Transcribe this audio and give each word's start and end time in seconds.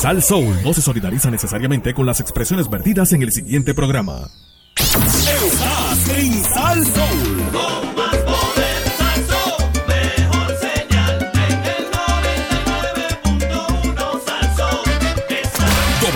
Sal 0.00 0.22
Soul 0.22 0.62
no 0.64 0.72
se 0.72 0.80
solidariza 0.80 1.30
necesariamente 1.30 1.92
con 1.92 2.06
las 2.06 2.20
expresiones 2.20 2.70
vertidas 2.70 3.12
en 3.12 3.20
el 3.20 3.30
siguiente 3.32 3.74
programa. 3.74 4.30
Estás 4.74 6.08
en 6.16 6.42
Sal 6.42 6.86
Soul. 6.86 7.50
Con 7.52 7.94
más 7.94 8.16
poder, 8.16 8.80
mejor 9.86 10.56
señal 10.58 11.30
en 11.34 11.52
el 11.66 11.84
99.1 13.44 14.24
Salsón. 14.24 14.88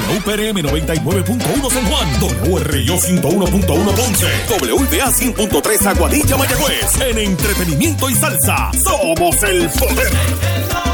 WPRM 0.08 0.58
99.1 0.62 1.70
San 1.70 1.84
Juan, 1.84 2.08
WRIO 2.48 2.96
101.1 2.96 3.66
Ponce, 3.66 4.28
WBA 4.48 5.10
100.3 5.12 5.86
Aguadilla 5.88 6.36
Mayagüez. 6.38 7.00
En 7.02 7.18
entretenimiento 7.18 8.08
y 8.08 8.14
salsa, 8.14 8.70
somos 8.82 9.42
el 9.42 9.68
poder. 9.68 10.93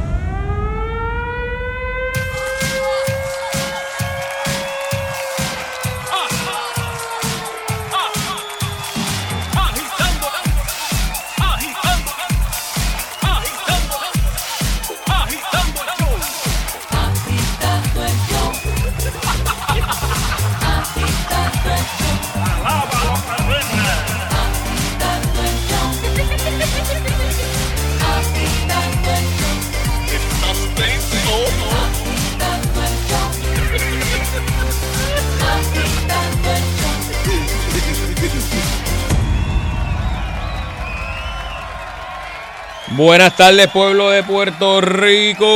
Buenas 43.03 43.35
tardes, 43.35 43.67
pueblo 43.69 44.11
de 44.11 44.21
Puerto 44.21 44.79
Rico. 44.79 45.47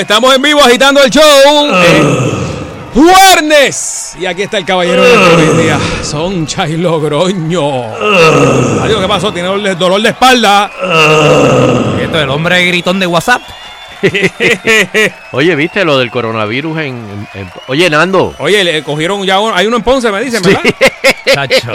Estamos 0.00 0.34
en 0.34 0.42
vivo 0.42 0.60
agitando 0.60 1.00
el 1.00 1.10
show. 1.10 1.22
Eh, 1.22 2.02
Jueves. 2.92 4.16
Y 4.18 4.26
aquí 4.26 4.42
está 4.42 4.58
el 4.58 4.64
caballero 4.64 5.04
de 5.04 5.12
hoy 5.12 5.62
día. 5.62 5.78
Soncha 6.02 6.68
y 6.68 6.76
Logroño. 6.76 7.84
Adiós, 8.82 9.00
¿qué 9.00 9.06
pasó? 9.06 9.32
Tiene 9.32 9.48
dolor 9.76 10.02
de 10.02 10.08
espalda. 10.08 10.72
Esto 12.00 12.16
es 12.16 12.24
el 12.24 12.30
hombre 12.30 12.66
gritón 12.66 12.98
de 12.98 13.06
WhatsApp. 13.06 13.42
Oye, 15.32 15.54
¿viste 15.56 15.84
lo 15.84 15.98
del 15.98 16.10
coronavirus 16.10 16.78
en... 16.78 16.86
en- 16.86 17.28
en- 17.34 17.50
Oye, 17.68 17.88
Nando. 17.90 18.34
Oye, 18.38 18.62
le 18.64 18.82
cogieron 18.82 19.24
ya 19.24 19.40
uno. 19.40 19.54
Hay 19.54 19.66
uno 19.66 19.76
en 19.76 19.82
Ponce, 19.82 20.10
me 20.12 20.22
dicen, 20.22 20.42
¿verdad? 20.42 20.62
Chacho. 21.32 21.72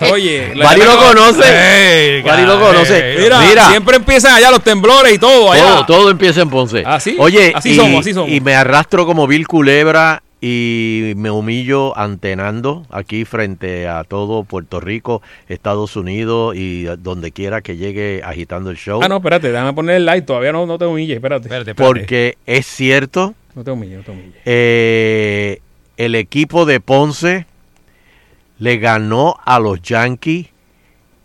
Oye, 0.12 0.52
Mari 0.56 0.82
lo 0.82 0.96
conoce. 0.98 2.22
Mari 2.24 2.42
lo 2.44 2.60
conoce. 2.60 3.16
Mira, 3.18 3.40
Mira. 3.40 3.68
siempre 3.70 3.96
empiezan 3.96 4.34
allá 4.34 4.50
los 4.50 4.62
temblores 4.62 5.12
y 5.14 5.18
todo. 5.18 5.52
Allá. 5.52 5.62
Todo, 5.62 5.86
todo 5.86 6.10
empieza 6.10 6.40
en 6.42 6.50
Ponce. 6.50 6.82
¿Ah, 6.86 6.98
sí? 7.00 7.16
Oye, 7.18 7.52
Así 7.54 7.70
y, 7.72 7.76
somos, 7.76 8.00
así 8.00 8.12
somos. 8.14 8.30
y 8.30 8.40
me 8.40 8.54
arrastro 8.54 9.06
como 9.06 9.26
Bill 9.26 9.46
Culebra 9.46 10.22
y 10.42 11.12
me 11.16 11.30
humillo 11.30 11.94
ante 11.98 12.34
Nando 12.34 12.86
aquí 12.90 13.26
frente 13.26 13.86
a 13.88 14.04
todo 14.04 14.42
Puerto 14.44 14.80
Rico, 14.80 15.20
Estados 15.48 15.96
Unidos 15.96 16.56
y 16.56 16.84
donde 16.84 17.30
quiera 17.30 17.60
que 17.60 17.76
llegue 17.76 18.22
agitando 18.24 18.70
el 18.70 18.78
show. 18.78 19.00
Ah, 19.02 19.08
no, 19.08 19.16
espérate, 19.18 19.52
déjame 19.52 19.74
poner 19.74 19.96
el 19.96 20.06
like. 20.06 20.26
Todavía 20.26 20.52
no, 20.52 20.64
no 20.66 20.78
te 20.78 20.86
humilles, 20.86 21.16
espérate. 21.16 21.44
Espérate, 21.48 21.72
espérate. 21.72 21.94
porque 22.00 22.38
es 22.46 22.64
cierto, 22.66 23.34
No 23.54 23.64
te 23.64 23.70
humilles, 23.70 23.98
no 23.98 24.04
te 24.04 24.10
humilles. 24.12 24.34
eh, 24.46 25.60
el 25.98 26.14
equipo 26.14 26.64
de 26.64 26.80
Ponce 26.80 27.44
le 28.58 28.78
ganó 28.78 29.36
a 29.44 29.58
los 29.60 29.82
Yankees 29.82 30.46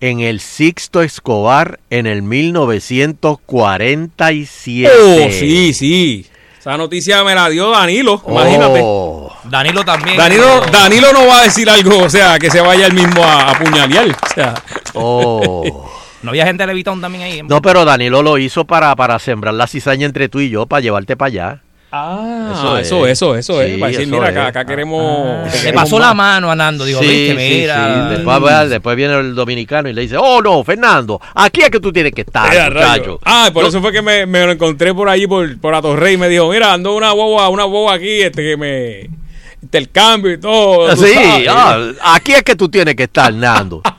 en 0.02 0.20
el 0.20 0.42
Sixto 0.42 1.02
Escobar 1.02 1.80
en 1.90 2.06
el 2.06 2.22
1947. 2.22 4.92
Oh, 4.94 5.30
sí, 5.31 5.74
sí. 5.74 6.25
Esa 6.66 6.78
noticia 6.78 7.24
me 7.24 7.36
la 7.36 7.48
dio 7.48 7.70
Danilo, 7.70 8.24
imagínate. 8.28 8.80
Oh. 8.84 9.31
Danilo 9.44 9.86
también. 9.86 10.18
Danilo, 10.18 10.62
Danilo 10.72 11.14
no 11.14 11.28
va 11.28 11.42
a 11.42 11.44
decir 11.44 11.70
algo, 11.70 12.00
o 12.00 12.09
sea, 12.09 12.40
que 12.40 12.50
se 12.50 12.59
vaya 12.59 12.88
él 12.88 12.94
mismo 12.96 13.24
a 13.24 13.52
apuñalear. 13.52 14.08
O 14.09 14.34
sea, 14.34 14.56
Oh. 14.96 15.92
No 16.24 16.31
había 16.31 16.44
gente 16.48 16.64
de 16.64 16.68
Levitón 16.68 17.02
también 17.02 17.24
ahí. 17.24 17.44
No, 17.44 17.62
pero 17.62 17.86
Danilo 17.86 18.24
lo 18.24 18.40
hizo 18.40 18.66
para, 18.66 18.96
para 18.96 19.20
sembrar 19.20 19.54
la 19.54 19.68
cizaña 19.68 20.08
entre 20.08 20.28
tú 20.28 20.40
y 20.40 20.50
yo, 20.50 20.66
para 20.66 20.80
llevarte 20.81 21.16
para 21.16 21.28
allá. 21.28 21.62
Ah, 21.95 22.51
Eso 22.53 22.78
eso, 22.78 23.06
es. 23.06 23.11
eso, 23.13 23.35
eso, 23.35 23.61
es. 23.61 23.73
Sí, 23.73 23.78
Para 23.79 23.91
decir, 23.91 24.07
eso 24.07 24.16
mira, 24.16 24.29
es. 24.29 24.31
acá, 24.38 24.47
acá 24.47 24.66
queremos. 24.66 25.44
te 25.51 25.57
Le 25.57 25.63
queremos 25.63 25.83
pasó 25.83 25.97
más. 25.97 26.07
la 26.07 26.13
mano 26.13 26.51
a 26.51 26.56
Nando. 26.56 26.85
Digo, 26.85 27.00
viste, 27.00 27.35
mira. 27.35 28.09
Después, 28.67 28.95
viene 28.95 29.19
el 29.19 29.35
dominicano 29.35 29.89
y 29.89 29.94
le 29.94 30.01
dice, 30.01 30.17
oh 30.17 30.41
no, 30.41 30.63
Fernando, 30.63 31.19
aquí 31.33 31.61
es 31.61 31.69
que 31.69 31.79
tú 31.79 31.91
tienes 31.91 32.11
que 32.13 32.22
estar, 32.22 32.50
Mira, 32.50 32.69
rayo. 32.69 32.94
muchacho. 32.97 33.19
Ah, 33.23 33.50
por 33.53 33.66
eso 33.66 33.81
fue 33.81 33.91
que 33.91 34.01
me, 34.01 34.25
me 34.25 34.45
lo 34.45 34.51
encontré 34.51 34.94
por 34.94 35.09
allí, 35.09 35.28
por, 35.28 35.59
por 35.59 35.73
la 35.73 35.81
Torre 35.81 36.13
y 36.13 36.17
me 36.17 36.29
dijo, 36.29 36.50
mira, 36.50 36.73
ando 36.73 36.95
una 36.95 37.13
boba, 37.13 37.50
una 37.50 37.66
boba 37.66 37.94
aquí, 37.95 38.22
este 38.22 38.41
que 38.44 38.57
me 38.57 39.09
intercambio 39.62 40.31
y 40.33 40.39
todo. 40.39 40.95
Sí, 40.95 41.13
ah, 41.50 41.89
aquí 42.03 42.33
es 42.33 42.44
que 42.44 42.56
tú 42.56 42.69
tienes 42.69 42.95
que 42.95 43.03
estar, 43.03 43.33
Nando. 43.33 43.81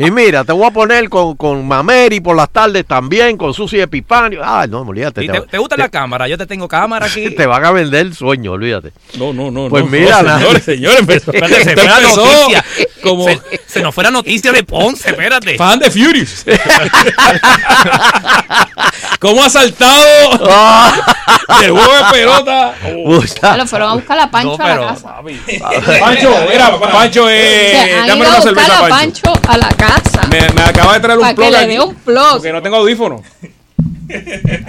Y 0.00 0.12
mira, 0.12 0.44
te 0.44 0.52
voy 0.52 0.64
a 0.64 0.70
poner 0.70 1.08
con, 1.08 1.34
con 1.36 1.66
Mameri 1.66 2.20
por 2.20 2.36
las 2.36 2.48
tardes 2.50 2.86
también, 2.86 3.36
con 3.36 3.52
Susi 3.52 3.80
Epifanio. 3.80 4.40
Ay, 4.44 4.68
no, 4.68 4.82
olvídate. 4.82 5.24
¿Y 5.24 5.28
te, 5.28 5.40
te 5.40 5.58
gusta 5.58 5.76
la 5.76 5.88
cámara? 5.88 6.28
Yo 6.28 6.38
te 6.38 6.46
tengo 6.46 6.68
cámara 6.68 7.06
aquí. 7.06 7.30
Te 7.34 7.46
van 7.46 7.64
a 7.64 7.72
vender 7.72 8.06
el 8.06 8.14
sueño, 8.14 8.52
olvídate. 8.52 8.92
No, 9.18 9.32
no, 9.32 9.50
no. 9.50 9.68
Pues 9.68 9.82
no, 9.84 9.90
mira, 9.90 10.22
no, 10.22 10.38
señores, 10.38 10.64
señores, 10.64 11.00
empezó, 11.00 11.32
Espérate, 11.32 11.64
se 11.64 11.74
fue 11.74 11.84
la 11.84 12.00
noticia. 12.00 12.64
como 13.02 13.24
Se, 13.24 13.40
se 13.66 13.82
nos 13.82 13.92
fue 13.92 14.04
la 14.04 14.12
noticia 14.12 14.52
de 14.52 14.62
Ponce, 14.62 15.10
espérate. 15.10 15.56
fan 15.56 15.80
de 15.80 15.90
Furious. 15.90 16.44
¿Cómo 19.18 19.42
ha 19.42 19.50
saltado 19.50 20.02
del 21.60 21.70
juego 21.72 21.92
de 21.92 22.04
pelota? 22.12 22.74
Puta. 23.04 23.56
Lo 23.56 23.66
fueron 23.66 23.90
a 23.90 23.94
buscar 23.94 24.20
a 24.20 24.30
Pancho 24.30 24.48
No, 24.48 24.54
a 24.54 24.58
pero- 24.66 24.80
la 24.82 24.88
casa. 24.94 25.16
Pancho, 26.00 26.30
mira, 26.48 26.78
Pancho, 26.78 27.24
O 27.24 27.28
eh, 27.28 27.70
sea, 27.72 28.02
han 28.02 28.06
dame 28.08 28.20
ido 28.20 28.28
una 28.28 28.28
a 28.28 28.40
buscar 28.40 28.54
cerveza, 28.64 28.78
a 28.78 28.88
Pancho. 28.88 29.22
Pancho 29.22 29.50
a 29.50 29.56
la 29.56 29.68
casa. 29.70 29.87
Me, 30.30 30.40
me 30.54 30.62
acaba 30.62 30.94
de 30.94 31.00
traer 31.00 31.18
un 31.18 31.22
Para 31.22 31.34
que 31.34 31.42
plug 31.42 31.52
le 31.52 31.66
dé 31.66 31.80
un 31.80 31.94
plug. 31.94 32.32
Porque 32.32 32.52
no 32.52 32.62
tengo 32.62 32.76
audífono. 32.76 33.22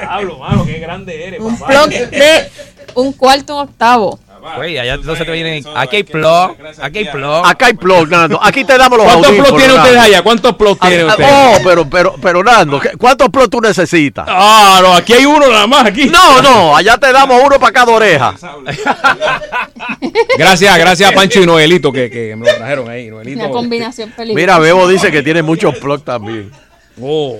Hablo, 0.08 0.40
mano, 0.40 0.66
qué 0.66 0.80
grande 0.80 1.28
eres, 1.28 1.40
Un 1.40 1.58
papá. 1.58 1.72
plug 1.74 1.90
de 2.10 2.52
un 2.96 3.14
cuarto 3.14 3.56
un 3.56 3.62
octavo. 3.64 4.20
Güey, 4.56 4.78
allá 4.78 4.94
entonces 4.96 5.26
te 5.26 5.32
vienen. 5.32 5.64
Aquí 5.76 5.98
hay 5.98 6.04
plug. 6.04 6.56
Aquí 6.82 6.98
hay 7.00 7.06
plug. 7.06 7.46
Acá 7.46 7.66
hay 7.68 7.74
plug, 7.74 8.10
Nando. 8.10 8.40
Aquí 8.42 8.64
te 8.64 8.78
damos 8.78 8.98
los 8.98 9.06
¿Cuántos 9.08 9.28
audífonos, 9.28 9.50
plugs 9.52 9.64
tiene 9.64 9.80
ustedes 9.80 9.98
allá? 10.02 10.22
¿Cuántos 10.22 10.56
plugs 10.56 10.80
tiene 10.80 11.02
Ah, 11.04 11.08
usted? 11.08 11.26
Oh, 11.30 11.58
pero, 11.64 11.90
pero, 11.90 12.16
pero, 12.22 12.44
Nando, 12.44 12.80
¿qué- 12.80 12.92
¿cuántos 12.98 13.30
plugs 13.30 13.50
tú 13.50 13.62
necesitas? 13.62 14.26
Ah, 14.28 14.80
no, 14.82 14.94
aquí 14.94 15.14
hay 15.14 15.26
uno 15.26 15.48
nada 15.50 15.68
más, 15.68 15.86
aquí. 15.86 16.06
No, 16.06 16.42
no, 16.42 16.76
allá 16.76 16.98
te 16.98 17.12
damos 17.12 17.42
uno 17.44 17.60
para 17.60 17.74
cada 17.74 17.92
oreja. 17.92 18.34
Gracias, 20.38 20.78
gracias 20.78 21.12
a 21.12 21.14
Pancho 21.16 21.42
y 21.42 21.46
Noelito 21.46 21.92
que, 21.92 22.10
que 22.10 22.36
me 22.36 22.46
lo 22.50 22.58
trajeron 22.58 22.90
ahí. 22.90 23.10
Noelito. 23.10 23.40
Una 23.40 23.50
combinación 23.50 24.12
peligrosa. 24.12 24.36
Mira, 24.42 24.60
Bebo 24.60 24.88
dice 24.88 25.12
que 25.12 25.22
tiene 25.22 25.42
muchos 25.42 25.76
plugs 25.78 26.04
también. 26.04 26.52
Oh. 27.02 27.38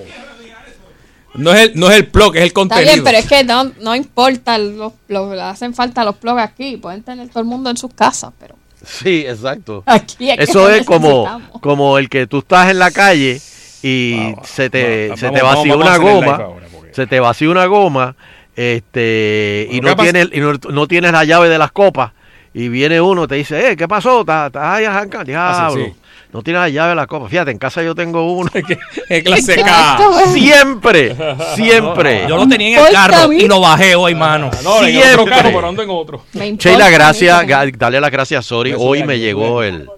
No 1.34 1.52
es 1.52 1.60
el, 1.68 1.72
no 1.78 1.90
es 1.90 1.96
el 1.96 2.06
plug, 2.08 2.34
es 2.36 2.40
el 2.42 2.48
Está 2.48 2.54
contenido. 2.54 2.92
bien, 2.92 3.04
pero 3.04 3.18
es 3.18 3.26
que 3.26 3.44
no, 3.44 3.64
no 3.80 3.94
importa 3.94 4.58
los 4.58 4.92
plugs. 5.06 5.34
le 5.36 5.42
Hacen 5.42 5.74
falta 5.74 6.04
los 6.04 6.16
plugs 6.16 6.40
aquí. 6.42 6.76
Pueden 6.76 7.02
tener 7.02 7.28
todo 7.28 7.40
el 7.40 7.46
mundo 7.46 7.70
en 7.70 7.76
sus 7.76 7.92
casas, 7.94 8.32
pero 8.38 8.56
Sí, 8.84 9.24
exacto. 9.26 9.82
aquí 9.86 10.30
es 10.30 10.48
Eso 10.48 10.68
es 10.70 10.84
como, 10.86 11.40
como 11.60 11.98
el 11.98 12.08
que 12.08 12.26
tú 12.26 12.38
estás 12.38 12.70
en 12.70 12.78
la 12.78 12.90
calle 12.90 13.40
y 13.82 14.34
se 14.44 14.70
te, 14.70 15.08
Va- 15.10 15.16
se 15.16 15.26
vamos- 15.26 15.38
te 15.38 15.42
vamos- 15.44 15.56
vacía 15.58 15.76
vamos 15.76 15.88
a 15.88 15.98
una 15.98 16.12
goma, 16.12 16.48
se 16.92 17.06
te 17.06 17.20
vacía 17.20 17.50
una 17.50 17.66
goma, 17.66 18.16
este, 18.56 19.68
y 19.70 19.80
no 19.80 19.96
tienes, 19.96 20.28
y 20.32 20.40
no, 20.40 20.52
no 20.70 20.86
tienes 20.86 21.12
la 21.12 21.24
llave 21.24 21.48
de 21.48 21.58
las 21.58 21.72
copas, 21.72 22.12
y 22.52 22.68
viene 22.68 23.00
uno 23.00 23.26
te 23.28 23.36
dice, 23.36 23.70
eh, 23.70 23.76
¿qué 23.76 23.86
pasó? 23.88 24.20
¿Estás 24.20 24.50
ahí 24.56 24.84
arrancando? 24.84 25.24
Diablo, 25.26 25.84
sí. 25.84 25.92
No 26.32 26.42
tienes 26.42 26.60
la 26.62 26.68
llave 26.68 26.90
de 26.90 26.94
las 26.96 27.06
copas. 27.06 27.28
Fíjate, 27.30 27.50
en 27.50 27.58
casa 27.58 27.82
yo 27.82 27.94
tengo 27.94 28.32
uno. 28.34 28.50
Es 29.08 29.22
clase 29.24 29.56
K. 29.62 29.98
siempre, 30.32 31.16
siempre. 31.56 32.26
Yo 32.28 32.36
lo 32.36 32.48
tenía 32.48 32.80
en 32.80 32.86
el 32.86 32.96
a 32.96 33.08
carro 33.08 33.32
y 33.32 33.46
lo 33.48 33.60
bajé 33.60 33.94
hoy, 33.96 34.14
mano. 34.14 34.50
No, 34.62 34.84
en 34.84 34.96
otro 34.96 35.08
Siempre. 35.10 35.34
carro, 35.36 35.50
pero 35.54 35.68
ando 35.68 35.82
en 35.82 35.90
otro. 35.90 36.24
Sheila, 36.32 36.90
gracias, 36.90 37.44
que- 37.44 37.72
dale 37.76 38.00
las 38.00 38.10
gracias, 38.10 38.46
sorry. 38.46 38.74
Hoy 38.76 39.02
me 39.04 39.14
que- 39.14 39.20
llegó 39.20 39.62
el, 39.62 39.74
el- 39.74 39.88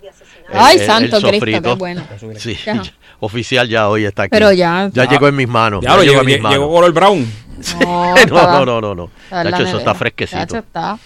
Ay, 0.55 0.79
el- 0.79 0.87
santo 0.87 1.17
el 1.17 1.23
Cristo, 1.23 1.37
sofrito. 1.38 1.62
qué 1.62 1.75
bueno. 1.75 2.02
Sí, 2.38 2.56
oficial 3.20 3.69
ya 3.69 3.88
hoy 3.88 4.05
está 4.06 4.25
aquí. 4.25 4.31
Pero 4.31 4.52
ya- 4.52 4.90
Ya 4.93 5.05
llegó 5.08 5.29
en 5.29 5.37
mis 5.37 5.49
manos. 5.49 5.82
Ya 5.82 5.90
llegó 5.90 6.02
llegó, 6.02 6.20
en 6.20 6.26
mis 6.26 6.40
manos. 6.40 6.58
llegó 6.58 6.70
color 6.73 6.93
brown. 6.93 7.32
No, 7.81 8.14
no, 8.17 8.26
no, 8.26 8.64
no, 8.67 8.81
no, 8.81 8.94
no. 8.94 9.11
la 9.31 9.44
Nacho, 9.44 9.62
eso 9.64 9.79
está 9.79 9.94
fresquecito. 9.94 10.56
Está. 10.56 10.99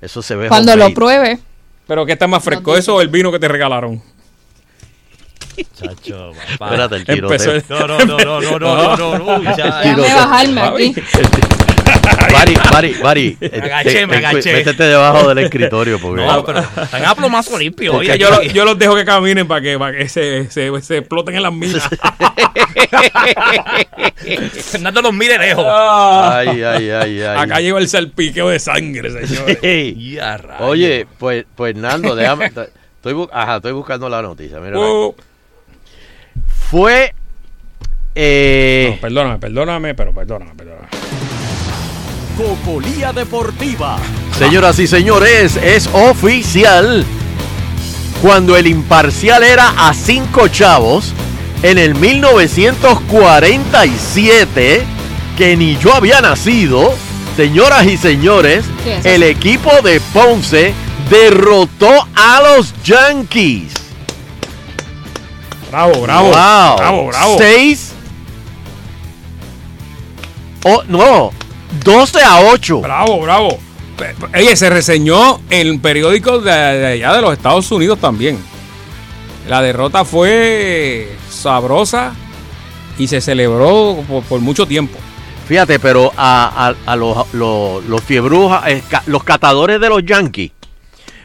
Eso 0.00 0.22
se 0.22 0.36
ve 0.36 0.48
Cuando 0.48 0.74
lo 0.76 0.94
pruebe, 0.94 1.38
Pero 1.86 2.06
¿qué 2.06 2.12
está 2.12 2.26
más 2.28 2.42
fresco? 2.44 2.76
¿Eso 2.76 2.94
o 2.96 3.00
el 3.00 3.08
vino 3.08 3.30
que 3.32 3.38
te 3.38 3.48
regalaron? 3.48 4.00
Chacho, 5.74 6.32
papá. 6.50 6.66
Espérate, 6.66 6.96
el 6.96 7.04
tiro. 7.04 7.32
El... 7.32 7.64
No, 7.68 7.86
no, 7.86 7.98
no, 7.98 8.18
no, 8.18 8.40
no, 8.40 8.58
no, 8.58 8.96
no, 8.96 9.18
no, 9.18 9.38
uy, 9.38 9.44
ya. 9.56 9.82
Bajarme 9.96 10.60
aquí. 10.60 10.94
Bari, 12.32 12.54
Bari, 12.70 12.94
Bari. 12.94 13.36
Me 13.40 13.46
agaché, 13.48 13.88
este, 13.88 14.06
me 14.06 14.16
este, 14.16 14.26
agaché. 14.26 14.52
Métete 14.52 14.82
debajo 14.84 15.28
del 15.28 15.38
escritorio. 15.38 15.98
Porque... 16.00 16.24
No, 16.24 16.44
pero 16.44 16.60
están 16.60 17.04
a 17.04 17.14
plomazo 17.14 17.58
limpio. 17.58 17.94
Oye, 17.96 18.18
yo, 18.18 18.30
lo, 18.30 18.42
yo, 18.42 18.64
los 18.64 18.78
dejo 18.78 18.94
que 18.94 19.04
caminen 19.04 19.46
para 19.46 19.60
que, 19.60 19.78
para 19.78 19.96
que 19.96 20.08
se, 20.08 20.50
se, 20.50 20.80
se 20.80 20.98
exploten 20.98 21.36
en 21.36 21.42
las 21.42 21.52
minas. 21.52 21.88
Fernando 24.70 25.02
los 25.02 25.12
mire 25.12 25.38
lejos. 25.38 25.64
Ah. 25.66 26.38
Ay, 26.38 26.62
ay, 26.62 26.90
ay, 26.90 27.22
ay. 27.22 27.38
Acá 27.38 27.60
llegó 27.60 27.78
el 27.78 27.88
salpiqueo 27.88 28.48
de 28.48 28.58
sangre, 28.58 29.26
señor. 29.26 29.58
Oye, 30.60 31.06
pues, 31.18 31.44
pues 31.54 31.76
Nando, 31.76 32.14
déjame. 32.14 32.46
Estoy, 32.46 33.28
ajá, 33.32 33.56
estoy 33.56 33.72
buscando 33.72 34.08
la 34.08 34.22
noticia. 34.22 34.60
Mira, 34.60 34.78
uh 34.78 35.14
fue. 36.70 37.14
eh, 38.14 38.90
no, 38.94 39.00
perdóname, 39.00 39.38
perdóname, 39.38 39.94
pero 39.94 40.12
perdóname, 40.12 40.52
perdóname. 40.54 40.88
Cocolía 42.36 43.12
Deportiva. 43.12 43.98
Señoras 44.38 44.78
y 44.78 44.86
señores, 44.86 45.56
es 45.56 45.88
oficial. 45.88 47.04
Cuando 48.22 48.56
el 48.56 48.66
imparcial 48.66 49.42
era 49.42 49.88
a 49.88 49.94
cinco 49.94 50.48
chavos, 50.48 51.12
en 51.62 51.78
el 51.78 51.94
1947, 51.94 54.82
que 55.36 55.56
ni 55.56 55.76
yo 55.78 55.94
había 55.94 56.20
nacido, 56.20 56.92
señoras 57.36 57.86
y 57.86 57.96
señores, 57.96 58.64
el 59.04 59.22
equipo 59.22 59.70
de 59.82 60.00
Ponce 60.12 60.74
derrotó 61.10 62.06
a 62.14 62.42
los 62.42 62.74
Yankees. 62.84 63.72
Bravo, 65.70 66.00
bravo. 66.02 66.28
wow. 66.28 66.76
Bravo, 66.76 67.06
bravo. 67.08 67.38
Seis. 67.38 67.92
Oh, 70.64 70.82
no, 70.88 71.30
12 71.84 72.22
a 72.22 72.40
8. 72.52 72.80
Bravo, 72.80 73.20
bravo. 73.20 73.58
Oye, 74.34 74.56
se 74.56 74.70
reseñó 74.70 75.40
en 75.50 75.80
periódicos 75.80 76.44
de, 76.44 76.50
de 76.52 76.86
allá 76.86 77.14
de 77.14 77.22
los 77.22 77.32
Estados 77.32 77.70
Unidos 77.72 77.98
también. 77.98 78.38
La 79.48 79.60
derrota 79.62 80.04
fue 80.04 81.16
sabrosa 81.30 82.12
y 82.98 83.08
se 83.08 83.20
celebró 83.20 84.02
por, 84.08 84.22
por 84.24 84.40
mucho 84.40 84.66
tiempo. 84.66 84.98
Fíjate, 85.48 85.78
pero 85.78 86.12
a, 86.16 86.68
a- 86.68 86.92
a 86.92 86.96
los, 86.96 87.32
los, 87.32 87.84
los 87.86 88.02
fiebrujas, 88.02 88.62
eh, 88.68 88.82
los 89.06 89.24
catadores 89.24 89.80
de 89.80 89.88
los 89.88 90.04
Yankees, 90.04 90.52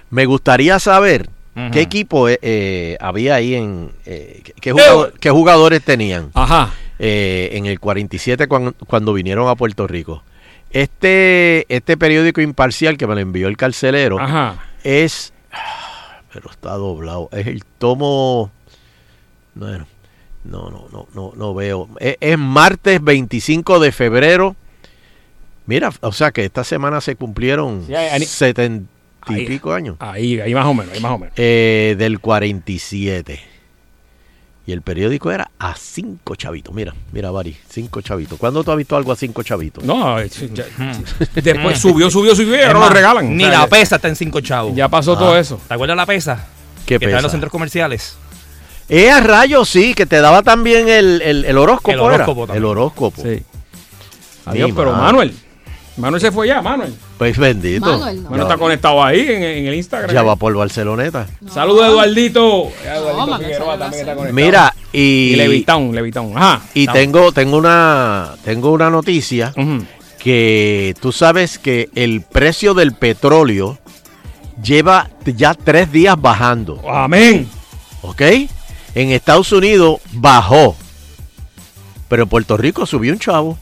me 0.10 0.25
gustaría 0.25 0.80
saber 0.80 1.30
¿Qué 1.72 1.82
equipo 1.82 2.30
eh, 2.30 2.40
eh, 2.42 2.98
había 3.00 3.36
ahí 3.36 3.54
en... 3.54 3.92
Eh, 4.06 4.42
qué, 4.60 4.72
jugador, 4.72 5.14
qué, 5.20 5.30
jugadores 5.30 5.84
tenían? 5.84 6.32
Ajá. 6.34 6.72
Eh, 6.98 7.50
en 7.54 7.68
el 7.68 7.80
47 7.80 8.48
cuando, 8.48 8.74
cuando, 8.88 9.14
vinieron 9.14 9.48
a 9.48 9.56
Puerto 9.56 9.86
Rico. 9.86 10.24
Este, 10.72 11.66
este 11.74 11.96
periódico 11.96 12.42
imparcial 12.42 12.98
que 12.98 13.06
me 13.06 13.14
lo 13.14 13.22
envió 13.22 13.48
el 13.48 13.58
carcelero 13.58 14.18
es... 14.84 15.34
Pero 16.34 16.50
está 16.50 16.72
doblado. 16.72 17.30
Es 17.32 17.46
el 17.46 17.64
tomo... 17.78 18.50
Bueno, 19.54 19.86
no, 20.44 20.72
no, 20.72 20.88
no, 20.92 21.08
no, 21.14 21.34
no 21.36 21.54
veo. 21.54 21.88
E, 22.00 22.18
es, 22.20 22.38
martes 22.40 23.04
25 23.04 23.80
de 23.80 23.92
febrero. 23.92 24.56
Mira, 25.68 25.92
o 26.02 26.12
sea 26.12 26.32
que 26.32 26.46
esta 26.46 26.64
semana 26.64 27.00
se 27.00 27.16
cumplieron 27.16 27.86
70 27.88 28.93
cuarenta 29.24 29.70
y 29.70 29.72
años. 29.72 29.96
Ahí, 30.00 30.40
ahí 30.40 30.54
más 30.54 30.66
o 30.66 30.74
menos, 30.74 30.94
ahí 30.94 31.00
más 31.00 31.12
o 31.12 31.18
menos. 31.18 31.34
Eh, 31.38 31.96
del 31.98 32.20
47. 32.20 33.54
Y 34.66 34.72
el 34.72 34.81
periódico 34.81 35.30
era 35.30 35.52
a 35.60 35.75
cinco 35.75 36.36
chavitos. 36.36 36.74
Mira, 36.74 36.94
mira, 37.12 37.31
Bari, 37.31 37.56
cinco 37.70 38.02
chavitos. 38.02 38.40
¿Cuándo 38.40 38.64
tú 38.64 38.72
has 38.72 38.78
visto 38.78 38.96
algo 38.96 39.12
a 39.12 39.16
cinco 39.18 39.44
chavitos? 39.44 39.84
No, 39.84 40.20
eh, 40.20 40.30
después 41.36 41.80
subió, 41.80 42.10
subió, 42.10 42.34
subió 42.34 42.56
y 42.56 42.62
ahora 42.62 42.80
lo 42.80 42.90
regalan. 42.90 43.36
Ni 43.36 43.46
la 43.46 43.68
pesa 43.68 43.98
está 43.98 44.08
en 44.08 44.16
cinco 44.16 44.40
chavos. 44.40 44.74
Ya 44.74 44.88
pasó 44.88 45.18
todo 45.18 45.34
ah. 45.34 45.40
eso. 45.40 45.60
¿Te 45.68 45.74
acuerdas 45.74 45.98
la 45.98 46.06
pesa? 46.06 46.48
¿Qué 46.86 46.96
que 46.96 47.00
pesa? 47.00 47.10
Está 47.10 47.18
en 47.18 47.24
los 47.24 47.31
centros 47.31 47.52
comerciales. 47.52 48.18
Eh, 48.88 49.12
a 49.12 49.19
rayos, 49.19 49.68
sí, 49.68 49.94
que 49.94 50.06
te 50.06 50.22
daba 50.22 50.44
también 50.44 50.88
el, 50.88 51.22
el, 51.22 51.58
horóscopo. 51.58 51.92
El 51.92 52.00
horóscopo, 52.00 52.44
era. 52.44 52.54
También. 52.54 52.58
El 52.58 52.66
horóscopo. 52.66 53.22
Sí. 53.22 53.44
Adiós, 54.46 54.72
pero 54.76 54.94
Manuel, 54.94 55.34
Manuel 55.98 56.19
se 56.22 56.31
fue 56.31 56.48
ya, 56.48 56.62
Manuel. 56.62 56.94
Pues 57.19 57.38
bendito. 57.38 57.86
Manuel, 57.86 58.18
no. 58.24 58.30
Manuel 58.31 58.42
está 58.42 58.57
conectado 58.57 59.04
ahí 59.04 59.19
en, 59.22 59.44
en 59.44 59.68
el 59.68 59.75
Instagram. 59.75 60.12
Ya 60.13 60.24
va 60.24 60.36
por 60.36 60.56
Barceloneta. 60.56 61.28
Saludos, 61.51 61.86
Eduardito. 61.88 62.69
Figueroa 62.72 63.78
también 63.78 64.01
está 64.01 64.16
conectado. 64.16 64.34
Mira, 64.34 64.74
Y 64.92 65.00
y, 65.34 65.36
Levitown, 65.36 65.94
Levitown. 65.94 66.36
Ajá. 66.38 66.62
y 66.74 66.81
Estamos. 66.81 67.00
tengo, 67.01 67.31
tengo 67.31 67.57
una 67.57 68.34
tengo 68.44 68.72
una 68.72 68.90
noticia 68.90 69.54
que 70.18 70.95
tú 71.00 71.12
sabes 71.12 71.60
que 71.60 71.90
el 71.95 72.22
precio 72.22 72.74
del 72.74 72.94
petróleo 72.94 73.78
lleva 74.63 75.10
ya 75.25 75.54
tres 75.54 75.92
días 75.92 76.19
bajando, 76.19 76.81
Amén. 76.90 77.48
¿ok? 78.01 78.22
En 78.95 79.10
Estados 79.12 79.51
Unidos 79.51 80.00
bajó, 80.13 80.75
pero 82.07 82.24
en 82.24 82.30
Puerto 82.30 82.56
Rico 82.57 82.86
subió 82.86 83.12
un 83.13 83.19
chavo. 83.19 83.57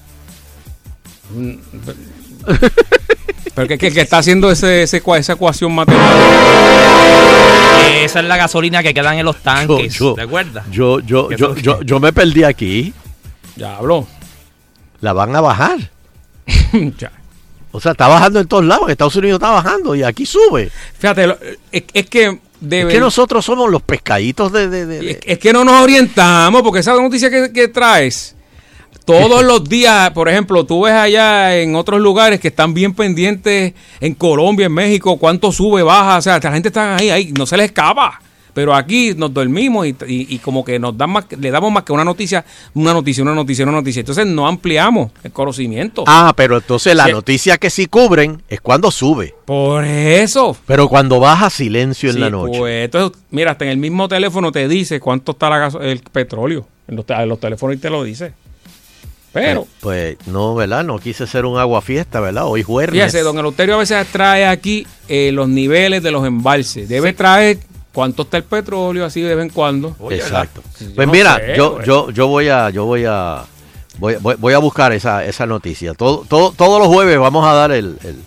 Pero 1.33 1.97
que, 3.67 3.77
que, 3.77 3.91
que 3.91 4.01
está 4.01 4.17
haciendo 4.19 4.49
ese, 4.51 4.83
esa 4.83 4.97
ecuación 5.33 5.73
matemática. 5.73 6.19
Esa 8.03 8.19
es 8.19 8.25
la 8.25 8.37
gasolina 8.37 8.81
que 8.83 8.93
quedan 8.93 9.17
en 9.17 9.25
los 9.25 9.37
tanques. 9.37 9.93
yo- 9.93 10.13
¿Te 10.15 10.21
acuerdas? 10.21 10.65
Yo, 10.71 10.99
yo, 10.99 11.27
¿Qué 11.29 11.35
yo, 11.37 11.55
yo, 11.55 11.81
yo 11.81 11.99
me 11.99 12.11
perdí 12.13 12.43
aquí. 12.43 12.93
Ya 13.55 13.77
habló. 13.77 14.07
La 15.01 15.13
van 15.13 15.35
a 15.35 15.41
bajar. 15.41 15.77
Ya. 16.97 17.11
O 17.73 17.79
sea, 17.79 17.93
está 17.93 18.07
bajando 18.07 18.39
en 18.41 18.47
todos 18.47 18.65
lados. 18.65 18.83
En 18.85 18.91
Estados 18.91 19.15
Unidos 19.15 19.37
está 19.39 19.49
bajando 19.51 19.95
y 19.95 20.03
aquí 20.03 20.25
sube. 20.25 20.69
Fíjate, 20.97 21.27
lo- 21.27 21.37
es, 21.71 21.83
es 21.93 22.09
que 22.09 22.39
debe. 22.59 22.89
Es 22.91 22.95
que 22.95 22.99
nosotros 22.99 23.45
somos 23.45 23.69
los 23.71 23.81
pescaditos 23.81 24.51
de... 24.51 24.67
de- 24.67 24.85
de- 24.85 24.99
de- 24.99 25.11
Es, 25.11 25.17
es 25.25 25.37
que 25.39 25.53
no 25.53 25.63
nos 25.63 25.81
orientamos, 25.81 26.61
porque 26.63 26.79
esa 26.79 26.93
noticia 26.95 27.29
que, 27.29 27.51
que 27.53 27.67
traes, 27.69 28.35
todos 29.11 29.43
los 29.43 29.63
días, 29.67 30.09
por 30.11 30.29
ejemplo, 30.29 30.65
tú 30.65 30.83
ves 30.83 30.93
allá 30.93 31.57
en 31.57 31.75
otros 31.75 31.99
lugares 32.01 32.39
que 32.39 32.47
están 32.49 32.73
bien 32.73 32.93
pendientes, 32.93 33.73
en 33.99 34.13
Colombia, 34.15 34.65
en 34.67 34.73
México, 34.73 35.17
cuánto 35.17 35.51
sube, 35.51 35.83
baja, 35.83 36.17
o 36.17 36.21
sea, 36.21 36.39
la 36.41 36.51
gente 36.51 36.69
está 36.69 36.95
ahí, 36.95 37.09
ahí, 37.09 37.33
no 37.37 37.45
se 37.45 37.57
les 37.57 37.67
escapa. 37.67 38.21
Pero 38.53 38.75
aquí 38.75 39.13
nos 39.15 39.33
dormimos 39.33 39.87
y, 39.87 39.95
y- 40.07 40.35
y 40.35 40.39
como 40.39 40.65
que 40.65 40.77
nos 40.77 40.97
dan 40.97 41.09
más, 41.11 41.23
le 41.39 41.51
damos 41.51 41.71
más 41.71 41.83
que 41.83 41.93
una 41.93 42.03
noticia, 42.03 42.43
una 42.73 42.91
noticia, 42.91 43.23
una 43.23 43.33
noticia, 43.33 43.63
una 43.63 43.71
noticia. 43.71 44.01
Entonces 44.01 44.27
no 44.27 44.45
ampliamos 44.45 45.09
el 45.23 45.31
conocimiento. 45.31 46.03
Ah, 46.05 46.33
pero 46.35 46.57
entonces 46.57 46.93
la 46.93 47.05
Sí. 47.05 47.11
noticia 47.13 47.57
que 47.57 47.69
sí 47.69 47.85
cubren 47.85 48.43
es 48.49 48.59
cuando 48.59 48.91
sube. 48.91 49.33
Por 49.45 49.85
eso. 49.85 50.57
Pero 50.65 50.89
cuando 50.89 51.21
baja 51.21 51.49
silencio 51.49 52.09
en 52.09 52.15
Sí, 52.15 52.19
la 52.19 52.29
noche. 52.29 52.59
pues, 52.59 52.83
entonces, 52.85 53.21
mira, 53.29 53.51
hasta 53.51 53.63
en 53.63 53.71
el 53.71 53.77
mismo 53.77 54.09
teléfono 54.09 54.51
te 54.51 54.67
dice 54.67 54.99
cuánto 54.99 55.31
está 55.31 55.49
la 55.49 55.67
el 55.81 55.99
petróleo. 56.01 56.67
En 56.89 56.97
los, 56.97 57.05
en 57.07 57.29
los 57.29 57.39
teléfonos 57.39 57.77
y 57.77 57.79
te 57.79 57.89
lo 57.89 58.03
dice. 58.03 58.33
Pero, 59.33 59.65
Pues 59.79 60.17
no, 60.25 60.55
¿verdad? 60.55 60.83
No 60.83 60.99
quise 60.99 61.25
ser 61.25 61.45
un 61.45 61.57
agua 61.57 61.81
fiesta, 61.81 62.19
¿verdad? 62.19 62.45
Hoy 62.47 62.63
jueves. 62.63 62.91
fíjese, 62.93 63.21
don 63.21 63.37
Eleuterio 63.37 63.75
a 63.75 63.77
veces 63.79 64.05
trae 64.11 64.45
aquí 64.45 64.85
eh, 65.07 65.31
los 65.33 65.47
niveles 65.47 66.03
de 66.03 66.11
los 66.11 66.25
embalses. 66.25 66.89
Debe 66.89 67.13
traer 67.13 67.59
cuánto 67.93 68.23
está 68.23 68.37
el 68.37 68.43
petróleo 68.43 69.05
así 69.05 69.21
de 69.21 69.33
vez 69.35 69.45
en 69.45 69.49
cuando. 69.51 69.95
Oye, 69.99 70.17
Exacto. 70.17 70.61
Sí, 70.77 70.87
yo 70.89 70.95
Pues 70.95 71.07
no 71.07 71.13
mira, 71.13 71.37
sé, 71.37 71.53
yo, 71.55 71.71
güey. 71.75 71.85
yo, 71.85 72.09
yo 72.11 72.27
voy 72.27 72.49
a, 72.49 72.69
yo 72.71 72.83
voy 72.85 73.05
a, 73.07 73.43
voy, 73.99 74.15
voy- 74.19 74.35
voy 74.37 74.53
a 74.53 74.57
buscar 74.57 74.91
esa, 74.91 75.23
esa 75.23 75.45
noticia. 75.45 75.93
Todo, 75.93 76.25
todo, 76.27 76.51
todos 76.51 76.79
los 76.79 76.89
jueves 76.89 77.17
vamos 77.17 77.45
a 77.47 77.53
dar 77.53 77.71
el, 77.71 77.97
el, 78.03 78.17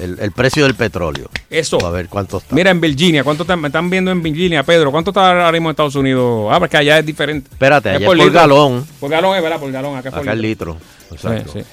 el- 0.00 0.18
el 0.20 0.32
precio 0.32 0.64
del 0.64 0.74
petróleo. 0.74 1.28
Eso. 1.48 1.84
A 1.86 1.90
ver 1.90 2.08
cuánto 2.08 2.38
está. 2.38 2.54
Mira, 2.54 2.70
en 2.70 2.80
Virginia, 2.80 3.22
¿cuánto 3.24 3.42
están, 3.44 3.60
me 3.60 3.68
están 3.68 3.88
viendo 3.90 4.10
en 4.10 4.22
Virginia, 4.22 4.62
Pedro? 4.62 4.90
¿Cuánto 4.90 5.10
está 5.10 5.28
ahora 5.30 5.52
mismo 5.52 5.68
en 5.68 5.72
Estados 5.72 5.94
Unidos? 5.94 6.48
Ah, 6.52 6.58
porque 6.58 6.76
allá 6.76 6.98
es 6.98 7.06
diferente. 7.06 7.48
Espérate, 7.52 7.90
Es 7.90 7.96
allá 7.96 8.06
es 8.06 8.16
por 8.18 8.30
galón. 8.32 8.86
Por 8.98 9.10
galón 9.10 9.36
es, 9.36 9.42
¿verdad? 9.42 9.60
Por 9.60 9.70
galón, 9.72 9.96
acá 9.96 10.08
es 10.08 10.14
por 10.14 10.22
Acá 10.22 10.34
litro. 10.34 10.72
litro. 10.74 11.14
Exacto. 11.16 11.52
Sí, 11.52 11.60
sí. 11.60 11.66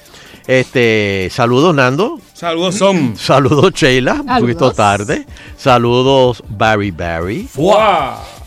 Este, 0.46 1.28
saludos 1.30 1.74
Nando. 1.74 2.18
Saludos 2.32 2.74
son. 2.76 3.16
Saludos 3.18 3.72
Sheila, 3.74 4.14
un 4.14 4.26
poquito 4.40 4.72
Saludos. 4.72 4.76
tarde. 4.76 5.26
Saludos 5.58 6.42
Barry 6.48 6.90
Barry. 6.90 7.46
¡Wow! 7.54 7.76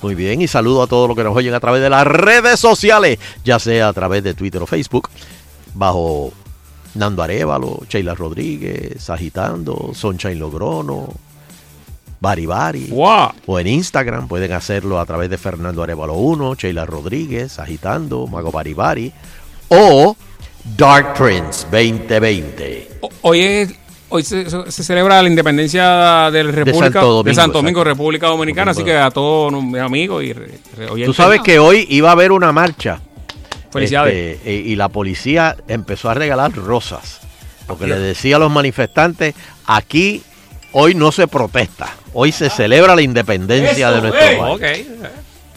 Muy 0.02 0.16
bien, 0.16 0.42
y 0.42 0.48
saludo 0.48 0.82
a 0.82 0.88
todos 0.88 1.08
los 1.08 1.16
que 1.16 1.24
nos 1.24 1.36
oyen 1.38 1.54
a 1.54 1.60
través 1.60 1.80
de 1.80 1.92
las 1.92 2.08
redes 2.08 2.60
sociales, 2.60 3.20
ya 3.46 3.60
sea 3.60 3.90
a 3.90 3.94
través 3.94 4.24
de 4.24 4.34
Twitter 4.34 4.60
o 4.64 4.66
Facebook, 4.66 5.10
bajo 5.76 6.34
Nando 6.96 7.24
Arevalo, 7.24 7.80
Sheila 7.90 8.14
Rodríguez, 8.16 9.10
Agitando, 9.10 9.92
Sunshine 9.94 10.36
Logrono, 10.36 11.08
Bari 12.20 12.46
Bari. 12.46 12.88
¡Wow! 12.90 13.30
O 13.48 13.60
en 13.60 13.68
Instagram 13.68 14.28
pueden 14.28 14.52
hacerlo 14.54 15.00
a 15.00 15.06
través 15.06 15.30
de 15.30 15.38
Fernando 15.38 15.82
Arevalo 15.84 16.14
1, 16.16 16.56
Sheila 16.56 16.86
Rodríguez, 16.86 17.58
Agitando, 17.60 18.28
Mago 18.28 18.52
Bari 18.52 18.74
Bari. 18.74 19.12
O 19.70 20.16
Dark 20.78 21.14
Prince 21.16 21.66
2020. 21.72 22.90
O- 23.02 23.10
Hoy 23.22 23.40
es 23.42 23.76
Hoy 24.14 24.24
se, 24.24 24.44
celebra 24.70 25.22
la 25.24 25.30
independencia 25.30 26.30
de 26.32 26.44
la 26.44 26.52
República 26.52 26.84
Santo 26.92 27.00
Domingo, 27.08 27.24
de 27.24 27.34
Santo 27.34 27.58
Domingo. 27.60 27.82
República 27.86 28.28
Dominicana, 28.28 28.72
así 28.72 28.84
que 28.84 28.98
a 28.98 29.10
todos 29.10 29.54
mis 29.64 29.80
amigos 29.80 30.22
y 30.26 30.34
re- 30.34 30.60
Tú 30.86 30.94
oyentes, 30.96 31.16
sabes 31.16 31.40
que 31.42 31.60
hoy 31.60 31.86
iba 31.90 32.10
a 32.10 32.12
haber 32.12 32.34
una 32.34 32.52
marcha. 32.52 33.00
Felicidades. 33.72 34.38
este, 34.38 34.54
y, 34.54 34.72
y 34.72 34.76
la 34.76 34.90
policía 34.90 35.56
empezó 35.68 36.10
a 36.10 36.14
regalar 36.14 36.52
rosas. 36.54 37.20
Porque 37.68 37.88
le 37.88 37.98
decía 37.98 38.36
a 38.36 38.40
los 38.40 38.52
manifestantes, 38.52 39.34
aquí 39.66 40.24
hoy 40.74 40.94
no 40.94 41.12
se 41.12 41.28
protesta. 41.28 41.90
Hoy 42.14 42.32
se 42.32 42.50
celebra 42.50 42.96
la 42.96 43.02
independencia 43.02 43.90
Eso, 43.90 43.96
de 43.96 44.02
nuestro 44.10 44.60
país. 44.60 44.88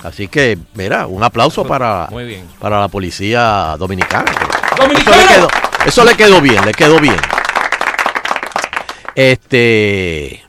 Así 0.04 0.28
que, 0.28 0.58
mira, 0.74 1.06
un 1.06 1.22
aplauso 1.24 1.66
para, 1.66 2.08
Muy 2.10 2.24
bien. 2.24 2.46
para 2.60 2.78
la 2.80 2.88
policía 2.88 3.74
dominicana. 3.78 4.30
Eso 4.76 4.86
le, 4.86 5.26
quedó, 5.26 5.48
eso 5.86 6.04
le 6.04 6.16
quedó 6.16 6.40
bien, 6.40 6.64
le 6.64 6.72
quedó 6.72 7.00
bien. 7.00 7.16
Este, 9.14 10.44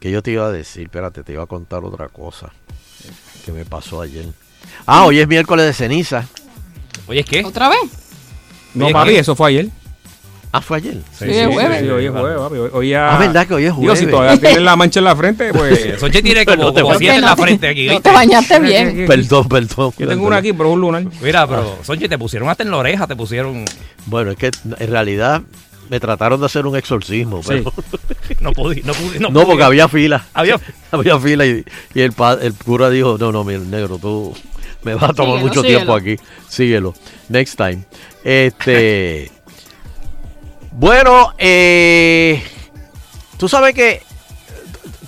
que 0.00 0.10
yo 0.10 0.22
te 0.22 0.32
iba 0.32 0.46
a 0.46 0.50
decir, 0.52 0.84
espérate, 0.84 1.22
te 1.22 1.32
iba 1.32 1.42
a 1.44 1.46
contar 1.46 1.84
otra 1.84 2.08
cosa 2.08 2.50
que 3.44 3.52
me 3.52 3.64
pasó 3.64 4.00
ayer. 4.02 4.26
Ah, 4.86 5.04
hoy 5.04 5.20
es 5.20 5.28
miércoles 5.28 5.66
de 5.66 5.72
ceniza. 5.72 6.26
Oye, 7.08 7.24
¿qué? 7.24 7.44
¿Otra 7.44 7.68
vez? 7.68 7.78
No, 8.74 8.88
papi, 8.90 9.10
¿qué? 9.10 9.18
eso 9.20 9.34
fue 9.34 9.48
ayer. 9.50 9.68
Ah, 10.50 10.60
fue 10.62 10.78
ayer. 10.78 10.96
Sí, 11.18 11.26
es 11.28 11.46
jueves. 11.52 11.80
Sí, 11.82 11.88
hoy 11.88 12.06
es 12.06 12.10
jueves, 12.10 12.38
papi. 12.38 12.56
Hoy, 12.56 12.70
hoy 12.72 12.88
ya... 12.90 13.14
Ah, 13.14 13.18
¿verdad 13.18 13.46
que 13.46 13.54
hoy 13.54 13.64
es 13.66 13.76
Digo, 13.78 13.94
si 13.94 14.04
jueves? 14.04 14.10
todavía 14.10 14.40
tienes 14.40 14.62
la 14.62 14.76
mancha 14.76 15.00
en 15.00 15.04
la 15.04 15.14
frente, 15.16 15.52
pues... 15.52 16.00
Sonche 16.00 16.22
tiene 16.22 16.46
como, 16.46 16.62
No 16.64 16.72
te 16.72 16.80
como 16.82 16.94
siete 16.98 17.16
en 17.16 17.20
la 17.22 17.36
te- 17.36 17.42
frente 17.42 17.68
aquí. 17.68 17.86
No 17.88 18.00
te 18.00 18.10
bañaste 18.12 18.58
bien. 18.60 19.04
Perdón, 19.06 19.48
perdón. 19.48 19.92
Yo 19.98 20.08
tengo 20.08 20.26
una 20.26 20.36
aquí, 20.38 20.52
pero 20.52 20.68
es 20.70 20.74
un 20.74 20.80
lunar. 20.80 21.04
Mira, 21.22 21.46
pero 21.46 21.78
Sonche, 21.82 22.08
te 22.08 22.18
pusieron 22.18 22.48
hasta 22.48 22.62
en 22.62 22.70
la 22.70 22.76
oreja, 22.78 23.06
te 23.06 23.16
pusieron. 23.16 23.64
Bueno, 24.06 24.30
es 24.30 24.36
que 24.38 24.50
en 24.78 24.90
realidad 24.90 25.42
me 25.90 26.00
trataron 26.00 26.40
de 26.40 26.46
hacer 26.46 26.66
un 26.66 26.76
exorcismo, 26.76 27.42
Sí. 27.42 27.48
pero 27.48 27.72
No 28.40 28.52
podí, 28.52 28.82
no 28.82 28.92
pude. 28.94 29.18
No, 29.20 29.30
no, 29.30 29.46
porque 29.46 29.62
había 29.64 29.88
fila. 29.88 30.24
Había- 30.34 30.58
Había 30.90 31.18
fila 31.18 31.44
y, 31.46 31.62
y 31.94 32.00
el, 32.00 32.12
pa- 32.12 32.38
el 32.40 32.54
cura 32.54 32.88
dijo, 32.90 33.16
no, 33.18 33.32
no, 33.32 33.44
mi 33.44 33.56
negro, 33.58 33.98
tú 33.98 34.34
me 34.82 34.94
vas 34.94 35.10
a 35.10 35.12
tomar 35.14 35.34
Síguelo, 35.38 35.46
mucho 35.48 35.60
síguelo. 35.62 35.78
tiempo 35.78 35.94
aquí. 35.94 36.16
Síguelo. 36.48 36.94
Next 37.28 37.56
time. 37.56 37.84
Este... 38.24 39.30
bueno, 40.72 41.32
eh, 41.38 42.42
tú 43.36 43.48
sabes 43.48 43.74
que 43.74 44.02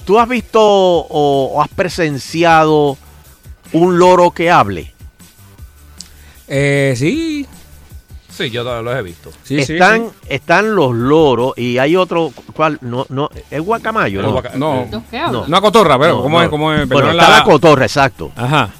tú 0.04 0.18
has 0.18 0.28
visto 0.28 0.60
o, 0.62 1.52
o 1.54 1.62
has 1.62 1.68
presenciado 1.68 2.96
un 3.72 3.98
loro 3.98 4.30
que 4.32 4.50
hable. 4.50 4.92
Eh, 6.48 6.94
sí. 6.96 7.46
Sí, 8.28 8.48
yo 8.50 8.64
lo- 8.64 8.82
los 8.82 8.96
he 8.96 9.02
visto. 9.02 9.30
Sí, 9.44 9.62
sí, 9.64 9.74
están, 9.74 10.06
sí. 10.08 10.14
están 10.30 10.74
los 10.74 10.94
loros 10.94 11.52
y 11.58 11.76
hay 11.78 11.94
otro, 11.94 12.32
¿cuál? 12.54 12.78
No, 12.80 13.04
no, 13.10 13.28
es 13.50 13.60
guacamayo, 13.60 14.22
¿no? 14.22 14.42
No, 14.56 14.88
¿Los 14.90 15.02
qué 15.10 15.18
hablan? 15.18 15.42
una 15.46 15.60
cotorra, 15.60 15.98
pero 15.98 16.16
No, 16.16 16.22
¿cómo 16.22 16.38
no. 16.38 16.44
es? 16.44 16.48
¿Cómo 16.50 16.72
es? 16.72 16.88
Bueno, 16.88 17.10
está 17.10 17.28
la... 17.38 17.44
cotorra, 17.44 17.84
exacto. 17.84 18.32
Ajá. 18.34 18.70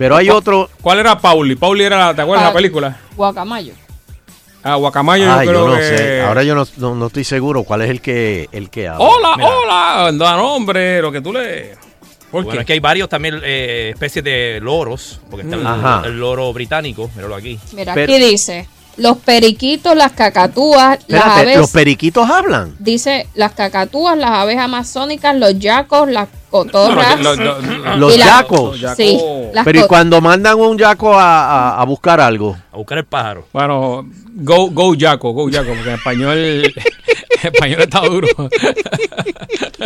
Pero 0.00 0.16
hay 0.16 0.30
otro, 0.30 0.70
¿Cuál 0.80 0.98
era 1.00 1.18
Pauli? 1.20 1.56
Pauli 1.56 1.84
era, 1.84 2.14
¿te 2.14 2.22
acuerdas 2.22 2.44
de 2.44 2.48
Pa- 2.48 2.52
la 2.52 2.56
película? 2.56 2.96
Guacamayo. 3.14 3.74
Ah, 4.62 4.76
Guacamayo, 4.76 5.30
Ay, 5.30 5.46
yo 5.46 5.52
yo 5.52 5.58
creo 5.64 5.68
no 5.68 5.76
que... 5.76 5.82
sé. 5.98 6.20
Ahora 6.22 6.42
yo 6.42 6.54
no, 6.54 6.66
no, 6.78 6.94
no 6.94 7.06
estoy 7.08 7.22
seguro 7.24 7.64
cuál 7.64 7.82
es 7.82 7.90
el 7.90 8.00
que, 8.00 8.48
el 8.50 8.70
que 8.70 8.88
habla. 8.88 9.04
Hola, 9.04 9.32
Mira. 9.36 9.48
hola, 9.50 10.12
da 10.14 10.36
nombre, 10.38 11.02
lo 11.02 11.12
que 11.12 11.20
tú 11.20 11.34
le... 11.34 11.76
¿Por 12.30 12.44
Bueno, 12.44 12.50
qué? 12.52 12.60
es 12.60 12.66
que 12.66 12.72
hay 12.72 12.80
varios 12.80 13.10
también 13.10 13.40
eh, 13.44 13.90
especies 13.92 14.24
de 14.24 14.58
loros, 14.62 15.20
porque 15.30 15.44
está 15.46 16.02
el- 16.06 16.18
loro 16.18 16.50
británico, 16.54 17.10
míralo 17.14 17.34
aquí. 17.34 17.58
Mira, 17.74 17.92
Pero- 17.92 18.10
aquí 18.14 18.22
dice, 18.24 18.66
los 18.96 19.16
periquitos, 19.18 19.96
las 19.96 20.12
cacatúas, 20.12 20.98
las 21.06 21.20
Espérate, 21.20 21.40
aves... 21.40 21.58
¿los 21.58 21.70
periquitos 21.70 22.28
hablan? 22.28 22.74
Dice, 22.78 23.26
las 23.34 23.52
cacatúas, 23.52 24.16
las 24.18 24.30
aves 24.30 24.58
amazónicas, 24.58 25.34
los 25.36 25.58
yacos, 25.58 26.08
las 26.10 26.28
cotorras... 26.50 27.18
No, 27.20 27.34
Los 27.96 28.16
la- 28.18 28.24
yacos. 28.24 28.80
Los 28.80 28.96
Sí, 28.96 29.18
las 29.54 29.64
Pero 29.64 29.80
¿y 29.80 29.86
cuando 29.86 30.20
mandan 30.20 30.58
un 30.58 30.76
yaco 30.76 31.14
a, 31.18 31.70
a- 31.76 31.80
a 31.80 31.84
buscar 31.84 32.20
algo? 32.20 32.56
A 32.72 32.76
buscar 32.76 32.98
el 32.98 33.04
pájaro. 33.04 33.46
Bueno, 33.52 34.06
go, 34.34 34.70
go 34.70 34.94
Jaco, 34.98 35.32
go 35.32 35.48
Jaco, 35.50 35.68
porque 35.74 35.88
en 35.90 35.94
español, 35.94 36.62
español 37.52 37.80
está 37.80 38.00
duro. 38.00 38.28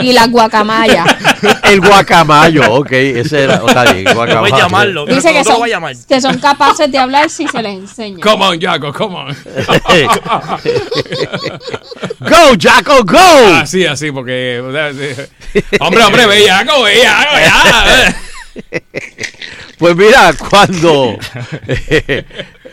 y 0.00 0.12
las 0.12 0.30
guacamayas. 0.30 1.06
El 1.64 1.80
guacamayo, 1.80 2.72
ok, 2.74 2.92
ese 2.92 3.44
era, 3.44 3.62
está 3.66 3.84
bien, 3.92 4.04
No 4.04 4.14
guacamayo. 4.14 4.40
puedes 4.40 4.64
llamarlo. 4.64 5.06
Dice 5.06 5.28
que 5.32 5.38
¿Cómo 5.38 5.44
son, 5.44 5.52
lo 5.54 5.58
voy 5.60 5.70
a 5.70 5.74
llamar? 5.74 5.96
que 6.08 6.20
son 6.20 6.38
capaces 6.38 6.90
de 6.90 6.98
hablar 6.98 7.30
si 7.30 7.46
se 7.48 7.62
les 7.62 7.74
enseña. 7.74 8.20
Come 8.20 8.44
on, 8.44 8.60
Jaco, 8.60 8.92
come 8.92 9.14
on. 9.16 9.36
Go, 12.20 12.56
Jaco, 12.60 13.04
go. 13.04 13.18
Así, 13.56 13.84
así, 13.86 14.10
porque... 14.12 14.60
o 14.64 14.72
sea, 14.72 14.92
sí. 14.92 15.60
Hombre, 15.80 16.02
hombre, 16.04 16.26
ve 16.26 16.48
Jaco, 16.48 16.82
ve 16.82 16.96
Jaco, 17.04 17.36
ya. 17.38 18.16
Pues 19.78 19.96
mira, 19.96 20.32
cuando 20.48 21.18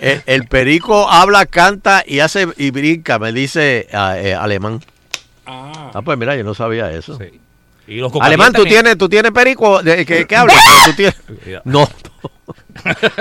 el, 0.01 0.21
el 0.25 0.47
perico 0.47 1.09
habla, 1.09 1.45
canta 1.45 2.03
y 2.05 2.19
hace 2.19 2.47
y 2.57 2.71
brinca, 2.71 3.17
me 3.19 3.31
dice 3.31 3.87
ah, 3.93 4.17
eh, 4.17 4.33
alemán. 4.35 4.81
Ah, 5.45 5.91
Ah, 5.93 6.01
pues 6.01 6.17
mira, 6.17 6.35
yo 6.35 6.43
no 6.43 6.53
sabía 6.53 6.91
eso. 6.91 7.17
Sí. 7.17 7.39
Y 7.87 7.95
los 7.97 8.11
Alemán, 8.21 8.53
¿tú 8.53 8.61
también. 8.61 8.81
tienes, 8.83 8.97
tú 8.97 9.09
tienes 9.09 9.31
perico 9.31 9.81
de- 9.83 10.05
que, 10.05 10.25
que 10.25 10.35
habla? 10.35 10.53
¿Tú 10.85 10.93
tienes? 10.93 11.15
Mira. 11.45 11.61
No, 11.65 11.89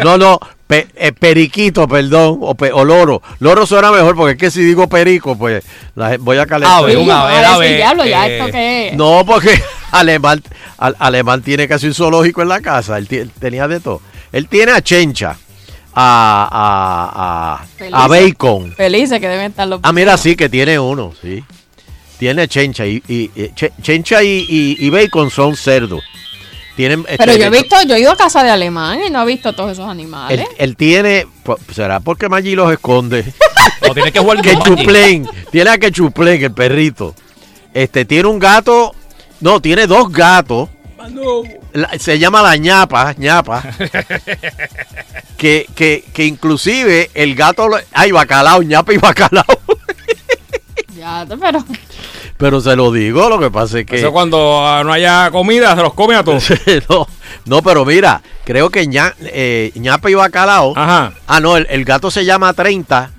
no, 0.05 0.17
no, 0.19 0.39
pe- 0.67 0.87
eh, 0.95 1.13
periquito, 1.13 1.89
perdón, 1.89 2.39
o, 2.41 2.55
pe- 2.55 2.73
o 2.73 2.85
loro. 2.85 3.23
Loro 3.41 3.67
suena 3.67 3.91
mejor 3.91 4.15
porque 4.17 4.33
es 4.33 4.39
que 4.39 4.51
si 4.51 4.63
digo 4.63 4.89
perico, 4.89 5.37
pues 5.37 5.65
la 5.97 6.17
voy 6.19 6.39
a 6.39 6.47
calentar. 6.47 6.79
Ave, 6.79 6.93
Sí, 6.93 6.97
un 6.99 7.11
ave, 7.11 7.45
a 7.45 7.59
ver, 7.59 7.77
diablo, 7.77 8.05
ya 8.05 8.29
eh, 8.29 8.39
esto 8.39 8.53
que 8.53 8.89
es. 8.89 8.95
No, 8.97 9.25
porque 9.27 9.61
alemán, 9.91 10.43
al- 10.79 10.97
alemán 10.99 11.43
tiene 11.43 11.67
casi 11.67 11.87
un 11.89 11.95
zoológico 11.95 12.43
en 12.43 12.49
la 12.49 12.61
casa. 12.61 12.97
Él, 12.99 13.07
él 13.11 13.31
tenía 13.39 13.67
de 13.67 13.81
todo. 13.81 14.01
Él 14.33 14.47
tiene 14.49 14.73
a 14.73 14.81
Chencha, 14.83 15.37
a, 15.95 17.61
a, 17.81 17.87
a, 17.91 18.05
a 18.05 18.09
Bacon. 18.09 18.73
Felices 18.75 19.19
que 19.21 19.29
deben 19.29 19.51
estar 19.51 19.67
los... 19.69 19.81
Ah, 19.83 19.93
mira, 19.93 20.17
sí, 20.17 20.37
que 20.37 20.49
tiene 20.49 20.79
uno, 20.79 21.13
sí. 21.21 21.45
Tiene 22.19 22.47
Chencha 22.49 22.87
y, 22.87 23.03
y- 23.09 23.31
y- 23.35 23.51
Che- 23.55 23.73
Chencha 23.83 24.23
y, 24.23 24.47
y- 24.49 24.77
y 24.79 24.91
Bacon 24.91 25.31
son 25.31 25.57
cerdos. 25.57 26.03
Tienen, 26.77 27.03
Pero 27.05 27.33
este, 27.33 27.39
yo 27.39 27.47
he 27.47 27.51
visto, 27.51 27.77
yo 27.87 27.95
he 27.95 28.01
ido 28.01 28.13
a 28.13 28.17
casa 28.17 28.43
de 28.45 28.51
alemán 28.51 29.01
y 29.07 29.11
no 29.11 29.23
he 29.23 29.27
visto 29.27 29.53
todos 29.53 29.73
esos 29.73 29.89
animales. 29.89 30.41
Él, 30.41 30.47
él 30.59 30.77
tiene, 30.77 31.27
pues, 31.43 31.59
será 31.75 32.01
porque 32.01 32.29
Maggi 32.29 32.55
los 32.55 32.71
esconde. 32.73 33.25
O 33.89 33.95
tienes 33.95 34.13
que 34.13 34.19
jugar 34.21 34.43
que 34.43 34.57
chuplén, 34.59 35.27
tiene 35.51 35.71
a 35.71 35.79
que 35.79 35.91
chuplén, 35.91 36.43
el 36.45 36.53
perrito. 36.53 37.15
Este 37.73 38.05
tiene 38.05 38.29
un 38.29 38.39
gato, 38.39 38.95
no, 39.41 39.61
tiene 39.61 39.87
dos 39.87 40.13
gatos. 40.13 40.69
La- 41.73 41.99
se 41.99 42.19
llama 42.19 42.43
la 42.43 42.57
ñapa, 42.57 43.15
ñapa. 43.17 43.63
que, 45.37 45.67
que, 45.75 46.05
que 46.13 46.25
inclusive 46.27 47.11
el 47.15 47.35
gato, 47.35 47.69
lo- 47.69 47.79
ay, 47.93 48.13
bacalao, 48.13 48.63
ñapa 48.63 48.93
y 48.93 48.99
bacalao. 48.99 49.45
Ya, 50.97 51.27
pero... 51.41 51.65
Pero 52.37 52.61
se 52.61 52.77
lo 52.77 52.93
digo, 52.93 53.31
lo 53.31 53.39
que 53.39 53.51
pasa 53.51 53.79
es 53.79 53.87
que... 53.87 53.97
Eso 53.97 54.13
cuando 54.13 54.67
ah, 54.67 54.83
no 54.85 54.93
haya 54.93 55.31
comida, 55.31 55.75
se 55.75 55.81
los 55.81 55.95
come 55.95 56.15
a 56.15 56.23
todos. 56.23 56.45
no, 56.91 57.07
no, 57.47 57.63
pero 57.63 57.87
mira, 57.87 58.21
creo 58.45 58.69
que 58.69 58.87
ña- 58.87 59.15
eh, 59.21 59.73
ñapa 59.77 60.11
y 60.11 60.15
bacalao. 60.15 60.75
Ajá. 60.77 61.15
Ah, 61.27 61.41
no, 61.41 61.57
el, 61.57 61.67
el 61.71 61.87
gato 61.87 62.11
se 62.11 62.27
llama 62.27 62.53
30 62.53 63.11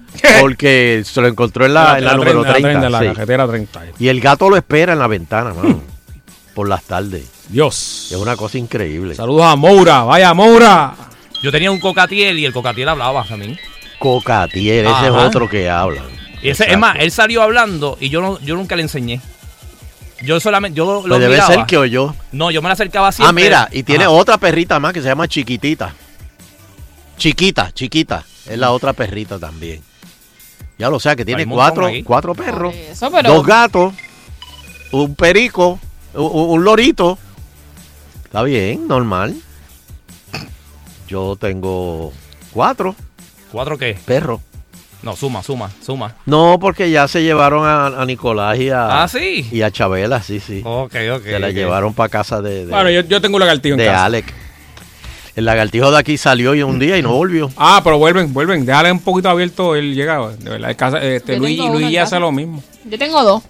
porque 0.41 1.01
se 1.05 1.21
lo 1.21 1.27
encontró 1.27 1.65
en 1.65 1.73
la, 1.73 1.97
en 1.97 2.05
la 2.05 2.13
número 2.13 2.43
30. 2.43 2.89
la 2.89 2.99
sí. 2.99 3.05
carretera 3.07 3.47
30. 3.47 3.81
Y 3.97 4.07
el 4.09 4.21
gato 4.21 4.47
lo 4.49 4.57
espera 4.57 4.93
en 4.93 4.99
la 4.99 5.07
ventana, 5.07 5.53
mano, 5.53 5.81
por 6.53 6.67
las 6.69 6.83
tardes. 6.83 7.25
Dios. 7.51 8.07
Es 8.11 8.17
una 8.17 8.35
cosa 8.35 8.57
increíble. 8.57 9.13
Saludos 9.15 9.43
a 9.45 9.55
Moura. 9.55 10.03
Vaya, 10.03 10.33
Moura. 10.33 10.93
Yo 11.43 11.51
tenía 11.51 11.71
un 11.71 11.79
cocatiel 11.79 12.39
y 12.39 12.45
el 12.45 12.53
cocatiel 12.53 12.87
hablaba 12.89 13.23
también. 13.23 13.59
Cocatier, 13.99 14.85
ese 14.85 15.05
es 15.07 15.11
otro 15.11 15.47
que 15.49 15.69
habla. 15.69 16.01
Y 16.41 16.49
ese, 16.49 16.71
es 16.71 16.77
más, 16.77 16.97
él 16.99 17.11
salió 17.11 17.43
hablando 17.43 17.97
y 17.99 18.09
yo 18.09 18.21
no, 18.21 18.39
yo 18.39 18.55
nunca 18.55 18.75
le 18.75 18.81
enseñé. 18.83 19.21
Yo 20.23 20.39
solamente, 20.39 20.77
yo 20.77 20.85
lo 20.85 21.01
Pues 21.01 21.19
debe 21.19 21.33
miraba. 21.35 21.53
ser 21.53 21.65
que 21.65 21.77
oyó. 21.77 22.15
No, 22.31 22.51
yo 22.51 22.61
me 22.61 22.67
la 22.69 22.73
acercaba 22.73 23.07
Ah, 23.07 23.11
siempre. 23.11 23.43
mira, 23.43 23.67
y 23.71 23.83
tiene 23.83 24.03
Ajá. 24.05 24.11
otra 24.13 24.37
perrita 24.37 24.79
más 24.79 24.93
que 24.93 25.01
se 25.01 25.07
llama 25.07 25.27
Chiquitita. 25.27 25.93
Chiquita, 27.17 27.71
chiquita. 27.73 28.23
Es 28.47 28.57
la 28.57 28.71
otra 28.71 28.93
perrita 28.93 29.37
también. 29.39 29.81
Ya 30.77 30.89
lo 30.89 30.99
sé, 30.99 31.15
que 31.15 31.25
tiene 31.25 31.45
cuatro, 31.45 31.87
cuatro 32.03 32.33
perros, 32.33 32.73
Eso, 32.75 33.11
pero... 33.11 33.33
dos 33.33 33.45
gatos, 33.45 33.93
un 34.91 35.13
perico, 35.15 35.79
un, 36.15 36.49
un 36.49 36.63
lorito. 36.63 37.19
Está 38.31 38.43
bien, 38.43 38.87
normal. 38.87 39.35
Yo 41.09 41.35
tengo 41.37 42.13
cuatro 42.53 42.95
¿Cuatro 43.51 43.77
qué? 43.77 43.97
perros. 44.05 44.39
No, 45.03 45.17
suma, 45.17 45.43
suma, 45.43 45.69
suma. 45.85 46.15
No, 46.25 46.57
porque 46.61 46.89
ya 46.89 47.09
se 47.09 47.23
llevaron 47.23 47.65
a, 47.65 47.87
a 47.87 48.05
Nicolás 48.05 48.57
y 48.57 48.69
a, 48.69 49.03
Ah, 49.03 49.07
sí. 49.09 49.45
y 49.51 49.63
a 49.63 49.69
Chabela, 49.71 50.23
sí, 50.23 50.39
sí. 50.39 50.61
Ok, 50.63 50.95
ok. 51.13 51.23
se 51.23 51.39
la 51.39 51.49
llevaron 51.49 51.93
para 51.93 52.07
casa 52.07 52.41
de, 52.41 52.67
de, 52.67 52.71
Bueno, 52.71 52.89
yo, 52.89 53.01
yo 53.01 53.19
tengo 53.19 53.35
un 53.35 53.41
lagartijo 53.41 53.73
en 53.73 53.79
de 53.79 53.85
casa. 53.87 54.05
Alec. 54.05 54.33
El 55.35 55.43
lagartijo 55.43 55.91
de 55.91 55.97
aquí 55.97 56.17
salió 56.17 56.55
y 56.55 56.61
un 56.63 56.79
día 56.79 56.97
y 56.97 57.01
no 57.01 57.13
volvió. 57.13 57.49
Ah, 57.57 57.81
pero 57.83 57.97
vuelven, 57.97 58.31
vuelven. 58.31 58.65
Déjale 58.65 58.91
un 58.93 58.99
poquito 58.99 59.29
abierto. 59.29 59.75
Él 59.75 59.93
llegaba. 59.95 60.31
De 60.37 60.49
verdad, 60.51 60.73
casa, 60.77 61.03
este, 61.03 61.37
Luis, 61.37 61.59
Luis 61.59 61.89
ya 61.91 62.03
hace 62.03 62.17
lo 62.19 62.31
mismo. 62.31 62.63
Yo 62.85 62.97
tengo 62.97 63.21
dos. 63.23 63.43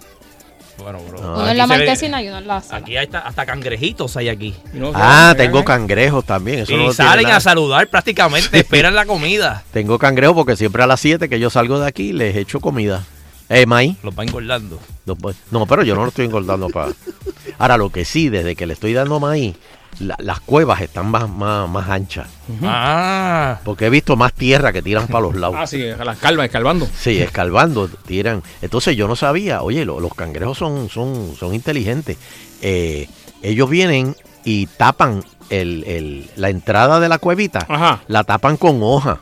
Bueno, 0.82 0.98
bro. 1.08 1.20
No, 1.20 1.34
Uno 1.34 1.48
en 1.48 1.56
la 1.58 1.66
ve- 1.66 1.76
marquesina 1.78 2.22
y 2.22 2.28
uno 2.28 2.38
en 2.38 2.46
la 2.46 2.60
sala. 2.60 2.78
Aquí 2.78 2.96
hay 2.96 3.04
hasta, 3.06 3.20
hasta 3.20 3.46
cangrejitos 3.46 4.16
hay 4.16 4.28
aquí. 4.28 4.54
No- 4.72 4.92
Ah, 4.94 5.28
no- 5.30 5.36
tengo 5.36 5.64
cangrejos 5.64 6.24
también. 6.24 6.60
Eso 6.60 6.72
y 6.72 6.76
no 6.76 6.92
salen 6.92 7.26
a 7.26 7.40
saludar 7.40 7.88
prácticamente, 7.88 8.48
esperan 8.58 8.94
la 8.94 9.06
comida. 9.06 9.62
Tengo 9.72 9.98
cangrejos 9.98 10.34
porque 10.36 10.56
siempre 10.56 10.82
a 10.82 10.86
las 10.86 11.00
7 11.00 11.28
que 11.28 11.38
yo 11.40 11.50
salgo 11.50 11.78
de 11.80 11.86
aquí 11.88 12.12
les 12.12 12.36
echo 12.36 12.60
comida. 12.60 13.02
Eh, 13.48 13.66
maíz. 13.66 13.96
Los 14.02 14.18
va 14.18 14.22
engordando. 14.24 14.78
No, 15.04 15.16
no, 15.50 15.66
pero 15.66 15.82
yo 15.82 15.94
no 15.94 16.02
lo 16.02 16.08
estoy 16.08 16.24
engordando 16.26 16.68
para. 16.70 16.92
Ahora, 17.58 17.76
lo 17.76 17.90
que 17.90 18.04
sí, 18.04 18.28
desde 18.30 18.56
que 18.56 18.66
le 18.66 18.72
estoy 18.72 18.92
dando 18.94 19.20
maíz, 19.20 19.54
la- 20.00 20.16
las 20.18 20.40
cuevas 20.40 20.80
están 20.80 21.06
más, 21.10 21.28
más, 21.28 21.68
más 21.68 21.88
anchas. 21.88 22.26
Ah. 22.62 23.58
Porque 23.64 23.86
he 23.86 23.90
visto 23.90 24.16
más 24.16 24.32
tierra 24.32 24.72
que 24.72 24.82
tiran 24.82 25.06
para 25.06 25.22
los 25.22 25.34
lados. 25.34 25.56
Ah, 25.60 25.66
sí, 25.66 25.82
las 26.04 26.18
calvas, 26.18 26.46
escalvando. 26.46 26.88
Sí, 26.98 27.18
escarbando, 27.20 27.88
tiran. 27.88 28.42
Entonces 28.62 28.96
yo 28.96 29.06
no 29.08 29.16
sabía, 29.16 29.62
oye, 29.62 29.84
lo- 29.84 30.00
los 30.00 30.14
cangrejos 30.14 30.58
son, 30.58 30.88
son, 30.88 31.34
son 31.38 31.54
inteligentes. 31.54 32.16
Eh, 32.62 33.08
ellos 33.42 33.68
vienen 33.70 34.16
y 34.44 34.66
tapan 34.66 35.22
el, 35.50 35.84
el- 35.84 36.30
la 36.36 36.48
entrada 36.48 36.98
de 37.00 37.08
la 37.08 37.18
cuevita, 37.18 37.66
Ajá. 37.68 38.00
la 38.08 38.24
tapan 38.24 38.56
con 38.56 38.80
hoja, 38.82 39.20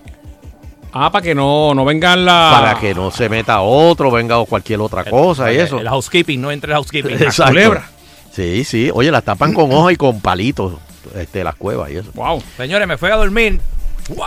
Ah, 0.93 1.13
para 1.13 1.23
que 1.23 1.35
no, 1.37 1.73
no 1.73 1.85
vengan 1.85 2.25
la. 2.25 2.51
para 2.53 2.81
que 2.81 2.95
no 2.95 3.13
se 3.13 3.29
meta 3.29 3.61
otro, 3.61 4.11
venga 4.11 4.39
o 4.39 4.47
cualquier 4.47 4.81
otra 4.81 5.05
cosa 5.05 5.53
y 5.53 5.57
eso. 5.57 5.79
El 5.79 5.89
housekeeping, 5.89 6.41
no 6.41 6.51
entre 6.51 6.73
el 6.73 6.77
housekeeping. 6.79 7.13
Exacto. 7.23 7.53
culebra. 7.53 7.89
Sí, 8.33 8.65
sí. 8.65 8.91
Oye, 8.93 9.11
las 9.11 9.25
tapan 9.25 9.53
con 9.53 9.73
hoja 9.73 9.93
y 9.93 9.97
con 9.97 10.21
palitos, 10.21 10.75
este, 11.15 11.45
las 11.45 11.57
cuevas 11.57 11.91
y 11.91 11.97
eso. 11.97 12.11
Wow. 12.15 12.43
Señores, 12.57 12.87
me 12.87 12.97
fui 12.97 13.11
a 13.11 13.17
dormir. 13.17 13.61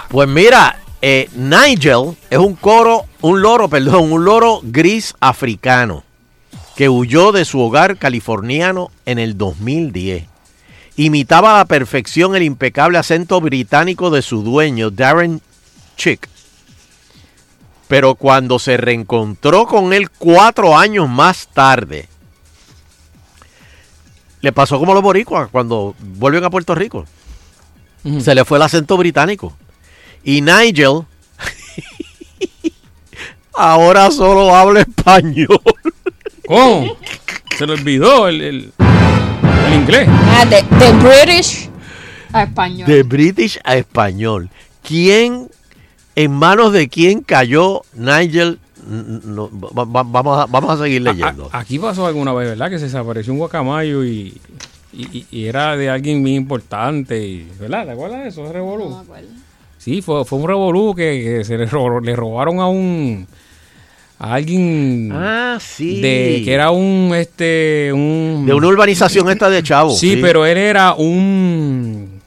Pues 0.10 0.30
mira, 0.30 0.80
eh, 1.02 1.30
Nigel 1.36 2.16
es 2.30 2.38
un 2.38 2.56
coro, 2.56 3.06
un 3.22 3.42
loro, 3.42 3.68
perdón, 3.68 4.12
un 4.12 4.24
loro 4.24 4.62
gris 4.64 5.14
africano 5.20 6.04
que 6.76 6.90
huyó 6.90 7.32
de 7.32 7.46
su 7.46 7.60
hogar 7.60 7.98
californiano 7.98 8.92
en 9.06 9.20
el 9.20 9.38
2010. 9.38 10.26
Imitaba 10.96 11.56
a 11.56 11.58
la 11.60 11.66
perfección 11.66 12.36
el 12.36 12.44
impecable 12.44 12.98
acento 12.98 13.42
británico 13.42 14.10
de 14.12 14.22
su 14.22 14.44
dueño, 14.44 14.92
Darren 14.92 15.42
Chick. 15.98 16.30
Pero 17.88 18.16
cuando 18.16 18.60
se 18.60 18.78
reencontró 18.78 19.66
con 19.66 19.94
él 19.94 20.10
cuatro 20.10 20.78
años 20.78 21.10
más 21.10 21.48
tarde, 21.54 22.08
le 24.44 24.52
pasó 24.52 24.78
como 24.78 24.94
los 24.94 25.02
boricuas 25.02 25.50
cuando 25.50 25.96
vuelven 26.00 26.44
a 26.44 26.50
Puerto 26.50 26.76
Rico. 26.76 27.06
Se 28.20 28.36
le 28.36 28.44
fue 28.44 28.58
el 28.58 28.64
acento 28.64 28.98
británico. 28.98 29.54
Y 30.22 30.42
Nigel 30.42 31.04
ahora 33.54 34.12
solo 34.12 34.54
habla 34.54 34.82
español. 34.82 35.62
¿Cómo? 36.46 36.98
Se 37.58 37.66
le 37.66 37.72
olvidó 37.72 38.28
el, 38.28 38.42
el, 38.42 38.74
el 39.68 39.74
inglés. 39.74 40.10
Ah, 40.12 40.46
de, 40.46 40.62
de 40.62 40.92
British 40.92 41.70
a 42.34 42.44
español. 42.44 42.86
De 42.86 43.04
British 43.04 43.58
a 43.64 43.78
español. 43.78 44.50
¿Quién, 44.86 45.50
en 46.16 46.32
manos 46.34 46.74
de 46.74 46.90
quién 46.90 47.22
cayó 47.22 47.84
Nigel? 47.94 48.60
N- 48.90 49.22
no, 49.26 49.50
va- 49.52 49.86
va- 49.86 50.04
vamos, 50.04 50.40
a, 50.40 50.46
vamos 50.46 50.70
a 50.80 50.84
seguir 50.84 51.02
leyendo. 51.02 51.50
A- 51.52 51.60
aquí 51.60 51.80
pasó 51.80 52.06
alguna 52.06 52.34
vez, 52.34 52.50
¿verdad? 52.50 52.70
Que 52.70 52.80
se 52.80 52.86
desapareció 52.86 53.34
un 53.34 53.40
guacamayo 53.40 54.04
y, 54.04 54.38
y, 54.94 55.46
era 55.46 55.76
de 55.78 55.90
alguien 55.90 56.22
muy 56.22 56.36
importante. 56.36 57.26
Y, 57.26 57.48
¿Verdad? 57.60 57.86
¿Te 57.86 57.92
acuerdas 57.92 58.24
de 58.24 58.30
eso? 58.30 58.52
Revolú. 58.52 58.90
No 58.90 58.98
me 58.98 59.02
acuerdo. 59.04 59.28
Sí, 59.78 60.02
fue, 60.02 60.24
fue 60.26 60.40
un 60.40 60.48
revolú 60.48 60.94
que, 60.96 61.38
que 61.40 61.44
se 61.44 61.58
le, 61.58 61.66
ro- 61.66 62.00
le 62.00 62.16
robaron 62.16 62.60
a 62.60 62.68
un. 62.68 63.28
a 64.20 64.34
alguien. 64.36 65.10
ah, 65.14 65.58
sí. 65.60 66.00
de 66.00 66.42
que 66.46 66.54
era 66.54 66.72
un. 66.72 67.12
este 67.16 67.92
un 67.94 68.46
de 68.46 68.54
una 68.54 68.68
urbanización 68.68 69.30
esta 69.30 69.50
de 69.50 69.62
Chavo. 69.64 69.92
Sí, 69.92 70.18
pero 70.22 70.46
él 70.46 70.58
era 70.58 70.94
un. 70.94 72.22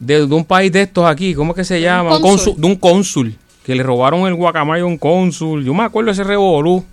De, 0.00 0.26
de 0.26 0.34
un 0.34 0.44
país 0.44 0.70
de 0.70 0.82
estos 0.82 1.04
aquí, 1.04 1.34
¿cómo 1.34 1.52
es 1.52 1.56
que 1.56 1.64
se 1.64 1.80
llama? 1.80 2.16
Un 2.16 2.22
cónsul. 2.22 2.44
cónsul, 2.54 2.60
de 2.62 2.66
un 2.68 2.76
cónsul. 2.76 3.36
Que 3.68 3.74
le 3.74 3.82
robaron 3.82 4.26
el 4.26 4.34
guacamayo 4.34 4.84
a 4.84 4.86
un 4.86 4.96
cónsul. 4.96 5.62
Yo 5.62 5.74
me 5.74 5.82
acuerdo 5.82 6.06
de 6.06 6.12
ese 6.12 6.24
revolú. 6.24 6.86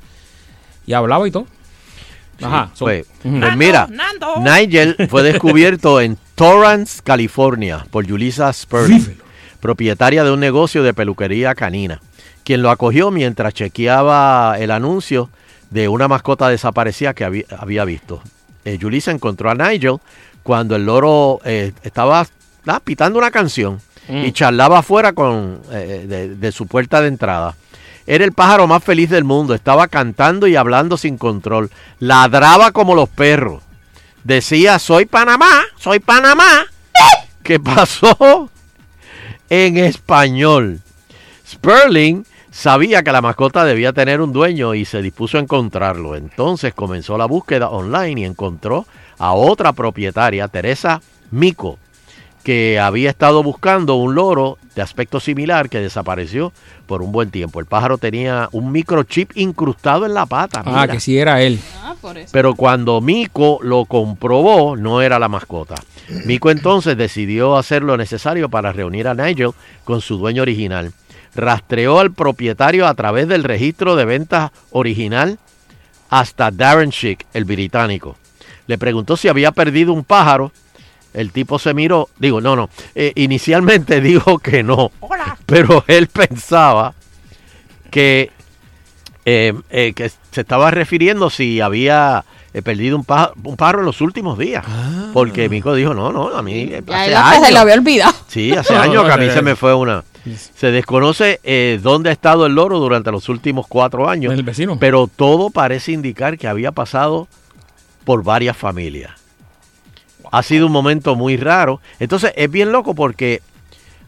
Y 0.85 0.91
hablaba 0.91 1.25
y 1.25 1.31
todo. 1.31 1.47
Ajá. 2.41 2.69
Pues, 2.77 3.07
pues 3.23 3.55
mira, 3.55 3.87
Nigel 4.41 4.97
fue 5.09 5.23
descubierto 5.23 6.01
en 6.01 6.17
Torrance, 6.35 7.01
California, 7.01 7.85
por 7.91 8.05
Julissa 8.05 8.51
Spurling, 8.51 9.17
propietaria 9.61 10.25
de 10.25 10.31
un 10.31 10.41
negocio 10.41 10.83
de 10.83 10.93
peluquería 10.93 11.55
canina, 11.55 12.01
quien 12.43 12.61
lo 12.61 12.69
acogió 12.69 13.09
mientras 13.09 13.53
chequeaba 13.53 14.57
el 14.59 14.69
anuncio 14.69 15.29
de 15.69 15.87
una 15.87 16.09
mascota 16.09 16.49
desaparecida 16.49 17.13
que 17.13 17.23
había, 17.23 17.45
había 17.57 17.85
visto. 17.85 18.21
Eh, 18.65 18.77
Julissa 18.81 19.11
encontró 19.11 19.49
a 19.49 19.55
Nigel 19.55 19.99
cuando 20.43 20.75
el 20.75 20.85
loro 20.85 21.39
eh, 21.45 21.71
estaba 21.83 22.27
ah, 22.67 22.79
pitando 22.83 23.17
una 23.17 23.31
canción 23.31 23.79
y 24.07 24.31
charlaba 24.31 24.79
afuera 24.79 25.13
con, 25.13 25.61
eh, 25.71 26.05
de, 26.07 26.35
de 26.35 26.51
su 26.51 26.67
puerta 26.67 27.01
de 27.01 27.07
entrada. 27.07 27.55
Era 28.07 28.23
el 28.23 28.33
pájaro 28.33 28.67
más 28.67 28.83
feliz 28.83 29.09
del 29.09 29.23
mundo. 29.23 29.55
Estaba 29.55 29.87
cantando 29.87 30.47
y 30.47 30.55
hablando 30.55 30.97
sin 30.97 31.17
control. 31.17 31.71
Ladraba 31.99 32.71
como 32.71 32.93
los 32.93 33.09
perros. 33.09 33.63
Decía, 34.23 34.79
soy 34.79 35.05
Panamá, 35.05 35.63
soy 35.77 35.99
Panamá. 35.99 36.65
¿Qué 37.43 37.59
pasó? 37.59 38.49
En 39.49 39.77
español. 39.77 40.81
Sperling 41.47 42.25
sabía 42.51 43.03
que 43.03 43.11
la 43.11 43.21
mascota 43.21 43.65
debía 43.65 43.93
tener 43.93 44.21
un 44.21 44.33
dueño 44.33 44.73
y 44.73 44.85
se 44.85 45.01
dispuso 45.01 45.37
a 45.37 45.41
encontrarlo. 45.41 46.15
Entonces 46.15 46.73
comenzó 46.73 47.17
la 47.17 47.25
búsqueda 47.25 47.69
online 47.69 48.21
y 48.21 48.25
encontró 48.25 48.87
a 49.19 49.33
otra 49.33 49.73
propietaria, 49.73 50.47
Teresa 50.47 51.01
Mico, 51.31 51.77
que 52.45 52.79
había 52.79 53.09
estado 53.09 53.41
buscando 53.41 53.95
un 53.95 54.13
loro 54.13 54.59
de 54.75 54.83
aspecto 54.83 55.19
similar 55.19 55.67
que 55.67 55.79
desapareció 55.79 56.53
por 56.85 57.01
un 57.01 57.11
buen 57.11 57.31
tiempo. 57.31 57.59
El 57.59 57.65
pájaro 57.65 57.97
tenía 57.97 58.49
un 58.51 58.71
microchip 58.71 59.31
incrustado 59.33 60.05
en 60.05 60.13
la 60.13 60.27
pata. 60.27 60.61
Ah, 60.63 60.81
mira. 60.81 60.93
que 60.93 60.99
sí 60.99 61.17
era 61.17 61.41
él. 61.41 61.59
Ah, 61.81 61.95
por 61.99 62.19
eso. 62.19 62.29
Pero 62.31 62.53
cuando 62.53 63.01
Mico 63.01 63.57
lo 63.63 63.85
comprobó, 63.85 64.77
no 64.77 65.01
era 65.01 65.17
la 65.17 65.27
mascota. 65.27 65.73
Mico 66.25 66.51
entonces 66.51 66.95
decidió 66.95 67.57
hacer 67.57 67.81
lo 67.81 67.97
necesario 67.97 68.47
para 68.47 68.71
reunir 68.71 69.07
a 69.07 69.15
Nigel 69.15 69.53
con 69.83 70.01
su 70.01 70.19
dueño 70.19 70.43
original. 70.43 70.93
Rastreó 71.33 71.99
al 71.99 72.13
propietario 72.13 72.85
a 72.85 72.93
través 72.93 73.27
del 73.27 73.43
registro 73.43 73.95
de 73.95 74.05
ventas 74.05 74.51
original 74.69 75.39
hasta 76.11 76.51
Darren 76.51 76.91
Schick, 76.91 77.25
el 77.33 77.45
británico. 77.45 78.17
Le 78.67 78.77
preguntó 78.77 79.17
si 79.17 79.29
había 79.29 79.51
perdido 79.51 79.93
un 79.93 80.03
pájaro. 80.03 80.51
El 81.15 81.31
tipo 81.31 81.57
se 81.59 81.73
miró, 81.73 82.09
digo, 82.19 82.41
no, 82.41 82.55
no, 82.55 82.69
eh, 82.93 83.11
inicialmente 83.15 84.01
dijo 84.01 84.37
que 84.39 84.61
no, 84.63 84.91
pero 85.45 85.83
él 85.87 86.07
pensaba 86.07 86.93
que 87.89 88.31
eh, 89.25 89.53
eh, 89.69 89.93
que 89.95 90.09
se 90.31 90.41
estaba 90.41 90.69
refiriendo 90.69 91.29
si 91.31 91.61
había 91.61 92.25
eh, 92.53 92.61
perdido 92.61 92.95
un 92.95 93.03
pájaro, 93.03 93.33
un 93.43 93.57
pájaro 93.57 93.79
en 93.79 93.85
los 93.85 94.01
últimos 94.01 94.37
días. 94.37 94.63
Porque 95.13 95.49
Mico 95.49 95.73
dijo, 95.73 95.93
no, 95.93 96.11
no, 96.11 96.27
a 96.35 96.41
mí 96.43 96.69
Ya 96.69 96.77
hace 96.77 97.15
hasta 97.15 97.39
se 97.39 97.45
años. 97.47 97.59
había 97.59 97.73
olvidado. 97.75 98.13
Sí, 98.27 98.51
hace 98.51 98.73
No, 98.73 98.81
años 98.81 99.05
que 99.05 99.11
a 99.11 99.17
mí 99.17 99.29
se 99.31 99.41
me 99.41 99.55
fue 99.55 99.73
una. 99.73 100.03
Se 100.55 100.71
desconoce 100.71 101.39
eh, 101.43 101.79
dónde 101.81 102.09
ha 102.09 102.13
estado 102.13 102.45
el 102.45 102.53
loro 102.53 102.79
durante 102.79 103.11
los 103.11 103.29
últimos 103.29 103.65
cuatro 103.67 104.09
años. 104.09 104.33
El 104.33 104.43
vecino. 104.43 104.77
Pero 104.79 105.07
todo 105.13 105.49
parece 105.49 105.91
indicar 105.91 106.37
que 106.37 106.47
había 106.47 106.71
pasado 106.71 107.27
por 108.03 108.23
varias 108.23 108.55
familias. 108.55 109.11
Ha 110.31 110.43
sido 110.43 110.65
un 110.67 110.71
momento 110.71 111.15
muy 111.15 111.37
raro. 111.37 111.79
Entonces 111.99 112.33
es 112.35 112.49
bien 112.51 112.71
loco 112.71 112.93
porque 112.95 113.41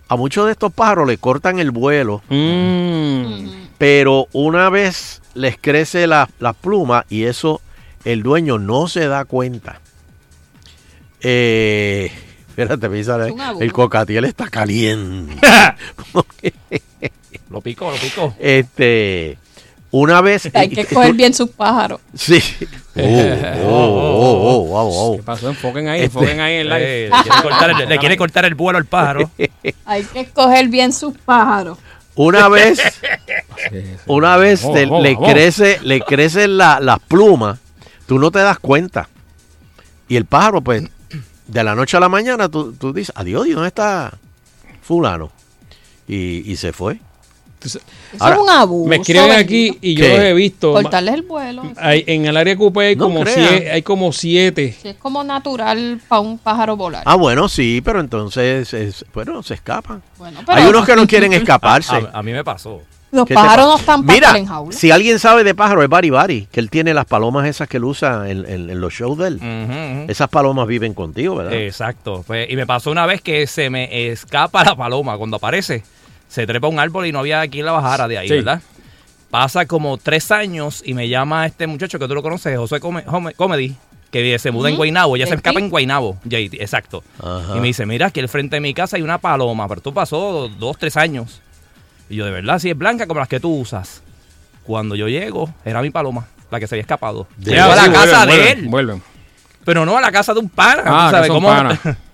a 0.10 0.15
muchos 0.15 0.45
de 0.45 0.51
estos 0.53 0.71
pájaros 0.73 1.08
le 1.08 1.17
cortan 1.17 1.60
el 1.60 1.71
vuelo 1.71 2.21
Mm. 2.30 3.49
pero 3.77 4.27
una 4.32 4.69
vez 4.69 5.21
les 5.34 5.58
crece 5.58 6.08
la, 6.08 6.30
la 6.39 6.53
pluma 6.53 7.06
y 7.10 7.23
eso 7.23 7.62
el 8.06 8.23
dueño 8.23 8.58
no 8.58 8.88
se 8.88 9.08
da 9.08 9.25
cuenta. 9.25 9.82
Eh, 11.21 12.12
espérate, 12.49 12.89
me 12.89 13.03
sale- 13.03 13.27
Es 13.27 13.32
un 13.34 13.41
abuso. 13.41 13.63
el 13.63 13.73
cocatiel 13.73 14.25
está 14.25 14.49
caliente. 14.49 15.36
Lo 17.49 17.62
picó, 17.62 17.89
lo 17.91 17.97
picó. 17.97 18.34
este, 18.39 19.38
una 19.91 20.21
vez... 20.21 20.50
Hay 20.54 20.69
que 20.69 20.86
coger 20.86 21.13
bien 21.13 21.34
sus 21.34 21.50
pájaros. 21.50 22.02
Sí. 22.13 22.41
Oh, 23.00 23.04
oh, 23.04 23.67
oh, 23.69 24.41
oh, 24.41 24.65
wow, 24.65 24.89
wow. 24.91 25.17
¿Qué 25.17 25.21
pasó? 25.23 25.50
Enfoquen 25.50 25.88
ahí, 25.88 26.02
Este- 26.02 26.17
enfoquen 26.17 26.39
ahí 26.39 26.56
en 26.56 26.62
el 26.62 26.69
live. 26.69 27.06
Eh, 27.06 27.10
le, 27.88 28.00
quiere 28.00 28.17
cortar 28.17 28.43
el, 28.43 28.56
vuelo 28.56 28.80
al 28.80 28.86
pájaro. 28.86 29.30
Hay 29.86 30.04
que 30.04 30.21
escoger 30.21 30.67
bien 30.67 30.91
sus 30.91 31.15
pájaros. 31.15 31.78
Una 32.15 32.47
vez, 32.50 32.82
una 34.08 34.38
vez 34.38 34.63
le 34.65 35.15
crece, 35.15 35.80
le 35.84 36.02
crecen 36.02 36.58
la- 36.58 36.80
las 36.80 36.97
plumas, 36.97 37.60
tú 38.08 38.17
no 38.17 38.32
te 38.32 38.39
das 38.39 38.58
cuenta. 38.58 39.08
Y 40.08 40.15
el 40.15 40.26
pájaro, 40.26 40.62
pues, 40.62 40.82
de 41.45 41.63
la 41.63 41.76
noche 41.76 41.97
a 41.97 42.00
la 42.00 42.10
mañana, 42.10 42.50
tú, 42.50 42.73
tú 42.73 42.93
dices, 42.93 43.13
adiós, 43.15 43.45
¿y 43.45 43.52
dónde 43.52 43.67
está 43.67 44.12
fulano? 44.82 45.32
Y, 46.08 46.52
y 46.52 46.56
se 46.56 46.73
fue. 46.73 47.00
Eso 47.63 47.80
Ahora, 48.20 48.36
es 48.36 48.41
un 48.41 48.50
abuso. 48.50 48.89
Me 48.89 48.96
escriben 48.98 49.32
aquí 49.32 49.78
y 49.82 49.96
yo 49.96 50.06
¿Qué? 50.06 50.10
los 50.12 50.20
he 50.20 50.34
visto. 50.34 50.74
Cortarles 50.74 51.15
el 51.15 51.22
vuelo. 51.24 51.63
Hay- 51.78 52.04
en 52.08 52.26
el 52.26 52.38
área 52.38 52.56
coupé 52.56 52.88
hay, 52.88 52.96
No 52.96 53.06
como 53.06 53.22
crea. 53.22 53.36
sie- 53.36 53.72
hay 53.72 53.82
como 53.82 54.13
siete. 54.13 54.76
Sí, 54.82 54.89
es 54.89 54.96
como 54.96 55.24
natural 55.24 56.00
para 56.08 56.22
un 56.22 56.38
pájaro 56.38 56.78
volar. 56.78 57.04
Ah, 57.06 57.15
bueno, 57.15 57.50
sí, 57.50 57.82
pero 57.84 58.00
entonces, 58.00 58.74
es- 58.74 59.04
bueno, 59.13 59.41
se 59.43 59.56
escapan. 59.56 60.02
Bueno, 60.17 60.39
Hay 60.48 60.65
unos 60.65 60.86
que 60.86 60.96
no 60.96 61.08
quieren 61.08 61.34
escaparse. 61.34 61.96
A, 61.96 62.20
a 62.20 62.24
mí 62.24 62.32
me 62.32 62.43
pasó. 62.43 62.82
los 63.10 63.26
¿Qué 63.26 63.34
te 63.34 63.36
pájaros 63.36 63.65
pasa? 63.82 63.98
no 63.98 64.02
están 64.04 64.06
Mira, 64.06 64.38
en 64.38 64.46
jaula. 64.46 64.72
si 64.78 64.91
alguien 64.91 65.17
sabe 65.17 65.43
de 65.46 65.56
pájaro 65.56 65.82
es 65.82 65.88
Bari 65.89 66.10
Bari, 66.10 66.48
que 66.52 66.60
él 66.60 66.70
tiene 66.70 66.93
las 66.93 67.06
palomas 67.06 67.48
esas 67.48 67.67
que 67.70 67.78
él 67.78 67.86
usa 67.86 68.30
en, 68.30 68.46
en- 68.46 68.70
en 68.70 68.82
los 68.82 68.93
shows 68.93 69.17
de 69.17 69.28
él. 69.30 70.06
Esas 70.10 70.30
palomas 70.30 70.67
viven 70.67 70.93
contigo, 70.93 71.36
¿verdad? 71.36 71.54
Exacto. 71.54 72.24
Pues, 72.28 72.50
y 72.52 72.56
me 72.56 72.67
pasó 72.67 72.91
una 72.91 73.06
vez 73.06 73.22
que 73.22 73.48
se 73.48 73.70
me 73.70 74.10
escapa 74.12 74.63
la 74.63 74.76
paloma 74.76 75.17
cuando 75.17 75.38
aparece. 75.38 75.84
Se 76.27 76.45
trepa 76.45 76.67
a 76.67 76.69
un 76.69 76.79
árbol 76.79 77.05
y 77.05 77.11
no 77.11 77.19
había 77.19 77.47
quien 77.47 77.65
la 77.65 77.71
bajara 77.71 78.07
de 78.07 78.17
ahí, 78.17 78.27
Sí. 78.27 78.35
¿verdad? 78.35 78.61
Pasa 79.31 79.65
como 79.65 79.97
tres 79.97 80.31
años 80.31 80.81
y 80.85 80.93
me 80.93 81.09
llama 81.09 81.45
este 81.45 81.67
muchacho 81.67 81.99
que 81.99 82.07
tú 82.07 82.15
lo 82.15 82.23
conoces, 82.23 82.57
José 82.57 82.79
Come- 82.79 83.03
Comedy, 83.35 83.75
que 84.11 84.39
se 84.39 84.51
muda 84.51 84.69
en 84.69 84.73
Ujú. 84.75 84.77
Guaynabo. 84.79 85.17
Ya 85.17 85.27
se 85.27 85.35
escapa 85.35 85.59
en 85.59 85.69
Guaynabo, 85.69 86.17
JT, 86.23 86.61
exacto. 86.61 87.03
Ajá. 87.21 87.55
Y 87.57 87.59
me 87.59 87.67
dice, 87.67 87.85
mira, 87.85 88.07
aquí 88.07 88.19
al 88.21 88.29
frente 88.29 88.55
de 88.55 88.61
mi 88.61 88.73
casa 88.73 88.95
hay 88.95 89.01
una 89.03 89.17
paloma, 89.17 89.67
pero 89.67 89.81
tú 89.81 89.93
pasó 89.93 90.47
dos, 90.57 90.77
tres 90.77 90.95
años. 90.95 91.41
Y 92.09 92.15
yo, 92.15 92.25
de 92.25 92.31
verdad, 92.31 92.57
si 92.59 92.69
es 92.69 92.77
blanca 92.77 93.05
como 93.05 93.19
las 93.19 93.27
que 93.27 93.39
tú 93.41 93.53
usas. 93.53 94.01
Cuando 94.63 94.95
yo 94.95 95.07
llego, 95.09 95.53
era 95.65 95.81
mi 95.81 95.89
paloma, 95.89 96.27
la 96.51 96.59
que 96.59 96.67
se 96.67 96.75
había 96.75 96.81
escapado. 96.81 97.27
Llegó 97.37 97.63
a 97.71 97.75
la 97.75 97.83
Sí, 97.85 97.91
casa 97.91 98.25
vuelven, 98.25 98.27
de 98.27 98.35
vuelven, 98.37 98.57
él. 98.63 98.69
Vuelven. 98.69 99.03
Pero 99.65 99.85
no 99.85 99.97
a 99.97 100.01
la 100.01 100.11
casa 100.11 100.33
de 100.33 100.39
un 100.39 100.49
pana. 100.49 100.83
Ah, 100.85 101.07
¿tú 101.09 101.15
sabes 101.17 101.21
que 101.21 101.27
son 101.27 101.35
cómo? 101.43 101.47
panas. 101.49 101.79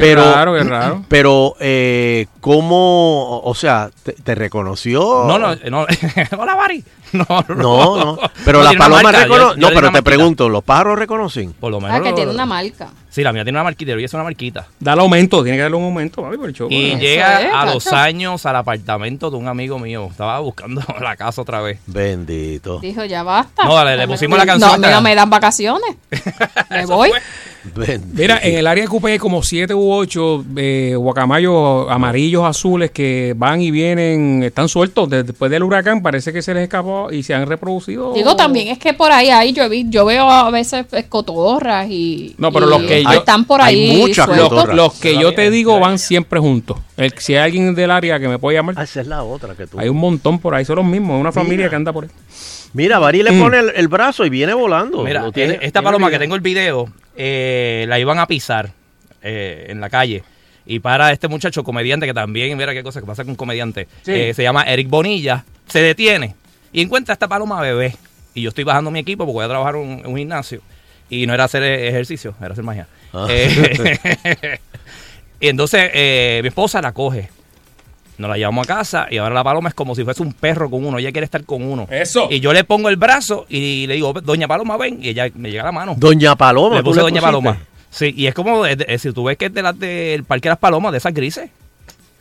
Pero- 0.00 0.32
raro, 0.34 0.54
qué 0.54 0.64
raro. 0.64 1.04
Pero, 1.08 1.54
eh, 1.60 2.26
¿cómo? 2.40 3.40
O 3.42 3.54
sea, 3.54 3.90
¿te, 4.02 4.12
te 4.12 4.34
reconoció? 4.34 5.24
No, 5.26 5.38
no, 5.38 5.54
no. 5.70 5.86
Hola, 6.38 6.54
Bari. 6.54 6.84
No, 7.12 7.24
no, 7.48 7.54
No, 7.54 7.96
no. 7.96 8.18
Pero 8.44 8.62
No, 8.62 8.70
la 8.72 8.78
paloma 8.78 9.10
reconoce. 9.12 9.58
No, 9.58 9.68
pero 9.68 9.80
te 9.80 9.82
marquita. 9.84 10.02
pregunto, 10.02 10.48
¿los 10.50 10.62
pájaros 10.62 10.98
reconocen? 10.98 11.52
Por 11.54 11.70
lo 11.70 11.80
menos. 11.80 11.96
Ah, 11.98 12.02
que 12.02 12.12
tiene 12.12 12.30
una 12.30 12.44
marca. 12.44 12.90
Sí, 13.08 13.22
la 13.22 13.32
mía 13.32 13.42
tiene 13.42 13.56
una 13.56 13.64
marquita, 13.64 13.92
y 13.98 14.04
es 14.04 14.12
una 14.12 14.22
marquita. 14.22 14.66
Dale 14.78 15.00
aumento, 15.00 15.42
tiene 15.42 15.56
que 15.56 15.62
darle 15.62 15.78
un 15.78 15.84
aumento, 15.84 16.22
papi, 16.22 16.36
por 16.36 16.48
el 16.48 16.54
show. 16.54 16.68
Y 16.70 16.90
Eso 16.90 16.98
llega 17.00 17.40
es, 17.40 17.54
a 17.54 17.64
los 17.64 17.86
años 17.92 18.44
al 18.44 18.56
apartamento 18.56 19.30
de 19.30 19.36
un 19.38 19.48
amigo 19.48 19.78
mío. 19.78 20.06
Estaba 20.10 20.38
buscando 20.40 20.82
la 21.00 21.16
casa 21.16 21.40
otra 21.42 21.60
vez. 21.62 21.80
Bendito. 21.86 22.78
Dijo, 22.80 23.04
ya 23.06 23.22
basta. 23.22 23.64
No, 23.64 23.82
le- 23.84 23.96
le 23.96 24.06
pusimos 24.06 24.38
la 24.38 24.44
canción 24.44 24.68
No, 24.68 24.74
a 24.74 24.78
mí 24.78 24.84
esta. 24.84 24.96
no 24.96 25.02
me 25.02 25.14
dan 25.14 25.30
vacaciones. 25.30 25.96
Me 26.70 26.84
voy. 26.86 27.10
Mira, 28.14 28.38
en 28.42 28.56
el 28.56 28.66
área 28.66 28.86
coupé 28.86 29.12
hay 29.12 29.18
como 29.18 29.42
siete 29.42 29.74
u 29.74 29.90
ocho 29.92 30.44
eh, 30.56 30.94
guacamayos 30.96 31.86
amarillos, 31.90 32.44
azules 32.44 32.90
que 32.90 33.34
van 33.36 33.60
y 33.60 33.70
vienen, 33.70 34.42
están 34.42 34.68
sueltos 34.68 35.08
De- 35.10 35.22
después 35.24 35.50
del 35.50 35.62
huracán. 35.64 36.02
Parece 36.02 36.32
que 36.32 36.40
se 36.40 36.54
les 36.54 36.62
escapó 36.64 37.10
y 37.12 37.22
se 37.22 37.34
han 37.34 37.46
reproducido. 37.46 38.12
Digo, 38.14 38.36
también 38.36 38.68
es 38.68 38.78
que 38.78 38.94
por 38.94 39.10
ahí 39.12 39.28
hay, 39.30 39.52
yo, 39.52 39.68
vi- 39.68 39.86
yo 39.88 40.04
veo 40.04 40.30
a 40.30 40.50
veces 40.50 40.86
escotorras 40.92 41.88
y, 41.90 42.34
No, 42.38 42.52
pero 42.52 42.66
y 42.66 42.70
los 42.70 42.82
que 42.82 43.02
yo- 43.02 43.10
están 43.10 43.44
por 43.44 43.60
hay 43.60 43.90
ahí 43.90 43.96
muchas 43.96 44.26
sueltos. 44.26 44.38
Los, 44.38 44.48
cotorras. 44.50 44.76
los 44.76 44.94
que 44.94 45.18
yo 45.18 45.34
te 45.34 45.50
digo 45.50 45.78
van 45.80 45.98
siempre 45.98 46.40
juntos. 46.40 46.78
El, 46.96 47.12
si 47.18 47.34
hay 47.34 47.40
alguien 47.44 47.74
del 47.74 47.90
área 47.90 48.18
que 48.18 48.28
me 48.28 48.38
puede 48.38 48.56
llamar, 48.56 48.74
Ah, 48.78 48.84
esa 48.84 49.00
es 49.00 49.06
la 49.06 49.22
otra 49.22 49.54
que 49.54 49.66
tú. 49.66 49.78
hay 49.78 49.88
un 49.88 49.98
montón 49.98 50.38
por 50.38 50.54
ahí, 50.54 50.64
son 50.64 50.76
los 50.76 50.84
mismos, 50.84 51.16
es 51.16 51.20
una 51.20 51.32
familia 51.32 51.56
Mira. 51.58 51.70
que 51.70 51.76
anda 51.76 51.92
por 51.92 52.04
ahí. 52.04 52.10
Mira, 52.74 52.98
Bari 52.98 53.22
le 53.22 53.32
Mm. 53.32 53.40
pone 53.40 53.58
el, 53.58 53.72
el 53.74 53.88
brazo 53.88 54.24
y 54.26 54.30
viene 54.30 54.54
volando. 54.54 55.02
Mira, 55.02 55.22
Lo 55.22 55.32
tiene- 55.32 55.54
eh, 55.54 55.58
esta 55.62 55.80
tiene 55.80 55.84
paloma 55.84 56.10
que 56.10 56.18
tengo 56.18 56.34
el 56.34 56.40
video, 56.40 56.88
eh, 57.16 57.86
la 57.88 57.98
iban 57.98 58.18
a 58.18 58.26
pisar 58.26 58.72
eh, 59.22 59.66
en 59.68 59.80
la 59.80 59.88
calle. 59.90 60.22
Y 60.66 60.80
para 60.80 61.10
este 61.12 61.28
muchacho 61.28 61.64
comediante, 61.64 62.06
que 62.06 62.12
también, 62.14 62.56
mira 62.56 62.72
qué 62.74 62.82
cosa 62.82 63.00
que 63.00 63.06
pasa 63.06 63.24
con 63.24 63.30
un 63.30 63.36
comediante, 63.36 63.88
Sí. 64.02 64.12
eh, 64.12 64.34
se 64.34 64.42
llama 64.42 64.62
Eric 64.64 64.88
Bonilla, 64.88 65.44
se 65.66 65.80
detiene 65.80 66.34
y 66.72 66.82
encuentra 66.82 67.12
a 67.12 67.14
esta 67.14 67.26
paloma 67.26 67.60
bebé. 67.60 67.96
Y 68.34 68.42
yo 68.42 68.50
estoy 68.50 68.64
bajando 68.64 68.90
mi 68.90 68.98
equipo 69.00 69.24
porque 69.24 69.34
voy 69.34 69.44
a 69.46 69.48
trabajar 69.48 69.74
en 69.76 70.06
un, 70.06 70.16
gimnasio. 70.16 70.60
Y 71.10 71.26
no 71.26 71.32
era 71.34 71.44
hacer 71.44 71.62
ejercicio, 71.62 72.34
era 72.40 72.52
hacer 72.52 72.62
magia. 72.64 72.86
Ah. 73.14 73.26
Eh, 73.30 74.58
y 75.40 75.48
entonces 75.48 75.90
eh, 75.94 76.40
mi 76.42 76.48
esposa 76.48 76.80
la 76.82 76.92
coge. 76.92 77.30
Nos 78.18 78.28
la 78.28 78.36
llevamos 78.36 78.64
a 78.64 78.74
casa 78.74 79.06
y 79.10 79.18
ahora 79.18 79.32
la 79.34 79.44
paloma 79.44 79.68
es 79.68 79.74
como 79.76 79.94
si 79.94 80.02
fuese 80.04 80.22
un 80.22 80.32
perro 80.32 80.68
con 80.68 80.84
uno. 80.84 80.98
Ella 80.98 81.12
quiere 81.12 81.24
estar 81.24 81.44
con 81.44 81.62
uno. 81.62 81.86
Eso. 81.90 82.26
Y 82.30 82.40
yo 82.40 82.52
le 82.52 82.64
pongo 82.64 82.88
el 82.88 82.96
brazo 82.96 83.46
y 83.48 83.86
le 83.86 83.94
digo, 83.94 84.12
Doña 84.12 84.48
Paloma, 84.48 84.76
ven. 84.76 84.98
Y 85.00 85.10
ella 85.10 85.28
me 85.34 85.50
llega 85.50 85.62
la 85.64 85.72
mano. 85.72 85.94
Doña 85.96 86.34
Paloma. 86.34 86.76
le 86.76 86.82
¿tú 86.82 86.90
puse 86.90 87.00
Doña 87.00 87.20
pusiste? 87.20 87.26
Paloma. 87.26 87.58
Sí, 87.90 88.12
y 88.16 88.26
es 88.26 88.34
como, 88.34 88.64
si 88.66 89.12
tú 89.12 89.24
ves 89.24 89.36
que 89.38 89.46
es 89.46 89.54
de 89.54 89.62
las 89.62 89.78
del 89.78 90.24
Parque 90.24 90.48
de 90.48 90.50
las 90.50 90.58
Palomas, 90.58 90.92
de 90.92 90.98
esas 90.98 91.14
grises. 91.14 91.48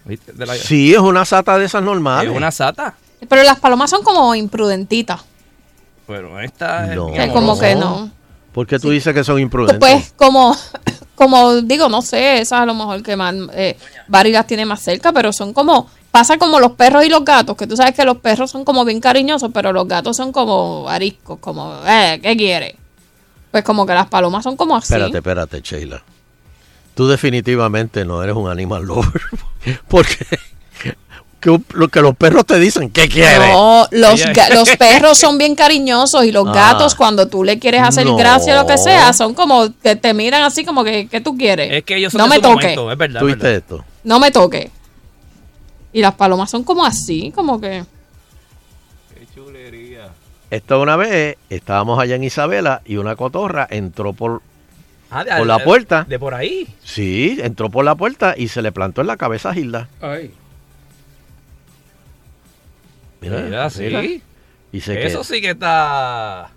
¿Viste? 0.06 0.32
De 0.34 0.46
la- 0.46 0.56
Sí, 0.56 0.94
es 0.94 1.00
una 1.00 1.26
sata 1.26 1.58
de 1.58 1.66
esas 1.66 1.84
normales. 1.84 2.30
Es 2.32 2.38
una 2.38 2.52
sata. 2.52 2.94
Pero 3.28 3.44
las 3.44 3.60
palomas 3.60 3.90
son 3.90 4.04
como 4.04 4.34
imprudentitas. 4.36 5.22
Pero 6.06 6.40
esta 6.40 6.86
No. 6.96 7.10
es 7.14 7.32
como 7.34 7.60
que 7.60 7.76
no. 7.76 8.10
¿Por 8.58 8.66
qué 8.66 8.80
tú 8.80 8.90
dices 8.90 9.14
que 9.14 9.24
son 9.24 9.40
imprudentes? 9.40 9.78
Pues 9.78 10.14
como, 10.18 10.58
como 11.14 11.62
digo, 11.62 11.90
no 11.90 12.02
sé, 12.02 12.40
esas 12.40 12.62
a 12.62 12.66
lo 12.66 12.74
mejor 12.74 13.04
que 13.04 13.16
más, 13.16 13.36
eh, 13.54 13.78
Barry 14.08 14.34
tiene 14.48 14.66
más 14.66 14.82
cerca, 14.82 15.14
pero 15.14 15.32
son 15.32 15.54
como, 15.54 15.88
pasa 16.10 16.40
como 16.40 16.60
los 16.60 16.72
perros 16.72 17.06
y 17.06 17.10
los 17.10 17.24
gatos, 17.24 17.56
que 17.56 17.68
tú 17.68 17.78
sabes 17.78 17.94
que 17.94 18.04
los 18.04 18.18
perros 18.18 18.50
son 18.50 18.66
como 18.66 18.84
bien 18.84 19.00
cariñosos, 19.00 19.52
pero 19.54 19.72
los 19.74 19.88
gatos 19.88 20.18
son 20.18 20.32
como 20.32 20.90
ariscos, 20.90 21.38
como, 21.38 21.72
eh, 21.86 22.20
¿qué 22.20 22.36
quiere? 22.36 22.76
Pues 23.52 23.64
como 23.64 23.86
que 23.86 23.94
las 23.94 24.08
palomas 24.08 24.44
son 24.44 24.58
como 24.58 24.76
así. 24.76 24.92
Espérate, 24.92 25.18
espérate, 25.20 25.62
Sheila. 25.62 26.02
Tú 26.96 27.08
definitivamente 27.08 28.06
no 28.06 28.24
eres 28.24 28.36
un 28.36 28.50
animal 28.50 28.86
lover. 28.86 29.22
Porque 29.88 30.26
que, 31.40 31.60
lo 31.74 31.88
que 31.90 32.02
los 32.02 32.16
perros 32.16 32.46
te 32.46 32.60
dicen, 32.60 32.90
¿qué 32.90 33.08
quieres? 33.08 33.50
No, 33.50 33.88
los, 33.92 34.22
los 34.54 34.70
perros 34.78 35.18
son 35.18 35.38
bien 35.40 35.56
cariñosos 35.56 36.26
y 36.26 36.32
los 36.32 36.48
Ah. 36.48 36.52
gatos 36.54 36.96
cuando 36.96 37.28
tú 37.28 37.44
le 37.44 37.60
quieres 37.60 37.82
hacer 37.84 38.06
No. 38.06 38.16
gracia 38.18 38.56
o 38.60 38.62
lo 38.64 38.68
que 38.68 38.78
sea, 38.78 39.14
son 39.14 39.34
como 39.34 39.72
que 39.82 39.96
te 39.96 40.14
miran 40.14 40.44
así 40.44 40.66
como 40.66 40.84
que, 40.84 41.08
¿qué 41.08 41.22
tú 41.22 41.38
quieres? 41.38 41.72
Es 41.72 41.84
que 41.84 41.96
ellos 41.98 42.12
son 42.12 42.20
no 42.20 42.26
de 42.26 42.30
me 42.30 42.36
su 42.38 42.42
toque, 42.42 42.56
momento, 42.64 42.92
es 42.92 42.98
verdad. 42.98 43.20
¿Tú 43.20 43.28
es 43.28 43.34
viste 43.36 43.48
verdad. 43.48 43.64
esto? 43.64 43.86
no 44.04 44.20
me 44.20 44.32
toque. 44.32 44.72
Y 45.94 46.02
las 46.02 46.14
palomas 46.16 46.50
son 46.50 46.64
como 46.64 46.86
así, 46.86 47.32
como 47.36 47.60
que... 47.62 47.84
Esto 50.50 50.80
una 50.82 50.96
vez 50.96 51.38
estábamos 51.50 52.00
allá 52.00 52.16
en 52.16 52.24
Isabela 52.24 52.82
y 52.86 52.98
una 52.98 53.16
cotorra 53.16 53.68
entró 53.70 54.14
por... 54.14 54.42
Ah, 55.10 55.24
de- 55.24 55.36
Por 55.38 55.48
la 55.48 55.58
de- 55.58 55.64
puerta. 55.64 56.06
De 56.08 56.20
por 56.20 56.34
ahí. 56.34 56.68
Sí, 56.84 57.38
entró 57.42 57.70
por 57.70 57.84
la 57.86 57.96
puerta 57.96 58.34
y 58.38 58.48
se 58.50 58.62
le 58.62 58.72
plantó 58.72 59.02
en 59.02 59.08
la 59.08 59.18
cabeza 59.18 59.50
a 59.50 59.54
Gilda. 59.54 59.88
Ay. 60.02 60.32
Mira, 63.30 63.42
Mira, 63.46 63.70
sí. 63.70 63.84
mira. 63.84 64.04
Y 64.72 64.82
se 64.82 65.06
Eso 65.08 65.24
sí 65.24 65.40
que 65.42 65.52
está... 65.52 66.52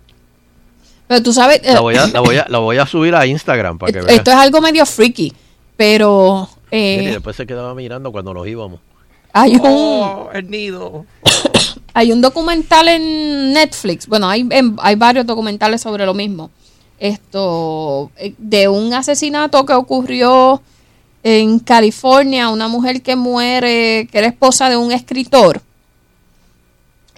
Pero 1.07 1.23
tú 1.23 1.33
sabes, 1.33 1.59
eh, 1.63 1.73
La 1.73 1.81
voy, 1.81 1.95
a, 1.95 2.07
la, 2.07 2.19
voy 2.21 2.37
a, 2.37 2.45
la 2.47 2.57
voy 2.59 2.77
a 2.77 2.85
subir 2.85 3.13
a 3.15 3.25
Instagram 3.25 3.77
para 3.77 3.91
que 3.91 3.99
esto, 3.99 4.07
veas. 4.07 4.17
esto 4.19 4.31
es 4.31 4.37
algo 4.37 4.61
medio 4.61 4.85
freaky, 4.85 5.33
pero 5.75 6.47
eh, 6.69 6.97
Mira, 6.99 7.11
y 7.11 7.13
después 7.15 7.35
se 7.35 7.45
quedaba 7.45 7.73
mirando 7.75 8.11
cuando 8.11 8.33
nos 8.33 8.47
íbamos. 8.47 8.79
hay 9.33 9.55
un 9.55 9.61
Oh, 9.63 10.29
el 10.33 10.49
nido. 10.49 11.05
hay 11.93 12.11
un 12.13 12.21
documental 12.21 12.87
en 12.87 13.51
Netflix. 13.53 14.07
Bueno, 14.07 14.29
hay, 14.29 14.47
en- 14.51 14.77
hay 14.81 14.95
varios 14.95 15.25
documentales 15.25 15.81
sobre 15.81 16.05
lo 16.05 16.13
mismo. 16.13 16.49
Esto 16.97 18.11
eh, 18.15 18.33
de 18.37 18.67
un 18.69 18.93
asesinato 18.93 19.65
que 19.65 19.73
ocurrió 19.73 20.61
en 21.23 21.59
California, 21.59 22.49
una 22.49 22.67
mujer 22.69 23.01
que 23.01 23.15
muere, 23.17 24.07
que 24.11 24.17
era 24.17 24.27
esposa 24.27 24.69
de 24.69 24.77
un 24.77 24.91
escritor, 24.93 25.61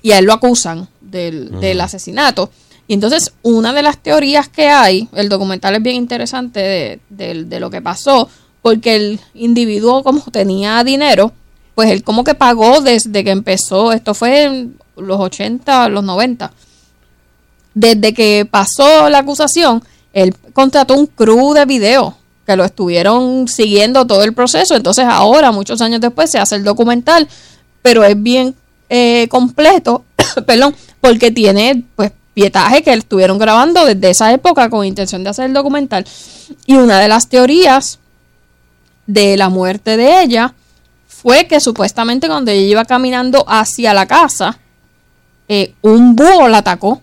y 0.04 0.12
a 0.12 0.20
él 0.20 0.26
lo 0.26 0.34
acusan 0.34 0.88
del, 1.02 1.60
del 1.60 1.82
asesinato. 1.82 2.52
Y 2.88 2.94
entonces, 2.94 3.34
una 3.42 3.74
de 3.74 3.82
las 3.82 3.98
teorías 3.98 4.48
que 4.50 4.68
hay, 4.68 5.08
el 5.14 5.30
documental 5.30 5.74
es 5.76 5.82
bien 5.82 5.96
interesante 5.96 6.60
de, 6.60 7.00
de- 7.10 7.44
de 7.46 7.60
lo 7.60 7.70
que 7.72 7.82
pasó, 7.82 8.30
porque 8.62 8.96
el 8.96 9.20
individuo, 9.34 10.04
como 10.04 10.22
tenía 10.32 10.84
dinero, 10.84 11.32
pues 11.76 11.90
él 11.90 12.04
como 12.04 12.24
que 12.24 12.36
pagó 12.36 12.82
desde 12.82 13.24
que 13.24 13.32
empezó, 13.32 13.92
esto 13.94 14.14
fue 14.14 14.44
en 14.44 14.78
los 14.96 15.20
80, 15.20 15.90
los 15.90 16.04
90. 16.04 16.52
Desde 17.74 18.14
que 18.14 18.46
pasó 18.50 19.10
la 19.10 19.20
acusación, 19.20 19.84
él 20.14 20.36
contrató 20.54 20.94
un 20.94 21.08
crew 21.08 21.54
de 21.54 21.66
video 21.66 22.16
que 22.46 22.56
lo 22.56 22.64
estuvieron 22.66 23.48
siguiendo 23.48 24.06
todo 24.06 24.24
el 24.24 24.34
proceso. 24.34 24.76
Entonces 24.76 25.06
ahora, 25.08 25.52
muchos 25.52 25.82
años 25.82 26.02
después, 26.02 26.30
se 26.30 26.38
hace 26.38 26.56
el 26.56 26.64
documental, 26.64 27.28
pero 27.82 28.04
es 28.04 28.22
bien 28.22 28.54
eh, 28.90 29.28
completo, 29.30 30.04
perdón, 30.46 30.76
porque 31.02 31.32
tiene 31.32 31.84
pues 31.96 32.12
pietaje 32.34 32.82
que 32.82 32.94
estuvieron 32.94 33.38
grabando 33.38 33.86
desde 33.86 34.10
esa 34.10 34.32
época 34.34 34.70
con 34.70 34.86
intención 34.86 35.24
de 35.24 35.30
hacer 35.30 35.46
el 35.46 35.54
documental. 35.54 36.06
Y 36.66 36.76
una 36.76 37.00
de 37.00 37.08
las 37.08 37.28
teorías 37.30 38.00
de 39.06 39.38
la 39.38 39.50
muerte 39.50 39.98
de 39.98 40.22
ella 40.24 40.54
fue 41.08 41.46
que 41.48 41.60
supuestamente 41.60 42.28
cuando 42.28 42.52
ella 42.52 42.62
iba 42.68 42.86
caminando 42.86 43.46
hacia 43.48 43.94
la 43.94 44.06
casa, 44.08 44.58
eh, 45.48 45.74
un 45.82 46.16
búho 46.16 46.48
la 46.48 46.60
atacó. 46.60 47.02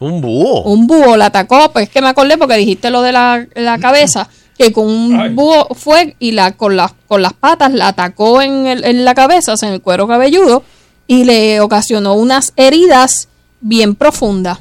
Un 0.00 0.20
búho. 0.20 0.62
Un 0.62 0.86
búho 0.86 1.16
la 1.16 1.26
atacó, 1.26 1.70
pues 1.72 1.84
es 1.88 1.90
que 1.90 2.00
me 2.00 2.08
acordé 2.08 2.38
porque 2.38 2.56
dijiste 2.56 2.90
lo 2.90 3.02
de 3.02 3.12
la, 3.12 3.46
la 3.54 3.78
cabeza, 3.80 4.28
que 4.56 4.72
con 4.72 4.86
un 4.86 5.20
Ay. 5.20 5.34
búho 5.34 5.68
fue 5.74 6.16
y 6.18 6.32
la 6.32 6.52
con 6.52 6.76
las 6.76 6.92
con 7.06 7.22
las 7.22 7.32
patas 7.32 7.72
la 7.72 7.88
atacó 7.88 8.42
en, 8.42 8.66
el- 8.66 8.84
en 8.84 9.04
la 9.04 9.14
cabeza, 9.14 9.52
o 9.52 9.56
sea, 9.56 9.68
en 9.68 9.76
el 9.76 9.80
cuero 9.82 10.06
cabelludo, 10.08 10.62
y 11.08 11.24
le 11.24 11.60
ocasionó 11.60 12.14
unas 12.14 12.52
heridas 12.54 13.26
bien 13.60 13.96
profundas. 13.96 14.60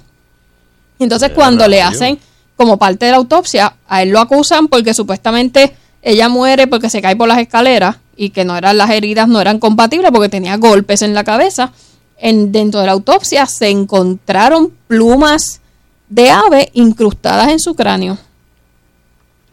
Entonces, 0.97 1.29
¡Qué 1.29 1.35
cuando 1.35 1.67
le 1.67 1.83
hacen 1.83 2.17
como 2.55 2.77
parte 2.77 3.05
de 3.05 3.11
la 3.11 3.17
autopsia, 3.17 3.75
a 3.87 4.01
él 4.01 4.09
lo 4.09 4.19
acusan 4.19 4.67
porque 4.67 4.95
supuestamente 4.95 5.75
ella 6.01 6.29
muere 6.29 6.65
porque 6.65 6.89
se 6.89 7.01
cae 7.01 7.15
por 7.15 7.27
las 7.27 7.37
escaleras 7.37 7.97
y 8.15 8.31
que 8.31 8.45
no 8.45 8.57
eran 8.57 8.77
las 8.77 8.89
heridas, 8.89 9.27
no 9.27 9.39
eran 9.39 9.59
compatibles 9.59 10.09
porque 10.11 10.29
tenía 10.29 10.57
golpes 10.57 11.03
en 11.03 11.13
la 11.13 11.23
cabeza. 11.23 11.71
En, 12.17 12.51
dentro 12.51 12.79
de 12.79 12.87
la 12.87 12.93
autopsia 12.93 13.45
se 13.45 13.69
encontraron 13.69 14.73
plumas 14.87 15.61
de 16.09 16.31
ave 16.31 16.71
incrustadas 16.73 17.49
en 17.49 17.59
su 17.59 17.75
cráneo. 17.75 18.17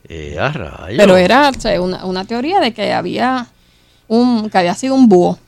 Eh. 0.09 0.39
Pero 0.97 1.17
era 1.17 1.51
o 1.51 1.61
sea, 1.61 1.81
una, 1.81 2.05
una 2.05 2.25
teoría 2.25 2.61
de 2.61 2.73
que 2.73 2.93
había 2.93 3.49
un 4.07 4.49
que 4.49 4.59
había 4.59 4.75
sido 4.75 4.95
un 4.95 5.09
búho. 5.09 5.39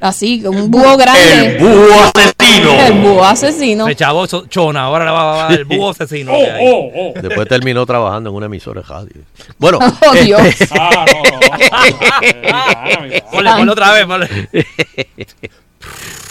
Así, 0.00 0.44
un 0.46 0.70
búho 0.70 0.96
grande. 0.96 1.56
El 1.56 1.58
búho 1.58 2.00
asesino. 2.14 2.70
El 2.72 2.92
búho 3.00 3.24
asesino. 3.24 3.86
Se 3.86 3.96
chavo 3.96 4.24
eso- 4.26 4.46
chona, 4.46 4.82
ahora 4.82 5.04
le 5.06 5.10
va 5.10 5.34
a 5.34 5.36
dar 5.48 5.52
el 5.58 5.64
búho 5.64 5.90
asesino. 5.90 6.32
hay. 6.32 6.44
Oh, 6.62 6.90
oh. 6.94 7.20
Después 7.20 7.48
terminó 7.48 7.84
trabajando 7.84 8.30
en 8.30 8.36
una 8.36 8.46
emisora 8.46 8.80
de 8.82 8.86
radio. 8.88 9.10
Bueno, 9.58 9.78
Oh, 10.06 10.12
Dios. 10.14 10.40
este, 10.40 10.68
Ah, 10.78 11.04
no, 11.06 11.22
no, 11.22 11.30
no. 11.30 13.06
no. 13.08 13.30
Ponle, 13.32 13.50
ponle 13.50 13.72
otra 13.72 13.92
vez, 13.92 14.06
ponle. 14.06 14.48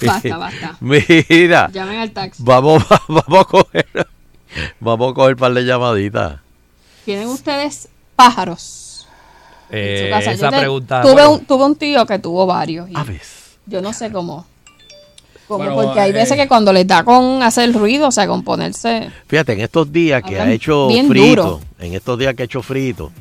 Basta, 0.06 0.38
basta. 0.38 0.78
mira, 0.80 1.70
Llamen 1.72 2.00
al 2.00 2.12
taxi. 2.12 2.44
vamos, 2.46 2.84
vamos 3.08 3.42
a 3.42 3.44
coger, 3.46 3.88
vamos 4.80 5.12
a 5.12 5.14
coger 5.16 5.34
un 5.34 5.40
par 5.40 5.54
de 5.54 5.64
llamaditas. 5.66 6.34
¿Tienen 7.06 7.28
ustedes 7.28 7.90
pájaros? 8.16 9.08
en 9.70 9.78
Eh, 9.80 10.04
su 10.06 10.10
casa? 10.12 10.26
Yo 10.32 10.36
esa 10.38 10.50
te- 10.52 10.58
pregunta. 10.60 11.02
Tuve, 11.02 11.14
bueno, 11.14 11.32
un, 11.32 11.46
tuve 11.46 11.66
un 11.66 11.76
tío 11.76 12.06
que 12.06 12.20
tuvo 12.20 12.46
varios. 12.46 12.90
y 12.90 12.94
Aves. 12.96 13.37
Yo 13.68 13.82
no 13.82 13.94
sé 13.94 14.12
cómo. 14.12 14.46
cómo, 15.48 15.64
Bueno, 15.64 15.76
porque 15.76 16.00
hay 16.00 16.10
eh, 16.12 16.14
veces 16.14 16.38
que 16.38 16.48
cuando 16.48 16.74
les 16.74 16.88
da 16.88 17.04
con 17.04 17.44
hacer 17.44 17.72
ruido, 17.74 18.08
o 18.08 18.12
sea, 18.12 18.28
con 18.28 18.44
ponerse. 18.44 19.12
Fíjate, 19.28 19.54
en 19.54 19.62
estos 19.62 19.92
días 19.92 20.24
que 20.24 20.40
ha 20.40 20.50
hecho 20.52 20.88
bien 20.88 21.08
frito, 21.08 21.44
duro. 21.44 21.62
en 21.80 21.94
estos 21.94 22.18
días 22.18 22.34
que 22.34 22.44
ha 22.44 22.46
hecho 22.46 22.62
frito, 22.62 23.12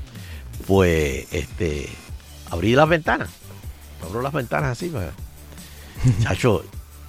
pues, 0.67 1.27
este, 1.33 1.89
abrí 2.51 2.75
las 2.75 2.89
ventanas. 2.89 3.29
Abro 4.05 4.23
las 4.23 4.33
ventanas 4.33 4.73
así, 4.73 4.89
pues. 4.89 5.07
Chacho, 6.23 6.65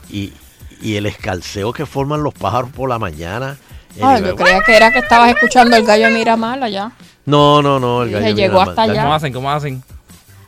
y, 0.09 0.33
y 0.81 0.95
el 0.95 1.05
escalceo 1.05 1.73
que 1.73 1.85
forman 1.85 2.23
los 2.23 2.33
pájaros 2.33 2.71
por 2.71 2.89
la 2.89 2.99
mañana. 2.99 3.57
Ay, 3.95 4.01
Anyway, 4.03 4.31
yo 4.31 4.35
creía 4.35 4.61
que 4.61 4.75
era 4.75 4.91
que 4.91 4.99
estabas 4.99 5.29
escuchando 5.29 5.75
el 5.75 5.85
gallo 5.85 6.05
de 6.07 6.13
Miramar 6.13 6.63
allá. 6.63 6.91
No, 7.25 7.61
no, 7.61 7.79
no, 7.79 8.03
el 8.03 8.11
gallo 8.11 8.35
llegó 8.35 8.59
mira, 8.59 8.69
hasta 8.69 8.81
allá. 8.83 9.01
¿Cómo 9.01 9.13
hacen? 9.13 9.33
¿Cómo 9.33 9.51
hacen? 9.51 9.83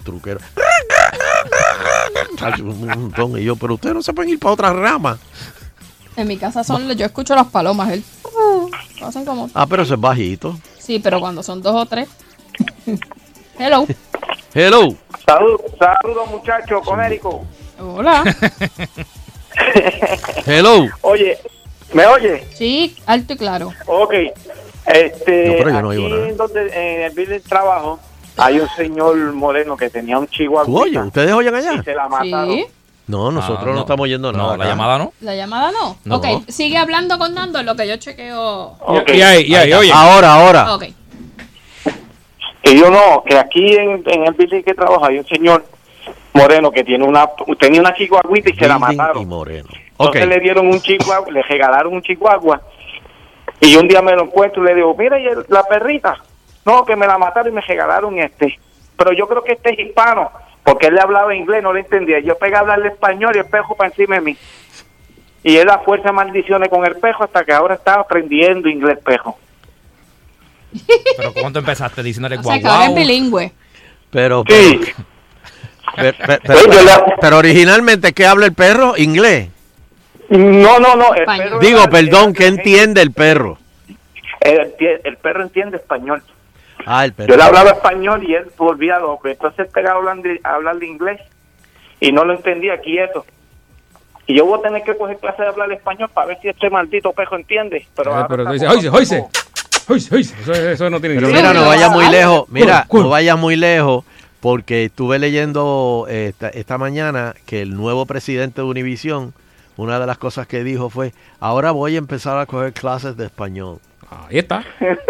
truquero. 0.04 0.40
Un 2.62 2.88
montón. 2.88 3.40
Y 3.40 3.44
yo, 3.44 3.56
pero 3.56 3.76
ustedes 3.76 3.96
no 3.96 4.02
se 4.02 4.14
pueden 4.14 4.32
ir 4.32 4.40
para 4.40 4.54
otra 4.54 4.74
rama. 4.74 5.18
En 6.16 6.28
mi 6.28 6.38
casa 6.38 6.64
son, 6.64 6.92
yo 6.96 7.06
escucho 7.06 7.36
las 7.36 7.48
palomas, 7.48 7.92
él. 7.92 8.04
Hacen 9.02 9.26
como. 9.26 9.50
Ah, 9.54 9.66
pero 9.68 9.84
eso 9.84 9.94
es 9.94 10.00
bajito. 10.02 10.58
Sí, 10.78 11.00
pero 11.00 11.20
cuando 11.20 11.44
son 11.44 11.62
dos 11.62 11.76
o 11.76 11.86
tres. 11.86 12.10
Hello. 13.58 13.86
Hello. 14.54 14.88
Salud, 15.26 15.60
saludos 15.78 16.30
muchachos, 16.32 16.82
Conérico. 16.84 17.46
Hola. 17.80 18.24
Hello. 20.46 20.88
Oye, 21.02 21.38
¿me 21.94 22.06
oye? 22.06 22.48
Sí, 22.56 22.96
alto 23.06 23.34
y 23.34 23.38
claro. 23.38 23.74
Ok. 23.86 24.14
Este, 24.86 25.46
No, 25.48 25.54
pero 25.58 25.70
yo 25.70 25.82
no 25.82 25.90
aquí 25.92 26.00
oigo 26.00 26.10
nada. 26.16 26.28
en, 26.30 26.38
donde, 26.38 26.62
en 26.96 27.02
el 27.04 27.12
building 27.12 27.40
trabajo 27.42 28.00
hay 28.40 28.60
un 28.60 28.70
señor 28.70 29.16
moreno 29.34 29.76
que 29.78 29.90
tenía 29.90 30.18
un 30.18 30.28
chihuahua. 30.28 30.66
¿Tú 30.66 30.80
oyes? 30.82 31.04
¿Ustedes 31.06 31.32
oyen 31.34 31.54
allá? 31.56 31.74
Y 31.76 31.84
se 31.84 31.94
la 31.96 32.08
mataron. 32.08 32.52
Sí. 32.56 32.66
No, 33.08 33.32
nosotros 33.32 33.70
Ah, 33.70 33.74
no, 33.74 33.80
estamos 33.82 34.04
oyendo 34.04 34.32
nada. 34.32 34.44
No, 34.44 34.50
la 34.58 34.64
acá. 34.66 34.72
llamada 34.74 34.98
no. 35.00 35.14
La 35.22 35.36
llamada 35.36 35.72
no. 35.72 35.98
No. 36.06 36.16
Ok, 36.18 36.26
sigue 36.48 36.78
hablando 36.78 37.18
con 37.18 37.34
Nando 37.34 37.60
en 37.60 37.66
lo 37.66 37.76
que 37.76 37.88
yo 37.88 37.96
chequeo. 37.98 38.76
Ok. 38.82 39.10
Y 39.16 39.22
ahí, 39.24 39.44
y 39.48 39.56
ahí, 39.56 39.74
oye. 39.74 39.92
Ahora, 39.92 40.34
ahora. 40.36 40.76
Ok. 40.76 40.84
Que 42.62 42.78
yo 42.78 42.90
no, 42.92 43.24
que 43.26 43.38
aquí 43.38 43.74
en, 43.76 44.04
en 44.06 44.26
el 44.28 44.34
building 44.34 44.62
que 44.64 44.74
trabajo 44.74 45.06
hay 45.06 45.18
un 45.18 45.26
señor 45.26 45.66
moreno 46.34 46.70
que 46.72 46.84
tiene 46.84 47.04
una 47.06 47.28
tenía 47.60 47.80
una 47.82 47.94
chihuahuita 47.96 48.50
y 48.52 48.54
se 48.56 48.68
la 48.68 48.78
mataron. 48.78 49.24
y 49.24 49.26
Moreno. 49.26 49.70
Ok. 49.98 50.16
Entonces 50.16 50.28
le 50.28 50.40
dieron 50.40 50.68
un 50.68 50.80
chihuahua, 50.80 51.32
le 51.32 51.42
regalaron 51.42 51.94
un 51.94 52.02
chihuahua. 52.02 52.62
Y 53.62 53.72
yo 53.74 53.80
un 53.80 53.88
día 53.88 54.02
me 54.02 54.14
lo 54.14 54.24
encuentro 54.24 54.62
y 54.64 54.68
le 54.68 54.76
digo, 54.76 54.96
mira, 54.98 55.20
¿y 55.20 55.26
el- 55.26 55.46
la 55.48 55.64
perrita? 55.64 56.18
No, 56.70 56.86
que 56.86 56.96
me 56.96 57.08
la 57.08 57.18
mataron 57.18 57.52
y 57.52 57.56
me 57.56 57.62
regalaron 57.62 58.20
este. 58.20 58.60
Pero 58.96 59.12
yo 59.14 59.28
creo 59.28 59.44
que 59.44 59.54
este 59.54 59.72
es 59.74 59.80
hispano, 59.80 60.32
porque 60.64 60.88
él 60.88 60.96
le 60.96 61.02
hablaba 61.02 61.34
inglés, 61.34 61.64
no 61.64 61.74
le 61.74 61.80
entendía. 61.80 62.20
Yo 62.20 62.38
pegué 62.38 62.56
a 62.56 62.60
hablarle 62.60 62.90
español 62.90 63.32
y 63.36 63.40
el 63.40 63.46
pejo 63.46 63.76
para 63.76 63.90
encima 63.90 64.16
de 64.16 64.22
mí. 64.22 64.38
Y 65.44 65.56
él 65.58 65.66
da 65.68 65.80
fuerza 65.80 66.12
maldiciones 66.12 66.70
con 66.70 66.86
el 66.86 66.96
pejo 66.98 67.24
hasta 67.24 67.44
que 67.44 67.54
ahora 67.54 67.76
está 67.76 67.96
aprendiendo 67.96 68.70
inglés 68.70 69.00
pejo. 69.04 69.38
Pero 71.18 71.34
¿cómo 71.34 71.52
tú 71.52 71.60
empezaste 71.60 72.04
diciéndole 72.04 72.38
O 72.38 72.44
sea, 72.44 72.60
guau 72.60 72.72
ahora 72.72 72.84
es 72.86 72.92
guau? 72.92 73.00
bilingüe. 73.02 73.52
Pero, 74.12 74.44
Sí, 74.48 74.80
pero, 75.96 76.14
le- 76.84 77.16
pero 77.20 77.38
originalmente, 77.38 78.14
¿qué 78.14 78.26
habla 78.28 78.46
el 78.46 78.54
perro? 78.54 78.94
Inglés. 78.98 79.50
no, 80.30 80.80
no, 80.80 80.96
no. 80.96 81.14
El 81.16 81.22
Español. 81.22 81.48
perro 81.50 81.60
Digo, 81.60 81.84
perdón, 81.90 82.34
¿qué 82.34 82.46
entiende 82.48 83.02
el 83.02 83.12
perro? 83.12 83.58
El, 84.42 84.74
el 85.04 85.18
perro 85.18 85.42
entiende 85.44 85.78
español. 85.78 86.22
Ah, 86.86 87.06
el 87.06 87.14
perro. 87.14 87.30
Yo 87.30 87.38
le 87.38 87.44
hablaba 87.44 87.72
español 87.72 88.24
y 88.28 88.34
él 88.36 88.46
volvía 88.58 89.00
loco. 89.00 89.28
Entonces 89.28 89.68
pegaba 89.72 89.96
a 89.96 89.98
hablar 90.00 90.18
de, 90.24 90.40
a 90.44 90.56
hablar 90.56 90.78
de 90.78 90.88
inglés 90.88 91.22
y 92.00 92.12
no 92.12 92.24
lo 92.26 92.34
entendía 92.34 92.80
quieto. 92.80 93.26
Y 94.28 94.36
yo 94.36 94.46
voy 94.46 94.60
a 94.60 94.62
tener 94.62 94.84
que 94.84 94.96
coger 94.96 95.18
clase 95.18 95.42
de 95.42 95.48
hablar 95.50 95.72
español 95.72 96.10
para 96.14 96.28
ver 96.28 96.38
si 96.42 96.50
este 96.50 96.70
maldito 96.70 97.12
pejo 97.14 97.36
entiende. 97.36 97.88
Pero, 97.96 98.14
ahora 98.14 98.28
pero 98.28 98.46
tú 98.46 98.54
dices, 98.54 98.70
oíse, 98.70 98.88
como- 98.88 98.98
oíse. 99.00 99.26
Oíse, 99.88 100.16
oíse. 100.16 100.36
Eso, 100.42 100.54
eso 100.54 100.90
no 100.92 101.00
tiene 101.00 101.16
Pero 101.16 101.30
mira, 101.30 101.52
no 101.52 101.66
vayas 101.66 101.92
muy 101.92 102.06
Ah, 102.06 102.12
lejos. 102.12 102.50
Mira, 102.50 102.86
cool. 102.88 103.04
no 103.04 103.10
vayas 103.10 103.38
muy 103.40 103.56
lejos 103.56 104.06
porque 104.40 104.86
estuve 104.86 105.18
leyendo 105.18 106.06
eh, 106.08 106.28
esta, 106.30 106.50
esta 106.50 106.78
mañana 106.78 107.34
que 107.48 107.62
el 107.64 107.76
nuevo 107.76 108.06
presidente 108.06 108.62
de 108.62 108.68
Univisión, 108.68 109.34
una 109.78 110.00
de 110.00 110.06
las 110.06 110.20
cosas 110.20 110.46
que 110.46 110.64
dijo 110.64 110.92
fue, 110.92 111.12
ahora 111.40 111.72
voy 111.72 111.96
a 111.96 111.98
empezar 111.98 112.38
a 112.38 112.46
coger 112.46 112.72
clases 112.74 113.18
de 113.18 113.26
español. 113.26 113.80
Ahí 114.12 114.38
está. 114.38 114.64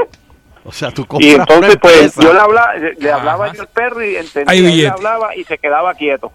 O 0.65 0.71
sea, 0.71 0.91
tú 0.91 1.03
Y 1.03 1.05
compras 1.05 1.33
una 1.33 1.43
entonces 1.43 1.77
pues 1.81 2.15
yo 2.15 2.33
le 2.33 2.39
hablaba, 2.39 2.73
le, 2.75 2.93
le 2.95 3.09
Ajá. 3.11 3.19
hablaba 3.19 3.53
yo 3.53 3.61
al 3.61 3.67
perro 3.67 4.03
y 4.03 4.09
Hay 4.09 4.15
entendía, 4.17 4.53
él 4.55 4.63
billete. 4.65 4.87
hablaba 4.89 5.35
y 5.35 5.43
se 5.45 5.57
quedaba 5.57 5.93
quieto. 5.95 6.31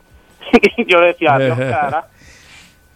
y 0.76 0.86
yo 0.90 1.00
decía, 1.00 1.38
Dios 1.38 1.58
cara. 1.58 2.06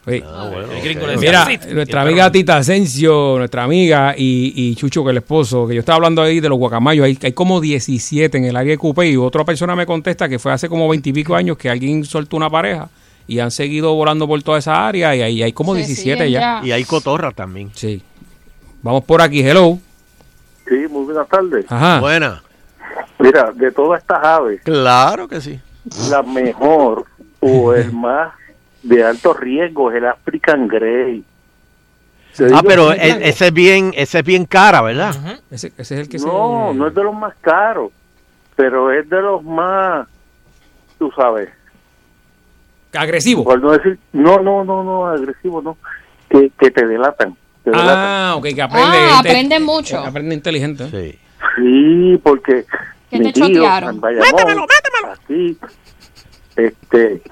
Oye, 0.07 0.25
Ah, 0.27 0.49
bueno, 0.51 0.73
El 0.73 0.81
gringo 0.83 1.03
ok. 1.03 1.07
le 1.09 1.17
decía, 1.17 1.45
Mira, 1.47 1.75
nuestra 1.75 2.01
Y 2.03 2.07
amiga 2.07 2.33
Tita 2.33 2.57
Asensio, 2.57 3.35
nuestra 3.37 3.65
amiga 3.65 4.15
y, 4.17 4.53
y 4.57 4.75
Chucho, 4.75 5.05
que 5.05 5.11
el 5.11 5.19
esposo, 5.19 5.67
que 5.69 5.75
yo 5.75 5.81
estaba 5.81 5.97
hablando 5.97 6.23
ahí 6.23 6.41
de 6.41 6.49
los 6.49 6.57
guacamayos, 6.59 7.05
hay, 7.05 7.19
hay 7.23 7.33
como 7.33 7.61
17 7.61 8.39
en 8.39 8.45
el 8.47 8.57
área 8.57 8.71
de 8.71 8.79
Cupé 8.79 9.09
y 9.11 9.17
otra 9.17 9.45
persona 9.45 9.77
me 9.77 9.85
contesta 9.85 10.29
que 10.29 10.39
fue 10.39 10.51
hace 10.53 10.69
como 10.69 10.89
20 10.89 11.11
y 11.11 11.13
pico 11.13 11.35
años 11.37 11.59
que 11.59 11.69
alguien 11.69 12.05
soltó 12.07 12.39
una 12.39 12.49
pareja 12.49 12.89
y 13.27 13.39
han 13.41 13.51
seguido 13.51 13.93
volando 13.95 14.27
por 14.27 14.43
toda 14.43 14.59
esa 14.59 14.89
área 14.89 15.15
y 15.15 15.21
ahí 15.21 15.43
hay 15.43 15.53
como 15.53 15.75
Se 15.75 15.81
17 15.81 16.25
siguen 16.25 16.33
ya. 16.33 16.61
Y 16.65 16.73
hay 16.73 16.85
cotorra 16.85 17.31
también. 17.33 17.71
Sí. 17.75 18.03
Vamos 18.83 19.05
por 19.05 19.21
aquí, 19.21 19.41
hello. 19.47 19.79
Sí, 20.69 20.87
muy 20.89 21.05
buenas 21.05 21.29
tardes. 21.29 21.65
Ajá. 21.71 22.01
Buena. 22.01 22.43
Mira, 23.19 23.53
de 23.53 23.71
todas 23.73 24.01
estas 24.01 24.23
aves, 24.25 24.61
Claro 24.63 25.29
que 25.29 25.41
sí. 25.41 25.61
la 26.11 26.23
mejor 26.23 27.05
o 27.41 27.73
el 27.75 27.93
más 27.93 28.33
de 28.83 29.05
alto 29.05 29.35
riesgo 29.35 29.91
es 29.91 29.97
el 29.99 30.07
African 30.07 30.69
Grey. 30.69 31.25
Ah, 32.55 32.63
pero 32.65 32.93
e- 32.93 33.29
ese 33.29 33.49
es 33.49 33.53
bien, 33.53 33.93
ese 33.97 34.21
es 34.21 34.25
bien 34.25 34.45
cara, 34.45 34.81
¿verdad? 34.83 35.13
Ese, 35.51 35.73
ese 35.77 35.95
es 35.95 36.01
el 36.03 36.09
que 36.09 36.19
no, 36.19 36.69
se... 36.73 36.79
no 36.79 36.87
es 36.87 36.95
de 36.95 37.03
los 37.03 37.15
más 37.15 37.35
caros, 37.41 37.91
pero 38.55 38.93
es 38.93 39.09
de 39.09 39.21
los 39.21 39.43
más, 39.43 40.07
tú 41.01 41.11
sabes, 41.17 41.49
Agresivo. 42.95 43.43
por 43.45 43.61
no 43.61 43.73
decir, 43.73 43.99
no, 44.13 44.39
no, 44.41 44.65
no, 44.65 44.85
no, 44.85 45.07
agresivo, 45.09 45.61
no, 45.63 45.77
que, 46.31 46.51
que 46.59 46.71
te 46.71 46.87
delatan. 46.87 47.37
Ah, 47.75 48.35
ok, 48.37 48.45
que 48.55 48.63
aprende. 48.63 48.99
Ah, 48.99 49.19
aprende 49.21 49.61
mucho. 49.61 49.99
Aprende 49.99 50.35
inteligente. 50.35 50.89
Sí. 50.91 51.19
Sí, 51.57 52.21
porque 52.23 52.65
¿Qué 53.11 53.19
mi 53.19 53.27
te 53.27 53.33
tío, 53.33 53.47
chotearon? 53.47 54.01
así, 55.13 55.59
este, 56.57 57.23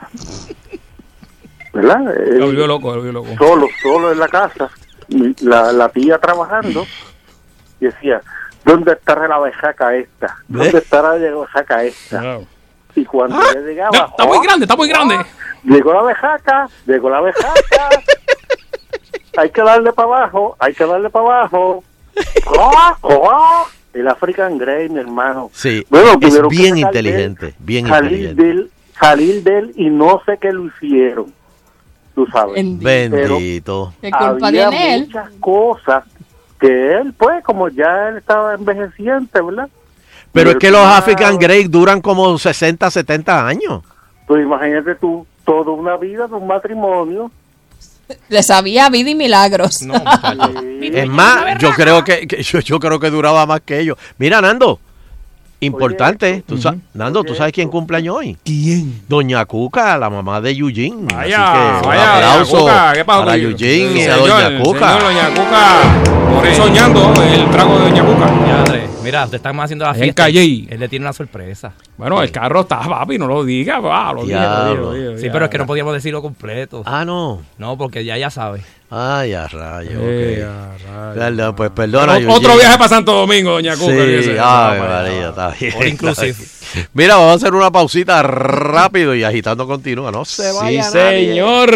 ¿verdad? 1.73 2.17
Él- 2.17 2.39
Lo 2.39 2.47
volvió 2.47 2.67
loco, 2.67 2.89
lo 2.91 2.97
volvió 2.97 3.13
loco. 3.13 3.29
solo, 3.39 3.69
solo 3.83 4.13
en 4.13 4.19
la 4.19 4.29
casa, 4.29 4.71
la, 5.43 5.73
la 5.73 5.89
tía 5.91 6.19
trabajando, 6.19 6.87
y 7.81 7.87
decía, 7.87 8.23
¿dónde 8.65 8.93
estará 8.93 9.29
la 9.29 9.39
bejaca 9.39 9.95
esta? 9.97 10.37
¿Dónde 10.49 10.79
estará 10.79 11.17
la 11.19 11.31
bejaca 11.41 11.85
esta? 11.85 12.23
Wow. 12.23 12.47
Y 12.95 13.05
cuando 13.05 13.37
Ah, 13.39 13.45
ya 13.53 13.61
llegaba, 13.61 13.91
no, 13.99 14.07
está 14.07 14.25
muy 14.25 14.39
¡oh! 14.39 14.43
grande, 14.43 14.65
está 14.65 14.77
muy 14.77 14.89
grande. 14.89 15.19
llegó 15.65 15.93
la 15.93 16.03
bejaca, 16.03 16.69
llegó 16.87 17.11
la 17.11 17.21
bejaca, 17.21 17.89
hay 19.37 19.51
que 19.51 19.63
darle 19.63 19.93
para 19.93 20.09
abajo, 20.09 20.57
hay 20.59 20.75
que 20.75 20.85
darle 20.87 21.11
para 21.11 21.25
abajo. 21.25 21.83
¡Oh! 22.47 22.97
¡Oh! 23.03 23.67
El 23.93 24.09
African 24.09 24.59
Grey, 24.59 24.89
mi 24.89 25.01
hermano. 25.01 25.51
Sí, 25.55 25.85
Bueno, 25.89 26.19
es 26.21 26.49
bien 26.49 26.77
inteligente, 26.77 27.55
bien 27.59 27.87
salir 27.87 28.13
inteligente. 28.31 28.43
de 28.43 28.51
él, 28.51 28.71
salir 29.01 29.43
de 29.43 29.59
él 29.59 29.73
y 29.77 29.89
no 29.89 30.21
sé 30.27 30.37
qué 30.39 30.53
lo 30.53 30.67
hicieron. 30.67 31.33
tú 32.15 32.27
sabes. 32.27 32.55
Bendito. 32.55 33.35
Bendito. 33.35 33.95
¿Qué 34.03 34.11
culpa 34.11 34.49
Había 34.49 34.69
él? 34.95 35.07
muchas 35.07 35.31
cosas 35.41 36.05
que 36.61 36.93
él, 36.95 37.13
pues, 37.17 37.43
como 37.45 37.69
ya 37.69 38.09
él 38.09 38.19
estaba 38.19 38.55
envejeciente, 38.55 39.41
¿verdad? 39.41 39.69
Pero 40.33 40.51
es 40.51 40.57
que 40.57 40.71
los. 40.71 40.81
African 40.87 41.39
Grey 41.39 41.65
duran 41.65 42.01
como 42.03 42.37
60, 42.39 42.91
70 42.91 43.47
años. 43.47 43.83
Pues 44.27 44.43
imagínate 44.43 44.95
tú, 44.97 45.27
toda 45.45 45.71
una 45.73 45.97
vida 45.97 46.27
de 46.27 46.35
un 46.35 46.47
matrimonio. 46.47 47.31
Le 48.29 48.43
sabía 48.43 48.89
vida 48.89 49.11
y 49.11 49.15
milagros. 49.15 49.83
No. 49.83 49.95
Es 50.81 51.09
más, 51.09 51.59
yo 51.59 51.71
creo 51.73 52.05
que, 52.05 52.27
que- 52.29 52.43
yo, 52.43 52.61
yo 52.61 52.79
creo 52.79 53.01
que 53.01 53.11
duraba 53.11 53.45
más 53.47 53.61
que 53.63 53.81
ellos. 53.81 53.97
Mira, 54.19 54.41
Nando, 54.41 54.79
importante. 55.61 56.43
tú 56.47 56.59
sa- 56.59 56.77
Nando, 56.95 57.25
¿tú 57.25 57.35
sabes 57.35 57.53
quién 57.53 57.69
cumpleaños 57.69 58.17
hoy? 58.17 58.37
¿Quién? 58.45 59.03
Doña 59.09 59.45
Cuca, 59.47 59.97
la 59.99 60.09
mamá 60.11 60.41
de 60.41 60.53
Eugene. 60.53 61.09
Vaya, 61.13 61.73
Así 61.73 61.83
que 61.83 61.89
vaya, 61.89 62.03
un 62.03 62.09
aplauso 62.09 62.57
Doña 62.59 62.73
Cuca, 62.73 62.93
¿qué 62.95 63.05
pasó 63.05 63.25
para 63.25 63.37
Eugene 63.37 64.01
y 64.01 64.05
a 64.07 64.17
Doña 64.17 64.63
Cuca. 64.63 64.93
señor, 64.93 65.03
Doña 65.03 65.29
Cuca, 65.31 65.83
por 66.35 66.55
soñando 66.55 67.13
el 67.25 67.51
trago 67.51 67.79
de 67.79 67.91
Doña 67.91 68.05
Cuca. 68.05 68.27
Madre, 68.27 68.89
mira, 69.07 69.27
te 69.27 69.37
están 69.37 69.59
haciendo 69.61 69.85
la 69.87 69.93
en 69.93 69.97
fiesta. 69.97 70.25
Calle. 70.25 70.67
Él 70.69 70.79
le 70.81 70.89
tiene 70.89 71.05
una 71.05 71.13
sorpresa. 71.13 71.73
Bueno, 71.97 72.23
el 72.23 72.31
carro 72.31 72.61
está, 72.61 72.81
papi, 72.81 73.17
no 73.19 73.27
lo 73.27 73.43
diga, 73.45 73.81
va, 73.81 74.13
lo 74.13 74.25
diga, 74.25 74.41
lo 74.41 74.49
diga, 74.49 74.65
Diablo. 74.65 74.83
lo 74.83 74.93
diga, 74.93 75.19
Sí, 75.21 75.29
pero 75.33 75.45
es 75.47 75.51
que 75.51 75.59
no 75.59 75.67
podíamos 75.67 75.95
decirlo 75.95 76.21
completo. 76.21 76.83
Ah, 76.85 77.05
no. 77.05 77.43
No, 77.59 77.79
porque 77.79 78.05
ya 78.05 78.19
ya 78.19 78.29
sabe. 78.31 78.63
Ay, 78.91 79.33
a 79.33 79.49
rayos. 79.49 79.95
Ok. 79.95 80.45
a 80.45 80.77
rayos. 80.79 81.15
Perdón, 81.19 81.57
pues 81.57 81.71
perdona. 81.71 82.19
Otro 82.29 82.57
viaje 82.57 82.77
para 82.79 82.89
Santo 82.89 83.13
Domingo, 83.13 83.53
Doña 83.53 83.77
Cuca. 83.77 83.93
Sí, 83.95 84.31
ay, 84.41 84.79
María, 84.81 85.29
está 85.31 85.55
bien. 85.59 85.75
All 85.79 85.89
inclusive. 85.89 86.31
está. 86.31 86.57
Mira, 86.93 87.15
vamos 87.17 87.33
a 87.33 87.35
hacer 87.37 87.55
una 87.55 87.71
pausita 87.71 88.23
rápido 88.23 89.15
y 89.15 89.23
agitando 89.25 89.67
continúa. 89.67 90.11
No 90.13 90.25
se 90.25 90.51
Sí, 90.51 90.57
vaya 90.61 90.91
nadie. 90.93 91.29
señor. 91.29 91.71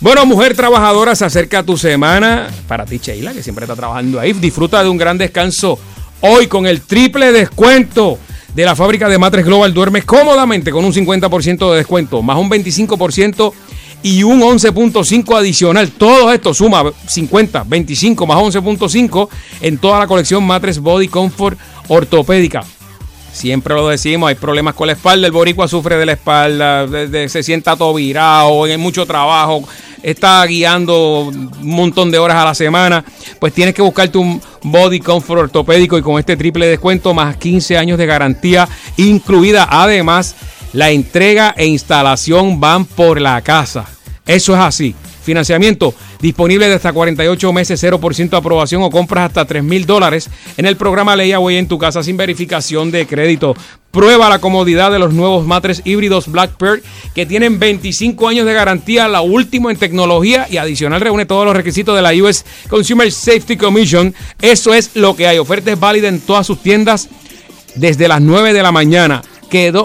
Bueno, 0.00 0.24
mujer 0.26 0.54
trabajadora, 0.54 1.16
se 1.16 1.24
acerca 1.24 1.64
tu 1.64 1.76
semana. 1.76 2.48
Para 2.68 2.84
ti, 2.84 2.98
Sheila, 2.98 3.32
que 3.32 3.42
siempre 3.42 3.64
está 3.64 3.74
trabajando 3.74 4.20
ahí. 4.20 4.32
Disfruta 4.32 4.80
de 4.82 4.88
un 4.88 4.96
gran 4.96 5.18
descanso 5.18 5.76
hoy 6.20 6.46
con 6.46 6.68
el 6.68 6.82
triple 6.82 7.32
descuento 7.32 8.16
de 8.54 8.64
la 8.64 8.76
fábrica 8.76 9.08
de 9.08 9.18
Matres 9.18 9.44
Global. 9.44 9.74
Duermes 9.74 10.04
cómodamente 10.04 10.70
con 10.70 10.84
un 10.84 10.92
50% 10.92 11.70
de 11.72 11.78
descuento, 11.78 12.22
más 12.22 12.38
un 12.38 12.48
25% 12.48 13.52
y 14.04 14.22
un 14.22 14.40
11.5 14.40 15.36
adicional. 15.36 15.90
Todo 15.90 16.32
esto 16.32 16.54
suma 16.54 16.84
50, 17.06 17.64
25 17.66 18.24
más 18.24 18.38
11.5 18.38 19.28
en 19.62 19.78
toda 19.78 19.98
la 19.98 20.06
colección 20.06 20.44
Matres 20.44 20.78
Body 20.78 21.08
Comfort 21.08 21.58
ortopédica. 21.88 22.64
Siempre 23.38 23.72
lo 23.74 23.86
decimos, 23.88 24.28
hay 24.28 24.34
problemas 24.34 24.74
con 24.74 24.88
la 24.88 24.94
espalda, 24.94 25.26
el 25.28 25.32
boricua 25.32 25.68
sufre 25.68 25.96
de 25.96 26.04
la 26.06 26.12
espalda, 26.14 26.86
de- 26.88 27.28
se 27.28 27.44
sienta 27.44 27.76
todo 27.76 27.94
virado, 27.94 28.66
en 28.66 28.80
mucho 28.80 29.06
trabajo, 29.06 29.62
está 30.02 30.44
guiando 30.44 31.26
un 31.28 31.48
montón 31.62 32.10
de 32.10 32.18
horas 32.18 32.36
a 32.36 32.44
la 32.46 32.54
semana, 32.56 33.04
pues 33.38 33.52
tienes 33.52 33.76
que 33.76 33.82
buscarte 33.82 34.18
un 34.18 34.42
body 34.64 34.98
comfort 34.98 35.42
ortopédico 35.42 35.96
y 35.96 36.02
con 36.02 36.18
este 36.18 36.36
triple 36.36 36.66
descuento 36.66 37.14
más 37.14 37.36
15 37.36 37.78
años 37.78 37.96
de 37.96 38.06
garantía 38.06 38.68
incluida. 38.96 39.68
Además, 39.70 40.34
la 40.72 40.90
entrega 40.90 41.54
e 41.56 41.64
instalación 41.66 42.58
van 42.58 42.86
por 42.86 43.20
la 43.20 43.40
casa. 43.42 43.84
Eso 44.26 44.52
es 44.54 44.60
así. 44.60 44.96
Financiamiento 45.28 45.92
disponible 46.22 46.68
de 46.68 46.76
hasta 46.76 46.90
48 46.90 47.52
meses, 47.52 47.84
0% 47.84 48.34
aprobación 48.34 48.82
o 48.82 48.90
compras 48.90 49.26
hasta 49.26 49.44
3 49.44 49.62
mil 49.62 49.84
dólares 49.84 50.30
en 50.56 50.64
el 50.64 50.78
programa 50.78 51.16
Layaway 51.16 51.58
en 51.58 51.68
tu 51.68 51.76
casa 51.76 52.02
sin 52.02 52.16
verificación 52.16 52.90
de 52.90 53.06
crédito. 53.06 53.54
Prueba 53.90 54.30
la 54.30 54.38
comodidad 54.38 54.90
de 54.90 54.98
los 54.98 55.12
nuevos 55.12 55.46
matres 55.46 55.82
híbridos 55.84 56.28
Black 56.28 56.52
Pearl 56.56 56.82
que 57.14 57.26
tienen 57.26 57.58
25 57.58 58.26
años 58.26 58.46
de 58.46 58.54
garantía, 58.54 59.06
la 59.06 59.20
última 59.20 59.70
en 59.70 59.76
tecnología 59.76 60.46
y 60.50 60.56
adicional 60.56 61.02
reúne 61.02 61.26
todos 61.26 61.44
los 61.44 61.54
requisitos 61.54 61.94
de 61.94 62.00
la 62.00 62.14
US 62.14 62.46
Consumer 62.70 63.12
Safety 63.12 63.58
Commission. 63.58 64.14
Eso 64.40 64.72
es 64.72 64.92
lo 64.94 65.14
que 65.14 65.26
hay. 65.26 65.36
Oferta 65.36 65.70
es 65.70 65.78
válida 65.78 66.08
en 66.08 66.20
todas 66.20 66.46
sus 66.46 66.62
tiendas 66.62 67.10
desde 67.74 68.08
las 68.08 68.22
9 68.22 68.54
de 68.54 68.62
la 68.62 68.72
mañana. 68.72 69.20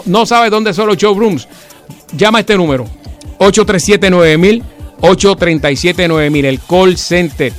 No 0.05 0.25
sabe 0.25 0.49
dónde 0.49 0.73
son 0.73 0.87
los 0.87 0.95
showrooms. 0.95 1.49
Llama 2.15 2.37
a 2.37 2.41
este 2.41 2.55
número. 2.55 2.87
837-9000, 3.39 4.63
837-9000, 5.01 6.45
el 6.45 6.59
call 6.59 6.97
center 6.97 7.53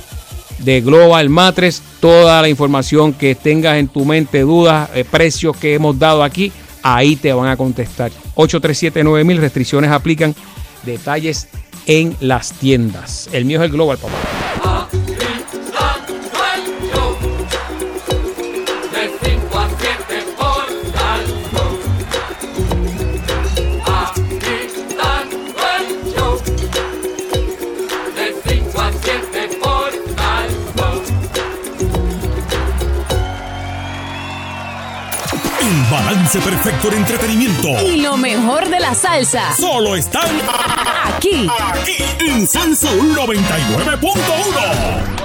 de 0.59 0.81
Global 0.81 1.29
Matres. 1.29 1.81
Toda 1.99 2.41
la 2.41 2.49
información 2.49 3.13
que 3.13 3.35
tengas 3.35 3.77
en 3.77 3.87
tu 3.87 4.05
mente, 4.05 4.41
dudas, 4.41 4.89
eh, 4.93 5.05
precios 5.09 5.55
que 5.57 5.73
hemos 5.73 5.97
dado 5.97 6.23
aquí, 6.23 6.51
ahí 6.83 7.15
te 7.15 7.33
van 7.33 7.49
a 7.49 7.57
contestar. 7.57 8.11
837-9000, 8.35 9.37
restricciones 9.37 9.91
aplican, 9.91 10.35
detalles 10.83 11.47
en 11.87 12.15
las 12.19 12.53
tiendas. 12.53 13.29
El 13.31 13.45
mío 13.45 13.59
es 13.59 13.65
el 13.65 13.71
Global, 13.71 13.97
papá. 13.97 14.74
Balance 36.35 36.39
perfecto 36.39 36.89
de 36.89 36.97
entretenimiento. 36.97 37.67
Y 37.85 38.01
lo 38.01 38.17
mejor 38.17 38.67
de 38.69 38.79
la 38.79 38.93
salsa. 38.93 39.55
Solo 39.55 39.95
están 39.95 40.27
Aquí. 41.05 41.47
aquí 41.49 41.95
en 42.27 42.47
San 42.47 42.75
Saúl 42.75 43.15
99.1. 43.15 45.24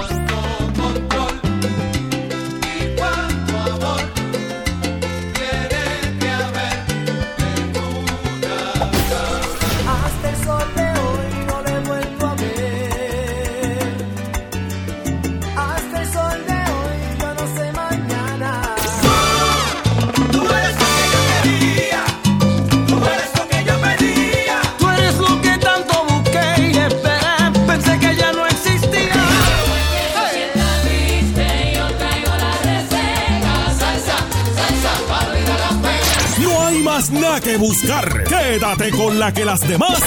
que 37.50 37.56
buscar. 37.56 38.24
Quédate 38.24 38.90
con 38.90 39.18
la 39.18 39.32
que 39.32 39.44
las 39.44 39.60
demás 39.60 40.00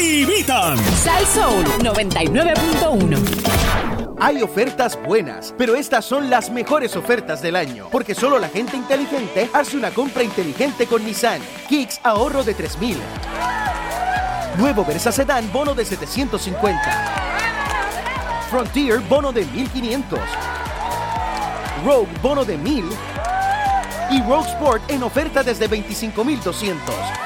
imitan. 0.00 0.76
Sal 0.96 1.26
Soul 1.26 1.64
99.1. 1.78 4.16
Hay 4.20 4.42
ofertas 4.42 4.98
buenas, 5.06 5.54
pero 5.56 5.76
estas 5.76 6.04
son 6.04 6.30
las 6.30 6.50
mejores 6.50 6.96
ofertas 6.96 7.42
del 7.42 7.56
año, 7.56 7.88
porque 7.90 8.14
solo 8.14 8.38
la 8.38 8.48
gente 8.48 8.76
inteligente 8.76 9.50
hace 9.52 9.76
una 9.76 9.90
compra 9.90 10.22
inteligente 10.22 10.86
con 10.86 11.04
Nissan. 11.04 11.40
Kicks 11.68 12.00
ahorro 12.02 12.42
de 12.42 12.54
3000. 12.54 12.96
Nuevo 14.58 14.84
Versa 14.84 15.12
Sedan 15.12 15.52
bono 15.52 15.74
de 15.74 15.84
750. 15.84 16.80
Frontier 18.50 19.00
bono 19.00 19.32
de 19.32 19.44
1500. 19.46 20.18
Rogue 21.84 22.08
bono 22.22 22.44
de 22.44 22.56
1000 22.56 22.84
y 24.10 24.22
Rogue 24.22 24.48
Sport 24.48 24.90
en 24.90 25.02
oferta 25.02 25.42
desde 25.42 25.68
25.200. 25.68 27.23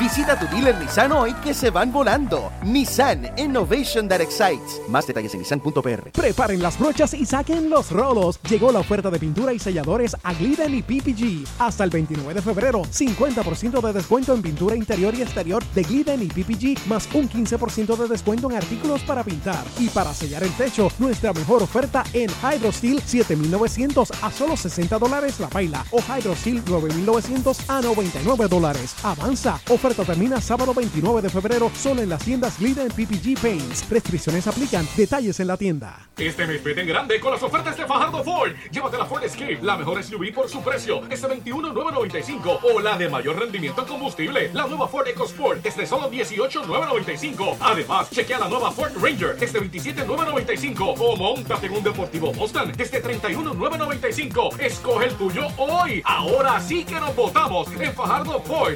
Visita 0.00 0.34
tu 0.34 0.46
dealer 0.46 0.78
Nissan 0.78 1.12
hoy 1.12 1.34
que 1.44 1.52
se 1.52 1.68
van 1.68 1.92
volando. 1.92 2.50
Nissan 2.64 3.30
Innovation 3.36 4.08
that 4.08 4.22
excites. 4.22 4.80
Más 4.88 5.06
detalles 5.06 5.34
en 5.34 5.40
nissan.pr. 5.40 6.12
Preparen 6.12 6.62
las 6.62 6.78
brochas 6.78 7.12
y 7.12 7.26
saquen 7.26 7.68
los 7.68 7.90
rolos. 7.90 8.40
Llegó 8.48 8.72
la 8.72 8.78
oferta 8.78 9.10
de 9.10 9.18
pintura 9.18 9.52
y 9.52 9.58
selladores 9.58 10.16
a 10.22 10.32
Glidden 10.32 10.74
y 10.74 10.80
PPG. 10.80 11.46
Hasta 11.58 11.84
el 11.84 11.90
29 11.90 12.32
de 12.32 12.40
febrero, 12.40 12.80
50% 12.80 13.82
de 13.82 13.92
descuento 13.92 14.32
en 14.32 14.40
pintura 14.40 14.74
interior 14.74 15.14
y 15.14 15.20
exterior 15.20 15.62
de 15.74 15.82
Glidden 15.82 16.22
y 16.22 16.28
PPG, 16.28 16.88
más 16.88 17.06
un 17.12 17.28
15% 17.28 17.94
de 17.94 18.08
descuento 18.08 18.50
en 18.50 18.56
artículos 18.56 19.02
para 19.02 19.22
pintar. 19.22 19.62
Y 19.78 19.90
para 19.90 20.14
sellar 20.14 20.42
el 20.44 20.52
techo, 20.52 20.88
nuestra 20.98 21.34
mejor 21.34 21.62
oferta 21.62 22.04
en 22.14 22.30
Hydro 22.42 22.72
Steel 22.72 23.02
7900 23.02 24.12
a 24.22 24.30
solo 24.30 24.56
60 24.56 24.98
dólares 24.98 25.38
la 25.40 25.50
paila 25.50 25.84
o 25.90 25.98
Hydro 25.98 26.34
Steel 26.36 26.62
9900 26.64 27.68
a 27.68 27.82
99 27.82 28.48
dólares. 28.48 28.94
Avanza, 29.02 29.60
oferta 29.68 29.89
termina 29.94 30.40
sábado 30.40 30.72
29 30.72 31.22
de 31.22 31.30
febrero 31.30 31.70
solo 31.74 32.02
en 32.02 32.08
las 32.08 32.22
tiendas 32.24 32.58
Glidden 32.58 32.88
PPG 32.88 33.40
Paints. 33.40 33.88
Restricciones 33.88 34.46
aplican. 34.46 34.86
Detalles 34.96 35.40
en 35.40 35.46
la 35.46 35.56
tienda. 35.56 36.08
Este 36.16 36.46
mes 36.46 36.60
en 36.64 36.86
grande 36.86 37.18
con 37.18 37.32
las 37.32 37.42
ofertas 37.42 37.76
de 37.76 37.86
Fajardo 37.86 38.22
Ford. 38.22 38.52
Llévate 38.70 38.98
la 38.98 39.06
Ford 39.06 39.24
Escape, 39.24 39.58
la 39.62 39.76
mejor 39.76 40.02
SUV 40.02 40.32
por 40.32 40.48
su 40.48 40.62
precio, 40.62 41.02
este 41.10 41.26
21,995 41.26 42.60
o 42.62 42.80
la 42.80 42.96
de 42.96 43.08
mayor 43.08 43.38
rendimiento 43.38 43.82
en 43.82 43.88
combustible, 43.88 44.50
la 44.52 44.66
nueva 44.66 44.86
Ford 44.86 45.08
EcoSport, 45.08 45.64
este 45.64 45.86
solo 45.86 46.08
18,995. 46.08 47.56
Además, 47.60 48.10
chequea 48.10 48.38
la 48.38 48.48
nueva 48.48 48.70
Ford 48.70 48.92
Ranger, 49.00 49.36
este 49.40 49.58
27,995 49.58 50.84
o 50.84 51.16
montate 51.16 51.66
en 51.66 51.72
un 51.72 51.82
deportivo 51.82 52.32
Mustang, 52.34 52.72
este 52.78 53.00
31,995. 53.00 54.50
Escoge 54.58 55.06
el 55.06 55.14
tuyo 55.14 55.48
hoy. 55.56 56.02
Ahora 56.04 56.60
sí 56.60 56.84
que 56.84 57.00
nos 57.00 57.16
votamos 57.16 57.68
en 57.78 57.92
Fajardo 57.94 58.40
Ford 58.40 58.74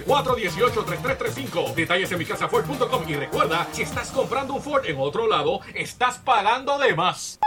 418-3335. 1.04 1.74
Detalles 1.74 2.12
en 2.12 2.18
micasaford.com 2.18 3.08
y 3.08 3.14
recuerda, 3.14 3.66
si 3.72 3.82
estás 3.82 4.10
comprando 4.10 4.54
un 4.54 4.62
Ford 4.62 4.84
en 4.86 4.96
otro 4.98 5.28
lado, 5.28 5.60
estás 5.74 6.18
pagando 6.18 6.78
de 6.78 6.94
más. 6.94 7.38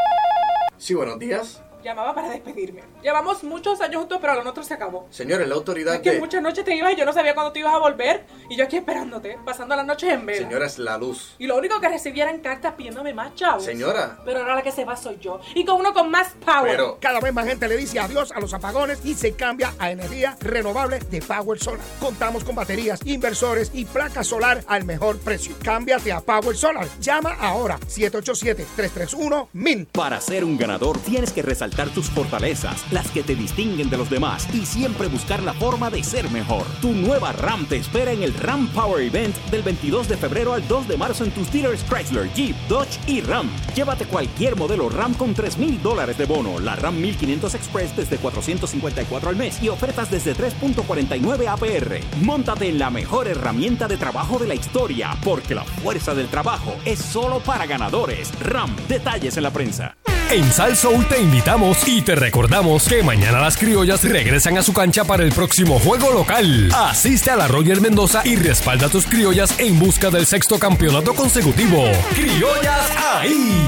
Sí, 0.78 0.94
buenos 0.94 1.18
días. 1.20 1.62
Llamaba 1.84 2.16
para 2.16 2.32
despedirme. 2.32 2.82
Llevamos 3.04 3.44
muchos 3.44 3.80
años 3.82 4.00
juntos, 4.00 4.18
pero 4.20 4.34
lo 4.34 4.42
nuestro 4.44 4.64
se 4.64 4.74
acabó. 4.74 5.06
Señores, 5.12 5.48
la 5.48 5.54
autoridad 5.56 5.96
Es 5.96 6.02
que 6.02 6.12
de... 6.14 6.20
muchas 6.20 6.42
noches 6.42 6.66
te 6.66 6.76
ibas 6.76 6.94
y 6.94 6.96
yo 6.96 7.06
no 7.06 7.14
sabía 7.14 7.36
cuándo 7.36 7.52
te 7.52 7.60
ibas 7.60 7.74
a 7.74 7.78
volver. 7.78 8.26
Y 8.50 8.58
yo 8.58 8.64
aquí 8.64 8.78
esperándote, 8.78 9.38
pasando 9.46 9.76
las 9.76 9.86
noches 9.86 10.12
en 10.12 10.26
vela. 10.26 10.48
Señora, 10.48 10.66
es 10.66 10.80
la 10.80 10.98
luz. 10.98 11.36
Y 11.38 11.46
lo 11.46 11.56
único 11.56 11.80
que 11.80 11.88
recibía 11.88 12.24
eran 12.24 12.40
cartas 12.40 12.74
pidiéndome 12.74 13.14
más 13.14 13.36
chavos. 13.36 13.64
Señora. 13.64 14.18
Pero 14.26 14.40
ahora 14.40 14.56
la 14.56 14.64
que 14.64 14.72
se 14.72 14.86
va 14.86 14.96
soy 14.98 15.20
yo. 15.20 15.40
Y 15.54 15.66
con 15.66 15.80
uno 15.80 15.94
con 15.94 16.10
más 16.10 16.30
power. 16.44 16.82
Cada 17.00 17.20
vez 17.20 17.32
más 17.34 17.46
gente 17.46 17.68
le 17.68 17.78
dice 17.78 18.00
adiós 18.00 18.32
a 18.32 18.40
los 18.40 18.54
apagones 18.54 19.06
y 19.06 19.14
se 19.14 19.34
cambia 19.34 19.74
a 19.78 19.92
energía 19.92 20.36
renovable 20.42 20.98
de 21.00 21.22
Power 21.22 21.60
Solar. 21.60 21.80
Contamos 22.00 22.44
con 22.44 22.56
baterías, 22.56 23.00
inversores 23.06 23.70
y 23.74 23.86
placas 23.86 24.26
solar 24.28 24.64
al 24.68 24.84
mejor 24.84 25.20
precio. 25.20 25.56
Cámbiate 25.64 26.12
a 26.12 26.22
Power 26.22 26.58
Solar. 26.58 26.88
Llama 27.00 27.36
ahora 27.40 27.78
787-331-1000. 27.82 29.88
Para 29.92 30.20
ser 30.20 30.44
un 30.44 30.58
ganador 30.58 30.98
tienes 31.00 31.32
que 31.32 31.44
resaltar 31.44 31.67
tus 31.70 32.10
fortalezas, 32.10 32.84
las 32.92 33.10
que 33.12 33.24
te 33.24 33.36
distinguen 33.36 33.90
de 33.90 33.98
los 33.98 34.10
demás 34.10 34.48
y 34.54 34.66
siempre 34.66 35.08
buscar 35.08 35.44
la 35.44 35.54
forma 35.54 35.90
de 35.90 36.04
ser 36.04 36.30
mejor. 36.32 36.66
Tu 36.82 36.94
nueva 36.94 37.32
RAM 37.32 37.66
te 37.66 37.78
espera 37.78 38.12
en 38.12 38.24
el 38.24 38.34
RAM 38.34 38.68
Power 38.70 39.04
Event 39.04 39.36
del 39.52 39.62
22 39.64 40.08
de 40.08 40.18
febrero 40.18 40.54
al 40.54 40.68
2 40.68 40.88
de 40.88 40.98
marzo 40.98 41.24
en 41.24 41.32
tus 41.32 41.52
dealers 41.52 41.84
Chrysler, 41.84 42.32
Jeep, 42.34 42.56
Dodge 42.68 43.00
y 43.08 43.22
Ram. 43.22 43.50
Llévate 43.76 44.06
cualquier 44.06 44.56
modelo 44.56 44.90
RAM 44.90 45.14
con 45.14 45.34
3 45.34 45.58
mil 45.58 45.82
dólares 45.82 46.18
de 46.18 46.26
bono, 46.26 46.60
la 46.60 46.76
RAM 46.76 47.00
1500 47.00 47.56
Express 47.56 47.96
desde 47.96 48.18
454 48.18 49.30
al 49.30 49.36
mes 49.36 49.62
y 49.62 49.70
ofertas 49.70 50.10
desde 50.10 50.36
3.49 50.36 51.48
APR. 51.48 52.24
Móntate 52.24 52.70
en 52.70 52.80
la 52.80 52.90
mejor 52.90 53.28
herramienta 53.28 53.88
de 53.88 53.98
trabajo 53.98 54.40
de 54.40 54.48
la 54.48 54.56
historia, 54.56 55.16
porque 55.24 55.56
la 55.56 55.64
fuerza 55.64 56.16
del 56.16 56.28
trabajo 56.28 56.76
es 56.86 57.00
solo 57.00 57.40
para 57.40 57.66
ganadores. 57.66 58.32
RAM, 58.40 58.76
detalles 58.88 59.38
en 59.38 59.44
la 59.44 59.52
prensa. 59.52 59.96
En 60.30 60.52
Sal 60.52 60.76
Soul 60.76 61.08
te 61.08 61.22
invitamos 61.22 61.88
y 61.88 62.02
te 62.02 62.14
recordamos 62.14 62.86
que 62.90 63.02
mañana 63.02 63.40
las 63.40 63.56
criollas 63.56 64.04
regresan 64.04 64.58
a 64.58 64.62
su 64.62 64.74
cancha 64.74 65.06
para 65.06 65.24
el 65.24 65.32
próximo 65.32 65.80
juego 65.80 66.12
local. 66.12 66.70
Asiste 66.76 67.32
a 67.32 67.38
la 67.38 67.48
Roger 67.48 67.80
Mendoza 67.80 68.24
y 68.26 68.36
respalda 68.36 68.88
a 68.88 68.90
tus 68.90 69.06
criollas 69.06 69.58
en 69.58 69.80
busca 69.80 70.10
del 70.10 70.26
sexto 70.26 70.60
campeonato 70.60 71.14
consecutivo. 71.14 71.82
¡Criollas 72.14 72.92
ahí! 72.98 73.66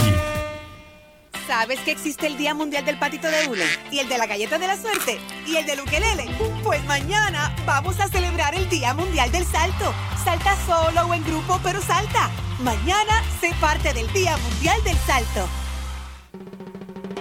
¿Sabes 1.48 1.80
que 1.80 1.92
existe 1.92 2.28
el 2.28 2.38
Día 2.38 2.54
Mundial 2.54 2.84
del 2.84 3.00
Patito 3.00 3.30
de 3.30 3.48
Hule? 3.48 3.66
¿Y 3.90 4.00
el 4.00 4.10
de 4.10 4.18
la 4.18 4.28
Galleta 4.28 4.60
de 4.60 4.68
la 4.68 4.76
Suerte? 4.76 5.18
¿Y 5.48 5.56
el 5.56 5.66
del 5.66 5.80
Ukelele? 5.80 6.26
Pues 6.62 6.84
mañana 6.84 7.56
vamos 7.66 8.02
a 8.02 8.10
celebrar 8.10 8.54
el 8.54 8.68
Día 8.68 8.94
Mundial 8.94 9.32
del 9.32 9.46
Salto. 9.46 9.94
Salta 10.26 10.58
solo 10.66 11.08
o 11.08 11.14
en 11.14 11.24
grupo, 11.24 11.58
pero 11.64 11.82
salta. 11.82 12.30
Mañana 12.60 13.24
sé 13.40 13.54
parte 13.62 13.94
del 13.94 14.12
Día 14.12 14.36
Mundial 14.38 14.84
del 14.84 14.98
Salto. 15.08 15.48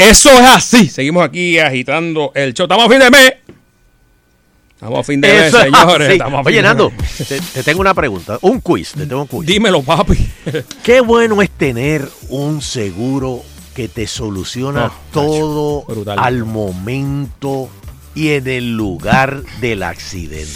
Eso 0.00 0.30
es 0.30 0.40
así. 0.40 0.88
Seguimos 0.88 1.24
aquí 1.24 1.58
agitando 1.58 2.32
el 2.34 2.54
show. 2.54 2.64
Estamos 2.64 2.86
a 2.86 2.88
fin 2.88 2.98
de 2.98 3.10
mes. 3.10 3.32
Estamos 4.74 4.98
a 5.00 5.02
fin 5.04 5.20
de 5.20 5.28
mes, 5.28 5.42
Eso 5.48 5.60
señores. 5.60 6.10
Estamos 6.10 6.34
a 6.40 6.42
fin 6.42 6.46
Oye, 6.48 6.56
de 6.56 6.62
Nando, 6.62 6.90
mes. 6.90 7.28
te, 7.28 7.40
te 7.40 7.62
tengo 7.62 7.80
una 7.82 7.92
pregunta. 7.94 8.38
Un 8.40 8.60
quiz, 8.60 8.92
te 8.92 9.06
tengo 9.06 9.22
un 9.22 9.28
quiz. 9.28 9.46
Dímelo, 9.46 9.82
papi. 9.82 10.16
Qué 10.82 11.00
bueno 11.02 11.42
es 11.42 11.50
tener 11.50 12.08
un 12.30 12.62
seguro 12.62 13.42
que 13.74 13.88
te 13.88 14.06
soluciona 14.06 14.86
Oh, 14.86 14.92
todo 15.12 15.82
brutal. 15.84 16.18
al 16.18 16.44
momento 16.46 17.68
y 18.14 18.30
en 18.30 18.48
el 18.48 18.76
lugar 18.76 19.42
del 19.60 19.82
accidente. 19.82 20.48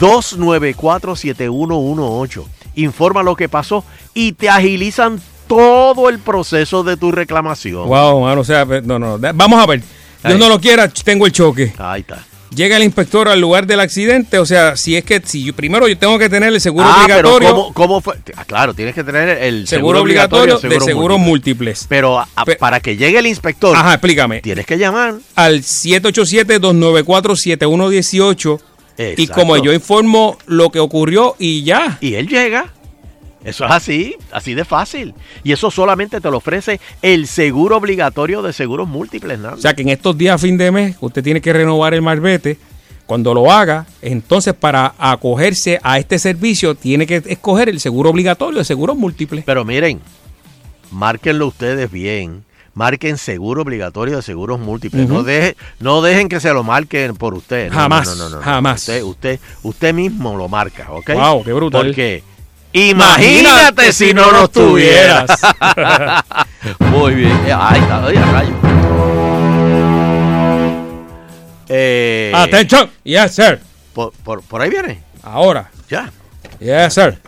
294-7118. 0.00 2.44
Informa 2.76 3.22
lo 3.22 3.36
que 3.36 3.50
pasó 3.50 3.84
y 4.14 4.32
te 4.32 4.48
agilizan 4.48 5.20
todo 5.46 6.08
el 6.08 6.18
proceso 6.18 6.82
de 6.82 6.96
tu 6.96 7.12
reclamación. 7.12 7.86
Wow, 7.88 8.22
mano, 8.22 8.40
o 8.40 8.44
sea, 8.44 8.64
no, 8.64 8.98
no. 8.98 9.18
Vamos 9.18 9.62
a 9.62 9.66
ver. 9.66 9.82
Dios 10.24 10.38
no 10.38 10.48
lo 10.48 10.58
quiera, 10.60 10.88
tengo 10.88 11.26
el 11.26 11.32
choque. 11.32 11.72
Ahí 11.78 12.00
está. 12.00 12.24
Llega 12.54 12.76
el 12.76 12.84
inspector 12.84 13.28
al 13.28 13.40
lugar 13.40 13.66
del 13.66 13.80
accidente, 13.80 14.38
o 14.38 14.46
sea, 14.46 14.76
si 14.76 14.96
es 14.96 15.04
que 15.04 15.20
si 15.24 15.42
yo, 15.42 15.52
primero 15.54 15.88
yo 15.88 15.98
tengo 15.98 16.16
que 16.20 16.28
tener 16.28 16.52
el 16.52 16.60
seguro 16.60 16.86
Ah, 16.88 17.02
pero 17.06 17.34
obligatorio, 17.34 17.50
¿cómo, 17.50 17.74
cómo 17.74 18.00
fue? 18.00 18.14
Ah, 18.36 18.44
claro, 18.44 18.74
tienes 18.74 18.94
que 18.94 19.02
tener 19.02 19.28
el 19.42 19.66
seguro, 19.66 20.00
obligatorio, 20.00 20.58
de 20.60 20.80
seguros 20.80 21.18
múltiples. 21.18 21.86
Pero 21.88 22.20
a- 22.20 22.28
para 22.60 22.78
que 22.78 22.96
llegue 22.96 23.18
el 23.18 23.26
inspector, 23.26 23.76
Ajá, 23.76 23.94
explícame. 23.94 24.40
tienes 24.40 24.66
que 24.66 24.78
llamar 24.78 25.14
Al 25.34 25.62
787-294-7118 25.64 28.60
y 28.96 29.02
Exacto. 29.02 29.34
como 29.34 29.56
yo 29.56 29.72
informo 29.72 30.38
lo 30.46 30.70
que 30.70 30.78
ocurrió 30.78 31.34
y 31.38 31.64
ya. 31.64 31.98
Y 32.00 32.14
él 32.14 32.28
llega. 32.28 32.66
Eso 33.44 33.64
es 33.66 33.70
así, 33.70 34.16
así 34.32 34.54
de 34.54 34.64
fácil. 34.64 35.14
Y 35.42 35.52
eso 35.52 35.70
solamente 35.70 36.20
te 36.20 36.30
lo 36.30 36.38
ofrece 36.38 36.80
el 37.02 37.26
seguro 37.26 37.76
obligatorio 37.76 38.40
de 38.42 38.52
seguros 38.52 38.88
múltiples, 38.88 39.38
Nando. 39.38 39.58
O 39.58 39.60
sea 39.60 39.74
que 39.74 39.82
en 39.82 39.90
estos 39.90 40.16
días 40.16 40.34
a 40.34 40.38
fin 40.38 40.56
de 40.56 40.70
mes 40.72 40.96
usted 41.00 41.22
tiene 41.22 41.40
que 41.40 41.52
renovar 41.52 41.92
el 41.94 42.02
marbete. 42.02 42.58
Cuando 43.06 43.34
lo 43.34 43.52
haga, 43.52 43.86
entonces 44.00 44.54
para 44.54 44.94
acogerse 44.96 45.78
a 45.82 45.98
este 45.98 46.18
servicio 46.18 46.74
tiene 46.74 47.06
que 47.06 47.16
escoger 47.26 47.68
el 47.68 47.78
seguro 47.78 48.08
obligatorio 48.08 48.58
de 48.60 48.64
seguros 48.64 48.96
múltiples. 48.96 49.44
Pero 49.44 49.62
miren, 49.62 50.00
márquenlo 50.90 51.46
ustedes 51.48 51.90
bien. 51.90 52.44
Marquen 52.72 53.18
seguro 53.18 53.62
obligatorio 53.62 54.16
de 54.16 54.22
seguros 54.22 54.58
múltiples. 54.58 55.08
no, 55.08 55.22
deje- 55.22 55.54
no 55.78 56.02
dejen 56.02 56.28
que 56.28 56.40
se 56.40 56.52
lo 56.52 56.64
marquen 56.64 57.14
por 57.14 57.34
usted. 57.34 57.70
Jamás, 57.70 58.08
no, 58.08 58.16
no, 58.16 58.28
no, 58.30 58.36
no. 58.36 58.42
jamás. 58.42 58.80
Usted, 58.80 59.02
usted, 59.02 59.40
usted 59.62 59.94
mismo 59.94 60.36
lo 60.36 60.48
marca, 60.48 60.90
¿ok? 60.90 61.10
Wow, 61.14 61.44
qué 61.44 61.52
brutal. 61.52 61.86
Porque 61.86 62.22
imagínate 62.74 63.92
si 63.92 64.12
no 64.12 64.30
lo 64.30 64.48
tuvieras. 64.48 65.30
Muy 66.78 67.14
bien. 67.14 67.32
Eh, 67.46 67.52
Ahí 67.56 67.80
está, 67.80 68.04
oye, 68.04 68.20
rayo. 68.20 68.54
Eh, 71.68 72.32
Atención. 72.34 72.90
Yes, 73.04 73.34
sir. 73.34 73.60
Por, 73.94 74.12
por- 74.12 74.42
por 74.42 74.60
ahí 74.60 74.70
viene. 74.70 75.02
Ahora. 75.22 75.70
Ya. 75.88 76.10
Yes, 76.60 76.94
sir. 76.94 77.18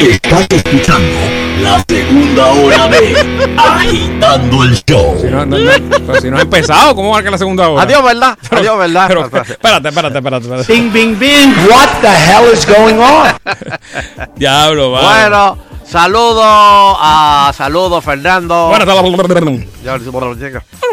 Estás 0.00 0.46
escuchando 0.50 1.18
la 1.60 1.84
segunda 1.88 2.46
hora 2.52 2.88
de 2.88 3.54
Agitando 3.56 4.62
el 4.64 4.74
Show. 4.84 5.18
Si 5.20 5.26
no, 5.28 5.46
no, 5.46 5.58
no, 5.58 5.70
pero 6.06 6.20
si 6.20 6.30
no 6.30 6.38
ha 6.38 6.42
empezado, 6.42 6.94
¿cómo 6.94 7.10
va 7.10 7.22
que 7.22 7.30
la 7.30 7.38
segunda 7.38 7.68
hora? 7.68 7.82
Adiós, 7.82 8.02
¿verdad? 8.02 8.38
Pero- 8.48 8.60
Adiós, 8.60 8.78
¿verdad? 8.78 9.04
pero- 9.08 9.20
espérate, 9.24 9.88
espérate, 9.88 10.18
espérate, 10.18 10.46
espérate. 10.46 10.72
Bing, 10.72 10.92
bing, 10.92 11.18
bing. 11.18 11.54
What 11.70 11.88
the 12.00 12.08
hell 12.08 12.52
is 12.52 12.66
going 12.66 12.98
on? 12.98 13.28
Diablo, 14.36 14.90
va. 14.92 15.02
Bueno, 15.02 15.58
saludos 15.86 16.44
a 16.46 17.52
saludos 17.56 18.04
Fernando. 18.04 18.68
Bueno, 18.68 18.84
está 18.84 18.94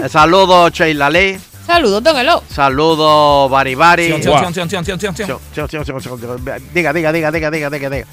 Eh, 0.03 0.09
Saludos 0.09 0.71
Sheila 0.71 1.09
Lee. 1.09 1.39
Saludos, 1.65 2.03
Don 2.03 2.17
Elo. 2.17 2.43
Saludos 2.53 3.49
Bari 3.49 3.75
Bari. 3.75 4.07
Sion, 4.07 4.21
sion, 4.23 4.53
sion, 4.53 4.69
sion, 4.69 4.85
sion, 4.85 4.99
sion, 4.99 5.15
sion. 5.15 5.27
Sion, 5.53 5.69
sion, 5.69 5.85
sion, 5.85 6.01
sion, 6.01 6.19
sion. 6.19 6.45
Diga, 6.73 6.91
diga, 6.91 7.11
diga, 7.11 7.31
diga, 7.31 7.49
diga, 7.51 7.69
diga, 7.69 7.89
diga. 7.89 8.05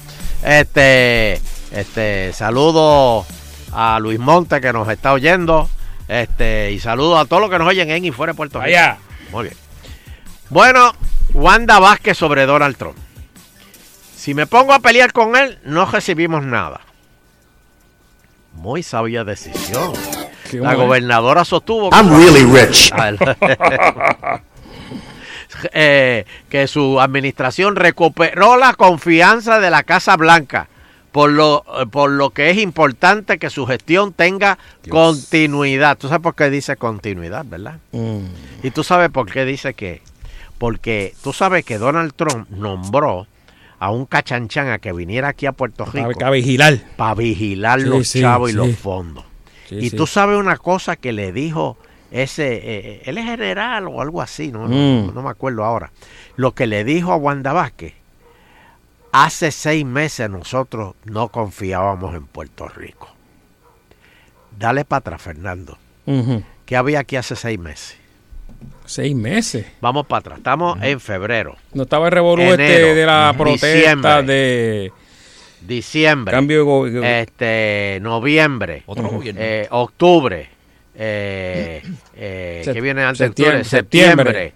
Este, 0.43 1.41
este, 1.71 2.33
saludos 2.33 3.25
a 3.71 3.99
Luis 3.99 4.19
Monte 4.19 4.61
que 4.61 4.73
nos 4.73 4.87
está 4.89 5.13
oyendo. 5.13 5.69
Este, 6.07 6.71
y 6.71 6.79
saludos 6.79 7.19
a 7.19 7.25
todos 7.25 7.41
los 7.41 7.51
que 7.51 7.59
nos 7.59 7.67
oyen 7.67 7.91
en 7.91 8.03
y 8.03 8.11
fuera 8.11 8.33
de 8.33 8.37
Puerto 8.37 8.59
Rico. 8.59 8.67
Allá. 8.67 8.97
Muy 9.31 9.43
bien. 9.43 9.55
Bueno, 10.49 10.93
Wanda 11.33 11.79
Vázquez 11.79 12.17
sobre 12.17 12.45
Donald 12.45 12.75
Trump. 12.77 12.97
Si 14.15 14.33
me 14.33 14.47
pongo 14.47 14.73
a 14.73 14.79
pelear 14.79 15.13
con 15.13 15.35
él, 15.35 15.59
no 15.63 15.85
recibimos 15.85 16.43
nada. 16.43 16.81
Muy 18.53 18.83
sabia 18.83 19.23
decisión. 19.23 19.93
La 20.51 20.59
bueno. 20.59 20.85
gobernadora 20.85 21.45
sostuvo 21.45 21.91
I'm 21.91 22.09
really 22.09 22.43
rich. 22.43 22.91
Eh, 25.73 26.25
que 26.47 26.67
su 26.67 27.01
administración 27.01 27.75
recuperó 27.75 28.55
la 28.55 28.73
confianza 28.75 29.59
de 29.59 29.69
la 29.69 29.83
Casa 29.83 30.15
Blanca, 30.15 30.69
por 31.11 31.31
lo, 31.31 31.63
eh, 31.79 31.85
por 31.87 32.11
lo 32.11 32.29
que 32.31 32.49
es 32.51 32.57
importante 32.57 33.37
que 33.39 33.49
su 33.49 33.65
gestión 33.65 34.13
tenga 34.13 34.57
continuidad. 34.89 35.97
¿Tú 35.97 36.07
sabes 36.07 36.21
por 36.21 36.35
qué 36.35 36.49
dice 36.49 36.75
continuidad, 36.75 37.45
verdad? 37.47 37.79
Mm. 37.91 38.25
Y 38.63 38.71
tú 38.71 38.83
sabes 38.83 39.09
por 39.09 39.31
qué 39.31 39.45
dice 39.45 39.73
que, 39.73 40.01
porque 40.57 41.13
tú 41.23 41.33
sabes 41.33 41.65
que 41.65 41.77
Donald 41.77 42.13
Trump 42.15 42.49
nombró 42.49 43.27
a 43.79 43.91
un 43.91 44.05
cachanchan 44.05 44.69
a 44.69 44.79
que 44.79 44.91
viniera 44.91 45.29
aquí 45.29 45.45
a 45.45 45.53
Puerto 45.53 45.85
Rico 45.85 46.11
A 46.25 46.29
vigilar. 46.31 46.77
para 46.97 47.15
vigilar 47.15 47.79
Sí, 47.79 47.85
los 47.87 48.07
sí, 48.07 48.21
chavos 48.21 48.49
y 48.51 48.53
los 48.53 48.75
fondos. 48.77 49.23
Y 49.71 49.91
tú 49.91 50.05
sabes 50.07 50.37
una 50.37 50.57
cosa 50.57 50.95
que 50.95 51.13
le 51.13 51.31
dijo 51.31 51.77
ese, 52.11 52.59
eh, 52.63 53.01
él 53.05 53.17
es 53.19 53.25
general 53.25 53.87
o 53.87 54.01
algo 54.01 54.21
así, 54.21 54.51
¿no? 54.51 54.67
No, 54.67 54.75
Mm. 55.11 55.13
no 55.13 55.21
me 55.21 55.29
acuerdo 55.29 55.63
ahora. 55.63 55.91
Lo 56.35 56.53
que 56.53 56.65
le 56.67 56.83
dijo 56.83 57.11
a 57.13 57.15
Wanda 57.17 57.53
Vázquez, 57.53 57.93
hace 59.11 59.51
seis 59.51 59.85
meses 59.85 60.29
nosotros 60.29 60.95
no 61.05 61.29
confiábamos 61.29 62.15
en 62.15 62.25
Puerto 62.25 62.67
Rico. 62.67 63.09
Dale 64.57 64.85
para 64.85 64.99
atrás, 64.99 65.21
Fernando. 65.21 65.77
Ujú. 66.05 66.43
¿Qué 66.65 66.75
había 66.75 66.99
aquí 66.99 67.15
hace 67.15 67.35
seis 67.35 67.57
meses? 67.59 67.97
Seis 68.85 69.15
meses. 69.15 69.65
Vamos 69.81 70.05
para 70.07 70.19
atrás, 70.19 70.37
estamos 70.39 70.77
en 70.81 70.99
febrero. 70.99 71.55
No 71.73 71.83
estaba 71.83 72.07
el 72.07 72.11
revolú 72.11 72.41
este 72.43 72.93
de 72.95 73.05
la 73.05 73.33
protesta 73.37 73.67
diciembre. 74.21 74.23
de 74.23 74.93
Diciembre. 75.61 76.31
cambio 76.33 76.57
de 76.59 76.63
gobierno. 76.63 77.03
este 77.07 77.99
noviembre, 78.01 78.83
Otro 78.85 79.09
gobierno. 79.09 79.41
eh, 79.43 79.67
octubre, 79.71 80.49
eh, 80.95 81.83
eh, 82.15 82.61
¿qué 82.65 82.81
viene 82.81 83.03
antes? 83.03 83.19
de 83.19 83.25
septiembre, 83.27 83.57
octubre? 83.59 83.69
septiembre, 83.69 84.25
septiembre. 84.25 84.53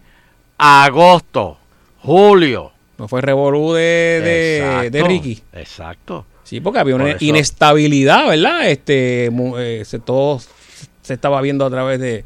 agosto, 0.58 1.58
julio. 2.02 2.72
No 2.98 3.08
fue 3.08 3.22
revolú 3.22 3.74
de, 3.74 3.82
de, 3.82 4.58
Exacto, 4.60 4.90
de 4.92 5.04
Ricky. 5.04 5.42
Exacto. 5.54 6.26
Sí, 6.44 6.60
porque 6.60 6.80
había 6.80 6.96
una 6.96 7.14
Por 7.14 7.24
inestabilidad, 7.24 8.28
¿verdad? 8.28 8.70
Este, 8.70 9.30
eh, 9.58 9.84
se, 9.86 10.00
todo 10.00 10.40
se 11.02 11.14
estaba 11.14 11.42
viendo 11.42 11.66
a 11.66 11.70
través 11.70 12.00
de, 12.00 12.26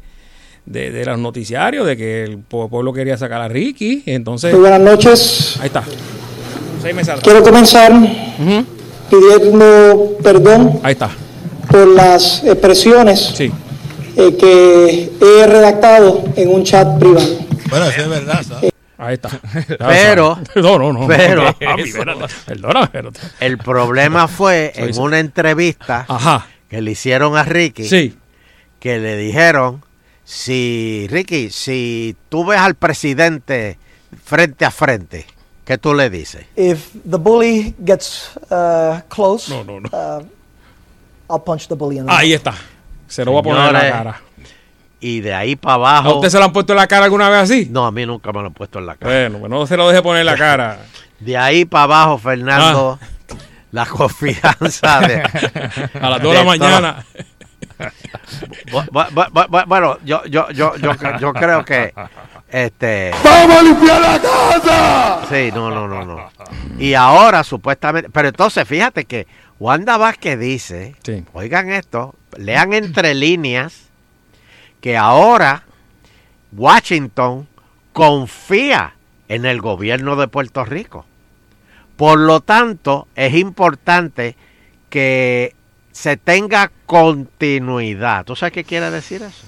de, 0.66 0.90
de 0.90 1.04
los 1.06 1.18
noticiarios 1.18 1.86
de 1.86 1.96
que 1.96 2.24
el 2.24 2.38
pue- 2.38 2.68
pueblo 2.68 2.92
quería 2.92 3.16
sacar 3.16 3.40
a 3.40 3.48
Ricky. 3.48 4.02
Entonces, 4.06 4.52
Muy 4.52 4.60
buenas 4.62 4.80
noches. 4.80 5.56
ahí 5.60 5.66
está. 5.68 5.84
Seis 6.82 6.94
meses 6.94 7.08
atrás. 7.10 7.24
Quiero 7.24 7.42
comenzar 7.42 7.92
pidiendo 9.10 10.16
perdón 10.22 10.80
Ahí 10.82 10.92
está. 10.92 11.10
por 11.70 11.86
las 11.88 12.44
expresiones 12.44 13.20
Sí. 13.34 13.50
eh, 14.16 14.36
que 14.38 15.10
he 15.20 15.46
redactado 15.46 16.24
en 16.36 16.48
un 16.50 16.64
chat 16.64 16.98
privado. 16.98 17.26
Bueno, 17.70 17.86
eso 17.86 18.02
es 18.02 18.08
verdad, 18.08 18.42
¿sabes? 18.46 18.70
Ahí 18.98 19.14
está. 19.14 19.30
Pero, 19.78 20.38
no, 20.56 20.78
no, 20.78 20.92
no. 20.92 21.06
pero-. 21.06 21.54
El 23.40 23.58
problema 23.58 24.26
fue 24.28 24.72
en 24.74 24.98
una 24.98 25.20
entrevista 25.20 26.04
Ajá. 26.08 26.46
que 26.68 26.82
le 26.82 26.90
hicieron 26.90 27.36
a 27.36 27.44
Ricky, 27.44 27.84
Sí. 27.88 28.16
que 28.80 28.98
le 28.98 29.16
dijeron, 29.16 29.84
si 30.24 31.06
Ricky, 31.10 31.50
si 31.50 32.16
tú 32.28 32.44
ves 32.44 32.58
al 32.58 32.74
presidente 32.74 33.78
frente 34.24 34.64
a 34.64 34.70
frente, 34.72 35.26
¿qué 35.64 35.78
tú 35.78 35.94
le 35.94 36.10
dices? 36.10 36.44
If 36.56 36.88
the 37.08 37.16
bully 37.18 37.74
gets 37.84 38.32
uh, 38.50 39.00
close, 39.08 39.48
No, 39.48 39.62
no, 39.64 39.80
no. 39.80 39.88
uh, 39.92 40.24
I'll 41.30 41.42
punch 41.44 41.68
the 41.68 41.74
bully 41.76 41.98
in 41.98 42.06
the 42.06 42.12
Ahí 42.12 42.32
está. 42.32 42.54
Se 43.06 43.24
lo 43.24 43.30
voy 43.32 43.40
a 43.40 43.42
poner 43.44 43.66
en 43.68 43.72
la 43.72 43.90
cara. 43.90 44.20
Y 45.00 45.20
de 45.20 45.32
ahí 45.34 45.54
para 45.56 45.74
¿A 45.74 45.76
abajo. 45.76 46.16
usted 46.16 46.28
se 46.30 46.38
lo 46.38 46.44
han 46.44 46.52
puesto 46.52 46.72
en 46.72 46.78
la 46.78 46.86
cara 46.88 47.04
alguna 47.04 47.28
vez 47.28 47.40
así? 47.42 47.68
No, 47.70 47.86
a 47.86 47.92
mí 47.92 48.04
nunca 48.04 48.32
me 48.32 48.40
lo 48.40 48.46
han 48.46 48.52
puesto 48.54 48.78
en 48.80 48.86
la 48.86 48.96
cara. 48.96 49.12
Bueno, 49.12 49.38
pues 49.38 49.50
no 49.50 49.66
se 49.66 49.76
lo 49.76 49.88
deje 49.88 50.02
poner 50.02 50.20
en 50.20 50.26
la 50.26 50.36
cara. 50.36 50.78
De 51.20 51.36
ahí 51.36 51.64
para 51.64 51.84
abajo, 51.84 52.18
Fernando, 52.18 52.98
la 53.72 53.86
confianza 53.86 55.00
de. 55.00 55.22
A 56.00 56.10
las 56.10 56.22
dos 56.22 56.32
de 56.32 56.38
la 56.38 56.44
mañana. 56.44 57.04
Bu- 58.72 58.84
bu- 58.90 59.08
bu- 59.10 59.30
bu- 59.32 59.48
bu- 59.48 59.64
Bueno, 59.66 59.98
yo, 60.04 60.24
yo, 60.26 60.50
yo, 60.50 60.74
yo, 60.76 60.92
yo 61.20 61.32
creo 61.32 61.64
que. 61.64 61.92
Este. 62.50 63.12
¡Vamos 63.24 63.56
a 63.58 63.62
limpiar 63.62 64.00
la 64.00 64.20
casa! 64.20 65.20
Sí, 65.28 65.50
no, 65.54 65.70
no, 65.70 65.86
no, 65.86 66.04
no. 66.04 66.30
Y 66.78 66.94
ahora, 66.94 67.44
supuestamente. 67.44 68.10
Pero 68.10 68.28
entonces, 68.28 68.66
fíjate 68.66 69.04
que 69.04 69.26
Wanda 69.58 69.96
Vázquez 69.96 70.38
dice. 70.38 70.94
Sí. 71.04 71.24
Oigan 71.32 71.70
esto, 71.70 72.14
lean 72.36 72.72
entre 72.72 73.14
líneas. 73.14 73.87
Que 74.80 74.96
ahora 74.96 75.64
Washington 76.56 77.46
confía 77.92 78.94
en 79.28 79.44
el 79.44 79.60
gobierno 79.60 80.16
de 80.16 80.28
Puerto 80.28 80.64
Rico. 80.64 81.04
Por 81.96 82.18
lo 82.20 82.40
tanto, 82.40 83.08
es 83.16 83.34
importante 83.34 84.36
que 84.88 85.54
se 85.92 86.16
tenga 86.16 86.70
continuidad. 86.86 88.24
¿Tú 88.24 88.36
sabes 88.36 88.52
qué 88.52 88.64
quiere 88.64 88.90
decir 88.90 89.22
eso? 89.22 89.44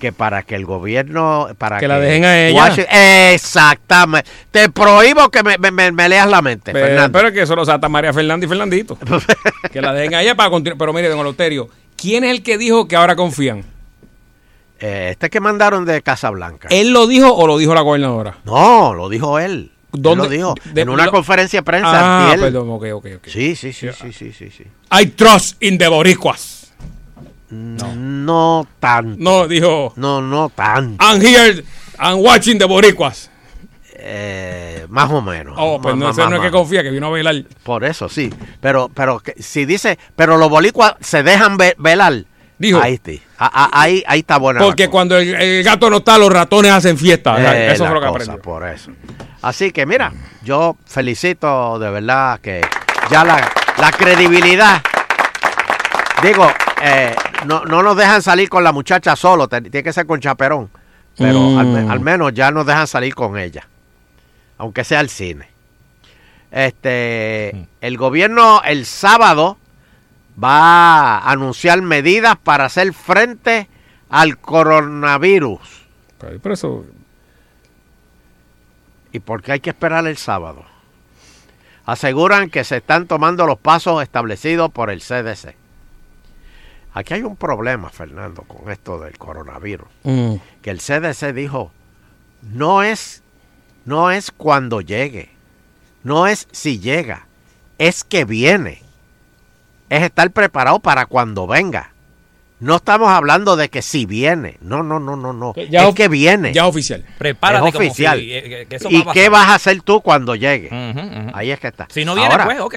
Que 0.00 0.12
para 0.12 0.42
que 0.42 0.56
el 0.56 0.66
gobierno... 0.66 1.48
Para 1.56 1.78
Que 1.78 1.86
la 1.88 2.00
dejen 2.00 2.24
a 2.24 2.38
ella. 2.48 2.60
Washington- 2.60 2.94
Exactamente. 3.32 4.28
Te 4.50 4.68
prohíbo 4.68 5.30
que 5.30 5.42
me, 5.42 5.56
me- 5.92 6.08
leas 6.08 6.28
la 6.28 6.42
mente, 6.42 6.72
Pero, 6.72 6.86
Fernando. 6.86 7.12
pero 7.16 7.28
es 7.28 7.34
que 7.34 7.42
eso 7.42 7.54
lo 7.56 7.64
salta 7.64 7.88
María 7.88 8.12
Fernanda 8.12 8.44
y 8.44 8.48
Fernandito. 8.48 8.98
que 9.72 9.80
la 9.80 9.92
dejen 9.94 10.14
a 10.14 10.22
ella 10.22 10.34
para 10.34 10.50
continuar. 10.50 10.76
Pero 10.76 10.92
mire, 10.92 11.08
don 11.08 11.20
Eleuterio, 11.20 11.68
¿quién 11.96 12.24
es 12.24 12.32
el 12.32 12.42
que 12.42 12.58
dijo 12.58 12.88
que 12.88 12.96
ahora 12.96 13.14
confían? 13.16 13.64
Eh, 14.80 15.08
este 15.12 15.30
que 15.30 15.40
mandaron 15.40 15.84
de 15.84 16.02
Casablanca. 16.02 16.68
¿Él 16.70 16.92
lo 16.92 17.06
dijo 17.06 17.32
o 17.32 17.46
lo 17.46 17.58
dijo 17.58 17.74
la 17.74 17.80
gobernadora? 17.82 18.38
No, 18.44 18.92
lo 18.94 19.08
dijo 19.08 19.38
él. 19.38 19.70
Él 19.92 20.02
¿Dónde? 20.02 20.24
lo 20.24 20.28
dijo 20.30 20.54
De- 20.72 20.82
en 20.82 20.88
una 20.88 21.06
lo- 21.06 21.12
conferencia 21.12 21.60
de 21.60 21.62
prensa. 21.64 22.32
Ah, 22.32 22.34
perdón, 22.38 22.68
ok, 22.70 22.84
ok, 22.94 23.06
ok. 23.18 23.26
Sí, 23.28 23.54
sí, 23.54 23.72
sí, 23.72 23.88
sí, 23.92 24.12
sí, 24.12 24.32
sí, 24.32 24.50
sí. 24.50 24.64
I 25.00 25.06
trust 25.06 25.62
in 25.62 25.78
the 25.78 25.86
boricuas. 25.88 26.72
No. 27.50 28.66
tanto. 28.80 29.16
No, 29.22 29.46
dijo, 29.46 29.92
No, 29.96 30.20
no 30.20 30.48
tanto. 30.48 31.04
I'm 31.04 31.20
here, 31.22 31.62
I'm 32.00 32.18
watching 32.20 32.58
the 32.58 32.64
boricuas. 32.64 33.30
Eh, 33.96 34.86
más 34.88 35.10
o 35.10 35.22
menos. 35.22 35.54
Oh, 35.56 35.80
pues 35.80 35.94
no, 35.96 36.12
no 36.12 36.36
es 36.36 36.42
que 36.42 36.50
confía, 36.50 36.82
que 36.82 36.90
vino 36.90 37.06
a 37.06 37.10
velar. 37.10 37.44
Por 37.62 37.84
eso, 37.84 38.08
sí. 38.08 38.30
Pero, 38.60 38.90
pero 38.92 39.20
que- 39.20 39.40
si 39.40 39.64
dice, 39.64 39.98
pero 40.16 40.36
los 40.36 40.50
bolicuas 40.50 40.94
se 41.00 41.22
dejan 41.22 41.56
ve- 41.56 41.76
velar. 41.78 42.24
Dijo. 42.58 42.80
Ahí, 42.82 43.00
sí. 43.04 43.22
A- 43.38 43.64
a- 43.64 43.80
ahí, 43.82 44.02
ahí 44.06 44.20
está 44.20 44.38
buena. 44.38 44.60
Porque 44.60 44.88
cuando 44.88 45.18
el, 45.18 45.34
el 45.34 45.64
gato 45.64 45.90
no 45.90 45.96
está, 45.98 46.16
los 46.18 46.32
ratones 46.32 46.70
hacen 46.72 46.96
fiesta. 46.96 47.36
Eh, 47.56 47.72
eso 47.72 47.84
fue 47.84 47.94
lo 47.94 48.00
que 48.00 48.06
cosa, 48.06 48.22
aprendió. 48.22 48.42
Por 48.42 48.66
eso. 48.68 48.90
Así 49.42 49.72
que 49.72 49.84
mira, 49.86 50.12
yo 50.42 50.76
felicito 50.86 51.78
de 51.78 51.90
verdad 51.90 52.38
que 52.40 52.60
ya 53.10 53.24
la, 53.24 53.50
la 53.78 53.90
credibilidad. 53.92 54.80
Digo, 56.22 56.48
eh, 56.82 57.14
no, 57.46 57.64
no 57.64 57.82
nos 57.82 57.96
dejan 57.96 58.22
salir 58.22 58.48
con 58.48 58.62
la 58.64 58.72
muchacha 58.72 59.16
solo, 59.16 59.48
tiene 59.48 59.82
que 59.82 59.92
ser 59.92 60.06
con 60.06 60.20
chaperón. 60.20 60.70
Pero 61.16 61.38
Mm. 61.40 61.58
al, 61.58 61.90
al 61.92 62.00
menos 62.00 62.32
ya 62.34 62.50
nos 62.50 62.66
dejan 62.66 62.86
salir 62.86 63.14
con 63.14 63.38
ella. 63.38 63.66
Aunque 64.58 64.82
sea 64.84 65.00
al 65.00 65.08
cine. 65.08 65.48
Este, 66.50 67.50
Mm. 67.54 67.62
el 67.80 67.96
gobierno 67.96 68.62
el 68.64 68.86
sábado 68.86 69.58
va 70.42 71.18
a 71.18 71.30
anunciar 71.30 71.80
medidas 71.82 72.36
para 72.36 72.66
hacer 72.66 72.92
frente 72.92 73.68
al 74.08 74.38
coronavirus. 74.38 75.60
Pero, 76.18 76.54
eso, 76.54 76.84
¿Y 79.12 79.20
por 79.20 79.42
qué 79.42 79.52
hay 79.52 79.60
que 79.60 79.70
esperar 79.70 80.06
el 80.06 80.16
sábado? 80.16 80.64
aseguran 81.86 82.50
que 82.50 82.64
se 82.64 82.78
están 82.78 83.06
tomando 83.06 83.46
los 83.46 83.58
pasos 83.58 84.02
establecidos 84.02 84.70
por 84.70 84.90
el 84.90 85.00
CDC. 85.00 85.54
Aquí 86.94 87.14
hay 87.14 87.22
un 87.22 87.36
problema, 87.36 87.90
Fernando, 87.90 88.42
con 88.42 88.70
esto 88.70 89.00
del 89.00 89.18
coronavirus. 89.18 89.88
Mm. 90.04 90.36
Que 90.62 90.70
el 90.70 90.78
CDC 90.78 91.32
dijo, 91.34 91.72
no 92.42 92.82
es, 92.82 93.22
no 93.84 94.10
es 94.10 94.30
cuando 94.30 94.80
llegue, 94.80 95.30
no 96.04 96.26
es 96.26 96.48
si 96.52 96.78
llega, 96.78 97.26
es 97.78 98.04
que 98.04 98.24
viene. 98.24 98.83
Es 99.96 100.02
estar 100.02 100.30
preparado 100.30 100.78
para 100.80 101.06
cuando 101.06 101.46
venga. 101.46 101.90
No 102.60 102.76
estamos 102.76 103.08
hablando 103.10 103.56
de 103.56 103.68
que 103.68 103.82
si 103.82 104.06
viene. 104.06 104.56
No, 104.62 104.82
no, 104.82 104.98
no, 105.00 105.16
no, 105.16 105.32
no. 105.32 105.54
Ya 105.68 105.88
es 105.88 105.94
que 105.94 106.08
viene. 106.08 106.52
ya 106.54 106.66
oficial. 106.66 107.04
Prepárate 107.18 107.68
Es 107.68 107.74
como 107.74 107.86
oficial. 107.86 108.18
si, 108.20 108.32
eh, 108.32 108.42
que- 108.42 108.66
que 108.66 108.76
eso 108.76 108.88
¿Y 108.90 109.02
va 109.02 109.12
qué 109.12 109.28
vas 109.28 109.48
a 109.48 109.54
hacer 109.56 109.82
tú 109.82 110.00
cuando 110.00 110.34
llegue? 110.34 110.70
Ahí 111.34 111.50
es 111.50 111.60
que 111.60 111.66
está. 111.68 111.86
Si 111.90 112.04
no 112.04 112.14
viene, 112.14 112.30
Ahora, 112.30 112.44
pues, 112.46 112.60
ok. 112.60 112.74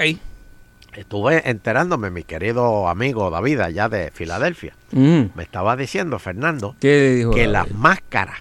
Estuve 0.94 1.48
enterándome, 1.48 2.10
mi 2.10 2.24
querido 2.24 2.88
amigo 2.88 3.30
David, 3.30 3.60
allá 3.60 3.88
de 3.88 4.10
Filadelfia. 4.10 4.74
Mm. 4.90 5.26
Me 5.34 5.42
estaba 5.44 5.76
diciendo, 5.76 6.18
Fernando, 6.18 6.74
¿Qué 6.80 7.10
dijo 7.14 7.30
que 7.30 7.42
David? 7.42 7.52
las 7.52 7.70
máscaras 7.70 8.38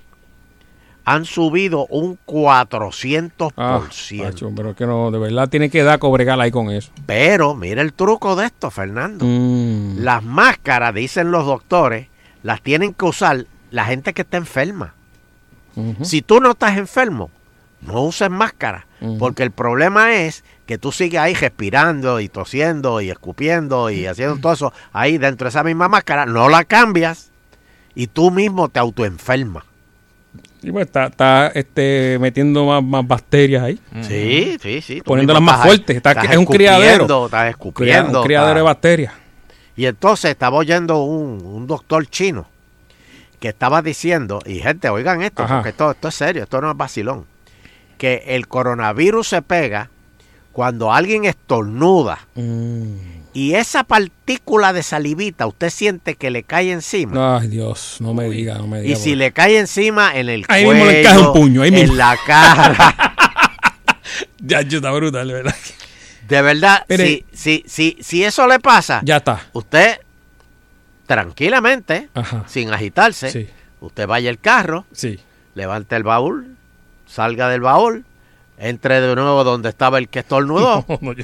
han 1.07 1.23
subido 1.23 1.87
un 1.87 2.19
400%. 2.27 3.53
Ah, 3.55 3.81
macho, 4.21 4.51
pero 4.53 4.71
es 4.71 4.75
que 4.75 4.85
no, 4.85 5.09
de 5.09 5.17
verdad 5.17 5.47
tiene 5.47 5.69
que 5.69 5.81
dar 5.81 5.99
cobregal 5.99 6.41
ahí 6.41 6.51
con 6.51 6.69
eso. 6.69 6.91
Pero 7.05 7.55
mira 7.55 7.81
el 7.81 7.93
truco 7.93 8.35
de 8.35 8.47
esto, 8.47 8.69
Fernando. 8.69 9.23
Mm. 9.25 9.99
Las 9.99 10.21
máscaras, 10.21 10.93
dicen 10.93 11.31
los 11.31 11.45
doctores, 11.45 12.07
las 12.43 12.61
tienen 12.61 12.93
que 12.93 13.05
usar 13.05 13.45
la 13.71 13.85
gente 13.85 14.11
que 14.11 14.23
está 14.23 14.35
enferma. 14.35 14.95
Si 16.01 16.21
tú 16.21 16.41
no 16.41 16.51
estás 16.51 16.75
enfermo, 16.75 17.29
no 17.79 18.01
uses 18.01 18.29
máscara. 18.29 18.85
Porque 19.17 19.43
el 19.43 19.51
problema 19.51 20.13
es 20.13 20.43
que 20.65 20.77
tú 20.77 20.91
sigues 20.91 21.21
ahí 21.21 21.35
respirando 21.35 22.19
y 22.19 22.27
tosiendo 22.27 22.99
y 22.99 23.11
escupiendo 23.11 23.89
y 23.91 24.07
haciendo 24.07 24.37
todo 24.41 24.51
eso 24.51 24.73
ahí 24.91 25.17
dentro 25.17 25.45
de 25.45 25.49
esa 25.49 25.63
misma 25.63 25.87
máscara, 25.87 26.25
no 26.25 26.49
la 26.49 26.65
cambias 26.65 27.31
y 27.95 28.07
tú 28.07 28.29
mismo 28.29 28.67
te 28.67 28.79
autoenfermas. 28.79 29.66
Y 30.61 30.71
pues 30.71 30.87
está, 30.87 31.05
está 31.07 31.47
este, 31.53 32.17
metiendo 32.19 32.65
más, 32.65 32.83
más 32.83 33.07
bacterias 33.07 33.63
ahí. 33.63 33.79
Sí, 34.01 34.57
sí, 34.61 34.81
sí. 34.81 35.01
Poniéndolas 35.01 35.41
más 35.41 35.55
estás 35.55 35.67
fuertes. 35.67 35.95
Está, 35.97 36.09
estás 36.11 36.23
es 36.25 36.37
un 36.37 36.43
escupiendo, 36.43 36.77
criadero. 36.79 37.25
Estás 37.25 37.49
escupiendo. 37.49 38.19
Un 38.21 38.25
criadero 38.25 38.53
de 38.53 38.59
estás- 38.59 38.63
bacterias. 38.65 39.13
Y 39.75 39.85
entonces 39.85 40.31
estaba 40.31 40.57
oyendo 40.57 41.03
un, 41.03 41.45
un 41.45 41.67
doctor 41.67 42.05
chino 42.07 42.47
que 43.39 43.49
estaba 43.49 43.83
diciendo, 43.83 44.39
y 44.45 44.59
gente, 44.59 44.89
oigan 44.89 45.21
esto, 45.21 45.43
Ajá. 45.43 45.57
porque 45.57 45.69
esto, 45.69 45.91
esto 45.91 46.07
es 46.07 46.15
serio, 46.15 46.41
esto 46.43 46.59
no 46.59 46.71
es 46.71 46.75
vacilón, 46.77 47.25
que 47.99 48.23
el 48.25 48.47
coronavirus 48.47 49.27
se 49.27 49.41
pega 49.43 49.91
cuando 50.51 50.91
alguien 50.91 51.25
estornuda 51.25 52.17
Mm. 52.33 52.95
Y 53.37 53.53
esa 53.53 53.83
partícula 53.83 54.73
de 54.73 54.81
salivita 54.81 55.45
usted 55.45 55.69
siente 55.69 56.15
que 56.15 56.31
le 56.31 56.41
cae 56.43 56.71
encima. 56.71 57.37
Ay, 57.37 57.49
Dios, 57.49 57.97
no 57.99 58.13
me 58.15 58.29
diga, 58.29 58.55
no 58.57 58.65
me 58.67 58.81
diga. 58.81 58.93
Y 58.97 58.99
si 58.99 59.15
le 59.15 59.31
cae 59.31 59.59
encima 59.59 60.15
en 60.17 60.29
el 60.29 60.45
Ahí 60.47 60.65
cuello, 60.65 60.73
mismo 60.85 60.91
le 60.91 61.01
encaja 61.01 61.19
un 61.19 61.33
puño, 61.33 61.61
ahí 61.61 61.71
mismo. 61.71 61.91
en 61.93 61.97
la 61.97 62.17
cara. 62.25 62.95
Ya, 64.39 64.61
yo 64.61 64.77
está 64.77 64.91
brutal, 64.91 65.27
de 65.27 65.33
verdad. 65.33 65.55
De 66.27 66.41
verdad, 66.41 66.85
si, 66.89 67.25
si, 67.33 67.63
si, 67.67 67.97
si 68.01 68.23
eso 68.23 68.47
le 68.47 68.59
pasa, 68.59 69.01
Ya 69.03 69.17
está. 69.17 69.41
usted 69.53 69.99
tranquilamente, 71.05 72.09
Ajá. 72.13 72.43
sin 72.47 72.73
agitarse, 72.73 73.31
Sí. 73.31 73.47
usted 73.81 74.07
vaya 74.07 74.29
al 74.29 74.39
carro, 74.39 74.85
Sí. 74.91 75.19
levante 75.55 75.95
el 75.95 76.03
baúl, 76.03 76.55
salga 77.05 77.49
del 77.49 77.61
baúl, 77.61 78.03
entre 78.57 78.99
de 79.01 79.15
nuevo 79.15 79.43
donde 79.43 79.69
estaba 79.69 79.97
el 79.99 80.09
que 80.09 80.19
estornudó. 80.19 80.85
No, 81.01 81.13
yo- 81.13 81.23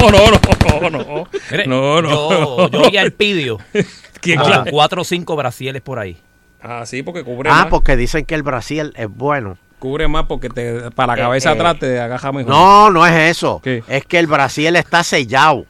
no, 0.00 0.10
no, 0.10 0.80
no, 0.80 0.90
no, 0.90 1.04
no. 1.04 1.28
Mire, 1.50 1.66
no, 1.66 2.02
no. 2.02 2.08
Yo, 2.10 2.68
yo 2.70 2.90
vi 2.90 2.96
al 2.96 3.12
Pidio. 3.12 3.58
¿Quién, 4.20 4.38
con 4.38 4.46
claro? 4.48 4.70
cuatro 4.70 5.02
o 5.02 5.04
cinco 5.04 5.36
brasieles 5.36 5.82
por 5.82 5.98
ahí. 5.98 6.20
Ah, 6.60 6.84
sí, 6.86 7.02
porque 7.02 7.22
cubre 7.22 7.50
ah, 7.50 7.54
más. 7.54 7.66
porque 7.66 7.96
dicen 7.96 8.24
que 8.24 8.34
el 8.34 8.42
Brasil 8.42 8.92
es 8.96 9.08
bueno. 9.08 9.56
Cubre 9.78 10.08
más 10.08 10.24
porque 10.26 10.48
te, 10.48 10.90
para 10.90 11.14
la 11.14 11.22
cabeza 11.22 11.50
Eh, 11.50 11.52
atrás 11.52 11.74
eh, 11.76 11.78
te 11.78 12.00
agaja 12.00 12.32
mejor. 12.32 12.50
No, 12.50 12.90
no 12.90 13.06
es 13.06 13.30
eso. 13.36 13.60
¿Qué? 13.62 13.84
Es 13.86 14.04
que 14.04 14.18
el 14.18 14.26
Brasil 14.26 14.74
está 14.76 15.04
sellado 15.04 15.66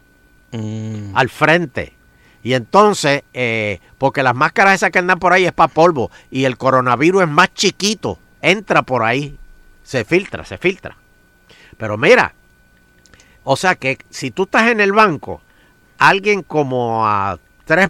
Mm. 0.51 1.15
al 1.15 1.29
frente. 1.29 1.93
Y 2.43 2.55
entonces, 2.55 3.23
eh, 3.35 3.81
porque 3.99 4.23
las 4.23 4.35
máscaras 4.35 4.77
esas 4.77 4.91
que 4.91 4.99
andan 4.99 5.19
por 5.19 5.35
ahí 5.35 5.45
es 5.45 5.53
para 5.53 5.69
polvo 5.69 6.11
y 6.31 6.45
el 6.45 6.57
coronavirus 6.57 7.25
es 7.25 7.29
más 7.29 7.53
chiquito, 7.53 8.19
entra 8.41 8.81
por 8.81 9.03
ahí, 9.03 9.37
se 9.83 10.07
filtra, 10.07 10.47
se 10.47 10.57
filtra. 10.57 10.97
Pero 11.77 11.99
mira, 11.99 12.33
o 13.51 13.57
sea 13.57 13.75
que 13.75 13.99
si 14.11 14.31
tú 14.31 14.43
estás 14.45 14.69
en 14.69 14.81
el 14.81 14.93
banco, 14.93 15.41
alguien 15.99 16.43
como 16.43 17.07
a 17.07 17.39
tres, 17.65 17.89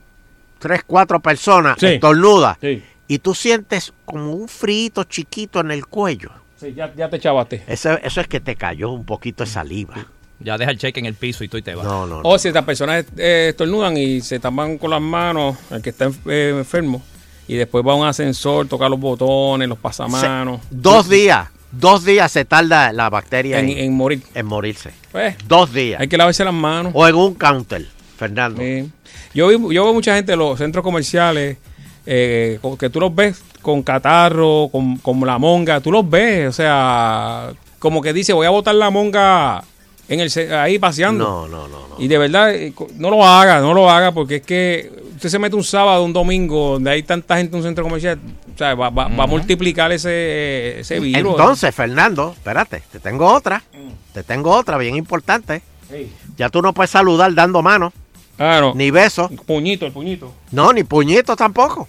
tres 0.59 0.83
cuatro 0.87 1.21
personas 1.21 1.77
Sí. 1.79 1.87
estornuda 1.87 2.57
Sí. 2.61 2.83
y 3.09 3.19
tú 3.19 3.35
sientes 3.35 3.93
como 4.05 4.33
un 4.33 4.49
frito 4.49 5.05
chiquito 5.05 5.61
en 5.61 5.71
el 5.71 5.87
cuello. 5.87 6.31
Sí, 6.61 6.75
ya, 6.75 6.93
ya 6.95 7.09
te 7.09 7.19
chavaste. 7.21 7.63
Eso, 7.67 7.93
eso 8.03 8.21
es 8.21 8.27
que 8.29 8.41
te 8.41 8.57
cayó 8.57 8.91
un 8.91 9.05
poquito 9.05 9.45
de 9.45 9.51
saliva. 9.51 9.95
Ya 10.41 10.57
deja 10.57 10.71
el 10.71 10.79
cheque 10.79 11.01
en 11.01 11.07
el 11.07 11.15
piso 11.15 11.43
y 11.45 11.49
tú 11.49 11.57
y 11.57 11.63
te 11.63 11.75
vas. 11.75 11.85
No, 11.85 12.07
no, 12.07 12.23
no. 12.23 12.29
O 12.29 12.39
si 12.39 12.49
estas 12.49 12.65
personas 12.65 13.05
eh, 13.17 13.49
estornudan 13.51 13.97
y 13.97 14.21
se 14.21 14.39
tapan 14.39 14.79
con 14.79 14.91
las 14.91 15.01
manos, 15.01 15.57
el 15.71 15.83
que 15.83 15.91
está 15.91 16.11
eh, 16.27 16.55
enfermo, 16.57 17.03
y 17.49 17.55
después 17.57 17.85
va 17.85 17.93
a 17.93 17.97
un 17.97 18.07
ascensor, 18.07 18.69
toca 18.69 18.89
los 18.89 19.01
botones, 19.01 19.69
los 19.69 19.79
pasamanos. 19.79 20.61
Dos 20.71 21.09
días, 21.09 21.49
dos 21.73 22.05
días 22.05 22.31
se 22.33 22.45
tarda 22.45 22.93
la 22.93 23.11
bacteria 23.11 23.59
En, 23.59 23.69
en, 23.69 23.79
en 23.79 23.95
morir. 23.95 24.23
en 24.35 24.47
morirse. 24.47 24.91
Pues, 25.13 25.37
Dos 25.47 25.73
días. 25.73 26.01
hay 26.01 26.09
que 26.09 26.17
lavarse 26.17 26.45
las 26.45 26.55
manos. 26.55 26.93
O 26.95 27.07
en 27.07 27.15
un 27.15 27.35
counter, 27.35 27.87
Fernando. 28.17 28.61
Sí. 28.63 28.91
Yo, 29.35 29.49
vi- 29.49 29.75
yo 29.75 29.85
veo 29.85 29.93
mucha 29.95 30.15
gente 30.15 30.33
en 30.33 30.39
los 30.39 30.59
centros 30.59 30.83
comerciales 30.83 31.57
eh, 32.07 32.59
que 32.79 32.89
tú 32.91 33.01
los 33.01 33.15
ves 33.15 33.43
con 33.63 33.83
catarro, 33.83 34.69
con, 34.73 34.97
con 34.99 35.21
la 35.27 35.39
monga, 35.39 35.81
tú 35.81 35.93
los 35.93 36.09
ves, 36.09 36.49
o 36.49 36.53
sea, 36.53 37.51
como 37.79 38.01
que 38.01 38.13
dice, 38.13 38.33
voy 38.33 38.47
a 38.47 38.51
botar 38.51 38.75
la 38.75 38.89
monga 38.91 39.63
en 40.09 40.21
el 40.21 40.31
ahí 40.55 40.79
paseando. 40.79 41.25
No, 41.25 41.49
no, 41.49 41.69
no, 41.69 41.89
no. 41.89 41.95
Y 41.99 42.09
de 42.09 42.17
verdad, 42.19 42.55
eh, 42.55 42.73
no 42.97 43.11
lo 43.11 43.27
haga, 43.27 43.61
no 43.61 43.75
lo 43.75 43.91
haga, 43.91 44.13
porque 44.13 44.37
es 44.37 44.43
que 44.43 44.91
usted 45.19 45.29
se 45.31 45.39
mete 45.39 45.57
un 45.57 45.65
sábado, 45.65 46.05
un 46.05 46.13
domingo, 46.13 46.75
donde 46.75 46.91
hay 46.93 47.03
tanta 47.03 47.37
gente 47.37 47.55
en 47.57 47.59
un 47.59 47.63
centro 47.69 47.85
comercial, 47.85 48.19
o 48.55 48.59
sea, 48.59 48.75
va, 48.75 48.89
va- 48.91 49.09
va 49.09 49.25
a 49.25 49.27
multiplicar 49.27 49.91
ese, 49.93 50.81
ese 50.81 51.01
virus. 51.01 51.33
Entonces, 51.33 51.75
Fernando, 51.75 52.33
espérate, 52.37 52.83
te 52.91 53.01
tengo 53.01 53.27
otra. 53.33 53.63
Te 54.15 54.23
tengo 54.23 54.51
otra 54.53 54.79
bien 54.79 54.97
importante. 54.97 55.63
Sí. 55.91 56.11
Ya 56.37 56.49
tú 56.49 56.63
no 56.63 56.73
puedes 56.73 56.91
saludar 56.91 57.35
dando 57.35 57.63
mano, 57.63 57.93
no. 58.39 58.75
ni 58.75 58.91
besos, 58.91 59.31
Puñito, 59.47 59.87
el 59.87 59.93
puñito. 59.93 60.33
no, 60.53 60.73
ni 60.73 60.85
puñitos 60.85 61.37
tampoco. 61.37 61.89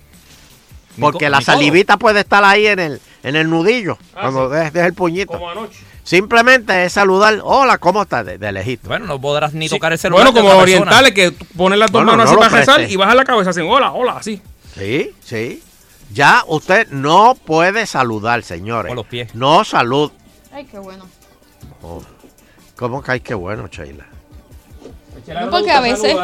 Porque 0.99 1.29
la 1.29 1.37
ni 1.39 1.43
salivita 1.45 1.97
puede 1.97 2.21
estar 2.21 2.43
ahí 2.43 2.65
en 2.67 2.79
el, 2.79 3.01
en 3.23 3.35
el 3.35 3.49
nudillo, 3.49 3.97
Ah, 4.15 4.21
cuando 4.29 4.49
sí. 4.49 4.55
dejes 4.55 4.75
el 4.87 4.93
puñito. 4.93 5.33
Como 5.33 5.49
anoche. 5.49 5.79
Simplemente 6.09 6.85
es 6.85 6.93
saludar, 6.93 7.39
hola, 7.43 7.77
¿cómo 7.77 8.01
estás? 8.01 8.25
De, 8.25 8.39
de 8.39 8.51
lejito. 8.51 8.87
Bueno, 8.87 9.05
no 9.05 9.21
podrás 9.21 9.53
ni 9.53 9.69
Sí. 9.69 9.75
tocar 9.75 9.91
el 9.93 9.99
celular. 9.99 10.25
Bueno, 10.31 10.41
como 10.49 10.59
orientales 10.59 11.11
que 11.11 11.29
tú 11.29 11.45
pones 11.55 11.77
las 11.77 11.91
dos 11.91 12.01
Bueno, 12.03 12.17
manos 12.17 12.33
no 12.33 12.41
así 12.41 12.49
para 12.49 12.59
rezar 12.61 12.89
y 12.89 12.95
bajas 12.95 13.13
la 13.15 13.23
cabeza 13.25 13.51
así, 13.51 13.61
hola, 13.61 13.91
hola, 13.91 14.13
así. 14.13 14.41
Sí, 14.75 15.11
sí. 15.23 15.61
Ya 16.11 16.43
usted 16.47 16.87
no 16.89 17.35
puede 17.35 17.85
saludar, 17.85 18.41
señores. 18.41 18.89
Con 18.89 18.95
los 18.95 19.05
pies. 19.05 19.35
No 19.35 19.63
salud. 19.63 20.11
Ay, 20.51 20.65
qué 20.65 20.79
bueno. 20.79 21.05
Oh, 21.83 22.01
¿Cómo 22.75 23.03
que 23.03 23.11
hay 23.11 23.19
que 23.19 23.35
bueno, 23.35 23.67
Sheila? 23.67 24.07
No, 25.27 25.49
porque 25.51 25.69
a 25.69 25.79
veces. 25.81 26.15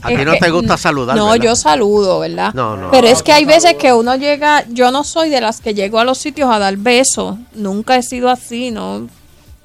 A 0.00 0.08
ti 0.08 0.24
no 0.24 0.36
te 0.38 0.48
gusta 0.50 0.78
saludar, 0.78 1.18
No, 1.18 1.26
¿verdad? 1.32 1.44
yo 1.44 1.54
saludo, 1.54 2.20
¿verdad? 2.20 2.54
No, 2.54 2.78
no. 2.78 2.90
Pero 2.90 3.08
es 3.08 3.22
que 3.22 3.32
hay 3.32 3.44
veces 3.44 3.74
que 3.74 3.92
uno 3.92 4.16
llega. 4.16 4.64
Yo 4.70 4.90
no 4.90 5.04
soy 5.04 5.28
de 5.28 5.42
las 5.42 5.60
que 5.60 5.74
llego 5.74 5.98
a 5.98 6.04
los 6.04 6.16
sitios 6.16 6.48
a 6.50 6.58
dar 6.58 6.78
besos. 6.78 7.36
Nunca 7.52 7.96
he 7.96 8.02
sido 8.02 8.30
así, 8.30 8.70
¿no? 8.70 9.06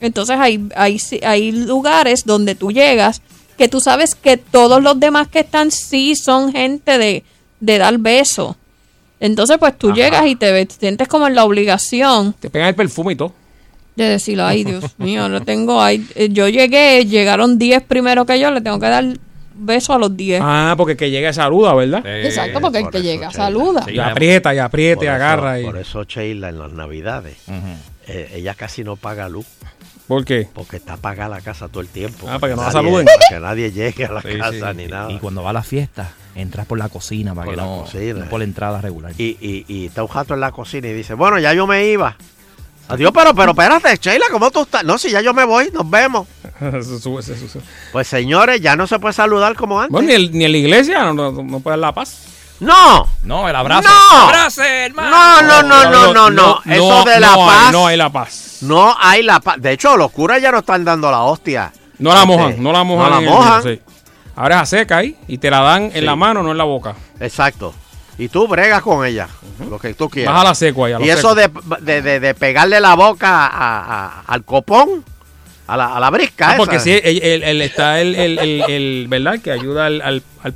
Entonces 0.01 0.37
hay, 0.39 0.67
hay, 0.75 0.99
hay 1.23 1.51
lugares 1.51 2.25
donde 2.25 2.55
tú 2.55 2.71
llegas 2.71 3.21
que 3.57 3.67
tú 3.67 3.81
sabes 3.81 4.15
que 4.15 4.37
todos 4.37 4.81
los 4.81 4.99
demás 4.99 5.27
que 5.27 5.39
están 5.39 5.71
sí 5.71 6.15
son 6.15 6.51
gente 6.53 6.97
de, 6.97 7.23
de 7.59 7.77
dar 7.77 7.97
besos. 7.97 8.55
Entonces, 9.19 9.57
pues 9.57 9.77
tú 9.77 9.91
llegas 9.93 10.25
y 10.27 10.37
te, 10.37 10.49
ves- 10.53 10.69
te 10.69 10.75
sientes 10.75 11.09
como 11.09 11.27
en 11.27 11.35
la 11.35 11.43
obligación 11.43 12.33
Te 12.39 12.49
pegan 12.49 12.69
el 12.69 12.75
perfume 12.75 13.13
y 13.13 13.15
todo. 13.17 13.33
de 13.97 14.05
decir, 14.05 14.39
ay, 14.39 14.63
Dios 14.63 14.85
mío, 14.97 15.27
lo 15.27 15.41
tengo 15.41 15.81
ahí. 15.81 16.07
Eh, 16.15 16.29
Yo 16.31 16.47
llegué, 16.47 17.05
llegaron 17.05 17.57
10 17.59 17.83
primero 17.83 18.25
que 18.25 18.39
yo, 18.39 18.49
le 18.51 18.61
tengo 18.61 18.79
que 18.79 18.87
dar 18.87 19.03
beso 19.55 19.91
a 19.93 19.97
los 19.99 20.15
10. 20.15 20.39
Ah, 20.41 20.73
porque 20.77 20.93
el 20.93 20.97
que 20.97 21.11
llega 21.11 21.33
saluda, 21.33 21.73
¿verdad? 21.73 22.01
Exacto, 22.05 22.61
porque 22.61 22.77
el 22.79 22.89
que 22.89 22.99
eso, 22.99 23.03
llega 23.05 23.27
Sheila. 23.27 23.43
saluda. 23.45 23.85
Y 23.91 23.99
aprieta, 23.99 24.55
y 24.55 24.57
aprieta, 24.59 25.03
y 25.03 25.07
eso- 25.07 25.15
agarra. 25.15 25.59
Y... 25.59 25.65
Por 25.65 25.77
eso 25.77 26.03
Sheila 26.05 26.47
en 26.47 26.59
las 26.59 26.71
navidades, 26.71 27.35
eh, 28.07 28.31
ella 28.35 28.53
casi 28.53 28.85
no 28.85 28.95
paga 28.95 29.27
luz. 29.27 29.45
¿Por 30.09 30.25
qué? 30.25 30.49
Porque 30.53 30.75
está 30.77 30.93
apagada 30.93 31.29
la 31.29 31.41
casa 31.41 31.69
todo 31.69 31.79
el 31.81 31.87
tiempo. 31.87 32.27
Ah, 32.27 32.39
para 32.39 32.51
que 32.53 32.57
no 32.57 32.63
la 32.65 32.71
saluden. 32.71 33.05
Para 33.05 33.19
que 33.29 33.39
nadie 33.39 33.71
llegue 33.71 34.05
a 34.05 34.11
la 34.11 34.21
Sí, 34.21 34.37
casa 34.37 34.71
sí. 34.71 34.77
ni 34.77 34.87
nada. 34.87 35.09
Y 35.11 35.19
cuando 35.19 35.41
va 35.43 35.51
a 35.51 35.53
la 35.53 35.63
fiesta, 35.63 36.11
entras 36.35 36.65
por 36.65 36.77
la 36.79 36.89
cocina 36.89 37.33
para 37.35 37.45
Por 37.45 37.53
que 37.53 37.61
la 37.61 37.65
no, 37.67 37.81
cocina. 37.83 38.13
no 38.25 38.25
por 38.29 38.39
la 38.39 38.43
entrada 38.45 38.81
regular. 38.81 39.13
Y, 39.17 39.37
y, 39.39 39.65
y 39.67 39.85
está 39.85 40.01
un 40.01 40.09
jato 40.09 40.33
en 40.33 40.39
la 40.41 40.51
cocina 40.51 40.87
y 40.89 40.93
dice, 40.93 41.13
bueno, 41.13 41.37
ya 41.39 41.53
yo 41.53 41.65
me 41.67 41.85
iba. 41.85 42.17
Adiós, 42.87 43.11
pero, 43.13 43.35
pero 43.35 43.51
espérate, 43.51 43.95
Sheila, 44.01 44.25
¿cómo 44.31 44.49
tú 44.49 44.63
estás? 44.63 44.83
No, 44.83 44.97
si 44.97 45.11
ya 45.11 45.21
yo 45.21 45.31
me 45.31 45.43
voy, 45.45 45.69
nos 45.71 45.87
vemos. 45.87 46.27
Eso 46.59 46.97
sube, 46.97 47.19
eso 47.21 47.35
sube. 47.47 47.61
Pues 47.91 48.07
señores, 48.07 48.59
ya 48.61 48.75
no 48.75 48.87
se 48.87 48.97
puede 48.97 49.13
saludar 49.13 49.55
como 49.55 49.79
antes. 49.79 49.91
Bueno, 49.91 50.07
ni, 50.07 50.15
el- 50.15 50.31
ni 50.31 50.43
en 50.45 50.51
la 50.51 50.57
iglesia 50.57 51.03
no, 51.03 51.13
no, 51.13 51.31
no 51.43 51.59
puede 51.59 51.73
dar 51.73 51.79
la 51.79 51.93
paz. 51.93 52.25
No. 52.59 53.07
No, 53.23 53.47
el 53.47 53.55
abrazo. 53.55 53.87
No. 53.87 54.19
Abrace, 54.27 54.85
hermano. 54.85 55.09
No, 55.09 55.41
no, 55.41 55.63
no, 55.63 55.91
no, 55.91 56.13
no, 56.13 56.29
no. 56.29 56.61
Eso 56.65 57.03
de 57.05 57.19
la 57.19 57.33
no 57.35 57.49
hay- 57.49 57.57
paz. 57.57 57.71
no 57.71 57.87
hay 57.87 57.97
la 57.97 58.09
paz. 58.09 58.57
No 58.61 58.95
hay 58.99 59.23
la 59.23 59.39
paz. 59.39 59.55
De 59.59 59.71
hecho, 59.71 59.95
los 59.95 60.11
curas 60.11 60.41
ya 60.41 60.51
no 60.51 60.59
están 60.59 60.83
dando 60.83 61.09
la 61.09 61.21
hostia. 61.21 61.71
No 61.99 62.11
la 62.13 62.21
Este, 62.23 62.27
mojan, 62.27 62.63
no 62.63 62.71
la 62.71 62.83
mojan. 62.83 63.09
No 63.11 63.21
la 63.21 63.29
mojan. 63.31 63.63
sí. 63.63 63.81
Ahora 64.35 64.55
es 64.57 64.61
a 64.61 64.65
seca 64.65 64.97
ahí 64.97 65.17
y 65.27 65.37
te 65.37 65.49
la 65.51 65.59
dan 65.61 65.91
en 65.93 66.05
la 66.05 66.15
mano, 66.15 66.41
no 66.43 66.51
en 66.51 66.57
la 66.57 66.63
boca. 66.63 66.95
Exacto. 67.19 67.73
Y 68.17 68.27
tú 68.29 68.47
bregas 68.47 68.81
con 68.81 69.05
ella, 69.05 69.27
lo 69.69 69.79
que 69.79 69.93
tú 69.93 70.09
quieras. 70.09 70.33
Vas 70.33 70.41
a 70.41 70.47
la 70.49 70.55
seco 70.55 70.85
ahí, 70.85 70.93
a 70.93 70.99
y 71.01 71.09
eso 71.09 71.35
de, 71.35 71.49
de, 71.81 72.01
de- 72.01 72.19
de 72.19 72.33
pegarle 72.35 72.79
la 72.81 72.95
boca 72.95 73.47
a- 73.47 73.47
a- 74.07 74.21
al 74.27 74.43
copón, 74.43 75.03
a 75.67 75.77
la, 75.77 75.95
a 75.95 75.99
la 76.01 76.09
brisca. 76.09 76.51
Ah, 76.51 76.53
porque 76.57 76.79
sí, 76.79 76.99
el- 77.03 77.61
está 77.61 77.99
el, 78.01 78.15
el, 78.15 78.39
el- 78.39 78.61
el- 78.69 79.05
¿verdad? 79.09 79.39
Que 79.41 79.51
ayuda 79.51 79.85
al, 79.85 80.01
al- 80.01 80.23
al 80.43 80.53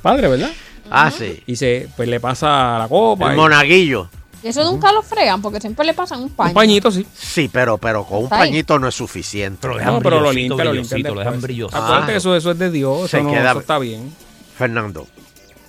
padre, 0.00 0.28
¿verdad? 0.28 0.50
Ah, 0.90 1.10
sí. 1.10 1.42
Y 1.46 1.56
se, 1.56 1.88
pues 1.96 2.08
le 2.08 2.20
pasa 2.20 2.78
la 2.78 2.88
copa. 2.88 3.28
El 3.28 3.34
y- 3.34 3.36
monaguillo. 3.36 4.08
Y 4.42 4.48
eso 4.48 4.64
nunca 4.64 4.90
lo 4.90 5.02
fregan 5.02 5.42
porque 5.42 5.60
siempre 5.60 5.84
le 5.84 5.92
pasan 5.92 6.22
un 6.22 6.30
paño. 6.30 6.48
Un 6.50 6.54
pañito, 6.54 6.90
sí. 6.90 7.06
Sí, 7.14 7.50
pero, 7.52 7.76
pero 7.76 8.04
con 8.04 8.18
un 8.18 8.24
Está 8.24 8.40
ahí. 8.40 8.48
pañito 8.50 8.78
no 8.78 8.88
es 8.88 8.94
suficiente. 8.94 9.58
Pero 9.60 9.78
No, 9.78 10.00
pero 10.00 10.18
lo 10.20 10.32
limpia, 10.32 10.64
lo 10.64 10.72
lo 10.72 11.20
dejan 11.20 11.40
brilloso. 11.42 11.76
Acuérdate 11.76 12.12
que 12.12 12.18
eso, 12.18 12.34
eso 12.34 12.50
es 12.52 12.58
de 12.58 12.70
Dios, 12.70 13.10
Se 13.10 13.18
eso, 13.18 13.26
no, 13.26 13.32
queda- 13.34 13.50
eso 13.50 13.60
está 13.60 13.78
bien. 13.78 14.10
Fernando, 14.56 15.06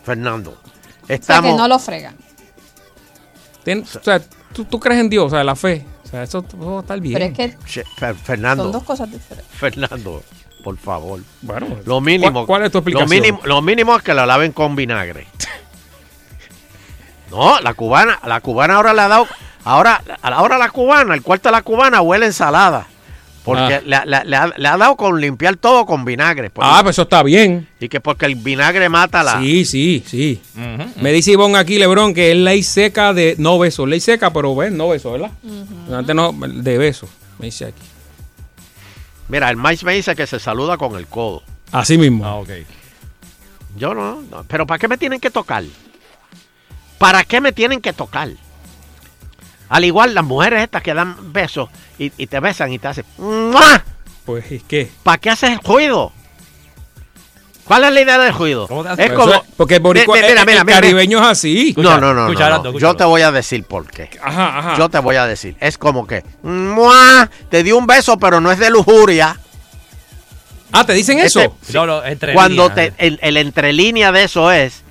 Fernando, 0.04 0.52
O 0.52 0.56
sea, 0.56 1.08
que 1.08 1.14
estamos... 1.16 1.58
no 1.58 1.68
lo 1.68 1.80
fregan. 1.80 2.16
Tien- 3.66 3.84
o 3.84 4.04
sea, 4.04 4.22
¿tú, 4.54 4.66
tú 4.66 4.80
crees 4.80 5.02
en 5.02 5.10
Dios, 5.10 5.26
o 5.26 5.30
sea, 5.30 5.44
la 5.44 5.56
fe. 5.56 5.86
O 6.06 6.08
sea, 6.08 6.24
eso, 6.24 6.46
estar 6.80 7.00
bien. 7.00 7.14
Pero 7.14 7.26
es 7.26 7.34
que 7.34 7.84
Fernando, 8.24 8.64
son 8.64 8.72
dos 8.72 8.84
cosas 8.84 9.12
diferentes. 9.12 9.54
Fernando, 9.58 10.24
por 10.62 10.78
favor. 10.78 11.20
Bueno, 11.41 11.68
Lo 11.86 11.99
mínimo. 12.01 12.32
¿cuál, 12.34 12.45
cuál 12.45 12.64
es 12.66 12.72
tu 12.72 12.78
explicación? 12.80 13.09
Lo 13.09 13.14
mínimo, 13.16 13.39
lo 13.43 13.62
mínimo 13.62 13.95
es 13.95 14.03
que 14.03 14.14
la 14.14 14.26
laven 14.26 14.51
con 14.51 14.76
vinagre. 14.76 15.28
No, 17.30 17.59
la 17.62 17.74
cubana, 17.74 18.20
la 18.26 18.41
cubana 18.41 18.76
ahora 18.76 18.93
le 18.93 19.01
ha 19.01 19.07
dado, 19.07 19.28
ahora, 19.64 20.03
ahora 20.22 20.57
la 20.57 20.70
cubana, 20.70 21.14
el 21.14 21.22
cuarto 21.22 21.47
de 21.47 21.53
la 21.53 21.62
cubana 21.62 22.01
huele 22.01 22.26
ensalada. 22.26 22.88
Porque 23.45 23.76
Ah. 23.76 23.82
le, 23.86 23.95
ha- 23.95 24.05
le- 24.05 24.26
le 24.26 24.36
ha, 24.36 24.47
le 24.55 24.68
ha 24.68 24.78
dado 24.78 24.95
con 24.97 25.20
limpiar 25.20 25.55
todo 25.55 25.86
con 25.88 26.05
vinagre. 26.05 26.49
Pues, 26.51 26.68
Ah, 26.70 26.82
pues 26.84 26.93
eso 26.95 27.03
está 27.03 27.24
bien. 27.24 27.68
Y 27.80 27.89
que 27.89 27.99
porque 27.99 28.28
el 28.28 28.36
vinagre 28.36 28.88
mata 28.89 29.24
la. 29.24 29.39
Sí, 29.39 29.66
sí, 29.66 30.03
sí. 30.05 30.41
Me 30.97 31.12
dice 31.12 31.32
Ivonne 31.32 31.57
aquí, 31.57 31.80
Lebron, 31.80 32.14
que 32.14 32.32
es 32.32 32.38
ley 32.38 32.62
seca 32.62 33.14
de 33.14 33.36
no 33.39 33.57
beso. 33.57 33.88
Ley 33.88 33.99
seca, 33.99 34.32
pero 34.32 34.53
ves, 34.55 34.72
no 34.72 34.89
beso, 34.89 35.14
¿verdad? 35.14 35.32
Antes 35.91 36.14
no, 36.16 36.34
de 36.34 36.78
beso, 36.78 37.07
me 37.39 37.45
dice 37.47 37.66
aquí. 37.66 37.82
Mira, 39.32 39.50
el 39.50 39.56
maíz 39.56 39.82
me 39.86 39.94
dice 39.94 40.14
que 40.14 40.28
se 40.28 40.42
saluda 40.42 40.78
con 40.78 40.98
el 40.98 41.08
codo. 41.08 41.42
Así 41.72 41.98
mismo. 41.98 42.26
Ah, 42.26 42.36
ok. 42.36 42.50
Yo 43.78 43.94
no, 43.94 44.22
no, 44.24 44.44
Pero 44.44 44.68
¿para 44.68 44.78
qué 44.78 44.90
me 44.90 44.98
tienen 44.98 45.22
que 45.22 45.32
tocar? 45.32 45.64
¿Para 46.98 47.24
qué 47.24 47.40
me 47.40 47.54
tienen 47.54 47.80
que 47.80 47.94
tocar? 47.94 48.28
Al 49.70 49.86
igual 49.86 50.14
las 50.14 50.26
mujeres 50.26 50.62
estas 50.64 50.84
que 50.84 50.94
dan 50.94 51.32
besos 51.32 51.70
y, 51.98 52.12
y 52.18 52.28
te 52.28 52.42
besan 52.42 52.74
y 52.74 52.80
te 52.80 52.90
hacen. 52.90 53.06
¡mua! 53.18 53.82
Pues, 54.26 54.52
¿y 54.52 54.60
¿qué? 54.60 54.92
¿Para 55.02 55.18
qué 55.18 55.30
haces 55.30 55.52
el 55.52 55.60
ruido? 55.60 56.12
¿Cuál 57.72 57.86
es 57.86 57.94
la 57.94 58.02
idea 58.02 58.18
del 58.20 58.34
ruido? 58.34 58.64
Es 58.98 59.12
como. 59.14 59.32
eso- 59.34 59.46
porque 59.56 59.76
el 59.76 59.82
boricua- 59.84 60.16
Mira, 60.16 60.28
mira, 60.28 60.28
el- 60.28 60.28
mira, 60.28 60.42
el 60.42 60.46
mira, 60.46 60.64
mira. 60.66 60.76
caribeño 60.82 61.20
es 61.22 61.28
así. 61.28 61.74
No, 61.78 62.00
no, 62.00 62.02
no, 62.02 62.14
no, 62.14 62.26
Escucha, 62.28 62.50
no. 62.50 62.56
Arando, 62.56 62.80
Yo 62.80 62.96
te 62.96 63.04
voy 63.06 63.22
a 63.22 63.32
decir 63.32 63.64
por 63.64 63.88
qué. 63.90 64.10
Ajá, 64.22 64.58
ajá. 64.60 64.78
Yo 64.78 64.90
te 64.90 65.00
voy 65.00 65.16
a 65.16 65.26
decir. 65.26 65.56
Es 65.62 65.78
como 65.78 66.06
que. 66.06 66.24
¡mua! 66.44 67.30
Te 67.50 67.64
di 67.64 67.72
un 67.72 67.88
beso, 67.88 68.18
pero 68.20 68.42
no 68.42 68.52
es 68.52 68.60
de 68.60 68.70
lujuria. 68.72 69.40
Ah, 70.74 70.86
¿te 70.86 70.92
dicen 70.94 71.20
eso? 71.20 71.40
Este- 71.40 71.74
No, 71.74 71.86
no, 71.86 72.04
entre 72.04 72.34
Cuando 72.34 72.68
líneas. 72.70 72.94
te, 72.98 73.08
el, 73.08 73.20
el 73.22 73.38
entrelínea 73.38 74.12
de 74.12 74.24
eso 74.26 74.52
es, 74.52 74.82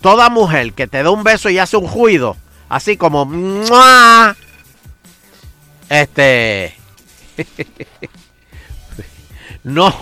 toda 0.00 0.30
mujer 0.30 0.72
que 0.72 0.86
te 0.86 1.02
da 1.02 1.10
un 1.10 1.22
beso 1.24 1.50
y 1.50 1.58
hace 1.58 1.76
un 1.76 1.92
ruido, 1.92 2.36
así 2.70 2.96
como, 2.96 3.26
¡mua! 3.26 4.34
este, 5.90 6.74
no, 9.64 9.94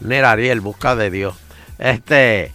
Nera 0.00 0.32
Ariel, 0.32 0.60
busca 0.60 0.94
de 0.96 1.10
Dios, 1.10 1.34
este, 1.78 2.52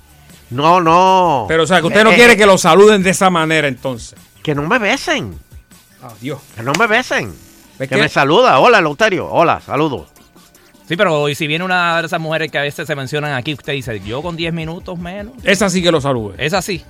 no, 0.49 0.81
no. 0.81 1.45
Pero, 1.47 1.63
o 1.63 1.67
sea, 1.67 1.79
que 1.81 1.87
usted 1.87 2.03
no 2.03 2.11
Eh, 2.11 2.15
quiere 2.15 2.33
eh, 2.33 2.37
que 2.37 2.45
lo 2.45 2.57
saluden 2.57 3.01
de 3.03 3.09
esa 3.11 3.29
manera, 3.29 3.67
entonces. 3.67 4.15
Que 4.43 4.53
no 4.53 4.63
me 4.63 4.77
besen, 4.79 5.39
Adiós. 6.01 6.39
que 6.55 6.63
no 6.63 6.73
me 6.77 6.87
besen, 6.87 7.29
Es 7.79 7.87
que 7.89 7.95
que- 7.95 8.01
me 8.01 8.09
saluda, 8.09 8.59
hola, 8.59 8.81
Lauterio, 8.81 9.27
hola, 9.29 9.61
saludos. 9.61 10.07
Sí, 10.87 10.97
pero 10.97 11.29
y 11.29 11.35
si 11.35 11.47
viene 11.47 11.63
una 11.63 12.01
de 12.01 12.07
esas 12.07 12.19
mujeres 12.19 12.51
que 12.51 12.57
a 12.57 12.61
veces 12.61 12.85
se 12.85 12.95
mencionan 12.95 13.33
aquí, 13.33 13.53
usted 13.53 13.71
dice, 13.73 14.01
yo 14.01 14.21
con 14.21 14.35
10 14.35 14.53
minutos 14.53 14.99
menos. 14.99 15.33
Esa 15.43 15.69
sí 15.69 15.81
que 15.81 15.91
lo 15.91 16.01
salude. 16.01 16.35
Es 16.37 16.53
así. 16.53 16.83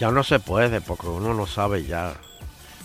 Ya 0.00 0.10
no 0.10 0.24
se 0.24 0.40
puede 0.40 0.80
porque 0.80 1.06
uno 1.06 1.32
no 1.32 1.46
sabe 1.46 1.84
ya, 1.84 2.14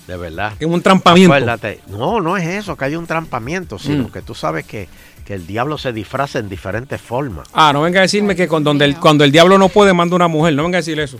de 0.05 0.15
verdad. 0.15 0.53
Es 0.59 0.67
un 0.67 0.83
trampamiento. 0.83 1.33
Acuérdate, 1.33 1.81
no, 1.87 2.21
no 2.21 2.37
es 2.37 2.45
eso, 2.47 2.77
que 2.77 2.85
hay 2.85 2.95
un 2.95 3.07
trampamiento, 3.07 3.79
sino 3.79 4.03
Mm. 4.09 4.11
que 4.11 4.21
tú 4.21 4.35
sabes 4.35 4.65
que, 4.67 4.87
que 5.27 5.33
el 5.33 5.45
diablo 5.45 5.77
se 5.77 5.91
disfraza 5.91 6.39
en 6.39 6.47
diferentes 6.47 7.01
formas. 7.01 7.49
Ah, 7.53 7.71
no 7.73 7.81
venga 7.81 7.99
a 7.99 8.03
decirme 8.03 8.33
que 8.33 8.47
con 8.47 8.63
donde 8.63 8.85
el, 8.85 8.95
cuando 8.97 9.25
el 9.25 9.31
diablo 9.33 9.57
no 9.57 9.67
puede, 9.67 9.91
manda 9.93 10.15
una 10.15 10.29
mujer. 10.29 10.53
No 10.53 10.63
venga 10.63 10.77
a 10.77 10.79
decir 10.79 10.97
eso. 11.01 11.17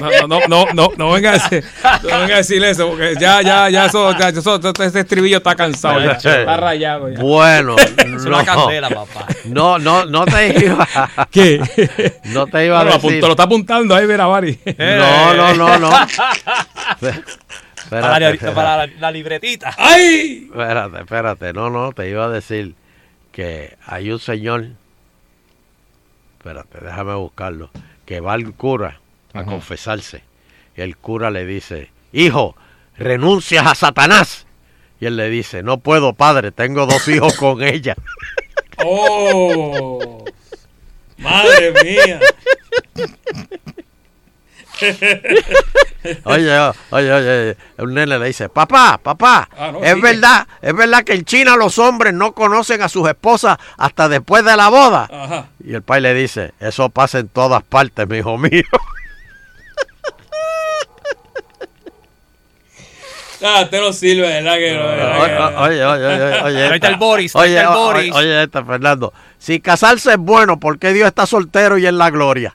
No, 0.00 0.10
no, 0.26 0.26
no, 0.26 0.46
no, 0.48 0.66
no, 0.72 0.92
no 0.96 1.10
venga 1.12 1.30
a 1.30 1.32
decir, 1.34 1.62
no 2.04 2.20
venga 2.20 2.34
a 2.34 2.38
decir 2.38 2.64
eso, 2.64 2.88
porque 2.88 3.14
ya, 3.20 3.42
ya, 3.42 3.68
ya, 3.68 3.84
eso, 3.84 4.16
ya, 4.18 4.30
eso, 4.30 4.58
este 4.82 5.00
estribillo 5.00 5.36
está 5.38 5.54
cansado, 5.54 6.00
ya, 6.00 6.12
está 6.12 6.56
rayado 6.56 7.10
ya. 7.10 7.18
Bueno, 7.20 7.76
Es 7.98 8.24
una 8.24 8.38
no, 8.38 8.44
candela, 8.44 8.88
papá. 8.88 9.26
no, 9.44 9.78
no, 9.78 10.06
no 10.06 10.24
te 10.24 10.58
iba, 10.64 10.88
¿Qué? 11.30 11.60
no 12.24 12.46
te 12.46 12.64
iba 12.64 12.80
a 12.80 12.84
Bueno, 12.84 12.90
lo, 12.90 12.96
decir. 12.96 13.10
apuntó, 13.10 13.26
lo 13.26 13.32
está 13.32 13.42
apuntando 13.42 13.94
ahí, 13.94 14.06
mira, 14.06 14.26
Mari. 14.26 14.58
No, 14.78 15.34
no, 15.34 15.54
no, 15.54 15.78
no. 15.78 15.90
Para, 18.00 18.20
la, 18.20 18.30
Espérate, 18.30 18.54
para 18.54 18.76
la- 18.86 18.92
la 18.98 19.10
libretita. 19.10 19.74
¡Ay! 19.78 20.48
espérate, 20.50 20.98
espérate, 21.00 21.52
no, 21.52 21.70
no, 21.70 21.92
te 21.92 22.08
iba 22.08 22.24
a 22.24 22.28
decir 22.28 22.74
que 23.32 23.76
hay 23.86 24.10
un 24.10 24.18
señor, 24.20 24.66
espérate, 26.38 26.78
déjame 26.84 27.14
buscarlo, 27.14 27.70
que 28.06 28.20
va 28.20 28.34
al 28.34 28.52
cura 28.54 29.00
a 29.32 29.44
confesarse. 29.44 30.22
Y 30.76 30.80
el 30.82 30.96
cura 30.96 31.30
le 31.30 31.44
dice, 31.46 31.90
hijo, 32.12 32.56
renuncias 32.96 33.66
a 33.66 33.74
Satanás. 33.74 34.46
Y 35.00 35.06
él 35.06 35.16
le 35.16 35.28
dice, 35.30 35.62
no 35.62 35.78
puedo, 35.78 36.12
padre, 36.14 36.52
tengo 36.52 36.86
dos 36.86 37.06
hijos 37.08 37.36
con 37.36 37.62
ella. 37.62 37.96
¡Oh! 38.84 40.24
¡Madre 41.18 41.72
mía! 41.82 42.20
Oye, 46.24 46.58
oye, 46.90 47.12
oye, 47.12 47.56
un 47.78 47.94
nene 47.94 48.18
le 48.18 48.26
dice, 48.26 48.48
papá, 48.50 49.00
papá, 49.02 49.48
Ah, 49.56 49.70
no, 49.72 49.82
es 49.82 50.00
verdad, 50.00 50.46
es 50.60 50.74
verdad 50.76 51.02
que 51.02 51.14
en 51.14 51.24
China 51.24 51.56
los 51.56 51.78
hombres 51.78 52.12
no 52.12 52.32
conocen 52.32 52.82
a 52.82 52.88
sus 52.90 53.08
esposas 53.08 53.56
hasta 53.78 54.08
después 54.08 54.44
de 54.44 54.54
la 54.56 54.68
boda. 54.68 55.08
Ajá. 55.10 55.46
Y 55.64 55.72
el 55.74 55.82
pai 55.82 56.00
le 56.02 56.12
dice, 56.12 56.52
eso 56.60 56.90
pasa 56.90 57.18
en 57.20 57.28
todas 57.28 57.62
partes, 57.62 58.06
mi 58.06 58.18
hijo 58.18 58.36
mío. 58.36 58.50
Ah, 63.46 63.60
usted 63.64 63.78
no 63.80 63.92
sirve, 63.92 64.22
¿verdad? 64.26 64.54
Que 64.54 64.74
no, 64.74 64.84
¿verdad 64.86 65.26
que- 65.26 65.56
Oye, 65.64 65.84
oye, 65.84 66.06
oye, 66.06 66.22
oye, 66.22 66.40
oye. 66.44 66.62
Ahí 66.68 66.74
está 66.76 66.88
el 66.88 66.96
Boris, 66.96 67.36
ahí 67.36 67.42
Oye, 67.42 67.56
está 67.58 67.68
el 67.72 67.76
Boris. 67.76 68.14
Oye, 68.14 68.42
esta, 68.42 68.64
Fernando. 68.64 69.12
Si 69.38 69.60
casarse 69.60 70.12
es 70.12 70.16
bueno, 70.18 70.58
¿por 70.58 70.78
qué 70.78 70.94
Dios 70.94 71.08
está 71.08 71.26
soltero 71.26 71.76
y 71.76 71.86
en 71.86 71.98
la 71.98 72.08
gloria? 72.10 72.54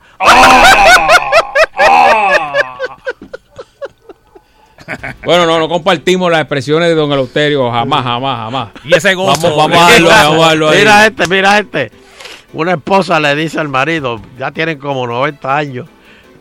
Bueno, 5.23 5.45
no, 5.45 5.59
no 5.59 5.69
compartimos 5.69 6.31
las 6.31 6.41
expresiones 6.41 6.89
de 6.89 6.95
don 6.95 7.11
Eleuterio, 7.11 7.71
jamás, 7.71 8.03
jamás, 8.03 8.37
jamás. 8.37 8.69
Y 8.83 8.95
ese 8.95 9.13
gozo. 9.13 9.55
Vamos, 9.55 9.57
vamos 9.57 9.77
a 9.77 9.91
darlo, 9.91 10.09
vamos 10.09 10.45
a 10.45 10.47
darlo 10.47 10.69
ahí. 10.69 10.79
Mira 10.79 11.05
este, 11.05 11.27
mira 11.27 11.59
este. 11.59 11.91
Una 12.53 12.73
esposa 12.73 13.19
le 13.19 13.35
dice 13.35 13.59
al 13.59 13.69
marido, 13.69 14.19
ya 14.37 14.51
tienen 14.51 14.79
como 14.79 15.05
90 15.05 15.55
años, 15.55 15.87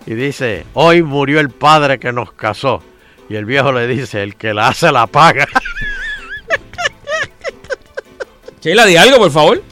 y 0.06 0.14
dice, 0.14 0.64
hoy 0.72 1.02
murió 1.02 1.38
el 1.40 1.50
padre 1.50 1.98
que 1.98 2.12
nos 2.12 2.32
casó. 2.32 2.82
Y 3.28 3.36
el 3.36 3.44
viejo 3.44 3.72
le 3.72 3.86
dice, 3.86 4.22
el 4.22 4.36
que 4.36 4.54
la 4.54 4.68
hace 4.68 4.90
la 4.90 5.06
paga. 5.06 5.46
Sheila, 8.62 8.86
di 8.86 8.96
algo, 8.96 9.18
por 9.18 9.30
favor. 9.30 9.62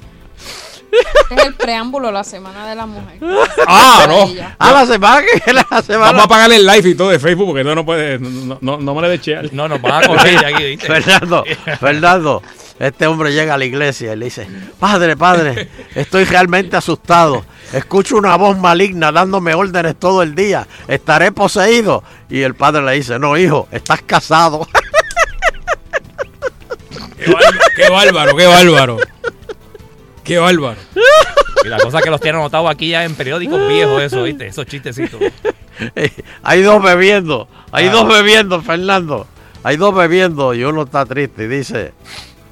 Este 0.93 1.35
es 1.35 1.47
el 1.47 1.55
preámbulo, 1.55 2.11
la 2.11 2.25
Semana 2.25 2.67
de 2.67 2.75
la 2.75 2.87
Mujer. 2.87 3.19
Ah, 3.67 4.07
no. 4.09 4.25
Ella. 4.25 4.57
A 4.59 4.73
la 4.73 4.87
semana 4.87 5.23
que 5.45 5.53
la 5.53 5.83
semana. 5.83 6.13
Vamos 6.13 6.25
a 6.25 6.29
pagarle 6.29 6.57
el 6.57 6.67
live 6.67 6.91
y 6.91 6.95
todo 6.95 7.11
de 7.11 7.19
Facebook 7.19 7.47
porque 7.47 7.65
no, 7.65 7.75
no 7.75 7.85
puede, 7.85 8.19
no, 8.19 8.59
no, 8.61 8.79
no 8.79 8.95
me 8.95 9.03
le 9.03 9.09
de 9.09 9.21
chear. 9.21 9.53
No, 9.53 9.69
nos 9.69 9.81
van 9.81 10.05
a 10.05 10.07
coger 10.07 10.45
aquí, 10.45 10.65
¿viste? 10.65 10.87
Fernando, 10.87 11.45
Fernando, 11.81 12.43
este 12.79 13.07
hombre 13.07 13.33
llega 13.33 13.55
a 13.55 13.59
la 13.59 13.65
iglesia 13.65 14.13
y 14.13 14.17
le 14.17 14.27
dice, 14.27 14.47
padre, 14.79 15.17
padre, 15.17 15.69
estoy 15.95 16.25
realmente 16.25 16.77
asustado. 16.77 17.45
Escucho 17.73 18.17
una 18.17 18.37
voz 18.37 18.57
maligna 18.59 19.11
dándome 19.11 19.55
órdenes 19.55 19.97
todo 19.97 20.23
el 20.23 20.35
día. 20.35 20.67
¿Estaré 20.87 21.33
poseído? 21.33 22.05
Y 22.31 22.43
el 22.43 22.55
padre 22.55 22.83
le 22.83 22.93
dice, 22.93 23.19
no, 23.19 23.37
hijo, 23.37 23.69
estás 23.73 24.03
casado. 24.03 24.69
Qué 27.75 27.89
bárbaro, 27.91 28.37
qué 28.37 28.47
bárbaro. 28.47 28.99
Qué 30.27 30.39
bárbaro. 30.39 30.77
Y 31.65 31.69
la 31.69 31.79
cosa 31.79 32.01
que 32.01 32.11
los 32.11 32.21
tienen 32.21 32.41
anotados 32.41 32.71
aquí 32.71 32.91
ya 32.91 33.05
en 33.05 33.17
periódicos 33.17 33.67
viejos, 33.67 34.01
eso, 34.01 34.23
¿viste? 34.23 34.47
Esos 34.47 34.67
chistecitos. 34.67 35.21
Hay 36.45 36.63
dos 36.63 36.81
bebiendo, 36.81 37.49
hay 37.73 37.89
Ah. 37.89 37.91
dos 37.91 38.07
bebiendo, 38.09 38.63
Fernando. 38.63 39.27
Hay 39.65 39.77
dos 39.77 39.93
bebiendo 39.93 40.55
y 40.55 40.63
uno 40.63 40.83
está 40.83 41.05
triste 41.07 41.45
y 41.45 41.49
dice, 41.49 41.93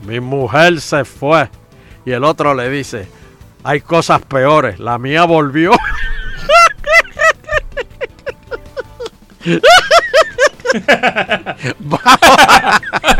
mi 0.04 0.18
mujer 0.18 0.80
se 0.80 1.04
fue. 1.04 1.48
Y 2.04 2.10
el 2.10 2.24
otro 2.24 2.54
le 2.54 2.68
dice, 2.68 3.06
hay 3.62 3.80
cosas 3.82 4.20
peores, 4.22 4.80
la 4.80 4.98
mía 4.98 5.24
volvió. 5.24 5.70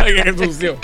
Qué 0.06 0.34
sucio. 0.36 0.76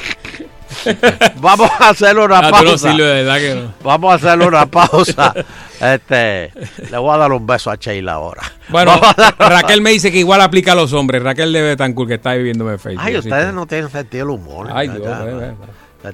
Vamos 1.36 1.70
a 1.78 1.90
hacer 1.90 2.18
una 2.18 2.38
Ah, 2.38 2.42
no 2.42 2.50
pausa. 2.50 2.78
sirves, 2.90 2.96
de 2.98 3.22
verdad 3.24 3.38
que 3.38 3.54
no. 3.54 3.74
Vamos 3.82 4.12
a 4.12 4.14
hacer 4.16 4.38
una 4.46 4.66
pausa. 4.70 5.34
Este, 5.80 6.52
le 6.90 6.98
voy 6.98 7.14
a 7.14 7.18
dar 7.18 7.32
un 7.32 7.46
beso 7.46 7.70
a 7.70 7.76
Sheila 7.76 8.12
ahora. 8.14 8.42
Bueno, 8.68 9.00
dar- 9.16 9.34
Raquel 9.38 9.80
me 9.80 9.90
dice 9.90 10.12
que 10.12 10.18
igual 10.18 10.40
aplica 10.42 10.72
a 10.72 10.74
los 10.74 10.92
hombres. 10.92 11.22
Raquel 11.22 11.52
de 11.52 11.62
Betancourt 11.62 12.08
que 12.08 12.14
está 12.16 12.34
viviendo 12.34 12.70
en 12.70 12.78
Facebook. 12.78 13.02
Ay, 13.04 13.16
ustedes 13.16 13.46
que- 13.46 13.52
no 13.52 13.66
tienen 13.66 13.90
sentido 13.90 14.26
del 14.26 14.34
humor. 14.36 14.68
Ay, 14.72 14.88
Dios, 14.88 15.02
ya, 15.04 15.18
ve, 15.20 15.32
ya. 15.32 15.38
ve. 15.38 15.54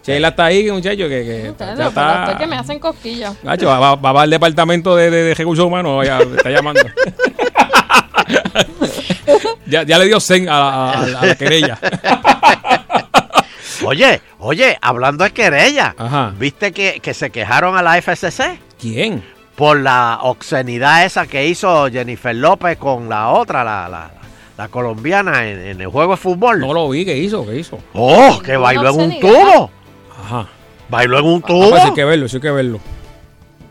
Sheila 0.04 0.28
está 0.28 0.46
ahí, 0.46 0.68
muchacho, 0.70 1.08
que, 1.08 1.08
que 1.08 1.46
Ustedes 1.50 1.78
ya 1.78 1.84
no, 1.84 1.90
pero 1.92 2.08
estoy 2.10 2.24
está. 2.26 2.38
que 2.38 2.46
me 2.48 2.56
hacen 2.56 2.78
cosquillas. 2.80 3.34
Nacho, 3.44 3.66
va, 3.66 3.78
va- 3.78 3.94
va 3.94 4.12
para 4.12 4.24
el 4.24 4.30
departamento 4.30 4.96
de, 4.96 5.10
de, 5.10 5.22
de 5.22 5.34
recursos 5.34 5.64
humanos, 5.64 6.04
ya 6.04 6.18
está 6.18 6.50
llamando. 6.50 6.80
ya, 9.66 9.82
ya 9.84 9.98
le 9.98 10.06
dio 10.06 10.18
zen 10.20 10.48
a 10.48 11.06
la 11.22 11.34
querella. 11.36 11.78
Oye, 13.86 14.20
oye, 14.38 14.76
hablando 14.80 15.24
de 15.24 15.30
querella, 15.30 15.94
Ajá. 15.96 16.32
¿viste 16.38 16.72
que, 16.72 17.00
que 17.00 17.14
se 17.14 17.30
quejaron 17.30 17.76
a 17.76 17.82
la 17.82 17.96
FCC? 18.00 18.58
¿Quién? 18.80 19.22
Por 19.54 19.78
la 19.80 20.18
obscenidad 20.22 21.04
esa 21.04 21.26
que 21.26 21.46
hizo 21.46 21.86
Jennifer 21.90 22.34
López 22.34 22.76
con 22.78 23.08
la 23.08 23.28
otra, 23.30 23.62
la, 23.64 23.88
la, 23.88 24.10
la 24.58 24.68
colombiana 24.68 25.46
en, 25.48 25.60
en 25.60 25.80
el 25.80 25.86
juego 25.86 26.12
de 26.12 26.16
fútbol. 26.18 26.60
No 26.60 26.72
lo 26.74 26.88
vi, 26.90 27.04
¿qué 27.04 27.16
hizo? 27.16 27.46
¿Qué 27.46 27.56
hizo? 27.60 27.78
¡Oh, 27.94 28.40
que 28.44 28.56
bailó 28.56 28.90
en 28.90 29.00
un 29.00 29.20
tubo! 29.20 29.70
Ajá. 30.20 30.48
Bailó 30.88 31.18
en 31.20 31.24
un 31.26 31.40
Ah, 31.44 31.46
tubo. 31.46 31.70
pues 31.70 31.82
sí 31.82 31.88
hay 31.88 31.94
que 31.94 32.04
verlo, 32.04 32.28
sí 32.28 32.36
hay 32.36 32.42
que 32.42 32.50
verlo. 32.50 32.80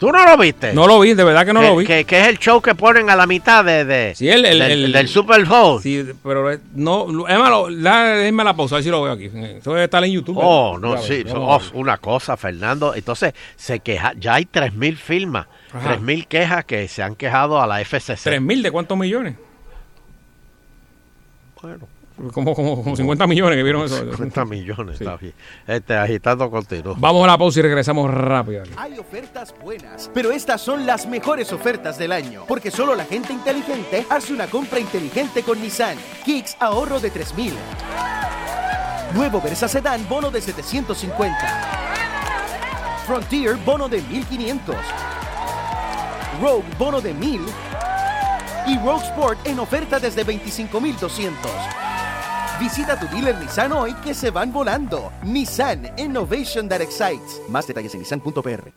¿Tú 0.06 0.12
no 0.12 0.24
lo 0.24 0.38
viste? 0.38 0.72
No 0.74 0.86
lo 0.86 0.99
vi, 0.99 1.16
de 1.16 1.24
verdad 1.24 1.45
que 1.47 1.53
no 1.53 1.62
que, 1.62 1.68
lo 1.68 1.76
vi. 1.78 1.86
Que, 1.86 2.06
que 2.06 2.22
es 2.22 2.28
el 2.28 2.38
show 2.38 2.62
que 2.62 2.76
ponen 2.76 3.10
a 3.10 3.16
la 3.16 3.26
mitad 3.26 3.66
de, 3.66 3.86
de- 3.86 4.14
Sí, 4.14 4.30
el, 4.30 4.45
el, 4.45 4.60
del, 4.60 4.72
el- 4.86 4.91
del 4.91 5.08
Super 5.08 5.43
Bowl. 5.45 5.82
Sí, 5.82 6.06
pero 6.24 6.51
eh, 6.51 6.60
no, 6.76 7.08
lo- 7.08 7.28
es 7.28 7.39
malo, 7.39 7.70
la- 7.72 8.10
déjame 8.10 8.43
la 8.43 8.56
pausa, 8.56 8.76
a 8.76 8.78
ver 8.78 8.84
si 8.84 8.89
lo 8.91 9.01
veo 9.01 9.14
aquí. 9.14 9.26
Eso 9.34 9.72
debe 9.72 9.86
estar 9.86 10.03
en 10.03 10.12
YouTube. 10.12 10.38
Oh, 10.39 10.80
¿verdad? 10.80 10.95
no, 10.97 11.01
sí, 11.01 11.24
ver, 11.24 11.34
oh, 11.36 11.60
una 11.74 11.97
cosa, 11.97 12.38
Fernando. 12.38 12.93
Entonces, 12.93 13.34
se 13.56 13.80
queja, 13.80 14.14
ya 14.20 14.36
hay 14.36 14.45
3.000 14.45 14.95
firmas, 14.95 15.47
Ajá. 15.74 15.97
3.000 15.97 16.28
quejas 16.28 16.66
que 16.66 16.88
se 16.88 17.01
han 17.01 17.16
quejado 17.16 17.60
a 17.60 17.66
la 17.66 17.82
FCC. 17.84 18.22
¿Tres 18.24 18.41
mil 18.41 18.62
de 18.62 18.70
cuántos 18.70 18.95
millones? 18.97 19.36
Bueno, 21.62 21.88
Como, 22.34 22.55
como, 22.55 22.76
como 22.82 22.95
50 22.95 23.28
millones 23.28 23.57
que 23.57 23.63
vieron 23.63 23.84
eso. 23.84 23.97
50 23.99 24.45
millones, 24.45 25.01
está 25.01 25.18
bien. 25.18 25.34
Este, 25.68 25.95
agitando 25.95 26.49
continuo. 26.49 26.95
Vamos 26.97 27.24
a 27.26 27.28
la 27.28 27.38
pausa 27.38 27.59
y 27.59 27.63
regresamos 27.63 28.09
rápido. 28.09 28.63
Hay 28.78 28.97
ofertas 28.97 29.53
buenas, 29.61 30.09
pero 30.13 30.32
estas 30.32 30.61
son 30.61 30.86
las 30.86 31.05
mejores 31.07 31.51
ofertas 31.51 31.97
del 31.97 32.13
año, 32.13 32.45
porque 32.47 32.72
solo 32.72 32.95
la 32.95 33.05
gente 33.05 33.34
inteligente 33.34 34.05
hace 34.09 34.34
una 34.34 34.47
compra 34.47 34.80
inteligente 34.80 35.43
con 35.43 35.61
Nissan. 35.61 35.97
Kicks 36.24 36.55
ahorro 36.59 36.99
de 36.99 37.09
3000. 37.09 37.53
Nuevo 39.13 39.41
Versa 39.41 39.68
Sedan 39.68 40.07
bono 40.07 40.32
de 40.32 40.41
750. 40.41 41.38
Frontier 43.05 43.55
bono 43.57 43.88
de 43.88 44.01
1500. 44.01 44.76
Rogue 46.41 46.66
bono 46.78 47.01
de 47.01 47.13
1000 47.13 47.41
y 48.68 48.78
Rogue 48.80 49.05
Sport 49.05 49.45
en 49.45 49.59
oferta 49.59 49.99
desde 49.99 50.24
25200. 50.24 51.51
Visita 52.60 52.97
tu 52.97 53.06
dealer 53.08 53.38
Nissan 53.38 53.74
hoy 53.74 53.93
que 53.95 54.14
se 54.14 54.32
van 54.32 54.53
volando. 54.53 55.12
Nissan 55.24 55.91
Innovation 55.97 56.70
that 56.70 56.80
excites. 56.80 57.41
Más 57.49 57.68
detalles 57.68 57.93
en 57.93 57.99
nissan.pr. 57.99 58.72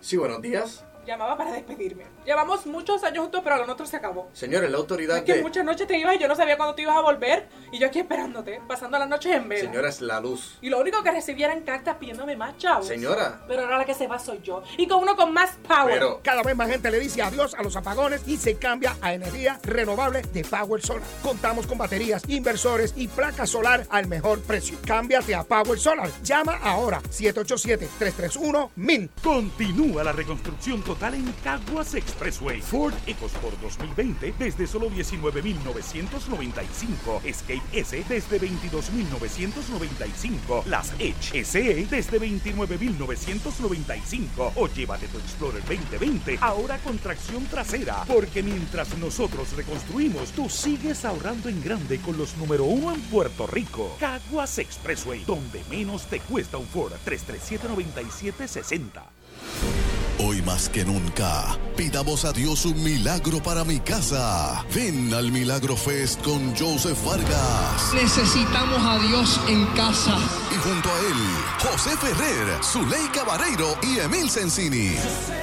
Sí, 0.00 0.16
buenos 0.16 0.40
días. 0.40 0.82
Llamaba 1.06 1.36
para 1.36 1.52
despedirme. 1.52 2.04
Llevamos 2.24 2.66
muchos 2.66 3.04
años 3.04 3.22
juntos, 3.22 3.40
pero 3.44 3.58
lo 3.58 3.66
nuestro 3.66 3.86
se 3.86 3.96
acabó. 3.96 4.28
Señores, 4.32 4.68
la 4.70 4.78
autoridad 4.78 5.18
Es 5.18 5.22
que 5.24 5.34
de... 5.34 5.42
muchas 5.42 5.64
noches 5.64 5.86
te 5.86 5.96
ibas 5.98 6.16
y 6.16 6.18
yo 6.18 6.26
no 6.26 6.34
sabía 6.34 6.56
cuándo 6.56 6.74
te 6.74 6.82
ibas 6.82 6.96
a 6.96 7.00
volver. 7.00 7.48
Y 7.70 7.78
yo 7.78 7.86
aquí 7.86 8.00
esperándote, 8.00 8.60
pasando 8.66 8.98
las 8.98 9.08
noches 9.08 9.32
en 9.36 9.48
vela. 9.48 9.70
Señora, 9.70 9.88
es 9.88 10.00
la 10.00 10.18
luz. 10.20 10.58
Y 10.60 10.68
lo 10.68 10.80
único 10.80 11.00
que 11.04 11.12
recibía 11.12 11.46
eran 11.46 11.62
cartas 11.62 11.94
pidiéndome 11.96 12.34
más 12.36 12.56
chavos. 12.58 12.88
Señora. 12.88 13.44
Pero 13.46 13.62
ahora 13.62 13.78
la 13.78 13.84
que 13.84 13.94
se 13.94 14.08
va 14.08 14.18
soy 14.18 14.40
yo. 14.42 14.64
Y 14.76 14.88
con 14.88 15.00
uno 15.02 15.14
con 15.14 15.32
más 15.32 15.52
power. 15.66 15.94
Pero- 15.94 16.20
Cada 16.24 16.42
vez 16.42 16.56
más 16.56 16.68
gente 16.68 16.90
le 16.90 16.98
dice 16.98 17.22
adiós 17.22 17.54
a 17.54 17.62
los 17.62 17.76
apagones 17.76 18.26
y 18.26 18.36
se 18.36 18.56
cambia 18.56 18.96
a 19.00 19.14
energía 19.14 19.60
renovable 19.62 20.22
de 20.22 20.42
Power 20.44 20.82
Solar. 20.82 21.04
Contamos 21.22 21.68
con 21.68 21.78
baterías, 21.78 22.24
inversores 22.28 22.92
y 22.96 23.06
placas 23.06 23.48
solar 23.50 23.86
al 23.90 24.08
mejor 24.08 24.40
precio. 24.42 24.76
Cámbiate 24.84 25.36
a 25.36 25.44
Power 25.44 25.78
Solar. 25.78 26.10
Llama 26.24 26.58
ahora 26.64 27.00
787-331-1000. 27.02 29.10
Continúa 29.22 30.02
la 30.04 30.12
reconstrucción 30.12 30.82
total 30.96 31.14
en 31.14 31.32
Caguas 31.44 31.94
Expressway. 31.94 32.60
Ford 32.62 32.94
EcoSport 33.06 33.60
2020 33.60 34.34
desde 34.38 34.66
solo 34.66 34.90
19.995. 34.90 37.22
Escape 37.24 37.62
S 37.72 38.04
desde 38.08 38.40
22.995. 38.40 40.64
Las 40.64 40.94
Edge 40.98 41.44
SE 41.44 41.86
desde 41.90 42.18
29.995. 42.18 44.52
O 44.56 44.68
llévate 44.68 45.06
tu 45.08 45.18
Explorer 45.18 45.62
2020 45.64 46.38
ahora 46.40 46.78
con 46.78 46.96
tracción 46.98 47.44
trasera. 47.46 48.04
Porque 48.06 48.42
mientras 48.42 48.96
nosotros 48.98 49.52
reconstruimos, 49.54 50.30
tú 50.30 50.48
sigues 50.48 51.04
ahorrando 51.04 51.50
en 51.50 51.62
grande 51.62 51.98
con 51.98 52.16
los 52.16 52.38
número 52.38 52.64
uno 52.64 52.94
en 52.94 53.02
Puerto 53.02 53.46
Rico. 53.46 53.94
Caguas 54.00 54.58
Expressway, 54.58 55.24
donde 55.24 55.62
menos 55.68 56.06
te 56.06 56.20
cuesta 56.20 56.56
un 56.56 56.66
Ford 56.66 56.94
337-9760. 57.04 59.95
Hoy 60.18 60.40
más 60.40 60.70
que 60.70 60.82
nunca, 60.82 61.58
pidamos 61.76 62.24
a 62.24 62.32
Dios 62.32 62.64
un 62.64 62.82
milagro 62.82 63.42
para 63.42 63.64
mi 63.64 63.80
casa. 63.80 64.64
Ven 64.74 65.12
al 65.12 65.30
Milagro 65.30 65.76
Fest 65.76 66.22
con 66.22 66.56
Joseph 66.56 66.96
Vargas. 67.04 67.92
Necesitamos 67.92 68.82
a 68.82 68.98
Dios 68.98 69.38
en 69.46 69.66
casa. 69.74 70.16
Y 70.50 70.56
junto 70.66 70.88
a 70.88 70.98
él, 71.00 71.70
José 71.70 71.90
Ferrer, 71.98 72.64
Zuleika 72.64 73.24
Barreiro 73.24 73.76
y 73.82 73.98
Emil 73.98 74.30
Sensini. 74.30 74.94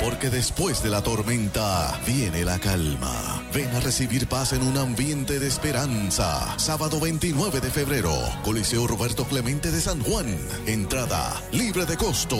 Porque 0.03 0.31
después 0.31 0.81
de 0.81 0.89
la 0.89 1.03
tormenta 1.03 1.99
viene 2.07 2.43
la 2.43 2.57
calma. 2.57 3.43
Ven 3.53 3.75
a 3.75 3.79
recibir 3.79 4.27
paz 4.27 4.53
en 4.53 4.63
un 4.63 4.79
ambiente 4.79 5.39
de 5.39 5.47
esperanza. 5.47 6.57
Sábado 6.57 6.99
29 6.99 7.61
de 7.61 7.69
febrero, 7.69 8.11
Coliseo 8.43 8.87
Roberto 8.87 9.25
Clemente 9.25 9.69
de 9.69 9.81
San 9.81 10.01
Juan. 10.01 10.35
Entrada 10.65 11.43
libre 11.51 11.85
de 11.85 11.95
costo. 11.95 12.39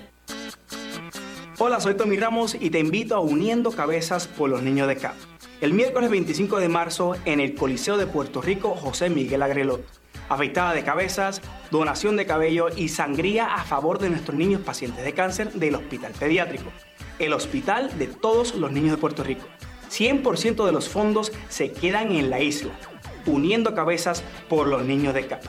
Hola, 1.63 1.79
soy 1.79 1.93
Tommy 1.93 2.17
Ramos 2.17 2.57
y 2.59 2.71
te 2.71 2.79
invito 2.79 3.15
a 3.15 3.19
Uniendo 3.19 3.69
Cabezas 3.69 4.25
por 4.25 4.49
los 4.49 4.63
Niños 4.63 4.87
de 4.87 4.95
CAP. 4.97 5.13
El 5.61 5.73
miércoles 5.73 6.09
25 6.09 6.59
de 6.59 6.67
marzo 6.67 7.15
en 7.25 7.39
el 7.39 7.53
Coliseo 7.53 7.99
de 7.99 8.07
Puerto 8.07 8.41
Rico 8.41 8.73
José 8.73 9.11
Miguel 9.11 9.43
Agrelot. 9.43 9.85
Afeitada 10.27 10.73
de 10.73 10.83
cabezas, 10.83 11.39
donación 11.69 12.17
de 12.17 12.25
cabello 12.25 12.69
y 12.75 12.87
sangría 12.87 13.53
a 13.53 13.63
favor 13.63 13.99
de 13.99 14.09
nuestros 14.09 14.35
niños 14.35 14.61
pacientes 14.61 15.05
de 15.05 15.13
cáncer 15.13 15.53
del 15.53 15.75
Hospital 15.75 16.13
Pediátrico. 16.17 16.71
El 17.19 17.31
hospital 17.31 17.95
de 17.99 18.07
todos 18.07 18.55
los 18.55 18.71
niños 18.71 18.93
de 18.93 18.97
Puerto 18.97 19.23
Rico. 19.23 19.45
100% 19.91 20.65
de 20.65 20.71
los 20.71 20.89
fondos 20.89 21.31
se 21.47 21.73
quedan 21.73 22.11
en 22.11 22.31
la 22.31 22.39
isla. 22.39 22.71
Uniendo 23.27 23.75
Cabezas 23.75 24.23
por 24.49 24.65
los 24.67 24.83
Niños 24.83 25.13
de 25.13 25.27
CAP. 25.27 25.43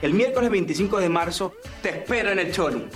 El 0.00 0.14
miércoles 0.14 0.48
25 0.48 0.98
de 0.98 1.10
marzo 1.10 1.52
te 1.82 1.90
espero 1.90 2.30
en 2.30 2.38
el 2.38 2.52
Choli. 2.52 2.86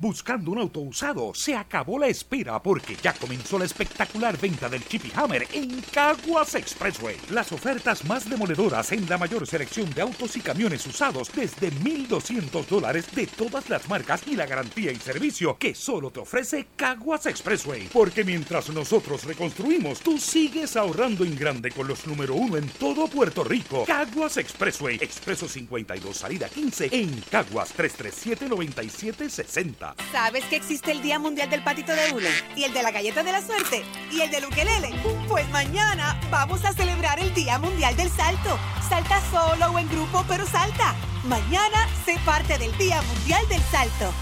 Buscando 0.00 0.50
un 0.52 0.58
auto 0.58 0.80
usado, 0.80 1.32
se 1.34 1.54
acabó 1.54 1.98
la 1.98 2.06
espera 2.06 2.62
porque 2.62 2.96
ya 3.02 3.12
comenzó 3.12 3.58
la 3.58 3.66
espectacular 3.66 4.40
venta 4.40 4.66
del 4.66 4.82
Chippy 4.88 5.12
Hammer 5.14 5.46
en 5.52 5.82
Caguas 5.92 6.54
Expressway. 6.54 7.18
Las 7.28 7.52
ofertas 7.52 8.06
más 8.06 8.26
demoledoras 8.26 8.92
en 8.92 9.06
la 9.06 9.18
mayor 9.18 9.46
selección 9.46 9.92
de 9.92 10.00
autos 10.00 10.38
y 10.38 10.40
camiones 10.40 10.86
usados 10.86 11.30
desde 11.34 11.70
1.200 11.70 12.64
dólares 12.64 13.14
de 13.14 13.26
todas 13.26 13.68
las 13.68 13.90
marcas 13.90 14.22
y 14.26 14.36
la 14.36 14.46
garantía 14.46 14.90
y 14.90 14.96
servicio 14.96 15.58
que 15.58 15.74
solo 15.74 16.10
te 16.10 16.20
ofrece 16.20 16.68
Caguas 16.76 17.26
Expressway. 17.26 17.88
Porque 17.92 18.24
mientras 18.24 18.70
nosotros 18.70 19.24
reconstruimos, 19.24 20.00
tú 20.00 20.16
sigues 20.16 20.76
ahorrando 20.76 21.26
en 21.26 21.36
grande 21.36 21.72
con 21.72 21.86
los 21.86 22.06
número 22.06 22.36
uno 22.36 22.56
en 22.56 22.70
todo 22.70 23.06
Puerto 23.06 23.44
Rico. 23.44 23.84
Caguas 23.84 24.38
Expressway, 24.38 24.96
Expreso 24.96 25.46
52, 25.46 26.16
salida 26.16 26.48
15 26.48 26.88
en 26.90 27.20
Caguas 27.30 27.76
337-9760. 27.76 29.89
¿Sabes 30.12 30.44
que 30.44 30.56
existe 30.56 30.92
el 30.92 31.02
Día 31.02 31.18
Mundial 31.18 31.50
del 31.50 31.62
Patito 31.62 31.92
de 31.92 32.12
Hule? 32.12 32.30
¿Y 32.56 32.64
el 32.64 32.72
de 32.72 32.82
la 32.82 32.90
Galleta 32.90 33.22
de 33.22 33.32
la 33.32 33.42
Suerte? 33.42 33.84
¿Y 34.10 34.20
el 34.20 34.30
del 34.30 34.44
Ukelele? 34.46 34.90
Pues 35.28 35.48
mañana 35.50 36.18
vamos 36.30 36.64
a 36.64 36.72
celebrar 36.72 37.18
el 37.20 37.32
Día 37.34 37.58
Mundial 37.58 37.96
del 37.96 38.10
Salto. 38.10 38.58
Salta 38.88 39.20
solo 39.30 39.66
o 39.66 39.78
en 39.78 39.88
grupo, 39.88 40.24
pero 40.28 40.46
salta. 40.46 40.94
Mañana 41.24 41.88
sé 42.04 42.18
parte 42.24 42.58
del 42.58 42.76
Día 42.78 43.00
Mundial 43.02 43.46
del 43.48 43.62
Salto. 43.62 44.12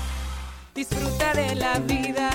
Disfruta 0.79 1.35
de 1.35 1.57
la 1.57 1.81
vida 1.81 2.31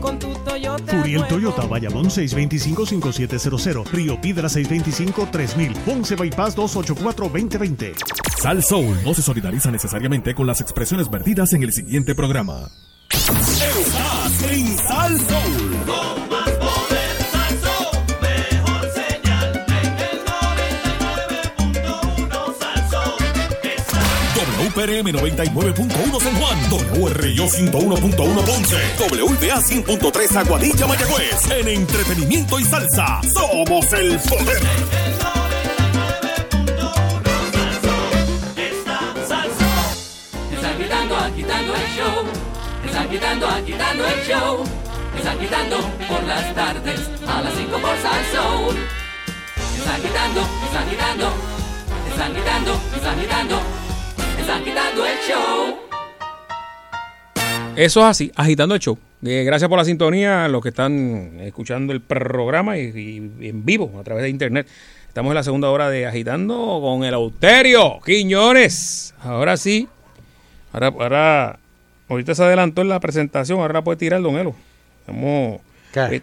con 0.00 0.18
tu 0.18 0.32
Toyota. 0.36 0.86
Furiel 0.86 1.20
nuevo. 1.20 1.34
Toyota, 1.34 1.66
Bayamón 1.66 2.06
625-5700, 2.06 3.90
Río 3.90 4.18
Piedra 4.22 4.48
625-3000, 4.48 5.74
Ponce 5.84 6.16
Bypass 6.16 6.56
284-2020. 6.56 7.92
Sal 8.38 8.62
Soul 8.62 8.96
no 9.04 9.12
se 9.12 9.20
solidariza 9.20 9.70
necesariamente 9.70 10.34
con 10.34 10.46
las 10.46 10.62
expresiones 10.62 11.10
vertidas 11.10 11.52
en 11.52 11.62
el 11.62 11.74
siguiente 11.74 12.14
programa. 12.14 12.70
Estás 13.10 14.42
en 14.50 14.78
Sal 14.78 15.20
Soul. 15.20 16.33
WPRM 24.74 25.06
99.1 25.12 26.20
San 26.20 26.34
Juan, 26.34 26.58
WRIO 26.98 27.46
101.1 27.46 28.44
Ponce, 28.44 28.76
WPA 28.98 29.60
100.3 29.60 30.36
Aguadilla 30.36 30.86
Mayagüez. 30.88 31.50
En 31.50 31.68
entretenimiento 31.68 32.58
y 32.58 32.64
salsa, 32.64 33.20
somos 33.32 33.92
el 33.92 34.18
poder. 34.18 34.62
Agitando 41.14 41.74
el 41.74 41.86
show. 41.96 42.24
Está 42.84 43.08
quitando, 43.08 43.48
agitando 43.48 44.06
el 44.06 44.26
show. 44.26 44.64
Está 45.16 45.38
quitando 45.38 45.76
por 46.08 46.22
las 46.24 46.54
tardes 46.54 47.00
a 47.26 47.42
las 47.42 47.54
5 47.54 47.78
por 47.78 47.96
Salsoul. 47.98 48.76
Está 49.78 49.96
quitando, 49.96 50.40
está 50.40 50.84
quitando. 50.90 51.32
Está 52.10 52.26
quitando, 52.26 52.80
está 52.96 53.14
quitando. 53.14 53.73
El 54.46 55.18
show. 55.26 55.76
Eso 57.76 58.00
es 58.00 58.06
así, 58.06 58.32
agitando 58.36 58.74
el 58.74 58.80
show. 58.80 58.98
Eh, 59.24 59.42
gracias 59.44 59.70
por 59.70 59.78
la 59.78 59.86
sintonía, 59.86 60.46
los 60.48 60.62
que 60.62 60.68
están 60.68 61.40
escuchando 61.40 61.94
el 61.94 62.02
programa 62.02 62.76
y, 62.76 63.30
y 63.40 63.48
en 63.48 63.64
vivo 63.64 63.98
a 63.98 64.04
través 64.04 64.22
de 64.22 64.28
internet. 64.28 64.68
Estamos 65.08 65.30
en 65.30 65.36
la 65.36 65.42
segunda 65.42 65.70
hora 65.70 65.88
de 65.88 66.06
Agitando 66.06 66.78
con 66.82 67.04
el 67.04 67.14
Auterio 67.14 68.00
Quiñones. 68.04 69.14
Ahora 69.22 69.56
sí, 69.56 69.88
ahora, 70.72 70.88
ahora, 70.88 71.58
ahorita 72.08 72.34
se 72.34 72.44
adelantó 72.44 72.82
en 72.82 72.90
la 72.90 73.00
presentación, 73.00 73.60
ahora 73.60 73.74
la 73.74 73.82
puede 73.82 73.96
tirar 73.96 74.20
Don 74.20 74.36
Elo. 74.36 74.54
Estamos, 75.00 75.60
hoy, 76.10 76.22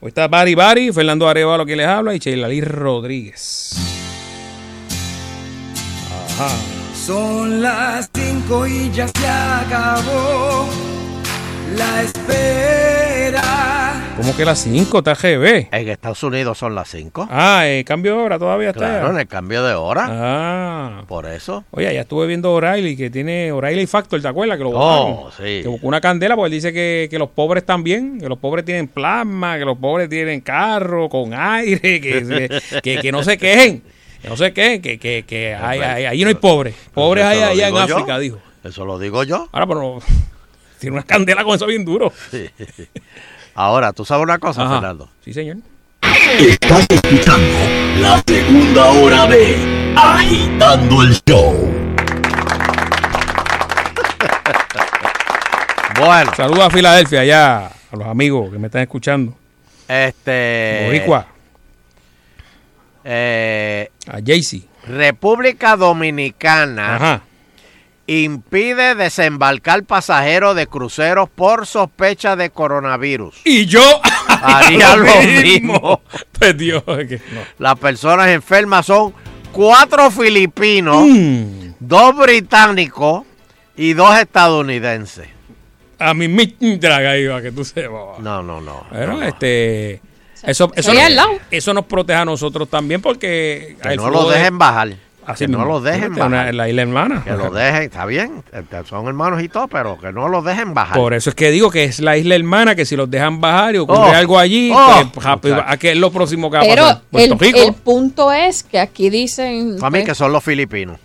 hoy 0.00 0.08
está 0.08 0.28
Bari 0.28 0.54
Bari, 0.54 0.92
Fernando 0.92 1.28
Arevalo 1.28 1.66
que 1.66 1.76
les 1.76 1.86
habla 1.86 2.14
y 2.14 2.18
Sheila 2.20 2.48
Lee 2.48 2.62
Rodríguez. 2.62 3.76
Ajá. 6.38 6.83
Son 7.04 7.60
las 7.60 8.08
5 8.14 8.66
y 8.66 8.90
ya 8.90 9.06
se 9.06 9.28
acabó 9.28 10.66
la 11.76 12.02
espera. 12.02 13.42
¿Cómo 14.16 14.34
que 14.34 14.46
las 14.46 14.60
5? 14.60 14.98
Está 15.00 15.14
GB. 15.14 15.68
En 15.70 15.88
Estados 15.90 16.22
Unidos 16.22 16.56
son 16.56 16.74
las 16.74 16.88
5. 16.88 17.28
Ah, 17.30 17.64
eh, 17.66 17.84
cambio 17.84 18.16
de 18.16 18.22
hora 18.22 18.38
todavía 18.38 18.70
está. 18.70 18.86
Claro, 18.86 19.10
en 19.10 19.18
el 19.18 19.26
cambio 19.26 19.62
de 19.62 19.74
hora. 19.74 20.06
Ah. 20.08 21.02
Por 21.06 21.26
eso. 21.26 21.64
Oye, 21.72 21.92
ya 21.92 22.00
estuve 22.00 22.26
viendo 22.26 22.50
O'Reilly, 22.54 22.96
que 22.96 23.10
tiene 23.10 23.52
O'Reilly 23.52 23.86
Factor, 23.86 24.22
¿te 24.22 24.28
acuerdas? 24.28 24.56
Que 24.56 24.64
lo 24.64 24.70
Oh, 24.72 25.30
sí. 25.36 25.60
Que 25.62 25.68
buscó 25.68 25.86
una 25.86 26.00
candela 26.00 26.36
porque 26.36 26.46
él 26.46 26.52
dice 26.52 26.72
que, 26.72 27.08
que 27.10 27.18
los 27.18 27.28
pobres 27.28 27.66
también, 27.66 28.18
que 28.18 28.30
los 28.30 28.38
pobres 28.38 28.64
tienen 28.64 28.88
plasma, 28.88 29.58
que 29.58 29.66
los 29.66 29.76
pobres 29.76 30.08
tienen 30.08 30.40
carro 30.40 31.10
con 31.10 31.34
aire, 31.34 32.00
que, 32.00 32.60
que, 32.82 32.98
que 32.98 33.12
no 33.12 33.22
se 33.22 33.36
quejen, 33.36 33.80
que 33.80 33.93
no 34.28 34.36
se 34.36 34.52
quejen, 34.52 34.80
que, 34.82 34.98
que, 34.98 35.24
que 35.26 35.54
hay- 35.54 35.80
hay- 35.80 36.04
ahí 36.06 36.22
no 36.22 36.28
hay 36.28 36.34
pobres. 36.34 36.74
Pobres 36.92 37.24
hay 37.24 37.42
allá 37.42 37.68
en 37.68 37.74
yo. 37.74 37.96
África, 37.96 38.18
dijo. 38.18 38.38
Eso 38.62 38.84
lo 38.84 38.98
digo 38.98 39.22
yo. 39.24 39.48
Ahora, 39.52 39.66
pero 39.66 39.98
tiene 40.78 40.96
una 40.96 41.04
candela 41.04 41.44
con 41.44 41.54
eso 41.56 41.66
bien 41.66 41.84
duro. 41.84 42.12
Ahora, 43.54 43.92
¿tú 43.92 44.04
sabes 44.04 44.22
una 44.24 44.38
cosa, 44.38 44.62
Ajá. 44.62 44.74
Fernando? 44.74 45.08
Sí, 45.24 45.32
señor. 45.32 45.58
Estás 46.38 46.86
escuchando 46.90 47.58
la 48.00 48.22
segunda 48.26 48.86
hora 48.90 49.26
de 49.26 49.56
Agitando 49.96 51.02
el 51.02 51.14
Show. 51.26 51.70
Bueno. 55.98 56.32
Saludos 56.36 56.64
a 56.64 56.70
Filadelfia, 56.70 57.20
allá, 57.20 57.66
a 57.66 57.96
los 57.96 58.06
amigos 58.06 58.50
que 58.50 58.58
me 58.58 58.66
están 58.66 58.82
escuchando. 58.82 59.32
Este. 59.86 60.82
Boricua. 60.86 61.26
Eh, 63.04 63.90
a 64.08 64.18
Jaycee. 64.24 64.64
República 64.86 65.76
Dominicana 65.76 66.96
Ajá. 66.96 67.22
impide 68.06 68.94
desembarcar 68.94 69.82
pasajeros 69.84 70.54
de 70.56 70.66
cruceros 70.66 71.28
por 71.30 71.66
sospecha 71.66 72.36
de 72.36 72.50
coronavirus. 72.50 73.40
Y 73.44 73.66
yo 73.66 73.82
haría 74.28 74.96
lo 74.96 75.14
mismo. 75.42 76.00
Pues 76.38 76.56
Dios, 76.56 76.82
que 76.84 77.20
no. 77.32 77.40
Las 77.58 77.78
personas 77.78 78.28
enfermas 78.28 78.86
son 78.86 79.14
cuatro 79.52 80.10
filipinos, 80.10 81.04
Mm. 81.06 81.74
dos 81.80 82.16
británicos 82.16 83.22
y 83.76 83.92
dos 83.94 84.18
estadounidenses. 84.18 85.28
A 85.98 86.12
mi 86.12 86.28
draga 86.78 87.16
iba, 87.16 87.40
que 87.40 87.52
tú 87.52 87.64
sepas. 87.64 88.18
No, 88.18 88.42
no, 88.42 88.60
no. 88.60 88.84
Bueno, 88.90 89.22
este. 89.22 90.00
Eso, 90.46 90.70
eso, 90.74 90.90
al 90.92 91.16
lado. 91.16 91.30
eso 91.50 91.74
nos 91.74 91.84
protege 91.86 92.18
a 92.18 92.24
nosotros 92.24 92.68
también 92.68 93.00
porque. 93.00 93.76
Que 93.82 93.96
no 93.96 94.10
lo 94.10 94.28
de- 94.30 94.38
dejen 94.38 94.58
bajar. 94.58 94.94
Así 95.26 95.46
que 95.46 95.52
no 95.52 95.58
mismo. 95.60 95.72
lo 95.72 95.80
dejen 95.80 96.14
bajar. 96.14 96.54
la 96.54 96.68
isla 96.68 96.82
hermana. 96.82 97.22
Que 97.24 97.30
lo 97.32 97.50
dejen, 97.50 97.84
está 97.84 98.04
bien, 98.04 98.44
este, 98.52 98.84
son 98.84 99.06
hermanos 99.06 99.42
y 99.42 99.48
todo, 99.48 99.68
pero 99.68 99.98
que 99.98 100.12
no 100.12 100.28
lo 100.28 100.42
dejen 100.42 100.74
bajar. 100.74 100.98
Por 100.98 101.14
eso 101.14 101.30
es 101.30 101.34
que 101.36 101.50
digo 101.50 101.70
que 101.70 101.84
es 101.84 101.98
la 102.00 102.18
isla 102.18 102.34
hermana, 102.34 102.74
que 102.74 102.84
si 102.84 102.94
los 102.94 103.10
dejan 103.10 103.40
bajar 103.40 103.74
y 103.74 103.78
ocurre 103.78 103.98
Oh, 104.00 104.04
algo 104.14 104.38
allí, 104.38 104.70
oh, 104.70 105.10
pues, 105.14 105.24
rápido, 105.24 105.54
muchacho. 105.54 105.72
¿a 105.72 105.76
qué 105.78 105.92
es 105.92 105.96
lo 105.96 106.12
próximo 106.12 106.50
que 106.50 106.58
va 106.58 106.62
a 106.62 106.66
Pero 106.66 106.82
pasar? 106.82 107.02
Puerto 107.10 107.44
el, 107.44 107.56
el 107.68 107.72
punto 107.72 108.32
es 108.32 108.62
que 108.64 108.78
aquí 108.78 109.08
dicen 109.08 109.78
Para 109.80 109.88
mí 109.90 110.04
que 110.04 110.14
son 110.14 110.30
los 110.30 110.44
filipinos. 110.44 110.98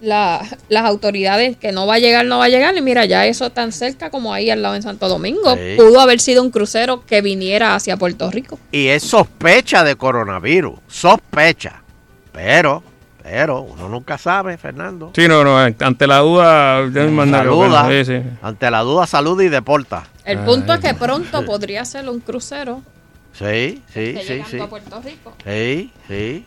La- 0.00 0.44
las 0.68 0.84
autoridades 0.84 1.56
que 1.56 1.72
no 1.72 1.86
va 1.86 1.94
a 1.94 1.98
llegar, 1.98 2.24
no 2.26 2.38
va 2.38 2.44
a 2.44 2.48
llegar. 2.48 2.76
Y 2.76 2.82
mira, 2.82 3.04
ya 3.04 3.26
eso 3.26 3.50
tan 3.50 3.72
cerca 3.72 4.10
como 4.10 4.32
ahí 4.32 4.50
al 4.50 4.62
lado 4.62 4.74
en 4.76 4.82
Santo 4.82 5.08
Domingo. 5.08 5.54
Sí. 5.54 5.74
Pudo 5.76 6.00
haber 6.00 6.20
sido 6.20 6.42
un 6.42 6.50
crucero 6.50 7.04
que 7.04 7.20
viniera 7.20 7.74
hacia 7.74 7.96
Puerto 7.96 8.30
Rico. 8.30 8.58
Y 8.72 8.88
es 8.88 9.02
sospecha 9.02 9.82
de 9.84 9.96
coronavirus, 9.96 10.78
sospecha. 10.86 11.82
Pero, 12.32 12.82
pero, 13.22 13.62
uno 13.62 13.88
nunca 13.88 14.16
sabe, 14.18 14.56
Fernando. 14.56 15.10
Sí, 15.14 15.26
no, 15.26 15.42
no, 15.42 15.58
ante 15.58 16.06
la 16.06 16.18
duda, 16.18 16.82
ya 16.92 17.02
me 17.04 17.30
Saluda. 17.30 17.82
bueno, 17.82 17.88
sí, 17.90 18.04
sí. 18.04 18.22
Ante 18.42 18.70
la 18.70 18.80
duda, 18.82 19.06
salud 19.06 19.40
y 19.42 19.48
deporta. 19.48 20.06
El 20.24 20.38
punto 20.40 20.74
es 20.74 20.80
que 20.80 20.94
pronto 20.94 21.44
podría 21.46 21.84
ser 21.84 22.08
un 22.08 22.20
crucero 22.20 22.82
Sí, 23.32 23.82
sí, 23.92 24.14
que 24.14 24.20
sí, 24.22 24.28
llegando 24.28 24.50
sí. 24.50 24.60
a 24.60 24.66
Puerto 24.68 25.00
Rico. 25.04 25.32
Sí, 25.44 25.92
sí. 26.08 26.44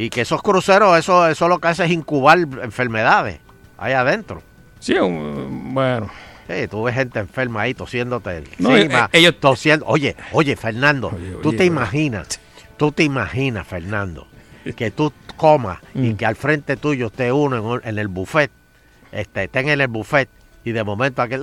Y 0.00 0.08
que 0.10 0.22
esos 0.22 0.40
cruceros, 0.42 0.98
eso, 0.98 1.28
eso 1.28 1.46
lo 1.48 1.58
que 1.58 1.68
hace 1.68 1.84
es 1.84 1.90
incubar 1.90 2.38
enfermedades 2.62 3.40
ahí 3.76 3.92
adentro. 3.92 4.42
Sí, 4.78 4.94
bueno. 4.98 6.08
Sí, 6.48 6.66
tú 6.68 6.84
ves 6.84 6.94
gente 6.94 7.18
enferma 7.20 7.60
ahí 7.62 7.74
tosiéndote 7.74 8.44
No, 8.58 8.76
encima, 8.76 9.04
eh, 9.12 9.18
ellos- 9.18 9.38
tosiendo. 9.38 9.84
Oye, 9.86 10.16
oye, 10.32 10.56
Fernando, 10.56 11.10
tú 11.42 11.50
oye, 11.50 11.58
te 11.58 11.64
oye. 11.64 11.66
imaginas, 11.66 12.40
tú 12.76 12.92
te 12.92 13.04
imaginas, 13.04 13.66
Fernando, 13.66 14.26
que 14.74 14.90
tú 14.90 15.12
comas 15.36 15.78
Mm. 15.94 16.04
y 16.06 16.14
que 16.14 16.24
al 16.26 16.34
frente 16.36 16.76
tuyo 16.76 17.06
esté 17.08 17.30
uno 17.30 17.78
en, 17.84 17.98
el 17.98 18.08
buffet, 18.08 18.50
este, 19.12 19.44
estén 19.44 19.68
en 19.68 19.80
el 19.82 19.88
buffet 19.88 20.28
y 20.64 20.72
de 20.72 20.82
momento 20.82 21.20
aquel... 21.22 21.42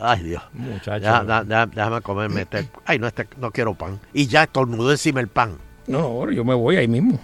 Ay, 0.00 0.22
Dios. 0.22 0.42
Muchacho. 0.54 1.02
Ya, 1.04 1.22
da- 1.22 1.44
da- 1.44 1.66
déjame 1.66 2.00
comerme 2.00 2.42
este... 2.42 2.68
Ay, 2.86 2.98
no, 2.98 3.06
este, 3.06 3.28
no 3.36 3.50
quiero 3.50 3.74
pan. 3.74 4.00
Y 4.14 4.26
ya 4.26 4.44
estornudó 4.44 4.90
encima 4.90 5.20
el 5.20 5.28
pan. 5.28 5.58
No, 5.90 6.26
no, 6.26 6.30
yo 6.32 6.44
me 6.44 6.54
voy 6.54 6.76
ahí 6.76 6.88
mismo. 6.88 7.18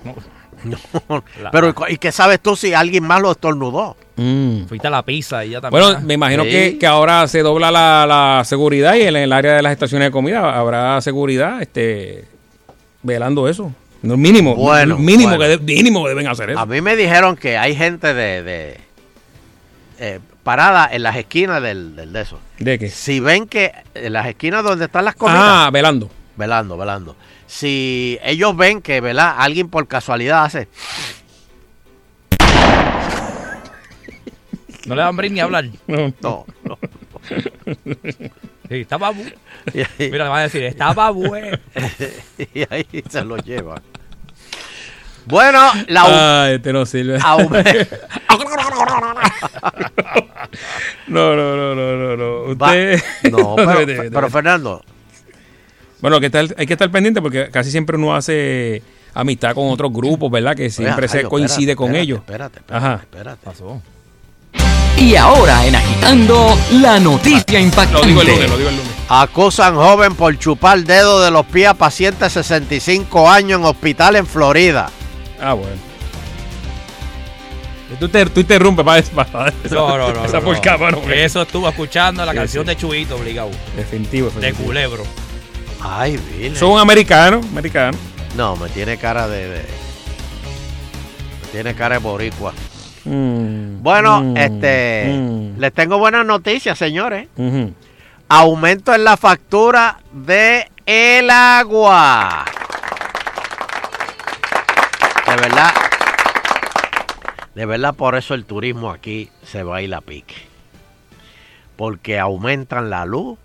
No, 0.65 1.23
pero 1.53 1.75
¿y 1.89 1.99
qué 1.99 2.11
sabes 2.13 2.41
tú 2.41 2.57
si 2.57 2.73
alguien 2.75 3.05
más 3.05 3.21
lo 3.21 3.31
estornudó? 3.33 3.97
Mm. 4.17 4.65
Fuiste 4.67 4.87
a 4.87 4.91
la 4.91 5.03
pizza 5.03 5.45
y 5.45 5.51
ya 5.51 5.61
también. 5.61 5.83
Bueno, 5.85 6.01
me 6.07 6.15
imagino 6.15 6.45
que, 6.45 6.79
que 6.79 6.87
ahora 6.87 7.29
se 7.29 7.41
dobla 7.43 7.71
la, 7.71 8.07
la 8.07 8.43
seguridad 8.45 8.95
y 8.95 9.03
en 9.03 9.17
el 9.17 9.33
área 9.33 9.55
de 9.55 9.63
las 9.63 9.73
estaciones 9.73 10.09
de 10.09 10.13
comida 10.13 10.57
habrá 10.59 11.01
seguridad 11.03 11.61
este 11.61 12.25
velando 13.03 13.49
eso. 13.49 13.73
No, 14.03 14.17
mínimo, 14.17 14.55
Bueno, 14.57 14.99
mínimo, 14.99 15.37
bueno. 15.37 15.43
que 15.43 15.49
de- 15.65 15.75
mínimo 15.75 16.03
que 16.05 16.09
deben 16.11 16.29
hacer 16.29 16.51
eso. 16.51 16.59
A 16.61 16.67
mí 16.67 16.81
me 16.81 16.97
dijeron 16.97 17.37
que 17.37 17.59
hay 17.59 17.75
gente 17.75 18.15
de, 18.15 18.43
de, 18.43 18.81
eh, 19.99 20.21
parada 20.43 20.89
en 20.93 21.03
las 21.03 21.17
esquinas 21.17 21.63
del, 21.63 21.97
del 21.97 22.13
de 22.13 22.21
eso. 22.23 22.39
¿De 22.59 22.79
qué? 22.79 22.89
Si 22.89 23.21
ven 23.21 23.47
que 23.47 23.73
en 23.95 24.13
las 24.13 24.27
esquinas 24.27 24.63
donde 24.65 24.85
están 24.87 25.05
las 25.05 25.15
comidas. 25.17 25.41
Ah, 25.43 25.71
velando. 25.73 26.11
Velando, 26.37 26.77
velando. 26.77 27.17
Si 27.47 28.19
ellos 28.23 28.57
ven 28.57 28.83
que, 28.83 29.01
¿verdad? 29.01 29.35
Alguien 29.39 29.69
por 29.69 29.87
casualidad 29.89 30.45
hace. 30.45 30.69
No 34.87 34.95
le 34.95 35.03
dan 35.03 35.17
brin 35.17 35.35
ni 35.35 35.41
hablar. 35.41 35.65
No, 35.87 36.13
no. 36.21 36.79
Sí, 38.69 38.81
estaba 38.81 39.11
bu- 39.13 39.35
Mira, 39.73 39.89
le 40.25 40.29
van 40.31 40.39
a 40.39 40.43
decir, 40.43 40.63
estaba 40.65 41.11
bueno. 41.13 41.57
y 42.55 42.63
ahí 42.73 42.87
se 43.09 43.25
lo 43.25 43.37
llevan. 43.39 43.81
Bueno, 45.27 45.61
la 45.89 46.45
Ay, 46.45 46.55
este 46.55 46.73
no 46.73 46.87
sirve. 46.87 47.19
No, 51.09 51.35
no, 51.37 51.57
no, 51.57 51.75
no, 51.75 51.97
no, 51.97 52.17
no. 52.17 52.57
Va- 52.57 52.69
Usted... 52.69 53.03
No, 53.31 53.57
pero. 53.57 54.31
Fernando, 54.31 54.83
Bueno, 56.01 56.21
que 56.21 56.27
estar- 56.27 56.55
hay 56.59 56.67
que 56.67 56.73
estar 56.75 56.91
pendiente 56.91 57.23
porque 57.23 57.51
casi 57.51 57.71
siempre 57.71 57.97
uno 57.97 58.15
hace 58.15 58.83
amistad 59.15 59.55
con 59.55 59.71
otros 59.71 59.93
grupos, 59.93 60.31
¿verdad? 60.31 60.55
Que 60.55 60.69
siempre 60.71 61.09
se 61.09 61.15
Jairo, 61.19 61.31
coincide 61.31 61.73
espérate, 61.73 61.77
con 61.77 61.87
espérate, 61.97 62.03
ellos. 62.05 62.19
espérate, 62.21 62.61
Ajá. 62.71 62.95
espérate. 63.03 63.41
Pasó. 63.45 63.81
Y 64.99 65.15
ahora 65.17 65.67
en 65.67 65.75
Agitando, 65.75 66.57
la 66.73 66.99
noticia 67.01 67.61
impactante. 67.61 68.15
Acusan 69.09 69.75
joven 69.75 70.15
por 70.15 70.39
chupar 70.39 70.83
dedo 70.85 71.23
de 71.23 71.31
los 71.31 71.45
pies 71.47 71.69
a 71.69 71.75
paciente 71.75 72.25
de 72.25 72.31
65 72.31 73.29
años 73.31 73.61
en 73.61 73.67
hospital 73.67 74.17
en 74.17 74.27
Florida. 74.27 74.91
Ah, 75.41 75.53
bueno. 75.53 75.77
Tú, 78.01 78.09
te, 78.09 78.27
tú 78.27 78.41
interrumpes 78.41 78.85
para, 78.85 79.03
para 79.27 79.53
No, 79.71 79.97
no, 79.97 80.13
no. 80.13 80.25
esa 80.25 80.41
no, 80.41 80.79
mano, 80.79 80.99
porque- 80.99 81.25
Eso 81.25 81.43
estuvo 81.43 81.69
escuchando 81.69 82.25
la 82.25 82.33
Sí, 82.33 82.39
canción 82.39 82.65
sí. 82.65 82.69
de 82.69 82.77
Chubito, 82.77 83.17
obligado. 83.17 83.51
Definitivo, 83.77 84.29
De 84.31 84.35
definitivo. 84.41 84.67
culebro. 84.67 85.03
Ay, 85.81 86.17
Virgen. 86.17 86.57
Son 86.57 86.79
americanos, 86.79 87.45
americanos. 87.47 87.97
No, 88.37 88.57
me 88.57 88.69
tiene 88.69 88.97
cara 88.99 89.29
de. 89.29 89.49
de- 89.49 89.67
me 91.43 91.49
tiene 91.53 91.75
cara 91.75 91.95
de 91.97 92.01
boricua. 92.01 92.53
Mm, 93.05 93.83
Bueno, 93.83 94.21
mm, 94.21 94.37
este. 94.37 95.05
mm. 95.13 95.59
Les 95.61 95.73
tengo 95.73 95.99
buenas 95.99 96.27
noticias, 96.27 96.77
señores. 96.77 97.29
Aumento 98.29 98.93
en 98.95 99.05
la 99.05 99.17
factura 99.17 99.99
de 100.13 100.69
el 100.87 101.31
agua. 101.31 102.45
De 105.27 105.37
verdad. 105.37 105.71
De 107.55 107.65
verdad, 107.65 107.95
por 107.95 108.17
eso 108.17 108.35
el 108.35 108.45
turismo 108.45 108.91
aquí 108.91 109.31
se 109.45 109.63
va 109.63 109.77
a 109.77 109.83
ir 109.83 109.95
a 109.95 110.01
pique. 110.01 110.35
Porque 111.77 112.19
aumentan 112.19 112.91
la 112.91 113.05
luz, 113.07 113.39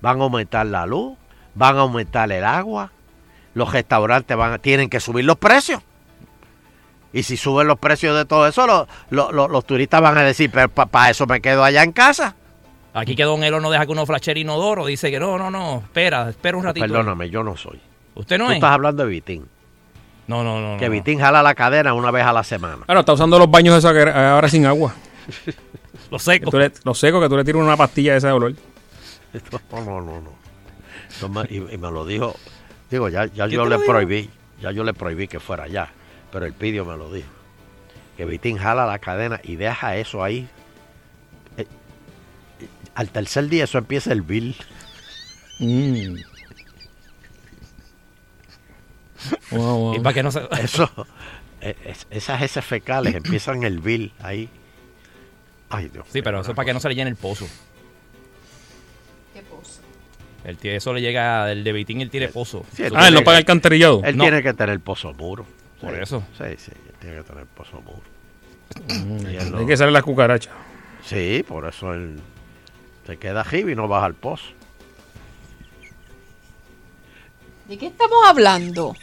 van 0.00 0.20
a 0.20 0.24
aumentar 0.24 0.66
la 0.66 0.86
luz, 0.86 1.16
van 1.54 1.76
a 1.76 1.80
aumentar 1.80 2.30
el 2.32 2.44
agua, 2.44 2.90
los 3.54 3.72
restaurantes 3.72 4.36
van 4.36 4.52
a- 4.54 4.58
tienen 4.58 4.88
que 4.88 5.00
subir 5.00 5.24
los 5.24 5.36
precios. 5.36 5.80
Y 7.12 7.24
si 7.24 7.36
suben 7.36 7.66
los 7.66 7.78
precios 7.78 8.16
de 8.16 8.24
todo 8.24 8.46
eso, 8.46 8.66
lo- 8.66 8.88
lo- 9.10 9.32
lo- 9.32 9.48
los 9.48 9.66
turistas 9.66 10.00
van 10.00 10.16
a 10.16 10.22
decir, 10.22 10.50
pero 10.50 10.68
para 10.70 11.10
eso 11.10 11.26
me 11.26 11.40
quedo 11.42 11.62
allá 11.62 11.82
en 11.82 11.92
casa. 11.92 12.34
Aquí 12.94 13.14
que 13.16 13.24
Don 13.24 13.42
Elo 13.44 13.60
no 13.60 13.70
deja 13.70 13.84
que 13.86 13.92
uno 13.92 14.04
flasher 14.06 14.36
inodoro. 14.38 14.86
Dice 14.86 15.10
que 15.10 15.18
no, 15.20 15.36
no, 15.38 15.50
no. 15.50 15.78
Espera, 15.84 16.28
espera 16.30 16.56
un 16.56 16.64
ratito. 16.64 16.84
Perdóname, 16.86 17.28
yo 17.30 17.42
no 17.42 17.56
soy. 17.56 17.80
¿Usted 18.14 18.38
no 18.38 18.46
Tú 18.46 18.50
es? 18.52 18.56
estás 18.56 18.70
hablando 18.72 19.02
de 19.04 19.08
Vitín. 19.10 19.46
No, 20.26 20.42
no, 20.44 20.60
no. 20.60 20.78
Que 20.78 20.86
no. 20.86 20.92
Vitín 20.92 21.18
jala 21.18 21.42
la 21.42 21.54
cadena 21.54 21.94
una 21.94 22.10
vez 22.10 22.24
a 22.24 22.32
la 22.32 22.44
semana. 22.44 22.84
Claro, 22.84 23.00
está 23.00 23.12
usando 23.14 23.38
los 23.38 23.50
baños 23.50 23.76
esos 23.76 23.92
que 23.92 24.10
ahora 24.10 24.48
sin 24.48 24.66
agua. 24.66 24.94
Los 26.10 26.22
secos. 26.22 26.52
Los 26.84 26.98
secos 26.98 27.22
que 27.22 27.28
tú 27.30 27.36
le 27.38 27.44
tiras 27.44 27.62
una 27.62 27.76
pastilla 27.76 28.12
de 28.12 28.18
ese 28.18 28.30
olor. 28.30 28.54
No, 29.72 29.80
no, 29.80 30.00
no, 30.02 30.41
y, 31.50 31.56
y 31.56 31.78
me 31.78 31.90
lo 31.90 32.04
dijo. 32.06 32.34
Digo, 32.90 33.08
ya, 33.08 33.26
ya 33.26 33.46
¿Quién 33.46 33.50
yo 33.60 33.66
le 33.66 33.78
prohibí. 33.78 34.30
Ya 34.60 34.70
yo 34.70 34.84
le 34.84 34.94
prohibí 34.94 35.28
que 35.28 35.40
fuera 35.40 35.64
allá. 35.64 35.88
Pero 36.30 36.46
el 36.46 36.52
pidio 36.52 36.84
me 36.84 36.96
lo 36.96 37.12
dijo. 37.12 37.28
Que 38.16 38.24
Vitín 38.24 38.58
jala 38.58 38.86
la 38.86 38.98
cadena 38.98 39.40
y 39.42 39.56
deja 39.56 39.96
eso 39.96 40.22
ahí. 40.22 40.48
Eh, 41.56 41.66
eh, 42.60 42.68
al 42.94 43.08
tercer 43.10 43.48
día 43.48 43.64
eso 43.64 43.78
empieza 43.78 44.12
el 44.12 44.22
bill. 44.22 44.54
Mm. 45.58 46.16
Wow, 49.50 49.76
wow. 49.78 49.94
Y 49.94 50.00
para 50.00 50.14
que 50.14 50.22
no 50.22 50.30
se... 50.32 50.40
Eso, 50.60 50.90
eh, 51.60 51.76
es- 51.84 52.06
esas 52.10 52.42
heces 52.42 52.64
fecales 52.64 53.14
empiezan 53.14 53.62
el 53.62 53.78
bill 53.80 54.12
ahí. 54.20 54.48
Ay, 55.70 55.88
Dios. 55.88 56.06
Sí, 56.12 56.20
pero 56.22 56.40
eso 56.40 56.50
es 56.50 56.56
para 56.56 56.66
que 56.66 56.74
no 56.74 56.80
se 56.80 56.88
le 56.88 56.94
llene 56.94 57.10
el 57.10 57.16
pozo. 57.16 57.46
El, 60.44 60.58
tie- 60.58 60.76
eso 60.76 60.92
le 60.92 61.00
llega, 61.00 61.50
el 61.52 61.62
de 61.64 61.72
Vitín, 61.72 62.00
él 62.00 62.10
tiene 62.10 62.28
pozo. 62.28 62.64
Sí, 62.74 62.82
Ah, 62.82 62.86
él 62.86 62.92
no 62.94 63.00
tiene- 63.00 63.22
paga 63.22 63.38
el 63.38 63.44
canterillado. 63.44 64.02
Él 64.04 64.16
No. 64.16 64.24
tiene 64.24 64.42
que 64.42 64.52
tener 64.54 64.80
pozo 64.80 65.12
muro. 65.14 65.46
Por 65.80 65.94
Sí, 65.94 66.00
eso. 66.02 66.22
Sí, 66.38 66.44
sí, 66.58 66.72
él 66.74 66.94
tiene 67.00 67.16
que 67.18 67.22
tener 67.22 67.46
pozo 67.46 67.80
muro. 67.80 68.02
Mm, 68.88 69.50
no- 69.50 69.58
Hay 69.58 69.66
que 69.66 69.76
salir 69.76 69.92
las 69.92 70.02
cucarachas. 70.02 70.52
Sí, 71.04 71.44
por 71.46 71.68
eso 71.68 71.92
él 71.94 72.20
se 73.06 73.16
queda 73.18 73.40
arriba 73.40 73.70
y 73.70 73.74
no 73.74 73.86
baja 73.88 74.06
al 74.06 74.14
pozo. 74.14 74.44
¿De 77.68 77.78
qué 77.78 77.86
estamos 77.86 78.18
hablando? 78.26 78.94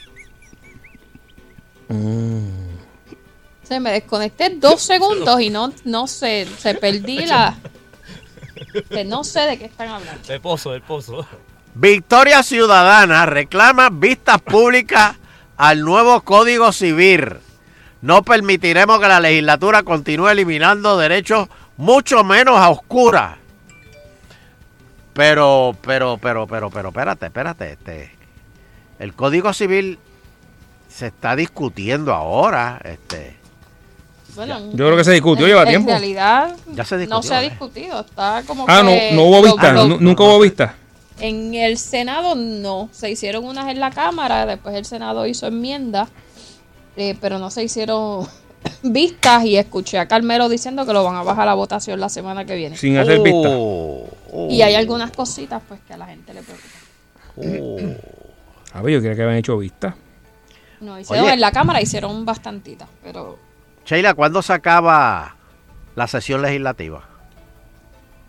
Se 3.64 3.80
me 3.80 3.92
desconecté 3.92 4.50
dos 4.56 4.82
segundos 4.82 5.40
y 5.42 5.50
no, 5.50 5.72
no 5.86 6.08
sé, 6.08 6.48
se 6.58 6.76
perdí 6.76 7.26
la... 7.26 7.56
Que 8.89 9.03
no 9.05 9.24
sé 9.24 9.41
de 9.41 9.57
qué 9.57 9.66
están 9.66 9.89
hablando. 9.89 10.22
El 10.28 10.41
pozo, 10.41 10.74
el 10.74 10.82
pozo. 10.82 11.26
Victoria 11.76 12.43
Ciudadana 12.43 13.26
reclama 13.26 13.89
vistas 13.89 14.41
públicas 14.41 15.16
al 15.57 15.82
nuevo 15.82 16.22
Código 16.22 16.72
Civil. 16.72 17.38
No 18.01 18.24
permitiremos 18.24 18.99
que 18.99 19.07
la 19.07 19.20
legislatura 19.20 19.84
continúe 19.84 20.30
eliminando 20.30 20.97
derechos 20.97 21.47
mucho 21.78 22.24
menos 22.24 22.57
a 22.57 22.70
oscuras. 22.70 23.38
Pero, 25.14 25.76
pero, 25.82 26.18
pero, 26.18 26.47
pero, 26.47 26.70
pero, 26.70 26.89
espérate, 26.89 27.26
espérate. 27.26 27.72
Este, 27.74 28.12
el 28.99 29.14
Código 29.14 29.53
Civil 29.53 29.99
se 30.88 31.07
está 31.07 31.36
discutiendo 31.36 32.14
ahora. 32.14 32.80
Este, 32.84 33.39
Bueno, 34.46 34.60
Yo 34.72 34.86
creo 34.86 34.98
que 34.98 35.04
se 35.04 35.12
discutió, 35.12 35.46
en- 35.46 35.50
lleva 35.52 35.64
en 35.64 35.70
tiempo. 35.70 35.90
realidad 35.90 36.56
Ya 36.74 36.86
se 36.86 36.96
no 36.96 37.00
discutió, 37.02 37.22
se 37.24 37.36
ha 37.36 37.44
¿eh? 37.44 37.50
discutido, 37.50 38.00
está 38.02 38.44
como 38.48 38.66
Ah, 38.68 38.82
no, 38.84 38.90
que 38.92 39.12
no 39.14 39.24
hubo 39.24 39.42
vista. 39.44 39.74
lo- 39.74 39.88
nu- 39.88 39.98
Nunca 40.00 40.24
hubo 40.24 40.40
vista. 40.40 40.76
En 41.20 41.54
el 41.54 41.78
Senado 41.78 42.36
no, 42.36 42.90
se 42.94 43.10
hicieron 43.12 43.44
unas 43.44 43.68
en 43.70 43.80
la 43.80 43.92
Cámara, 43.92 44.46
después 44.46 44.74
el 44.76 44.86
Senado 44.86 45.26
hizo 45.28 45.48
enmiendas, 45.48 46.08
eh, 46.96 47.16
pero 47.20 47.38
no 47.40 47.50
se 47.52 47.64
hicieron 47.64 48.26
vistas 48.84 49.44
y 49.44 49.58
escuché 49.58 50.00
a 50.00 50.08
Carmelo 50.08 50.48
diciendo 50.48 50.86
que 50.86 50.94
lo 50.94 51.04
van 51.04 51.16
a 51.18 51.24
bajar 51.24 51.44
a 51.44 51.46
la 51.48 51.54
votación 51.56 52.00
la 52.00 52.08
semana 52.10 52.46
que 52.46 52.56
viene. 52.56 52.78
Sin 52.78 52.98
hacer 52.98 53.20
vista. 53.20 53.49
oh, 53.52 54.07
Y 54.49 54.61
hay 54.61 54.76
algunas 54.76 55.11
cositas 55.11 55.61
pues 55.68 55.82
que 55.88 55.94
a 55.94 55.98
la 55.98 56.06
gente 56.07 56.34
le 56.34 56.41
preocupa. 56.41 56.78
oh. 57.38 57.78
A 58.74 58.82
ver, 58.82 58.94
yo 58.94 58.99
creía 58.99 59.16
que 59.16 59.24
habían 59.24 59.38
hecho 59.40 59.57
vista. 59.57 59.95
No, 60.80 60.98
hicieron 60.98 61.26
Oye. 61.26 61.34
en 61.34 61.41
la 61.41 61.52
Cámara 61.52 61.82
hicieron 61.82 62.24
bastantitas, 62.24 62.88
pero 63.03 63.38
Sheila, 63.90 64.14
¿cuándo 64.14 64.44
se 64.44 64.53
acaba 64.53 65.36
la 65.95 66.07
sesión 66.07 66.44
legislativa? 66.44 67.02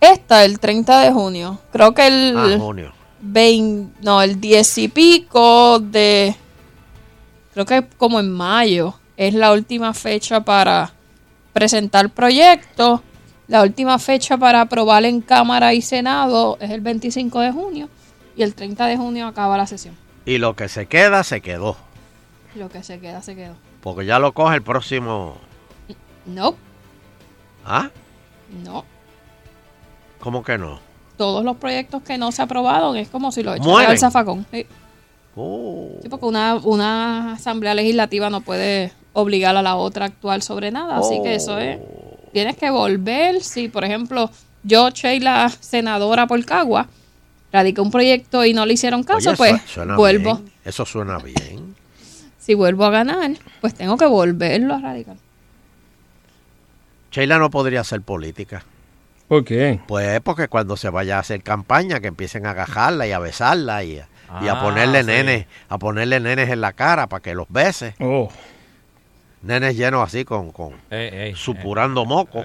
esta 0.00 0.46
el 0.46 0.58
30 0.58 1.00
de 1.00 1.12
junio, 1.12 1.58
creo 1.70 1.92
que 1.92 2.06
el 2.06 2.34
Ah, 2.34 2.56
junio. 2.58 2.94
20, 3.20 4.00
no, 4.02 4.22
el 4.22 4.40
10 4.40 4.78
y 4.78 4.88
pico 4.88 5.78
de, 5.78 6.34
creo 7.52 7.66
que 7.66 7.86
como 7.98 8.18
en 8.20 8.30
mayo, 8.32 8.94
es 9.18 9.34
la 9.34 9.52
última 9.52 9.92
fecha 9.92 10.40
para 10.40 10.92
presentar 11.52 12.08
proyectos. 12.08 13.00
La 13.46 13.60
última 13.62 13.98
fecha 13.98 14.38
para 14.38 14.62
aprobar 14.62 15.04
en 15.04 15.20
Cámara 15.20 15.74
y 15.74 15.82
Senado 15.82 16.56
es 16.58 16.70
el 16.70 16.80
25 16.80 17.38
de 17.40 17.52
junio 17.52 17.90
y 18.34 18.42
el 18.42 18.54
30 18.54 18.86
de 18.86 18.96
junio 18.96 19.26
acaba 19.26 19.58
la 19.58 19.66
sesión. 19.66 19.94
Y 20.24 20.38
lo 20.38 20.56
que 20.56 20.70
se 20.70 20.86
queda, 20.86 21.22
se 21.22 21.42
quedó. 21.42 21.76
Lo 22.54 22.70
que 22.70 22.82
se 22.82 22.98
queda, 23.00 23.20
se 23.20 23.36
quedó. 23.36 23.56
Porque 23.82 24.06
ya 24.06 24.18
lo 24.18 24.32
coge 24.32 24.54
el 24.56 24.62
próximo. 24.62 25.36
No, 26.34 26.54
¿Ah? 27.64 27.90
no. 28.64 28.84
¿Cómo 30.18 30.42
que 30.42 30.58
no? 30.58 30.80
Todos 31.16 31.44
los 31.44 31.56
proyectos 31.56 32.02
que 32.02 32.18
no 32.18 32.32
se 32.32 32.42
aprobaron 32.42 32.96
es 32.96 33.08
como 33.08 33.32
si 33.32 33.42
lo 33.42 33.54
echaran 33.54 33.90
al 33.90 33.98
zafacón. 33.98 34.46
Sí. 34.50 34.66
Oh. 35.36 35.90
Sí, 36.02 36.08
porque 36.08 36.26
una, 36.26 36.56
una 36.56 37.32
asamblea 37.34 37.74
legislativa 37.74 38.30
no 38.30 38.40
puede 38.40 38.92
obligar 39.12 39.56
a 39.56 39.62
la 39.62 39.76
otra 39.76 40.06
a 40.06 40.08
actuar 40.08 40.42
sobre 40.42 40.70
nada, 40.70 40.96
así 40.96 41.20
que 41.22 41.34
eso 41.34 41.58
es 41.58 41.78
tienes 42.32 42.56
que 42.56 42.70
volver. 42.70 43.42
Si, 43.42 43.68
por 43.68 43.84
ejemplo, 43.84 44.30
yo, 44.62 44.90
Sheila, 44.90 45.48
senadora 45.48 46.26
por 46.26 46.44
Cagua, 46.44 46.88
radiqué 47.52 47.80
un 47.80 47.90
proyecto 47.90 48.44
y 48.44 48.54
no 48.54 48.66
le 48.66 48.74
hicieron 48.74 49.02
caso, 49.02 49.30
Oye, 49.30 49.36
pues 49.36 49.62
suena 49.62 49.96
vuelvo. 49.96 50.36
bien. 50.36 50.52
Eso 50.64 50.84
suena 50.84 51.18
bien. 51.18 51.74
Si 52.38 52.54
vuelvo 52.54 52.84
a 52.84 52.90
ganar, 52.90 53.32
pues 53.60 53.74
tengo 53.74 53.96
que 53.96 54.06
volverlo 54.06 54.74
a 54.74 54.80
radicar. 54.80 55.16
Sheila 57.10 57.38
no 57.38 57.50
podría 57.50 57.80
hacer 57.80 58.02
política. 58.02 58.64
¿Por 59.28 59.44
qué? 59.44 59.80
Pues 59.86 60.20
porque 60.20 60.48
cuando 60.48 60.76
se 60.76 60.90
vaya 60.90 61.16
a 61.16 61.20
hacer 61.20 61.42
campaña, 61.42 62.00
que 62.00 62.08
empiecen 62.08 62.46
a 62.46 62.50
agajarla 62.50 63.06
y 63.06 63.12
a 63.12 63.18
besarla 63.18 63.84
y 63.84 63.98
a, 63.98 64.08
y 64.42 64.48
a 64.48 64.52
Ah, 64.52 64.62
ponerle 64.62 65.00
sí. 65.00 65.06
nenes, 65.06 65.46
a 65.68 65.78
ponerle 65.78 66.18
nenes 66.20 66.50
en 66.50 66.60
la 66.60 66.72
cara 66.72 67.06
para 67.08 67.22
que 67.22 67.34
los 67.34 67.46
bese. 67.48 67.94
Oh. 68.00 68.30
Nenes 69.42 69.76
llenos 69.76 70.04
así 70.06 70.24
con, 70.24 70.50
con 70.52 70.72
Eh, 70.90 71.30
eh, 71.30 71.32
supurando 71.36 72.04
moco. 72.04 72.42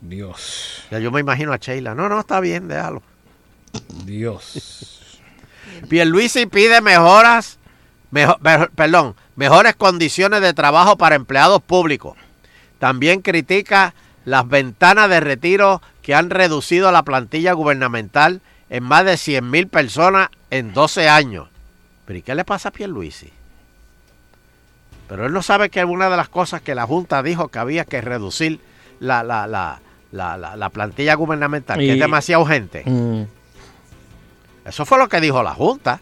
Dios. 0.00 0.84
Ya 0.90 0.98
yo 0.98 1.10
me 1.12 1.20
imagino 1.20 1.52
a 1.52 1.56
Sheila. 1.58 1.94
No, 1.94 2.08
no, 2.08 2.20
está 2.20 2.40
bien, 2.40 2.68
déjalo. 2.68 3.02
Dios. 4.04 5.20
Pierluisi 5.88 6.46
pide 6.46 6.80
mejoras, 6.80 7.58
mejo- 8.10 8.36
mejor- 8.40 8.70
perdón, 8.72 9.14
mejores 9.36 9.74
condiciones 9.76 10.40
de 10.42 10.52
trabajo 10.52 10.96
para 10.98 11.14
empleados 11.14 11.62
públicos. 11.62 12.16
También 12.82 13.20
critica 13.22 13.94
las 14.24 14.48
ventanas 14.48 15.08
de 15.08 15.20
retiro 15.20 15.80
que 16.02 16.16
han 16.16 16.30
reducido 16.30 16.90
la 16.90 17.04
plantilla 17.04 17.52
gubernamental 17.52 18.40
en 18.70 18.82
más 18.82 19.04
de 19.04 19.16
100 19.16 19.48
mil 19.48 19.68
personas 19.68 20.30
en 20.50 20.72
12 20.74 21.08
años. 21.08 21.46
¿Pero 22.06 22.18
y 22.18 22.22
qué 22.22 22.34
le 22.34 22.44
pasa 22.44 22.70
a 22.70 22.72
Pierluisi? 22.72 23.30
Pero 25.08 25.26
él 25.26 25.32
no 25.32 25.42
sabe 25.42 25.70
que 25.70 25.84
una 25.84 26.10
de 26.10 26.16
las 26.16 26.28
cosas 26.28 26.60
que 26.60 26.74
la 26.74 26.84
Junta 26.84 27.22
dijo 27.22 27.46
que 27.46 27.60
había 27.60 27.84
que 27.84 28.00
reducir 28.00 28.58
la, 28.98 29.22
la, 29.22 29.46
la, 29.46 29.80
la, 30.10 30.36
la- 30.36 30.56
la 30.56 30.68
plantilla 30.70 31.14
gubernamental, 31.14 31.78
que 31.78 31.92
es 31.92 32.00
demasiado 32.00 32.44
gente. 32.46 32.82
Mm. 32.84 33.22
Eso 34.66 34.84
fue 34.84 34.98
lo 34.98 35.08
que 35.08 35.20
dijo 35.20 35.40
la 35.44 35.54
Junta. 35.54 36.00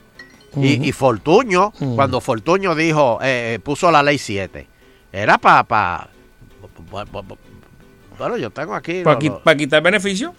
Y, 0.57 0.89
y 0.89 0.93
Fortuño, 0.93 1.75
Ujú. 1.79 1.95
cuando 1.95 2.23
Fortuño 2.23 2.75
dijo, 2.75 3.19
eh, 3.21 3.57
eh, 3.57 3.59
puso 3.59 3.91
la 3.91 4.03
ley 4.03 4.17
7, 4.17 4.67
era 5.13 5.37
para... 5.37 5.65
Pa, 5.65 6.09
bueno, 8.19 8.37
yo 8.37 8.51
tengo 8.51 8.75
aquí... 8.75 9.03
¿Para 9.03 9.19
lo- 9.21 9.43
lo- 9.45 9.57
quitar 9.57 9.83
beneficio? 9.83 10.35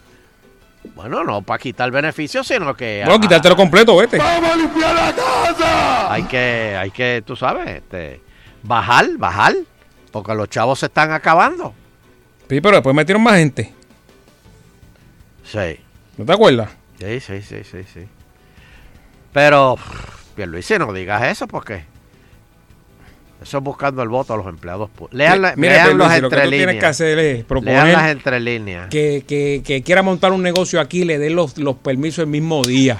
bueno, 0.96 1.24
no 1.24 1.42
para 1.44 1.60
quitar 1.60 1.86
el 1.86 1.92
beneficio, 1.92 2.44
sino 2.44 2.74
que... 2.76 3.04
No, 3.08 3.20
quitártelo 3.20 3.56
completo, 3.56 3.96
vete. 3.98 4.18
¡Vamos 4.18 4.52
a 4.52 4.56
limpiar 4.56 4.96
la 4.96 5.14
casa! 5.16 6.12
hay 6.14 6.24
que, 6.24 6.76
hay 6.80 6.92
que, 6.92 7.24
tú 7.26 7.36
sabes, 7.36 7.68
este, 7.70 8.22
bajar, 8.64 9.06
bajar, 9.18 9.54
porque 10.12 10.34
los 10.34 10.50
chavos 10.50 10.80
se 10.80 10.88
están 10.88 11.12
acabando. 11.12 11.74
Sí, 12.50 12.60
pero 12.62 12.76
después 12.78 12.96
metieron 12.96 13.22
más 13.24 13.36
gente. 13.38 13.74
Sí, 15.44 15.80
¿No 16.18 16.26
te 16.26 16.34
acuerdas? 16.34 16.70
sí, 17.00 17.20
sí, 17.20 17.42
sí, 17.42 17.64
sí, 17.64 17.84
sí. 17.94 18.08
Pero, 19.34 19.78
Pierluisi, 20.36 20.78
no 20.78 20.92
digas 20.94 21.24
eso 21.24 21.48
porque... 21.48 21.86
Eso 23.42 23.58
es 23.58 23.64
buscando 23.64 24.04
el 24.04 24.10
voto 24.10 24.34
a 24.34 24.38
los 24.38 24.46
empleados. 24.48 24.90
Lean, 25.12 25.42
la- 25.42 25.56
Mira, 25.56 25.74
lean 25.74 25.98
los 25.98 26.08
Pierluisi, 26.08 26.22
lo 26.22 26.30
que 26.30 26.36
tú 26.36 26.50
tienes 26.52 26.76
que 26.80 26.86
hacer 26.86 27.18
es 27.20 27.34
Lean 27.38 27.46
proponer 27.48 27.88
las 27.94 28.12
entrelíneas. 28.12 28.88
que, 28.90 29.24
que, 29.28 29.64
que 29.66 29.82
quiera 29.82 30.04
montar 30.04 30.32
un 30.32 30.44
negocio 30.44 30.80
aquí, 30.80 31.06
le 31.06 31.18
den 31.18 31.36
los, 31.36 31.58
los 31.58 31.76
permisos 31.78 32.20
el 32.20 32.28
mismo 32.28 32.64
día. 32.64 33.00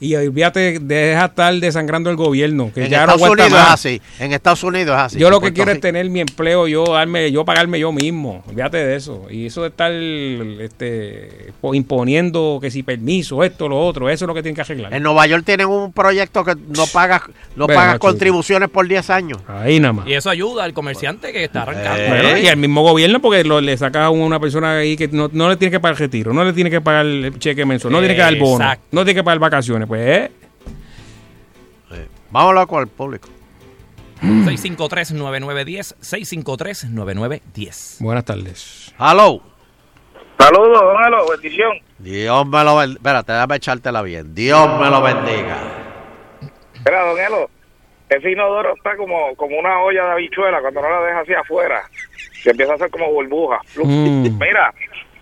Y 0.00 0.14
olvídate, 0.14 0.78
deja 0.80 1.24
estar 1.24 1.52
desangrando 1.54 2.08
el 2.10 2.16
gobierno, 2.16 2.70
que 2.72 2.84
En 2.84 2.90
ya 2.90 2.98
no 3.06 3.14
Estados 3.14 3.22
aguanta 3.22 3.44
Unidos 3.44 3.58
es 3.60 3.64
más. 3.66 3.74
así. 3.74 4.02
En 4.20 4.32
Estados 4.32 4.62
Unidos 4.62 4.96
es 4.96 5.02
así. 5.02 5.18
Yo 5.18 5.28
lo 5.30 5.40
que 5.40 5.52
quiero 5.52 5.72
es 5.72 5.80
tener 5.80 6.08
mi 6.08 6.20
empleo, 6.20 6.68
yo 6.68 6.84
darme, 6.84 7.32
yo 7.32 7.44
pagarme 7.44 7.80
yo 7.80 7.90
mismo. 7.92 8.44
Olvídate 8.48 8.76
de 8.78 8.96
eso. 8.96 9.26
Y 9.30 9.46
eso 9.46 9.62
de 9.62 9.68
estar 9.68 9.90
este, 10.62 11.52
po- 11.60 11.74
imponiendo 11.74 12.58
que 12.60 12.70
si 12.70 12.82
permiso, 12.82 13.42
esto, 13.44 13.68
lo 13.68 13.78
otro, 13.80 14.08
eso 14.08 14.24
es 14.24 14.26
lo 14.28 14.34
que 14.34 14.42
tienen 14.42 14.54
que 14.56 14.62
arreglar. 14.62 14.92
En 14.94 15.02
Nueva 15.02 15.26
York 15.26 15.42
tienen 15.44 15.66
un 15.68 15.92
proyecto 15.92 16.44
que 16.44 16.54
no 16.54 16.86
pagas 16.92 17.22
no 17.56 17.66
Ven, 17.66 17.76
pagas 17.76 17.98
contribuciones 17.98 18.68
por 18.68 18.86
10 18.86 19.10
años. 19.10 19.38
Ahí 19.48 19.80
nada 19.80 19.92
más. 19.94 20.06
Y 20.08 20.14
eso 20.14 20.30
ayuda 20.30 20.64
al 20.64 20.72
comerciante 20.72 21.32
que 21.32 21.44
está 21.44 21.62
arrancando. 21.62 22.02
Eh. 22.02 22.08
Bueno, 22.08 22.38
y 22.38 22.48
al 22.48 22.56
mismo 22.56 22.82
gobierno, 22.82 23.20
porque 23.20 23.44
lo- 23.44 23.60
le 23.60 23.76
saca 23.76 24.04
a 24.06 24.10
una 24.10 24.38
persona 24.40 24.78
ahí 24.78 24.96
que 24.96 25.08
no, 25.08 25.28
no 25.32 25.48
le 25.48 25.56
tiene 25.56 25.70
que 25.72 25.80
pagar 25.80 25.98
retiro, 25.98 26.32
no 26.32 26.44
le 26.44 26.52
tiene 26.52 26.70
que 26.70 26.80
pagar 26.80 27.06
el 27.06 27.38
cheque 27.38 27.64
mensual, 27.64 27.92
no 27.92 27.98
tiene 28.00 28.14
que 28.14 28.20
dar 28.20 28.36
bono, 28.36 28.64
Exacto. 28.64 28.84
no 28.92 29.04
tiene 29.04 29.20
que 29.20 29.24
pagar 29.24 29.38
vacaciones. 29.38 29.87
Pues, 29.88 30.30
eh, 31.92 32.08
Vamos 32.30 32.46
a 32.46 32.48
hablar 32.50 32.66
con 32.66 32.82
el 32.82 32.88
público. 32.88 33.28
653-9910, 34.20 35.94
653-9910. 36.02 38.02
buenas 38.04 38.24
tardes. 38.24 38.94
Hello. 38.98 39.40
Saludos, 40.38 40.80
don 40.80 41.04
Elo, 41.06 41.26
bendición. 41.30 41.78
Dios 41.98 42.46
me 42.46 42.64
lo 42.64 42.76
bendiga. 42.76 42.98
Espérate, 42.98 43.32
déjame 43.32 43.56
echártela 43.56 44.02
bien. 44.02 44.34
Dios 44.34 44.68
me 44.78 44.90
lo 44.90 45.00
bendiga. 45.00 45.56
Mira, 46.84 47.04
don 47.06 47.18
Elo, 47.18 47.48
ese 48.10 48.30
inodoro 48.30 48.74
está 48.76 48.94
como, 48.96 49.34
como 49.36 49.58
una 49.58 49.80
olla 49.80 50.04
de 50.04 50.10
habichuela 50.12 50.60
cuando 50.60 50.82
no 50.82 50.90
la 50.90 51.00
dejas 51.00 51.22
hacia 51.22 51.40
afuera, 51.40 51.82
que 52.42 52.50
empieza 52.50 52.72
a 52.72 52.74
hacer 52.74 52.90
como 52.90 53.10
burbuja. 53.10 53.58
Mm. 53.82 54.38
Mira, 54.38 54.74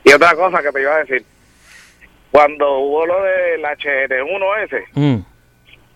y 0.05 0.13
otra 0.13 0.35
cosa 0.35 0.61
que 0.61 0.73
te 0.73 0.81
iba 0.81 0.95
a 0.95 1.05
decir. 1.05 1.25
Cuando 2.37 2.71
hubo 2.81 3.07
lo 3.07 3.23
del 3.23 3.65
HN1S, 3.65 4.85
Mm. 4.93 5.21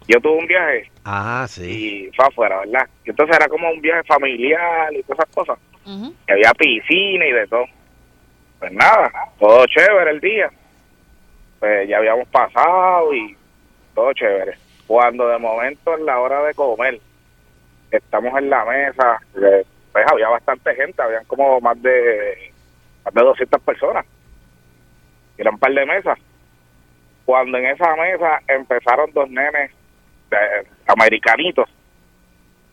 yo 0.09 0.21
tuve 0.23 0.39
un 0.39 0.47
viaje 0.47 0.91
Ah, 1.05 1.45
sí. 1.47 2.07
y 2.09 2.17
fue 2.17 2.25
afuera, 2.25 2.61
¿verdad? 2.61 2.89
Y 3.05 3.11
entonces 3.11 3.37
era 3.37 3.47
como 3.47 3.69
un 3.71 3.79
viaje 3.83 4.03
familiar 4.05 4.91
y 4.95 5.03
todas 5.03 5.19
esas 5.19 5.35
cosas. 5.35 5.59
Y 5.87 6.33
había 6.33 6.55
piscina 6.55 7.27
y 7.27 7.33
de 7.33 7.47
todo. 7.47 7.67
Pues 8.59 8.73
nada, 8.73 9.12
todo 9.39 9.67
chévere 9.67 10.12
el 10.12 10.21
día. 10.21 10.51
Pues 11.59 11.87
ya 11.87 11.99
habíamos 11.99 12.27
pasado 12.29 13.12
y 13.12 13.37
todo 13.95 14.11
chévere. 14.15 14.55
Cuando 14.87 15.29
de 15.29 15.37
momento 15.37 15.95
en 15.95 16.07
la 16.07 16.21
hora 16.21 16.43
de 16.45 16.55
comer, 16.55 16.99
estamos 17.91 18.35
en 18.39 18.49
la 18.49 18.65
mesa, 18.65 19.21
eh, 19.37 19.62
pues 19.93 20.07
había 20.11 20.31
bastante 20.31 20.75
gente, 20.75 21.03
habían 21.03 21.27
como 21.27 21.61
más 21.61 21.81
de, 21.83 22.51
más 23.05 23.12
de 23.12 23.21
200 23.21 23.61
personas. 23.61 24.07
Y 25.37 25.43
eran 25.43 25.53
un 25.53 25.61
par 25.61 25.75
de 25.75 25.85
mesas. 25.85 26.19
Cuando 27.25 27.59
en 27.59 27.67
esa 27.67 27.95
mesa 27.97 28.41
empezaron 28.49 29.11
dos 29.13 29.29
nenes 29.31 29.71
de- 30.31 30.67
americanitos 30.87 31.69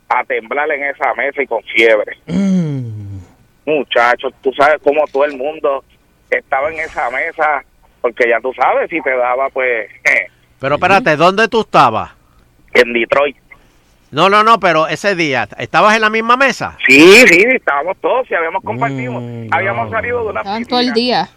a 0.10 0.24
temblar 0.24 0.72
en 0.72 0.84
esa 0.86 1.14
mesa 1.16 1.42
y 1.42 1.48
con 1.48 1.62
fiebre. 1.64 2.18
Muchachos, 3.66 4.34
tú 4.42 4.52
sabes 4.54 4.78
cómo 4.84 5.06
todo 5.12 5.26
el 5.26 5.36
mundo 5.38 5.84
estaba 6.30 6.70
en 6.72 6.80
esa 6.80 7.10
mesa, 7.10 7.64
porque 8.02 8.30
ya 8.30 8.40
tú 8.40 8.54
sabes, 8.54 8.90
si 8.90 9.02
te 9.02 9.16
daba, 9.16 9.50
pues, 9.50 9.90
Pero 10.60 10.76
espérate, 10.76 11.16
¿dónde 11.18 11.48
tú 11.48 11.62
estabas? 11.62 12.12
en 12.74 12.94
Detroit. 12.94 13.36
No, 14.12 14.30
no, 14.30 14.42
no, 14.44 14.60
pero 14.60 14.88
ese 14.88 15.16
día, 15.16 15.48
¿estabas 15.58 15.96
en 15.96 16.02
la 16.02 16.10
misma 16.10 16.38
mesa? 16.38 16.78
Sí, 16.88 17.02
sí, 17.28 17.44
estábamos 17.54 17.98
todos 17.98 18.30
y 18.32 18.36
habíamos 18.36 18.64
compartido. 18.64 19.14
habíamos 19.52 19.92
salido 19.92 20.24
de 20.24 20.30
una 20.30 20.40
Estaban 20.42 20.66
todo 20.66 20.80
el 20.80 20.94
día. 20.94 21.28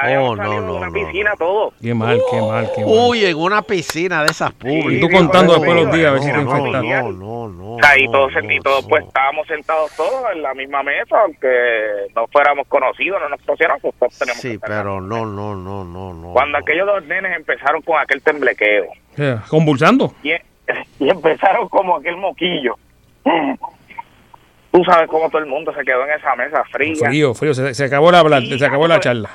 Oh, 0.00 0.36
no, 0.36 0.60
no, 0.60 0.76
una 0.76 0.86
no. 0.86 0.92
piscina 0.92 1.32
todo. 1.36 1.72
Qué 1.82 1.92
mal, 1.92 2.20
qué 2.30 2.40
mal, 2.40 2.70
qué 2.74 2.84
mal. 2.84 2.90
Uy, 3.08 3.24
en 3.24 3.36
una 3.36 3.62
piscina 3.62 4.20
de 4.22 4.30
esas 4.30 4.52
públicas. 4.52 4.92
Y 4.92 5.00
tú 5.00 5.08
contando 5.10 5.54
después 5.54 5.74
los 5.74 5.92
días 5.92 6.06
a 6.08 6.10
ver 6.12 6.20
si 6.22 6.26
te 6.30 6.32
no, 6.34 6.42
infectas. 6.42 6.82
no, 6.84 7.12
no, 7.12 7.48
no. 7.48 7.74
O 7.74 7.78
sea, 7.80 7.98
y 7.98 8.06
todos, 8.10 8.32
y 8.48 8.60
todos, 8.60 8.86
pues 8.88 9.04
estábamos 9.04 9.46
sentados 9.48 9.90
todos 9.96 10.24
en 10.34 10.42
la 10.42 10.54
misma 10.54 10.82
mesa, 10.82 11.20
aunque 11.20 11.48
no 12.14 12.26
fuéramos 12.28 12.66
conocidos, 12.68 13.20
no 13.20 13.28
nos 13.28 13.40
conociéramos, 13.42 13.82
todos 13.98 14.18
teníamos 14.18 14.40
Sí, 14.42 14.58
pero 14.58 15.00
no, 15.00 15.26
no, 15.26 15.54
no, 15.54 15.84
no, 15.84 16.14
no. 16.14 16.32
Cuando 16.32 16.58
aquellos 16.58 16.86
dos 16.86 17.04
nenes 17.04 17.36
empezaron 17.36 17.82
con 17.82 17.98
aquel 17.98 18.22
temblequeo 18.22 18.86
Convulsando. 19.48 20.12
y, 20.22 20.30
y 21.00 21.08
empezaron 21.08 21.68
como 21.68 21.96
aquel 21.96 22.16
moquillo. 22.16 22.76
Tú 24.78 24.84
sabes 24.84 25.08
cómo 25.08 25.28
todo 25.28 25.40
el 25.40 25.46
mundo 25.46 25.74
se 25.74 25.82
quedó 25.84 26.04
en 26.04 26.12
esa 26.12 26.36
mesa 26.36 26.62
fría. 26.70 26.94
Frío, 27.08 27.34
frío. 27.34 27.52
Se, 27.52 27.74
se 27.74 27.84
acabó 27.86 28.12
la, 28.12 28.22
la- 28.22 28.40
se 28.40 28.64
acabó 28.64 28.86
la 28.86 29.00
charla. 29.00 29.28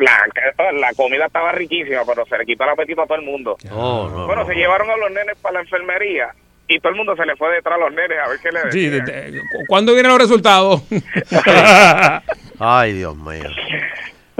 La, 0.00 0.72
la 0.72 0.94
comida 0.94 1.26
estaba 1.26 1.52
riquísima, 1.52 2.00
pero 2.06 2.24
se 2.24 2.38
le 2.38 2.46
quitó 2.46 2.64
el 2.64 2.70
apetito 2.70 3.02
a 3.02 3.06
todo 3.06 3.18
el 3.18 3.24
mundo. 3.26 3.58
No, 3.68 4.08
no, 4.08 4.26
bueno, 4.26 4.46
se 4.46 4.54
llevaron 4.54 4.88
a 4.90 4.96
los 4.96 5.10
nenes 5.10 5.36
para 5.42 5.56
la 5.56 5.60
enfermería 5.60 6.28
y 6.66 6.78
todo 6.78 6.92
el 6.92 6.96
mundo 6.96 7.14
se 7.14 7.26
le 7.26 7.36
fue 7.36 7.52
detrás 7.52 7.74
a 7.74 7.78
los 7.78 7.92
nenes 7.92 8.18
a 8.24 8.28
ver 8.30 8.38
qué 8.42 8.50
le 8.52 8.72
Sí, 8.72 8.88
decían. 8.88 9.04
de- 9.04 9.30
de- 9.32 9.42
¿Cuándo 9.68 9.92
vienen 9.92 10.12
los 10.12 10.20
resultados? 10.20 10.82
Ay, 12.58 12.92
Dios 12.94 13.14
mío. 13.16 13.50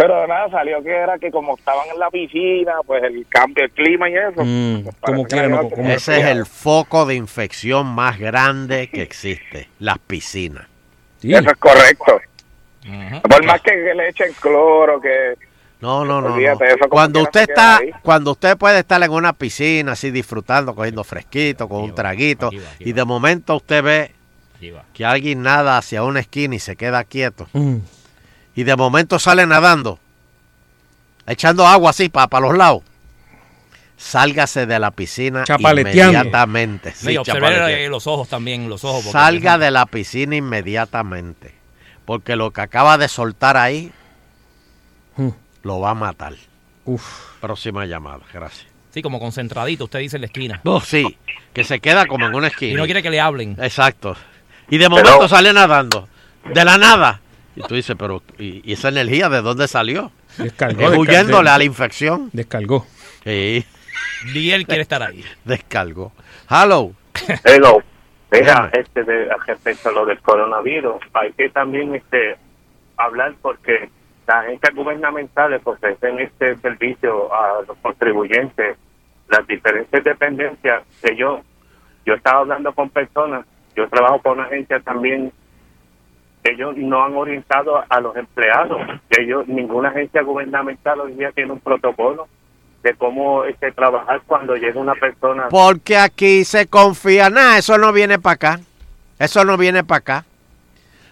Pero 0.01 0.27
nada, 0.27 0.49
salió 0.51 0.83
que 0.83 0.91
era 0.97 1.19
que 1.19 1.31
como 1.31 1.57
estaban 1.59 1.87
en 1.93 1.99
la 1.99 2.11
piscina, 2.11 2.73
pues 2.87 3.03
el 3.03 3.27
cambio, 3.29 3.65
el 3.65 3.71
clima 3.71 4.09
y 4.09 4.15
eso. 4.15 4.43
Mm, 4.45 4.89
como 5.01 5.27
no, 5.31 5.39
había- 5.39 5.71
como- 5.71 5.91
Ese 5.91 6.21
es 6.21 6.27
el 6.27 6.47
foco 6.47 7.05
de 7.05 7.17
infección 7.17 7.87
más 7.87 8.19
grande 8.19 8.89
que 8.89 9.03
existe, 9.03 9.69
las 9.79 9.99
piscinas. 9.99 10.67
Eso 11.23 11.51
es 11.51 11.57
correcto. 11.59 12.19
Por 13.29 13.45
más 13.45 13.61
que, 13.61 13.73
le 13.95 14.09
echen 14.09 14.33
cloro, 14.41 15.01
que... 15.01 15.35
No, 15.83 16.05
no, 16.05 16.21
no. 16.23 16.35
Olvídate, 16.35 16.77
Cuando 16.89 17.23
usted 17.23 17.43
está, 17.43 17.79
ahí. 17.79 17.91
cuando 18.03 18.33
usted 18.33 18.57
puede 18.57 18.79
estar 18.79 19.03
en 19.03 19.11
una 19.11 19.35
piscina 19.35 19.93
así 19.93 20.11
disfrutando, 20.11 20.75
cogiendo 20.75 21.05
fresquito, 21.05 21.69
con 21.69 21.83
un 21.83 21.95
traguito, 21.95 22.51
y 22.79 22.93
de 22.93 23.05
momento 23.05 23.57
usted 23.57 23.83
ve 23.83 24.13
que 24.95 25.05
alguien 25.05 25.43
nada 25.43 25.77
hacia 25.77 26.03
una 26.05 26.21
esquina 26.21 26.55
y 26.55 26.59
se 26.59 26.77
queda 26.77 27.05
quieto. 27.05 27.47
Mm. 27.53 27.77
Y 28.55 28.65
de 28.65 28.77
momento 28.77 29.19
sale 29.19 29.47
nadando, 29.47 29.99
echando 31.27 31.67
agua 31.67 31.91
así 31.91 32.09
para 32.09 32.41
los 32.41 32.57
lados. 32.57 32.83
Sálgase 33.97 34.65
de 34.65 34.79
la 34.79 34.93
piscina 34.93 35.45
inmediatamente. 35.59 36.93
Sí, 36.95 37.13
y 37.13 37.17
observe 37.19 37.85
eh, 37.85 37.89
los 37.89 38.07
ojos 38.07 38.29
también, 38.29 38.69
los 38.71 38.83
ojos. 38.83 39.05
Salga 39.05 39.59
de 39.59 39.71
la 39.71 39.85
piscina 39.85 40.37
inmediatamente. 40.37 41.55
Porque 42.07 42.35
lo 42.35 42.51
que 42.51 42.63
acaba 42.63 42.97
de 42.97 43.09
soltar 43.09 43.59
ahí 43.59 43.93
lo 45.63 45.81
va 45.81 45.91
a 45.91 45.95
matar. 45.95 46.35
Uf. 46.87 47.05
Próxima 47.41 47.85
llamada, 47.85 48.21
gracias. 48.33 48.67
Sí, 48.93 49.03
como 49.03 49.21
concentradito, 49.21 49.85
usted 49.85 50.01
dice 50.01 50.17
en 50.17 50.23
la 50.23 50.27
esquina. 50.27 50.61
No, 50.65 50.81
sí, 50.81 51.17
que 51.53 51.63
se 51.63 51.79
queda 51.81 52.07
como 52.07 52.27
en 52.27 52.35
una 52.35 52.49
esquina. 52.49 52.73
Y 52.73 52.75
no 52.75 52.85
quiere 52.87 53.03
que 53.03 53.11
le 53.11 53.21
hablen. 53.21 53.57
Exacto. 53.61 54.17
Y 54.69 54.79
de 54.79 54.89
momento 54.89 55.29
sale 55.29 55.53
nadando. 55.53 56.09
De 56.53 56.65
la 56.65 56.79
nada. 56.79 57.21
Y 57.57 57.63
tú 57.63 57.75
dices, 57.75 57.97
pero 57.99 58.23
¿y, 58.39 58.69
y 58.69 58.73
esa 58.73 58.89
energía 58.89 59.29
de 59.29 59.43
dónde 59.43 59.67
salió? 59.69 60.13
Descargó. 60.39 60.93
Es 60.93 60.99
huyéndole 60.99 61.51
a 61.51 61.59
la 61.59 61.65
infección. 61.65 62.31
Descargó. 62.33 62.87
Sí. 63.25 63.65
Ni 64.33 64.51
él 64.51 64.67
quiere 64.67 64.83
estar 64.83 65.03
ahí. 65.03 65.25
Descargó. 65.45 66.13
Hello. 66.49 66.93
Hello. 67.45 67.83
Mira, 68.31 68.71
este, 68.73 69.03
de, 69.03 69.29
respecto 69.47 69.89
a 69.89 69.93
lo 69.93 70.07
del 70.07 70.21
coronavirus, 70.21 71.03
hay 71.15 71.33
que 71.33 71.49
también 71.51 71.95
este 71.97 72.37
hablar 72.97 73.35
porque 73.43 73.91
las 74.27 74.45
agencias 74.45 74.75
gubernamentales 74.75 75.61
ofrecen 75.65 76.21
este 76.21 76.57
servicio 76.59 77.35
a 77.35 77.63
los 77.67 77.77
contribuyentes, 77.79 78.77
las 79.29 79.47
diferentes 79.49 80.05
dependencias 80.05 80.85
que 81.03 81.17
yo, 81.17 81.41
yo 82.07 82.15
estaba 82.15 82.41
hablando 82.41 82.73
con 82.73 82.89
personas, 82.91 83.45
yo 83.75 83.89
trabajo 83.89 84.23
con 84.23 84.39
una 84.39 84.45
agencia 84.45 84.79
también, 84.81 85.33
ellos 86.45 86.77
no 86.77 87.05
han 87.05 87.15
orientado 87.17 87.85
a 87.89 88.01
los 88.01 88.17
empleados, 88.17 88.81
ellos, 89.11 89.47
ninguna 89.49 89.91
agencia 89.91 90.23
gubernamental 90.23 91.01
hoy 91.01 91.13
día 91.13 91.33
tiene 91.33 91.53
un 91.53 91.61
protocolo 91.61 92.29
de 92.83 92.95
cómo 92.95 93.45
este, 93.45 93.73
trabajar 93.73 94.23
cuando 94.27 94.57
llega 94.57 94.81
una 94.81 94.95
persona 94.95 95.49
Porque 95.51 95.99
aquí 95.99 96.45
se 96.45 96.67
confía. 96.67 97.29
Nada, 97.29 97.59
eso 97.59 97.77
no 97.77 97.93
viene 97.93 98.19
para 98.19 98.35
acá. 98.35 98.61
Eso 99.19 99.45
no 99.45 99.59
viene 99.59 99.85
para 99.85 99.99
acá. 99.99 100.25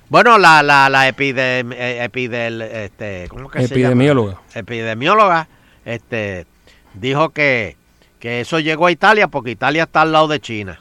Bueno, 0.08 0.38
la, 0.38 0.62
la, 0.62 0.88
la 0.88 1.06
epidem, 1.08 1.70
eh, 1.74 2.08
epidel- 2.10 2.62
este, 2.62 3.26
¿cómo 3.28 3.50
que 3.50 3.58
se 3.58 3.74
llama? 3.74 3.80
Epidemióloga. 3.92 4.40
Epidemióloga, 4.54 5.48
este, 5.84 6.46
dijo 6.94 7.28
que, 7.28 7.76
que 8.18 8.40
eso 8.40 8.58
llegó 8.60 8.86
a 8.86 8.90
Italia 8.90 9.28
porque 9.28 9.50
Italia 9.50 9.82
está 9.82 10.00
al 10.00 10.12
lado 10.12 10.28
de 10.28 10.40
China. 10.40 10.80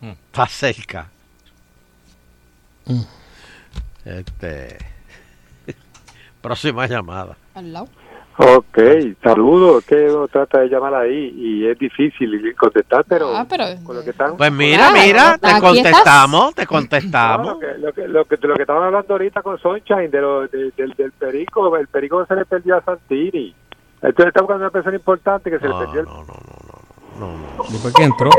Hmm. 0.00 0.12
Está 0.12 0.46
cerca. 0.46 1.10
Mm. 2.88 3.02
Este, 4.04 4.78
próxima 6.40 6.86
llamada. 6.86 7.36
Al 7.54 7.72
lado. 7.72 7.88
Ok, 8.40 8.78
saludos. 9.20 9.84
Que 9.84 9.96
uno 10.10 10.28
trata 10.28 10.60
de 10.60 10.68
llamar 10.68 10.94
ahí 10.94 11.34
y 11.36 11.66
es 11.66 11.76
difícil 11.76 12.54
contestar, 12.56 13.04
pero, 13.08 13.36
Ah, 13.36 13.44
pero 13.48 13.64
con 13.82 13.96
lo 13.96 14.04
que 14.04 14.10
están. 14.10 14.36
Pues 14.36 14.52
mira, 14.52 14.88
Ah, 14.88 14.92
mira, 14.92 15.36
te 15.38 15.48
estás. 15.48 15.60
No, 15.60 15.68
contestamos, 15.68 16.54
te 16.54 16.62
lo, 16.62 16.68
contestamos. 16.68 17.58
que, 17.58 17.66
lo, 17.78 17.92
que, 17.92 18.06
lo, 18.08 18.24
que, 18.26 18.36
de 18.36 18.46
lo 18.48 18.54
que 18.54 18.62
estaban 18.62 18.84
hablando 18.84 19.12
ahorita 19.14 19.42
con 19.42 19.58
Sunshine, 19.58 20.08
de 20.10 20.20
lo, 20.20 20.46
de- 20.46 20.70
del, 20.76 20.92
del 20.92 21.10
perico, 21.12 21.76
el 21.76 21.88
perico 21.88 22.24
se 22.26 22.36
le 22.36 22.44
perdió 22.44 22.76
a 22.76 22.82
Santini. 22.84 23.52
Entonces 24.00 24.26
está 24.28 24.40
buscando 24.42 24.62
una 24.66 24.70
persona 24.70 24.94
importante 24.96 25.50
que 25.50 25.58
se 25.58 25.66
le 25.68 25.74
perdió 25.74 26.00
el... 26.02 26.06
Después 27.72 27.92
que 27.94 28.04
entró. 28.04 28.30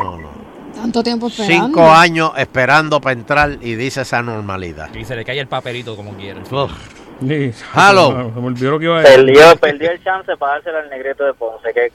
Tanto 0.79 1.03
tiempo 1.03 1.27
esperando. 1.27 1.65
Cinco 1.67 1.91
años 1.91 2.31
esperando 2.37 3.01
para 3.01 3.13
entrar 3.13 3.57
y 3.61 3.75
dice 3.75 4.01
esa 4.01 4.21
normalidad. 4.21 4.93
Y 4.95 5.03
se 5.03 5.15
le 5.15 5.25
cae 5.25 5.39
el 5.39 5.47
papelito 5.47 5.95
como 5.95 6.13
quiera. 6.15 6.41
Sí. 6.45 7.51
Hello. 7.75 8.31
Se 8.33 8.39
me 8.39 8.47
olvidó 8.47 8.71
lo 8.71 8.79
que 8.79 8.85
iba 8.85 8.99
a 8.99 9.01
decir. 9.01 9.25
Perdió, 9.25 9.55
perdió 9.57 9.91
el 9.91 10.03
chance 10.03 10.37
para 10.37 10.53
dárselo 10.53 10.77
al 10.77 10.89
negreto 10.89 11.25
de 11.25 11.33
Ponce. 11.33 11.73
Que, 11.73 11.91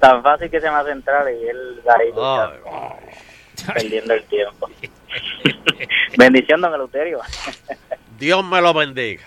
tan 0.00 0.22
fácil 0.22 0.50
que 0.50 0.60
se 0.60 0.70
me 0.70 0.76
hace 0.76 0.90
entrar 0.90 1.26
y 1.32 1.48
él 1.48 1.80
ahí 1.98 2.08
luchando, 2.08 2.94
perdiendo 3.72 4.12
el 4.12 4.24
tiempo. 4.24 4.68
Bendición, 6.18 6.60
don 6.60 6.74
Eleuterio. 6.74 7.20
Dios 8.18 8.44
me 8.44 8.60
lo 8.60 8.74
bendiga. 8.74 9.22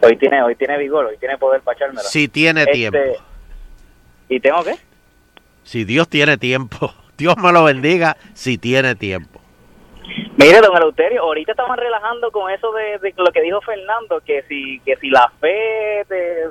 Hoy 0.00 0.16
tiene, 0.16 0.42
hoy 0.42 0.56
tiene 0.56 0.78
vigor, 0.78 1.04
hoy 1.06 1.18
tiene 1.18 1.36
poder 1.36 1.60
para 1.60 1.76
echármelo. 1.76 2.08
Si 2.08 2.28
tiene 2.28 2.62
Este, 2.62 2.72
tiempo. 2.72 2.98
¿Y 4.30 4.40
tengo 4.40 4.64
qué? 4.64 4.76
Si 5.64 5.84
Dios 5.84 6.08
tiene 6.08 6.38
tiempo. 6.38 6.94
Dios 7.18 7.36
me 7.36 7.52
lo 7.52 7.64
bendiga 7.64 8.16
si 8.32 8.56
tiene 8.56 8.94
tiempo. 8.94 9.40
Mire, 10.36 10.60
don 10.60 10.76
Eleuterio, 10.76 11.22
ahorita 11.22 11.50
estaban 11.52 11.76
relajando 11.76 12.30
con 12.30 12.50
eso 12.50 12.72
de, 12.72 12.98
de 12.98 13.12
lo 13.16 13.32
que 13.32 13.42
dijo 13.42 13.60
Fernando, 13.60 14.20
que 14.20 14.42
si 14.44 14.78
que 14.80 14.96
si 14.96 15.10
la 15.10 15.30
fe 15.40 16.04
te, 16.08 16.44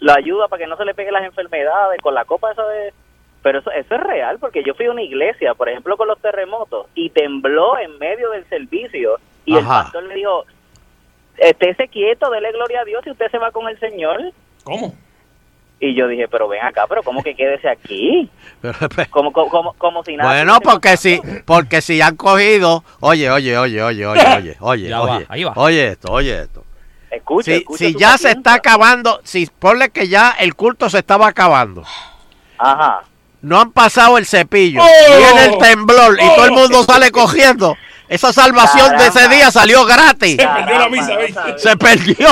la 0.00 0.14
ayuda 0.14 0.48
para 0.48 0.62
que 0.62 0.68
no 0.68 0.76
se 0.76 0.84
le 0.84 0.94
peguen 0.94 1.14
las 1.14 1.24
enfermedades 1.24 2.00
con 2.02 2.14
la 2.14 2.24
copa 2.24 2.50
esa 2.50 2.66
de... 2.66 2.92
Pero 3.42 3.60
eso, 3.60 3.70
eso 3.70 3.94
es 3.94 4.00
real, 4.00 4.38
porque 4.38 4.62
yo 4.64 4.74
fui 4.74 4.86
a 4.86 4.90
una 4.90 5.02
iglesia, 5.02 5.54
por 5.54 5.68
ejemplo, 5.68 5.96
con 5.96 6.06
los 6.06 6.20
terremotos, 6.20 6.86
y 6.94 7.10
tembló 7.10 7.78
en 7.78 7.98
medio 7.98 8.30
del 8.30 8.44
servicio, 8.48 9.18
y 9.44 9.56
el 9.56 9.64
pastor 9.64 10.04
le 10.04 10.14
dijo, 10.14 10.44
estése 11.38 11.88
quieto, 11.88 12.30
dele 12.30 12.52
gloria 12.52 12.82
a 12.82 12.84
Dios 12.84 13.04
y 13.06 13.10
usted 13.10 13.30
se 13.30 13.38
va 13.38 13.50
con 13.50 13.68
el 13.68 13.78
Señor. 13.80 14.32
¿Cómo? 14.62 14.94
Y 15.84 15.96
yo 15.96 16.06
dije, 16.06 16.28
pero 16.28 16.46
ven 16.46 16.62
acá, 16.64 16.84
pero 16.88 17.02
¿cómo 17.02 17.24
que 17.24 17.34
quédese 17.34 17.68
aquí? 17.68 18.30
Como, 19.10 19.32
como, 19.32 19.48
como, 19.50 19.72
como 19.72 20.04
si 20.04 20.16
nada... 20.16 20.30
Bueno, 20.30 20.60
porque 20.60 20.96
si, 20.96 21.20
porque 21.44 21.80
si 21.82 22.00
han 22.00 22.14
cogido, 22.14 22.84
oye, 23.00 23.28
oye, 23.32 23.58
oye, 23.58 23.82
oye, 23.82 24.06
oye, 24.06 24.26
oye, 24.36 24.56
oye, 24.60 24.88
Ya 24.88 25.00
va, 25.00 25.16
oye, 25.16 25.26
ahí 25.28 25.42
va. 25.42 25.52
oye 25.56 25.88
esto, 25.88 26.12
oye 26.12 26.42
esto. 26.42 26.64
Escucha, 27.10 27.46
Si, 27.50 27.52
escucha 27.58 27.78
si 27.84 27.92
ya 27.94 27.98
se 28.10 28.12
paciencia. 28.12 28.30
está 28.30 28.54
acabando, 28.54 29.20
si 29.24 29.46
ponle 29.58 29.90
que 29.90 30.06
ya 30.06 30.30
el 30.38 30.54
culto 30.54 30.88
se 30.88 30.98
estaba 30.98 31.26
acabando, 31.26 31.82
Ajá. 32.58 33.00
no 33.40 33.60
han 33.60 33.72
pasado 33.72 34.18
el 34.18 34.24
cepillo, 34.26 34.80
¡Oh! 34.80 35.16
viene 35.18 35.46
el 35.46 35.58
temblor 35.58 36.16
y 36.22 36.36
todo 36.36 36.44
el 36.44 36.52
mundo 36.52 36.84
sale 36.84 37.10
cogiendo, 37.10 37.76
esa 38.14 38.32
salvación 38.32 38.96
de 38.98 39.06
ese 39.06 39.28
día 39.28 39.50
salió 39.50 39.84
gratis. 39.84 40.36
Se 40.36 40.46
perdió 40.46 40.78
la 40.78 40.88
misa, 40.88 41.16
¿viste? 41.16 41.40
Se 41.58 41.76
perdió. 41.76 42.28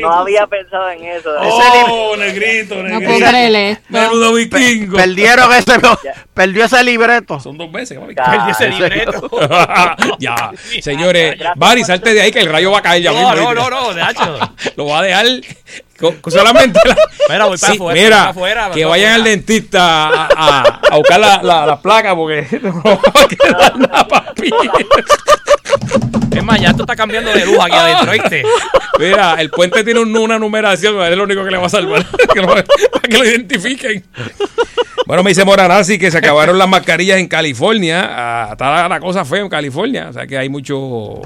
No 0.00 0.12
había 0.12 0.46
pensado 0.46 0.90
en 0.90 1.04
eso. 1.04 1.30
Oh, 1.38 2.16
negrito, 2.16 2.76
No 2.76 2.82
negrito. 2.82 3.12
puedo 3.12 3.28
creerle. 3.30 3.78
Menudo 3.88 4.34
vikingo. 4.34 4.96
Perdieron 4.96 5.52
ese, 5.54 5.78
perdió 6.34 6.64
ese 6.64 6.82
libreto. 6.84 7.40
Son 7.40 7.56
dos 7.58 7.70
veces. 7.70 7.98
Perdí 7.98 8.50
ese 8.50 8.68
libreto. 8.68 9.30
ya, 10.18 10.50
señores. 10.80 11.36
Bari, 11.56 11.84
salte 11.84 12.14
de 12.14 12.22
ahí 12.22 12.30
que 12.32 12.40
el 12.40 12.46
rayo 12.50 12.70
va 12.70 12.78
a 12.78 12.82
caer 12.82 13.02
ya 13.02 13.12
No, 13.12 13.30
mismo. 13.30 13.54
no, 13.54 13.54
no, 13.54 13.70
no, 13.70 13.94
de 13.94 14.02
hecho. 14.02 14.38
Lo 14.76 14.86
va 14.86 15.00
a 15.00 15.02
dejar 15.02 15.26
solamente. 16.28 16.80
la- 16.84 16.96
Mira, 17.28 17.44
voy 17.46 17.56
para 17.58 17.72
Sí, 17.72 17.78
afuera, 17.78 18.00
mira, 18.02 18.16
voy 18.16 18.20
para 18.24 18.30
afuera, 18.30 18.68
voy 18.68 18.76
que 18.76 18.84
vayan 18.84 19.12
al 19.14 19.24
dentista 19.24 20.08
a, 20.08 20.28
a- 20.36 20.80
a 20.90 20.96
buscar 20.96 21.20
la, 21.20 21.42
la, 21.42 21.66
la 21.66 21.80
placa 21.80 22.14
porque 22.16 22.46
no 22.62 22.82
va 22.84 23.22
a 23.22 23.28
quedar 23.28 23.78
nada, 23.78 24.06
papi. 24.08 24.50
Es 26.34 26.42
más, 26.44 26.60
ya 26.60 26.70
esto 26.70 26.82
está 26.84 26.96
cambiando 26.96 27.30
de 27.32 27.44
luz 27.46 27.58
aquí 27.60 27.76
adentro, 27.76 28.12
¿viste? 28.12 28.42
Mira, 28.98 29.34
el 29.40 29.50
puente 29.50 29.84
tiene 29.84 30.00
un- 30.00 30.16
una 30.16 30.38
numeración, 30.38 31.00
es 31.02 31.16
lo 31.16 31.24
único 31.24 31.44
que 31.44 31.50
le 31.50 31.58
va 31.58 31.66
a 31.66 31.70
salvar. 31.70 32.06
que 32.34 32.40
lo- 32.40 32.46
para 32.48 32.62
que 32.62 33.18
lo 33.18 33.24
identifiquen. 33.24 34.04
Bueno, 35.06 35.22
me 35.22 35.30
dice 35.30 35.44
Moranasi 35.44 35.98
que 35.98 36.10
se 36.10 36.18
acabaron 36.18 36.56
las 36.58 36.68
mascarillas 36.68 37.18
en 37.18 37.28
California. 37.28 38.08
Ah, 38.10 38.48
está 38.52 38.70
la, 38.82 38.88
la 38.88 39.00
cosa 39.00 39.24
fea 39.24 39.40
en 39.40 39.48
California. 39.48 40.08
O 40.08 40.12
sea 40.12 40.26
que 40.26 40.38
hay 40.38 40.48
mucho, 40.48 40.78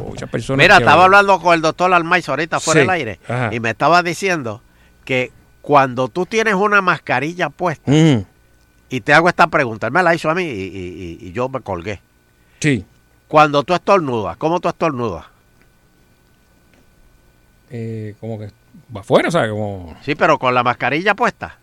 muchas 0.09 0.29
personas. 0.29 0.65
Mira, 0.65 0.77
que- 0.79 0.83
estaba 0.85 1.05
hablando 1.05 1.39
con 1.41 1.55
el 1.55 1.61
doctor 1.63 1.93
Almaiz 1.93 2.29
ahorita 2.29 2.59
fuera 2.59 2.81
Sí. 2.81 2.87
del 2.87 2.91
aire 2.91 3.21
Ajá. 3.29 3.51
y 3.55 3.61
me 3.61 3.71
estaba 3.71 4.03
diciendo 4.03 4.61
que 5.05 5.31
cuando 5.63 6.09
tú 6.09 6.27
tienes 6.27 6.55
una 6.55 6.81
mascarilla 6.81 7.49
puesta 7.51 7.91
Mm, 7.91 8.23
y 8.89 9.01
te 9.01 9.13
hago 9.13 9.29
esta 9.29 9.47
pregunta, 9.49 9.87
él 9.89 9.93
me 9.93 10.03
la 10.03 10.15
hizo 10.15 10.31
a 10.31 10.35
mí 10.35 10.45
y, 10.45 10.47
y- 10.49 11.19
y- 11.23 11.29
y 11.29 11.33
yo 11.33 11.49
me 11.49 11.61
colgué. 11.61 12.01
sí. 12.61 12.85
Cuando 13.29 13.63
tú 13.65 13.75
estornudas, 13.75 14.37
¿cómo 14.37 14.61
tú 14.61 14.69
estornudas? 14.69 15.25
Eh, 17.71 18.15
como 18.21 18.39
que 18.39 18.51
va 18.95 19.01
afuera, 19.01 19.29
o 19.29 19.33
sea, 19.33 19.49
como. 19.49 19.97
Sí, 20.05 20.15
pero 20.15 20.39
con 20.39 20.55
la 20.55 20.63
mascarilla 20.63 21.15
puesta. 21.15 21.57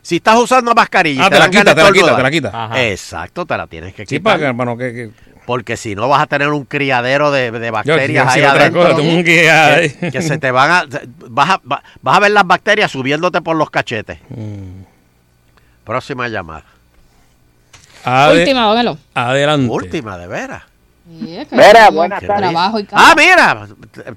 Si 0.00 0.16
estás 0.16 0.36
usando 0.38 0.74
mascarilla, 0.74 1.26
Ah, 1.26 1.30
te 1.30 1.38
la 1.38 1.48
quita, 1.50 1.74
te 1.74 1.82
la 1.82 1.92
quita, 1.92 2.16
te 2.16 2.22
la 2.22 2.30
quita. 2.30 2.48
Ajá. 2.64 2.82
Exacto, 2.82 3.46
te 3.46 3.56
la 3.56 3.66
tienes 3.66 3.94
que 3.94 4.02
Sí, 4.04 4.16
quitar. 4.16 4.22
para 4.24 4.38
que, 4.38 4.44
hermano, 4.46 4.76
que, 4.76 4.92
que- 4.92 5.10
Porque 5.46 5.76
si 5.76 5.94
no 5.94 6.08
vas 6.08 6.22
a 6.22 6.26
tener 6.26 6.48
un 6.48 6.64
criadero 6.64 7.30
de, 7.30 7.50
de 7.52 7.66
Yo 7.66 7.72
bacterias 7.72 8.06
quiero 8.06 8.20
ahí 8.30 8.40
decir 8.40 8.44
otra 8.48 8.60
adentro. 8.62 8.82
cosa, 8.82 8.96
tengo 8.96 9.14
un 9.16 9.24
que, 9.24 10.10
que 10.12 10.22
se 10.22 10.38
te 10.38 10.50
van 10.50 10.70
a 10.70 10.84
vas, 11.28 11.50
a. 11.50 11.60
va- 11.70 11.82
vas 12.00 12.16
a 12.16 12.20
ver 12.20 12.30
las 12.32 12.46
bacterias 12.46 12.90
subiéndote 12.90 13.42
por 13.42 13.54
los 13.56 13.68
cachetes. 13.70 14.18
Mm. 14.30 14.82
Próxima 15.84 16.28
llamada. 16.28 16.64
Ade- 18.04 18.40
Última, 18.40 18.68
póngalo. 18.68 18.98
Adelante. 19.14 19.70
Última, 19.72 20.18
de 20.18 20.26
veras. 20.26 20.62
Mira, 21.06 21.90
buenas 21.90 22.22
tardes. 22.24 22.54
Ah, 22.92 23.14
mira, 23.16 23.66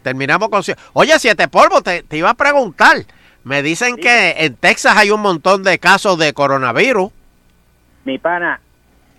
terminamos 0.02 0.50
con... 0.50 0.62
Oye, 0.94 1.18
Siete 1.20 1.48
Polvo, 1.48 1.82
te, 1.82 2.04
te 2.04 2.18
iba 2.18 2.30
a 2.30 2.34
preguntar. 2.36 2.98
Me 3.44 3.62
dicen 3.62 3.96
que 3.98 4.32
en 4.38 4.56
Texas 4.56 4.96
hay 4.98 5.12
un 5.12 5.22
montón 5.22 5.64
de 5.64 5.78
casos 5.78 6.18
de 6.18 6.34
coronavirus. 6.34 7.12
Mi 8.06 8.18
pana, 8.18 8.60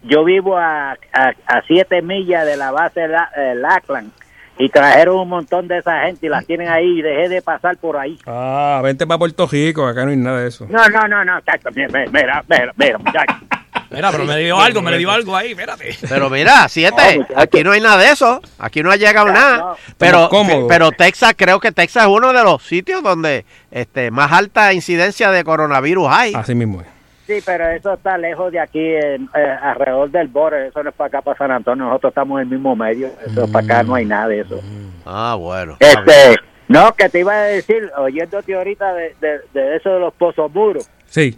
yo 0.02 0.24
vivo 0.24 0.56
a, 0.56 0.93
a, 1.12 1.28
a 1.47 1.62
siete 1.66 2.02
millas 2.02 2.47
de 2.47 2.56
la 2.56 2.70
base 2.70 3.01
de 3.01 3.09
la, 3.09 3.28
eh, 3.36 3.55
Lackland 3.56 4.10
y 4.59 4.68
trajeron 4.70 5.18
un 5.18 5.28
montón 5.28 5.68
de 5.68 5.78
esa 5.78 6.01
gente 6.02 6.26
y 6.26 6.28
las 6.28 6.47
tienen 6.47 6.68
ahí 6.68 6.98
y 6.98 7.02
dejé 7.02 7.28
de 7.28 7.43
pasar 7.43 7.76
por 7.76 7.97
ahí. 7.98 8.18
Ah, 8.26 8.80
vente 8.82 9.06
para 9.06 9.18
Puerto 9.18 9.47
Rico, 9.47 9.86
acá 9.86 10.05
no 10.05 10.10
hay 10.10 10.16
nada 10.16 10.40
de 10.40 10.48
eso. 10.48 10.66
No, 10.68 10.88
no, 10.88 11.06
no, 11.06 11.24
no, 11.24 11.40
mira, 11.74 11.88
mira, 12.10 12.44
mira, 12.48 12.72
mira, 12.76 12.98
muchacho. 12.98 13.34
Mira, 13.90 14.10
pero 14.10 14.24
me 14.24 14.36
dio 14.38 14.58
algo, 14.60 14.82
me 14.82 14.96
dio 14.98 15.10
algo 15.10 15.36
ahí, 15.36 15.50
espérate. 15.52 15.96
Pero 16.08 16.28
mira, 16.30 16.68
siete, 16.68 17.26
aquí 17.36 17.62
no 17.64 17.72
hay 17.72 17.80
nada 17.80 17.96
de 18.02 18.10
eso. 18.10 18.40
Aquí 18.58 18.82
no 18.82 18.90
ha 18.90 18.96
llegado 18.96 19.26
nada. 19.32 19.74
Pero, 19.98 20.28
cómodo. 20.28 20.66
pero 20.68 20.90
Texas, 20.92 21.34
creo 21.36 21.60
que 21.60 21.72
Texas 21.72 22.04
es 22.04 22.08
uno 22.08 22.32
de 22.32 22.42
los 22.44 22.62
sitios 22.62 23.02
donde 23.02 23.44
este 23.70 24.10
más 24.10 24.32
alta 24.32 24.72
incidencia 24.72 25.30
de 25.30 25.44
coronavirus 25.44 26.08
hay. 26.10 26.34
Así 26.34 26.54
mismo 26.54 26.80
es. 26.80 26.86
Sí, 27.26 27.42
pero 27.44 27.68
eso 27.70 27.94
está 27.94 28.16
lejos 28.16 28.52
de 28.52 28.60
aquí, 28.60 28.78
en- 28.78 29.28
eh, 29.34 29.56
alrededor 29.60 30.10
del 30.10 30.28
borde. 30.28 30.68
Eso 30.68 30.80
no 30.82 30.90
es 30.90 30.94
para 30.94 31.08
acá, 31.08 31.22
para 31.22 31.36
San 31.36 31.50
Antonio. 31.50 31.84
Nosotros 31.86 32.12
estamos 32.12 32.36
en 32.40 32.42
el 32.44 32.48
mismo 32.54 32.76
medio. 32.76 33.10
Eso 33.26 33.50
para 33.50 33.64
acá 33.64 33.82
no 33.82 33.96
hay 33.96 34.04
nada 34.04 34.28
de 34.28 34.40
eso. 34.42 34.60
Ah, 35.04 35.34
bueno. 35.36 35.76
Este, 35.80 36.36
no, 36.68 36.92
que 36.94 37.08
te 37.08 37.18
iba 37.20 37.32
a 37.32 37.42
decir, 37.42 37.90
oyéndote 37.98 38.54
ahorita 38.54 38.92
de, 38.94 39.16
de, 39.20 39.40
de 39.54 39.76
eso 39.76 39.90
de 39.90 39.98
los 40.00 40.14
pozos 40.14 40.52
muros. 40.54 40.88
Sí. 41.06 41.36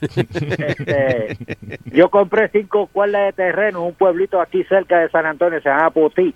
Este, 0.00 1.36
yo 1.86 2.08
compré 2.10 2.48
cinco 2.48 2.86
cuerdas 2.88 3.26
de 3.26 3.32
terreno 3.32 3.80
en 3.80 3.84
un 3.86 3.94
pueblito 3.94 4.40
aquí 4.40 4.64
cerca 4.64 4.98
de 5.00 5.08
San 5.10 5.26
Antonio, 5.26 5.60
se 5.60 5.68
llama 5.68 5.90
Putí, 5.90 6.34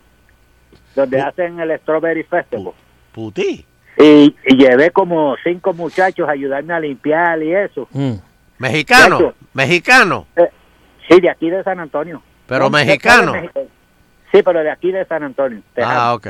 donde 0.95 1.21
hacen 1.21 1.61
el 1.61 1.79
Strawberry 1.81 2.23
Festival. 2.25 2.73
Putí. 3.13 3.65
Y, 3.99 4.35
y 4.47 4.57
llevé 4.57 4.91
como 4.91 5.37
cinco 5.43 5.73
muchachos 5.75 6.29
a 6.29 6.33
ayudarme 6.33 6.73
a 6.73 6.81
limpiar 6.81 7.43
y 7.43 7.53
eso. 7.55 7.89
Mexicano, 8.59 9.19
Chacho. 9.19 9.35
mexicano. 9.53 10.27
Sí, 11.09 11.21
de 11.21 11.31
aquí 11.31 11.51
de 11.51 11.63
San 11.65 11.81
Antonio. 11.81 12.23
Pero 12.47 12.65
No, 12.65 12.71
mexicano. 12.71 13.33
de- 13.33 13.51
Sí, 14.33 14.43
pero 14.45 14.61
de 14.63 14.71
aquí 14.71 14.93
de 14.93 15.05
San 15.07 15.25
Antonio. 15.25 15.61
Ah, 15.83 16.15
ok. 16.15 16.29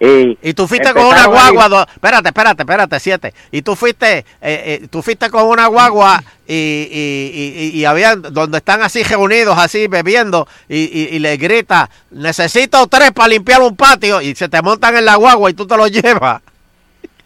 Y, 0.00 0.38
Y 0.42 0.54
tú 0.54 0.66
fuiste 0.66 0.92
con 0.94 1.04
una 1.04 1.26
guagua, 1.26 1.68
do- 1.68 1.82
espérate, 1.82 2.28
espérate, 2.28 2.62
espérate, 2.62 3.00
siete. 3.00 3.34
Y 3.52 3.60
tú 3.60 3.76
fuiste, 3.76 4.18
eh, 4.18 4.24
eh, 4.40 4.86
tú 4.90 5.02
fuiste 5.02 5.28
con 5.28 5.44
una 5.44 5.66
guagua 5.66 6.24
y, 6.48 6.54
y, 6.90 7.70
y, 7.78 7.84
habían, 7.84 8.22
donde 8.22 8.58
están 8.58 8.82
así 8.82 9.02
reunidos, 9.02 9.58
así 9.58 9.88
bebiendo, 9.88 10.48
y, 10.70 10.78
y, 10.84 11.08
y 11.16 11.18
le 11.18 11.36
grita, 11.36 11.90
necesito 12.10 12.86
tres 12.86 13.12
para 13.12 13.28
limpiar 13.28 13.60
un 13.60 13.76
patio, 13.76 14.22
y 14.22 14.34
se 14.34 14.48
te 14.48 14.62
montan 14.62 14.96
en 14.96 15.04
la 15.04 15.16
guagua 15.16 15.50
y 15.50 15.54
tú 15.54 15.66
te 15.66 15.76
lo 15.76 15.86
llevas. 15.88 16.40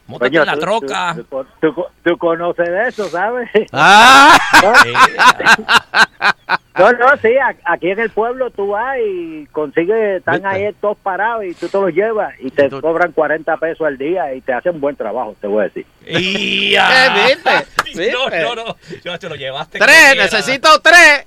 Móntate 0.06 0.36
en 0.36 0.46
la 0.46 0.52
tú- 0.54 0.60
troca. 0.60 1.16
Tú, 1.60 1.86
tú- 2.02 2.18
conoces 2.18 2.68
de 2.68 2.88
eso, 2.88 3.08
¿sabes? 3.08 3.48
Ah. 3.72 4.36
No, 6.76 6.90
no, 6.92 7.06
sí, 7.22 7.28
aquí 7.66 7.90
en 7.90 8.00
el 8.00 8.10
pueblo 8.10 8.50
tú 8.50 8.66
vas 8.68 8.96
y 8.98 9.46
consigues, 9.52 10.18
están 10.18 10.44
ahí 10.44 10.74
todos 10.80 10.96
parados 10.98 11.44
y 11.44 11.54
tú 11.54 11.68
te 11.68 11.78
los 11.78 11.92
llevas 11.92 12.34
y 12.40 12.50
te 12.50 12.68
cobran 12.68 13.12
40 13.12 13.56
pesos 13.58 13.86
al 13.86 13.96
día 13.96 14.34
y 14.34 14.40
te 14.40 14.52
hacen 14.52 14.80
buen 14.80 14.96
trabajo, 14.96 15.36
te 15.40 15.46
voy 15.46 15.60
a 15.60 15.64
decir. 15.68 15.86
Y 16.04 16.70
¿Qué 16.74 17.34
viste? 17.94 18.10
No, 18.12 18.28
no, 18.28 18.64
no. 18.64 18.76
Yo 19.04 19.16
te 19.20 19.28
lo 19.28 19.36
llevaste. 19.36 19.78
Tres, 19.78 20.16
necesito 20.16 20.80
tres. 20.80 21.26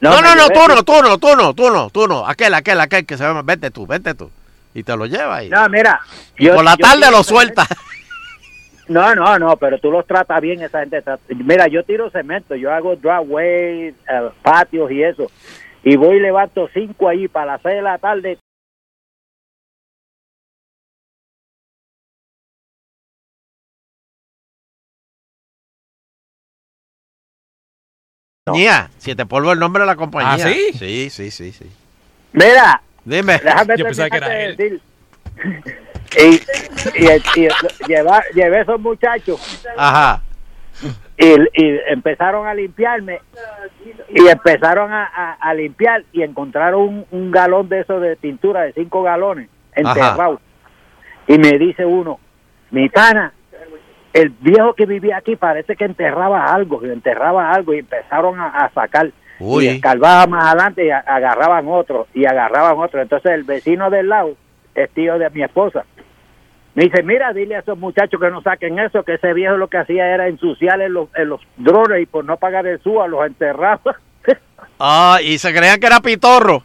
No, 0.00 0.22
No, 0.22 0.34
no, 0.34 0.48
tú 0.48 0.60
no, 0.66 0.82
tú 0.82 1.02
no, 1.02 1.18
tú 1.18 1.36
no, 1.36 1.52
tú 1.54 1.70
no, 1.70 1.90
tú 1.90 2.08
no. 2.08 2.26
Aquel, 2.26 2.54
aquel, 2.54 2.80
aquel 2.80 3.04
que 3.04 3.18
se 3.18 3.24
llama, 3.24 3.42
vete 3.42 3.70
tú, 3.70 3.86
vete 3.86 4.14
tú. 4.14 4.30
Y 4.74 4.82
te 4.82 4.96
lo 4.96 5.06
llevas 5.06 5.44
y 5.44 5.48
No, 5.48 5.68
mira. 5.68 6.00
por 6.36 6.64
la 6.64 6.72
yo 6.76 6.84
tarde 6.84 7.10
lo 7.10 7.22
sueltas. 7.22 7.68
No, 8.88 9.14
no, 9.14 9.38
no, 9.38 9.56
pero 9.56 9.78
tú 9.78 9.90
los 9.90 10.06
tratas 10.06 10.42
bien, 10.42 10.60
esa 10.60 10.80
gente. 10.80 11.02
Mira, 11.28 11.68
yo 11.68 11.84
tiro 11.84 12.10
cemento, 12.10 12.54
yo 12.54 12.70
hago 12.70 12.96
driveway, 12.96 13.88
eh, 13.88 13.94
patios 14.42 14.90
y 14.90 15.02
eso. 15.02 15.30
Y 15.82 15.96
voy 15.96 16.16
y 16.16 16.20
levanto 16.20 16.68
cinco 16.74 17.08
ahí 17.08 17.28
para 17.28 17.52
las 17.52 17.62
seis 17.62 17.76
de 17.76 17.82
la 17.82 17.98
tarde. 17.98 18.38
Compañía, 28.46 28.90
si 28.98 29.14
te 29.14 29.24
polvo 29.24 29.52
el 29.52 29.58
nombre 29.58 29.82
de 29.82 29.86
la 29.86 29.96
compañía. 29.96 30.34
¿Ah, 30.46 30.52
sí? 30.52 30.72
Sí, 30.78 31.08
sí, 31.10 31.30
sí, 31.30 31.52
sí. 31.52 31.70
Mira, 32.32 32.82
Dime. 33.04 33.38
déjame 33.42 33.76
Yo 33.76 33.84
pensaba 33.84 34.10
que 34.10 34.16
era 34.16 34.28
de 34.28 34.48
decir. 34.56 34.80
Y, 36.16 36.34
y, 36.94 37.06
y 37.44 37.48
lleva- 37.88 38.22
llevé 38.34 38.60
esos 38.60 38.78
muchachos 38.80 39.64
Ajá. 39.76 40.22
y, 41.18 41.24
y 41.24 41.80
empezaron 41.88 42.46
a 42.46 42.54
limpiarme 42.54 43.20
y 44.10 44.28
empezaron 44.28 44.92
a, 44.92 45.06
a- 45.06 45.32
a 45.40 45.54
limpiar 45.54 46.04
y 46.12 46.22
encontraron 46.22 46.82
un, 46.82 47.06
un 47.10 47.30
galón 47.32 47.68
de 47.68 47.80
eso 47.80 47.98
de 47.98 48.14
pintura 48.14 48.60
de 48.62 48.72
cinco 48.74 49.02
galones 49.02 49.48
enterrado 49.74 50.40
y 51.26 51.36
me 51.38 51.58
dice 51.58 51.84
uno 51.84 52.20
mi 52.70 52.88
pana 52.90 53.32
el 54.12 54.28
viejo 54.40 54.74
que 54.74 54.86
vivía 54.86 55.16
aquí 55.16 55.34
parece 55.34 55.74
que 55.74 55.84
enterraba 55.84 56.44
algo 56.44 56.84
enterraba 56.84 57.50
algo 57.50 57.74
y 57.74 57.78
empezaron 57.80 58.38
a, 58.38 58.48
a 58.50 58.70
sacar 58.72 59.10
Uy. 59.38 59.64
y 59.64 59.68
escarbaba 59.68 60.26
más 60.26 60.46
adelante 60.46 60.86
y 60.86 60.90
agarraban 60.90 61.66
otro 61.68 62.06
y 62.14 62.24
agarraban 62.24 62.78
otro 62.78 63.02
entonces 63.02 63.32
el 63.32 63.44
vecino 63.44 63.90
del 63.90 64.08
lado 64.08 64.36
es 64.74 64.90
tío 64.90 65.18
de 65.18 65.30
mi 65.30 65.42
esposa 65.42 65.84
me 66.74 66.84
dice, 66.84 67.04
mira, 67.04 67.32
dile 67.32 67.54
a 67.54 67.60
esos 67.60 67.78
muchachos 67.78 68.20
que 68.20 68.30
no 68.30 68.42
saquen 68.42 68.78
eso, 68.80 69.04
que 69.04 69.14
ese 69.14 69.32
viejo 69.32 69.56
lo 69.56 69.68
que 69.68 69.78
hacía 69.78 70.12
era 70.12 70.26
ensuciar 70.26 70.80
en 70.80 70.92
los, 70.92 71.08
en 71.14 71.28
los 71.28 71.40
drones 71.56 72.02
y 72.02 72.06
por 72.06 72.24
no 72.24 72.36
pagar 72.36 72.66
el 72.66 72.80
SUA 72.82 73.08
los 73.08 73.26
enterraba. 73.26 73.80
Ah, 74.80 75.18
y 75.22 75.38
se 75.38 75.54
creían 75.54 75.78
que 75.78 75.86
era 75.86 76.00
pitorro. 76.00 76.64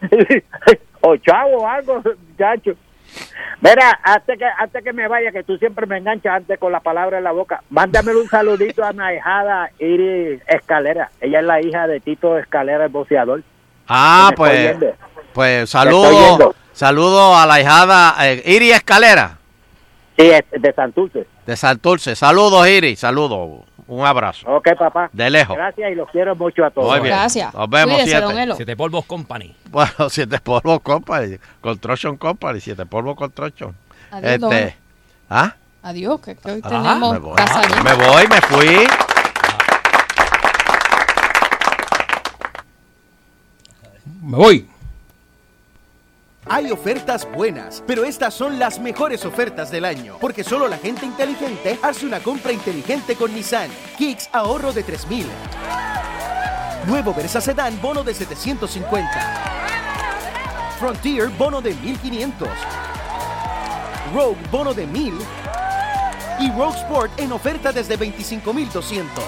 o 1.00 1.16
chavo 1.16 1.58
o 1.58 1.68
algo, 1.68 2.02
muchacho. 2.28 2.72
Mira, 3.60 3.98
antes 4.02 4.38
que, 4.38 4.44
antes 4.44 4.84
que 4.84 4.92
me 4.92 5.08
vaya, 5.08 5.32
que 5.32 5.42
tú 5.42 5.56
siempre 5.58 5.86
me 5.86 5.98
enganchas 5.98 6.34
antes 6.36 6.58
con 6.58 6.72
la 6.72 6.80
palabra 6.80 7.18
en 7.18 7.24
la 7.24 7.32
boca, 7.32 7.62
mándame 7.70 8.14
un 8.14 8.28
saludito 8.28 8.84
a 8.84 8.92
mi 8.92 9.02
ahijada 9.02 9.70
Iris 9.78 10.40
Escalera. 10.46 11.10
Ella 11.20 11.40
es 11.40 11.46
la 11.46 11.60
hija 11.62 11.86
de 11.86 12.00
Tito 12.00 12.38
Escalera, 12.38 12.84
el 12.84 12.90
boceador. 12.90 13.42
Ah, 13.88 14.30
pues, 14.36 14.76
pues 15.32 15.70
saludo, 15.70 16.54
saludo 16.72 17.36
a 17.36 17.46
la 17.46 17.60
hijada 17.60 18.14
eh, 18.26 18.42
Iri 18.44 18.72
Escalera 18.72 19.38
Sí, 20.18 20.30
de 20.52 20.72
Santurce. 20.74 21.26
de 21.46 21.56
Santurce. 21.56 22.16
Saludos, 22.16 22.66
Iri, 22.68 22.96
saludos. 22.96 23.60
Un 23.88 24.04
abrazo. 24.04 24.46
Ok, 24.50 24.68
papá. 24.78 25.08
De 25.12 25.30
lejos. 25.30 25.56
Gracias 25.56 25.92
y 25.92 25.94
los 25.94 26.10
quiero 26.10 26.34
mucho 26.34 26.64
a 26.64 26.70
todos. 26.70 26.90
Muy 26.90 27.00
bien. 27.00 27.14
Gracias. 27.16 27.54
Nos 27.54 27.70
vemos, 27.70 27.94
Cuídese, 28.02 28.18
siete. 28.26 28.54
Siete 28.56 28.76
polvos 28.76 29.04
company. 29.04 29.54
Bueno, 29.70 29.90
siete 30.10 30.38
polvos 30.40 30.80
company, 30.80 31.36
Construction 31.60 32.16
Company, 32.16 32.60
siete 32.60 32.84
polvos 32.86 33.14
Construction. 33.16 33.76
Adiós, 34.10 34.40
don 34.40 34.52
Este, 34.52 34.76
¿ah? 35.30 35.54
Adiós, 35.82 36.20
que, 36.20 36.34
que 36.34 36.50
hoy 36.50 36.60
Ah, 36.64 36.68
tenemos 36.68 37.12
me 37.12 37.18
voy. 37.20 37.36
casa 37.36 37.62
llena. 37.62 37.82
Me 37.84 37.94
voy, 37.94 38.26
me 38.26 38.40
fui. 38.40 38.86
Me 44.22 44.36
voy. 44.36 44.68
Hay 46.48 46.70
ofertas 46.70 47.26
buenas, 47.32 47.82
pero 47.88 48.04
estas 48.04 48.32
son 48.32 48.56
las 48.56 48.78
mejores 48.78 49.24
ofertas 49.24 49.68
del 49.68 49.84
año, 49.84 50.16
porque 50.20 50.44
solo 50.44 50.68
la 50.68 50.78
gente 50.78 51.04
inteligente 51.04 51.76
hace 51.82 52.06
una 52.06 52.20
compra 52.20 52.52
inteligente 52.52 53.16
con 53.16 53.34
Nissan. 53.34 53.68
Kicks 53.98 54.28
ahorro 54.30 54.72
de 54.72 54.84
3000. 54.84 55.26
Nuevo 56.86 57.12
Versa 57.12 57.40
Sedan 57.40 57.82
bono 57.82 58.04
de 58.04 58.14
750. 58.14 59.08
Frontier 60.78 61.30
bono 61.30 61.60
de 61.60 61.74
1500. 61.74 62.48
Rogue 64.14 64.38
bono 64.52 64.72
de 64.72 64.86
1000 64.86 65.14
y 66.38 66.52
Rogue 66.52 66.78
Sport 66.78 67.18
en 67.18 67.32
oferta 67.32 67.72
desde 67.72 67.96
25,200. 67.96 69.24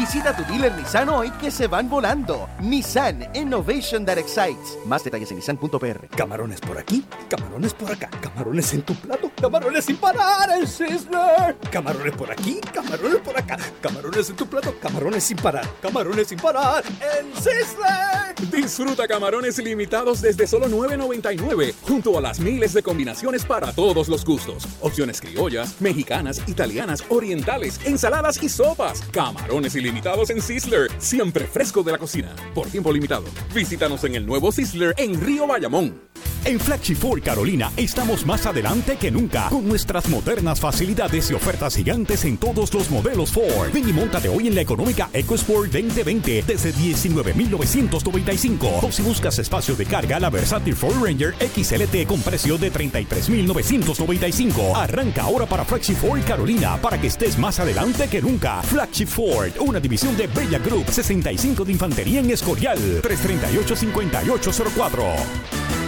Visita 0.00 0.34
tu 0.34 0.42
dealer 0.50 0.74
Nissan 0.76 1.10
hoy 1.10 1.30
que 1.32 1.50
se 1.50 1.66
van 1.66 1.86
volando. 1.90 2.48
Nissan 2.58 3.28
Innovation 3.34 4.06
that 4.06 4.16
excites. 4.16 4.78
Más 4.86 5.04
detalles 5.04 5.30
en 5.30 5.36
nissan.pr. 5.36 6.08
Camarones 6.16 6.58
por 6.58 6.78
aquí, 6.78 7.04
camarones 7.28 7.74
por 7.74 7.92
acá, 7.92 8.08
camarones 8.22 8.72
en 8.72 8.80
tu 8.80 8.94
plato, 8.94 9.30
camarones 9.38 9.84
sin 9.84 9.98
parar 9.98 10.48
en 10.58 10.66
Sizzler. 10.66 11.54
Camarones 11.70 12.14
por 12.14 12.30
aquí, 12.32 12.60
camarones 12.72 13.18
por 13.18 13.36
acá, 13.36 13.58
camarones 13.82 14.30
en 14.30 14.36
tu 14.36 14.46
plato, 14.46 14.74
camarones 14.80 15.22
sin 15.22 15.36
parar, 15.36 15.68
camarones 15.82 16.28
sin 16.28 16.38
parar 16.38 16.82
en 16.86 17.34
Sizzler. 17.34 18.50
Disfruta 18.50 19.06
camarones 19.06 19.58
ilimitados 19.58 20.22
desde 20.22 20.46
solo 20.46 20.66
$9.99, 20.66 21.74
junto 21.82 22.16
a 22.16 22.22
las 22.22 22.40
miles 22.40 22.72
de 22.72 22.82
combinaciones 22.82 23.44
para 23.44 23.70
todos 23.74 24.08
los 24.08 24.24
gustos. 24.24 24.66
Opciones 24.80 25.20
criollas, 25.20 25.78
mexicanas, 25.78 26.40
italianas, 26.46 27.04
orientales, 27.10 27.78
ensaladas 27.84 28.42
y 28.42 28.48
sopas. 28.48 29.02
Camarones 29.12 29.74
ilimitados 29.74 29.89
en 30.30 30.40
Sizzler, 30.40 30.90
siempre 30.98 31.46
fresco 31.46 31.82
de 31.82 31.92
la 31.92 31.98
cocina. 31.98 32.34
Por 32.54 32.68
tiempo 32.68 32.92
limitado. 32.92 33.24
Visítanos 33.54 34.04
en 34.04 34.14
el 34.14 34.24
nuevo 34.24 34.52
Sizzler 34.52 34.94
en 34.96 35.20
Río 35.20 35.46
Bayamón. 35.46 36.10
En 36.44 36.58
Flagship 36.58 36.96
Ford 36.96 37.22
Carolina 37.22 37.70
estamos 37.76 38.24
más 38.24 38.46
adelante 38.46 38.96
que 38.96 39.10
nunca 39.10 39.50
con 39.50 39.68
nuestras 39.68 40.08
modernas 40.08 40.58
facilidades 40.58 41.30
y 41.30 41.34
ofertas 41.34 41.76
gigantes 41.76 42.24
en 42.24 42.38
todos 42.38 42.72
los 42.72 42.90
modelos 42.90 43.30
Ford. 43.30 43.70
Ven 43.74 43.86
y 43.86 43.92
montate 43.92 44.30
hoy 44.30 44.48
en 44.48 44.54
la 44.54 44.62
económica 44.62 45.10
EcoSport 45.12 45.70
2020 45.70 46.42
desde 46.46 46.72
19.995 46.72 48.82
o 48.82 48.90
si 48.90 49.02
buscas 49.02 49.38
espacio 49.38 49.76
de 49.76 49.84
carga 49.84 50.18
la 50.18 50.30
versátil 50.30 50.74
Ford 50.74 50.96
Ranger 51.02 51.34
XLT 51.34 52.06
con 52.06 52.22
precio 52.22 52.56
de 52.56 52.72
33.995. 52.72 54.76
Arranca 54.76 55.24
ahora 55.24 55.44
para 55.44 55.66
Flagship 55.66 55.96
Ford 55.96 56.22
Carolina 56.26 56.80
para 56.80 56.98
que 56.98 57.08
estés 57.08 57.36
más 57.38 57.60
adelante 57.60 58.08
que 58.08 58.22
nunca. 58.22 58.62
Flagship 58.62 59.08
Ford, 59.08 59.50
una 59.70 59.80
división 59.80 60.16
de 60.16 60.26
Bella 60.26 60.58
Group 60.58 60.90
65 60.90 61.64
de 61.64 61.72
Infantería 61.72 62.18
en 62.18 62.30
Escorial 62.30 63.00
338-5804. 63.02 65.79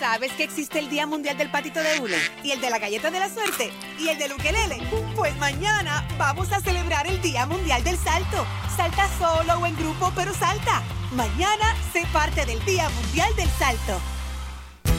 ¿Sabes 0.00 0.32
que 0.32 0.44
existe 0.44 0.78
el 0.78 0.88
Día 0.88 1.06
Mundial 1.06 1.36
del 1.36 1.50
Patito 1.50 1.78
de 1.78 2.00
Hule? 2.00 2.16
¿Y 2.42 2.52
el 2.52 2.60
de 2.62 2.70
la 2.70 2.78
Galleta 2.78 3.10
de 3.10 3.20
la 3.20 3.28
Suerte? 3.28 3.70
¿Y 3.98 4.08
el 4.08 4.18
del 4.18 4.32
Ukelele? 4.32 4.78
Pues 5.14 5.36
mañana 5.36 6.08
vamos 6.16 6.50
a 6.52 6.60
celebrar 6.60 7.06
el 7.06 7.20
Día 7.20 7.44
Mundial 7.44 7.84
del 7.84 7.98
Salto. 7.98 8.46
Salta 8.74 9.06
solo 9.18 9.58
o 9.58 9.66
en 9.66 9.76
grupo, 9.76 10.10
pero 10.16 10.32
salta. 10.32 10.82
Mañana 11.12 11.76
sé 11.92 12.06
parte 12.14 12.46
del 12.46 12.64
Día 12.64 12.88
Mundial 12.88 13.36
del 13.36 13.48
Salto. 13.50 14.00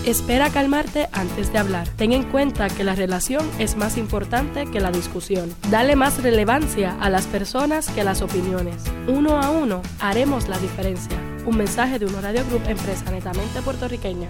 Espera 0.06 0.52
calmarte 0.52 1.10
antes 1.14 1.52
de 1.52 1.58
hablar. 1.58 1.90
Ten 1.90 2.14
en 2.14 2.22
cuenta 2.22 2.70
que 2.70 2.84
la 2.84 2.94
relación 2.94 3.50
es 3.58 3.76
más 3.76 3.98
importante 3.98 4.70
que 4.70 4.82
la 4.82 4.92
discusión. 4.92 5.52
Dale 5.72 5.96
más 5.96 6.22
relevancia 6.22 6.96
a 7.02 7.10
las 7.10 7.26
personas 7.26 7.90
que 7.90 8.02
a 8.02 8.04
las 8.04 8.22
opiniones. 8.22 8.84
Uno 9.08 9.42
a 9.42 9.50
uno 9.50 9.82
haremos 10.00 10.48
la 10.48 10.60
diferencia. 10.60 11.18
Un 11.48 11.58
mensaje 11.58 11.98
de 11.98 12.06
un 12.06 12.22
Radio 12.22 12.46
Group, 12.46 12.62
empresa 12.68 13.10
netamente 13.10 13.64
puertorriqueña. 13.64 14.30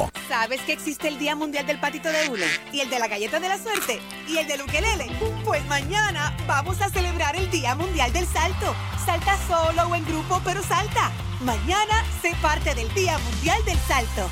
¿Sabes 0.27 0.61
que 0.61 0.73
existe 0.73 1.07
el 1.07 1.19
Día 1.19 1.35
Mundial 1.35 1.65
del 1.65 1.79
Patito 1.79 2.09
de 2.09 2.29
Hule? 2.29 2.45
¿Y 2.71 2.79
el 2.79 2.89
de 2.89 2.99
la 2.99 3.07
Galleta 3.07 3.39
de 3.39 3.49
la 3.49 3.57
Suerte? 3.57 3.99
¿Y 4.27 4.37
el 4.37 4.47
del 4.47 4.61
Ukelele? 4.61 5.07
Pues 5.43 5.65
mañana 5.67 6.35
vamos 6.47 6.81
a 6.81 6.89
celebrar 6.89 7.35
el 7.35 7.49
Día 7.51 7.75
Mundial 7.75 8.11
del 8.13 8.25
Salto. 8.27 8.75
Salta 9.05 9.37
solo 9.47 9.87
o 9.87 9.95
en 9.95 10.05
grupo, 10.05 10.41
pero 10.43 10.61
salta. 10.63 11.11
Mañana 11.41 12.05
sé 12.21 12.33
parte 12.41 12.73
del 12.75 12.93
Día 12.93 13.17
Mundial 13.17 13.63
del 13.65 13.77
Salto. 13.87 14.29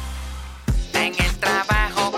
En 0.94 1.14
el 1.14 1.40
trabajo, 1.40 2.09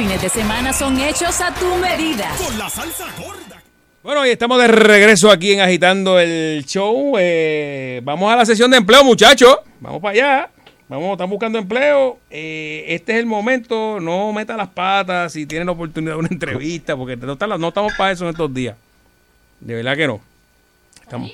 fines 0.00 0.22
de 0.22 0.30
semana 0.30 0.72
son 0.72 0.98
hechos 0.98 1.42
a 1.42 1.52
tu 1.52 1.76
medida. 1.76 2.30
Con 2.38 2.58
la 2.58 2.70
salsa 2.70 3.04
gorda. 3.18 3.62
Bueno, 4.02 4.24
y 4.24 4.30
estamos 4.30 4.58
de 4.58 4.66
regreso 4.66 5.30
aquí 5.30 5.52
en 5.52 5.60
Agitando 5.60 6.18
el 6.18 6.64
Show. 6.64 7.16
Eh, 7.18 8.00
vamos 8.02 8.32
a 8.32 8.36
la 8.36 8.46
sesión 8.46 8.70
de 8.70 8.78
empleo, 8.78 9.04
muchachos. 9.04 9.58
Vamos 9.78 10.00
para 10.00 10.12
allá. 10.12 10.50
Vamos, 10.88 11.12
están 11.12 11.28
buscando 11.28 11.58
empleo. 11.58 12.18
Eh, 12.30 12.86
este 12.88 13.12
es 13.12 13.18
el 13.18 13.26
momento. 13.26 14.00
No 14.00 14.32
meta 14.32 14.56
las 14.56 14.68
patas 14.68 15.34
si 15.34 15.44
tienen 15.44 15.66
la 15.66 15.72
oportunidad 15.72 16.14
de 16.14 16.18
una 16.20 16.28
entrevista, 16.30 16.96
porque 16.96 17.18
no, 17.18 17.34
estamos 17.34 17.92
para 17.98 18.12
eso 18.12 18.24
en 18.24 18.30
estos 18.30 18.54
días. 18.54 18.76
De 19.60 19.74
verdad 19.74 19.98
que 19.98 20.06
no. 20.06 20.22
Estamos, 21.02 21.30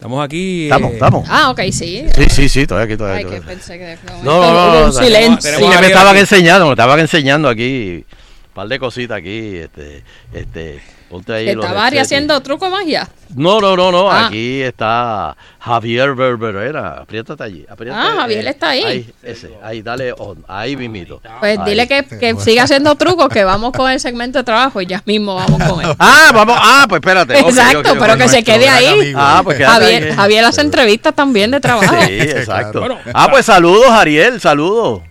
estamos 0.00 0.24
aquí. 0.24 0.64
Estamos, 0.64 0.90
eh, 0.90 0.94
estamos. 0.94 1.28
Ah, 1.28 1.50
ok, 1.50 1.60
sí. 1.70 2.06
Sí, 2.16 2.24
sí, 2.30 2.48
sí, 2.48 2.66
todavía 2.66 2.86
aquí, 2.86 2.96
todavía. 2.96 3.18
Ay, 3.18 3.34
que 3.34 3.42
pensé 3.42 3.78
que 3.78 3.98
No, 4.24 4.40
no, 4.40 4.52
no. 4.52 4.72
no, 4.72 4.78
un 4.78 4.86
no, 4.86 4.92
silencio. 4.92 5.58
sí, 5.58 5.62
que 5.70 5.78
me 5.78 5.86
estaban 5.88 6.16
enseñando, 6.16 6.66
me 6.66 6.72
estaban 6.72 7.00
enseñando 7.00 7.48
aquí 7.50 8.06
un 8.06 8.54
par 8.54 8.68
de 8.68 8.78
cositas 8.78 9.18
aquí, 9.18 9.56
este, 9.56 10.02
este, 10.32 10.80
ponte 11.10 11.32
ahí 11.32 11.54
los 11.54 11.64
Estaba 11.64 11.86
haciendo 11.88 12.40
truco 12.40 12.64
de 12.66 12.70
magia. 12.70 13.08
No, 13.34 13.60
no, 13.60 13.76
no, 13.76 13.92
no, 13.92 14.10
Ah. 14.10 14.26
aquí 14.26 14.62
está 14.62 15.36
Javier 15.60 16.14
Berberera, 16.14 16.98
apriétate 17.02 17.42
allí, 17.44 17.66
apriétate, 17.68 18.02
Ah, 18.08 18.14
Javier 18.22 18.46
está 18.46 18.70
ahí. 18.70 18.82
Ahí, 18.82 19.14
ese, 19.22 19.50
ahí, 19.62 19.82
dale 19.82 20.12
on, 20.18 20.44
ahí 20.48 20.76
mismito. 20.76 21.20
Pues 21.40 21.58
Ahí. 21.58 21.64
dile 21.64 21.86
que, 21.86 22.04
que 22.04 22.34
siga 22.36 22.62
haciendo 22.64 22.94
trucos, 22.96 23.28
que 23.28 23.44
vamos 23.44 23.72
con 23.72 23.90
el 23.90 24.00
segmento 24.00 24.38
de 24.38 24.44
trabajo 24.44 24.80
y 24.80 24.86
ya 24.86 25.02
mismo 25.04 25.34
vamos 25.34 25.62
con 25.62 25.84
él. 25.84 25.94
Ah, 25.98 26.30
vamos, 26.32 26.56
ah, 26.58 26.86
pues 26.88 27.00
espérate. 27.00 27.38
Exacto, 27.38 27.94
pero 27.98 28.16
que 28.16 28.28
se 28.28 28.42
quede 28.42 28.68
ahí. 28.68 29.12
Ah, 29.16 29.42
pues 29.44 29.58
Javier, 29.58 30.04
ahí. 30.04 30.12
Javier 30.12 30.44
hace 30.44 30.60
entrevistas 30.62 31.14
también 31.14 31.50
de 31.50 31.60
trabajo. 31.60 31.94
Sí, 32.06 32.12
exacto. 32.20 32.84
Ah, 33.12 33.28
pues 33.30 33.46
saludos, 33.46 33.90
Ariel, 33.90 34.40
saludos. 34.40 35.02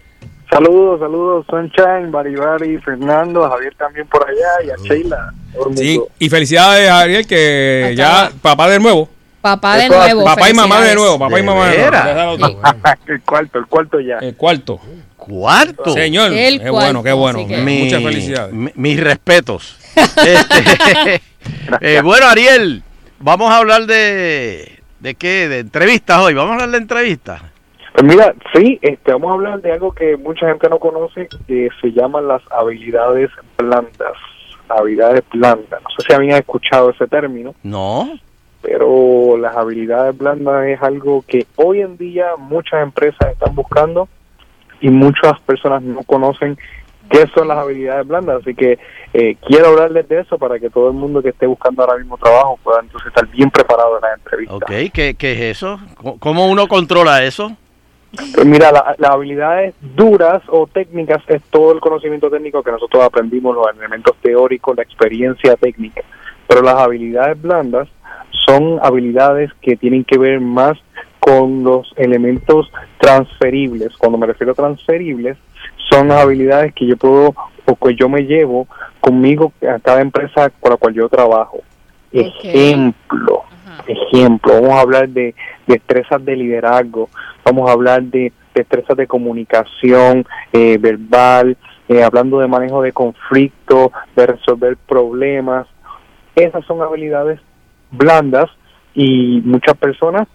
Saludos, 0.49 0.99
saludos, 0.99 1.45
Sunshine, 1.47 2.09
Baribari, 2.11 2.79
Fernando, 2.79 3.47
Javier 3.49 3.75
también 3.75 4.07
por 4.07 4.27
allá 4.27 4.65
y 4.65 4.69
a 4.71 4.75
Sheila. 4.83 5.33
Sí, 5.75 6.01
y 6.17 6.29
felicidades 6.29 6.89
a 6.89 6.99
Ariel, 7.01 7.27
que 7.27 7.93
ya 7.95 8.31
papá 8.41 8.67
de 8.67 8.79
nuevo. 8.79 9.07
Papá 9.41 9.77
de 9.77 9.87
nuevo. 9.89 10.25
Papá 10.25 10.49
y 10.49 10.53
mamá 10.53 10.81
de 10.81 10.95
nuevo, 10.95 11.19
papá 11.19 11.33
y 11.33 11.41
¿De 11.41 11.43
mamá 11.43 11.67
de 11.69 11.77
nuevo. 11.77 12.61
el 13.07 13.21
cuarto, 13.21 13.59
el 13.59 13.65
cuarto 13.67 13.99
ya. 13.99 14.17
El 14.17 14.35
cuarto. 14.35 14.79
¿Cuarto? 15.15 15.93
Señor, 15.93 16.33
El 16.33 16.59
qué 16.59 16.69
bueno, 16.71 17.03
qué 17.03 17.11
bueno. 17.13 17.39
así 17.39 17.47
que- 17.47 17.57
Mi- 17.57 17.83
Muchas 17.83 18.01
felicidades. 18.03 18.53
mi- 18.53 18.71
mis 18.75 18.99
respetos. 18.99 19.77
Este, 19.99 21.21
eh, 21.81 22.01
bueno, 22.03 22.27
Ariel, 22.27 22.83
vamos 23.19 23.51
a 23.51 23.57
hablar 23.57 23.85
de, 23.85 24.79
de 24.99 25.15
qué, 25.15 25.47
de 25.47 25.59
entrevistas 25.59 26.19
hoy. 26.19 26.33
Vamos 26.33 26.51
a 26.51 26.53
hablar 26.55 26.71
de 26.71 26.77
entrevistas. 26.77 27.41
Pues 27.99 28.15
mira, 28.15 28.33
sí, 28.55 28.79
este, 28.81 29.11
vamos 29.11 29.31
a 29.31 29.33
hablar 29.33 29.61
de 29.61 29.73
algo 29.73 29.91
que 29.91 30.15
mucha 30.15 30.47
gente 30.47 30.69
no 30.69 30.79
conoce, 30.79 31.27
que 31.47 31.67
se 31.81 31.91
llaman 31.91 32.27
las 32.29 32.41
habilidades 32.51 33.29
blandas. 33.57 34.13
Habilidades 34.69 35.23
blandas. 35.33 35.81
No 35.83 35.89
sé 35.97 36.05
si 36.07 36.13
habían 36.13 36.37
escuchado 36.39 36.91
ese 36.91 37.07
término. 37.07 37.53
No. 37.63 38.09
pero 38.61 39.37
las 39.37 39.55
habilidades 39.55 40.17
blandas 40.17 40.65
es 40.67 40.81
algo 40.81 41.23
que 41.27 41.45
hoy 41.55 41.79
en 41.81 41.97
día 41.97 42.35
muchas 42.37 42.83
empresas 42.83 43.31
están 43.31 43.55
buscando 43.55 44.07
y 44.81 44.89
muchas 44.89 45.39
personas 45.41 45.81
no 45.81 46.03
conocen 46.03 46.57
qué 47.09 47.25
son 47.33 47.47
las 47.47 47.57
habilidades 47.57 48.05
blandas. 48.07 48.41
Así 48.41 48.53
que 48.55 48.77
eh, 49.13 49.35
quiero 49.47 49.67
hablarles 49.69 50.07
de 50.09 50.19
eso 50.21 50.37
para 50.37 50.59
que 50.59 50.69
todo 50.69 50.87
el 50.89 50.93
mundo 50.93 51.21
que 51.21 51.29
esté 51.29 51.47
buscando 51.47 51.83
ahora 51.83 51.97
mismo 51.97 52.17
trabajo 52.17 52.59
pueda 52.63 52.79
entonces 52.81 53.07
estar 53.07 53.25
bien 53.27 53.49
preparado 53.49 53.95
en 53.95 54.01
la 54.01 54.13
entrevista. 54.15 54.55
Ok, 54.55 54.71
¿qué, 54.93 55.15
qué 55.17 55.31
es 55.33 55.57
eso? 55.57 55.79
¿Cómo- 55.95 56.19
¿Cómo 56.19 56.47
uno 56.47 56.67
controla 56.67 57.23
eso? 57.23 57.55
Pues 58.33 58.45
mira, 58.45 58.71
la- 58.71 58.95
las 58.97 59.11
habilidades 59.11 59.75
duras 59.95 60.41
o 60.47 60.65
técnicas 60.67 61.21
es 61.27 61.41
todo 61.51 61.71
el 61.73 61.79
conocimiento 61.79 62.29
técnico 62.29 62.63
que 62.63 62.71
nosotros 62.71 63.03
aprendimos, 63.03 63.55
los 63.55 63.67
elementos 63.77 64.15
teóricos, 64.21 64.75
la 64.75 64.83
experiencia 64.83 65.55
técnica. 65.55 66.01
Pero 66.47 66.61
las 66.61 66.75
habilidades 66.75 67.39
blandas 67.41 67.87
son 68.47 68.79
habilidades 68.81 69.51
que 69.61 69.75
tienen 69.75 70.03
que 70.03 70.17
ver 70.17 70.39
más 70.39 70.77
con 71.19 71.63
los 71.63 71.93
elementos 71.97 72.71
transferibles. 72.99 73.95
Cuando 73.97 74.17
me 74.17 74.25
refiero 74.25 74.53
a 74.53 74.55
transferibles, 74.55 75.37
son 75.91 76.07
las 76.07 76.21
habilidades 76.23 76.73
que 76.73 76.87
yo 76.87 76.97
puedo 76.97 77.35
o 77.65 77.75
que 77.75 77.95
yo 77.95 78.09
me 78.09 78.21
llevo 78.21 78.67
conmigo 78.99 79.53
a 79.61 79.77
cada 79.79 80.01
empresa 80.01 80.49
con 80.59 80.71
la 80.71 80.77
cual 80.77 80.93
yo 80.95 81.09
trabajo. 81.09 81.59
Ejemplo, 82.11 83.43
ejemplo, 83.87 84.53
vamos 84.61 84.71
a 84.77 84.81
hablar 84.81 85.09
de 85.09 85.35
destrezas 85.69 86.25
de 86.25 86.35
liderazgo, 86.35 87.09
vamos 87.45 87.69
a 87.69 87.73
hablar 87.73 88.03
de 88.03 88.33
destrezas 88.53 88.97
de 88.97 89.07
comunicación 89.07 90.25
eh, 90.51 90.77
verbal, 90.79 91.55
eh, 91.87 92.03
hablando 92.03 92.39
de 92.39 92.47
manejo 92.47 92.81
de 92.81 92.91
conflictos, 92.91 93.91
de 94.15 94.25
resolver 94.25 94.77
problemas. 94.87 95.67
Esas 96.35 96.65
son 96.65 96.81
habilidades 96.81 97.39
blandas 97.91 98.49
y 98.93 99.41
muchas 99.45 99.77
personas 99.77 100.27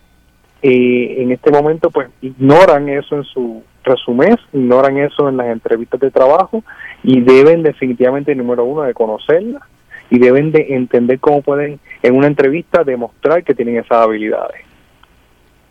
eh, 0.62 1.22
en 1.22 1.32
este 1.32 1.50
momento 1.50 1.90
pues 1.90 2.08
ignoran 2.22 2.88
eso 2.88 3.16
en 3.16 3.24
su 3.24 3.62
resumen, 3.82 4.36
ignoran 4.52 4.96
eso 4.98 5.28
en 5.28 5.36
las 5.36 5.48
entrevistas 5.48 6.00
de 6.00 6.10
trabajo 6.10 6.62
y 7.02 7.20
deben 7.20 7.62
definitivamente, 7.62 8.34
número 8.34 8.64
uno, 8.64 8.82
de 8.82 8.94
conocerlas 8.94 9.62
y 10.10 10.18
deben 10.18 10.52
de 10.52 10.74
entender 10.74 11.18
cómo 11.18 11.42
pueden 11.42 11.80
en 12.02 12.16
una 12.16 12.28
entrevista 12.28 12.84
demostrar 12.84 13.42
que 13.44 13.54
tienen 13.54 13.76
esas 13.76 13.98
habilidades. 13.98 14.73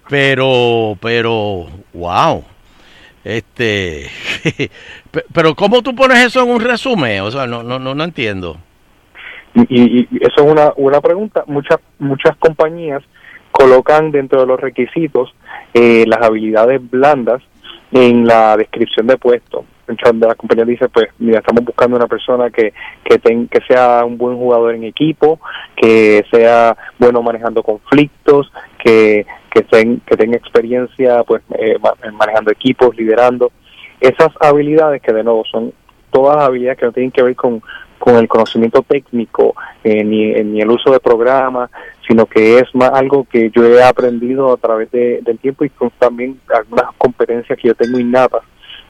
Pero, 0.10 0.98
pero, 1.02 1.68
wow. 1.94 2.44
Este, 3.24 4.08
pe- 5.12 5.24
pero 5.34 5.56
¿cómo 5.56 5.82
tú 5.82 5.96
pones 5.96 6.20
eso 6.26 6.44
en 6.44 6.50
un 6.50 6.60
resumen? 6.62 7.22
O 7.22 7.32
sea, 7.32 7.48
no, 7.48 7.64
no, 7.64 7.80
no, 7.80 7.96
no 7.96 8.04
entiendo. 8.04 8.58
Y, 9.56 9.62
y- 9.70 10.08
y 10.12 10.18
eso 10.22 10.46
es 10.46 10.52
una, 10.52 10.74
una 10.76 11.00
pregunta. 11.00 11.44
Muchas, 11.48 11.78
muchas 12.00 12.36
compañías 12.38 13.02
colocan 13.52 14.12
dentro 14.12 14.42
de 14.42 14.48
los 14.48 14.60
requisitos 14.60 15.34
eh, 15.74 16.06
las 16.08 16.22
habilidades 16.22 16.82
blandas 16.90 17.42
en 17.94 18.26
la 18.26 18.57
descripción 18.57 19.07
de 19.07 19.18
puesto. 19.18 19.65
Muchas 19.88 20.20
de 20.20 20.26
las 20.28 20.36
compañías 20.36 20.68
dicen, 20.68 20.88
pues, 20.91 21.10
mira, 21.20 21.40
estamos 21.40 21.64
buscando 21.64 21.98
una 21.98 22.07
persona 22.07 22.49
que, 22.49 22.74
que, 23.03 23.20
ten- 23.20 23.48
que 23.48 23.60
sea 23.68 24.03
un 24.06 24.18
buen 24.18 24.36
jugador 24.38 24.74
en 24.76 24.84
equipo, 24.86 25.40
que 25.76 26.26
sea 26.32 26.76
bueno 26.98 27.22
manejando 27.22 27.61
conflictos, 27.61 28.52
que, 28.84 29.26
que, 29.52 29.61
ten- 29.64 30.02
que 30.06 30.15
tenga 30.18 30.38
experiencia 30.38 31.24
pues 31.24 31.44
eh, 31.60 31.78
ma- 31.82 31.94
manejando 32.14 32.52
equipos, 32.52 32.95
liderando. 32.95 33.52
Esas 33.99 34.30
habilidades 34.40 35.02
que 35.02 35.14
de 35.14 35.24
nuevo 35.24 35.44
son 35.52 35.74
todas 36.11 36.38
las 36.38 36.45
habilidades 36.48 36.80
que 36.80 36.86
no 36.86 36.91
tienen 36.94 37.11
que 37.11 37.22
ver 37.24 37.36
con, 37.36 37.61
con 37.99 38.15
el 38.15 38.28
conocimiento 38.28 38.82
técnico, 38.84 39.53
eh, 39.84 40.03
ni, 40.03 40.32
ni 40.44 40.61
el 40.61 40.70
uso 40.70 40.91
de 40.91 40.99
programas, 40.99 41.70
sino 42.08 42.26
que 42.26 42.60
es 42.60 42.74
más 42.74 42.92
algo 42.94 43.26
que 43.30 43.50
yo 43.56 43.64
he 43.66 43.82
aprendido 43.84 44.52
a 44.54 44.58
través 44.58 44.92
de- 44.92 45.22
del 45.22 45.40
tiempo 45.40 45.64
y 45.66 45.70
con 45.70 45.90
también 45.92 46.40
algunas 46.54 46.86
competencias 46.98 47.58
que 47.58 47.70
yo 47.70 47.76
tengo 47.76 48.00
innatas. 48.00 48.42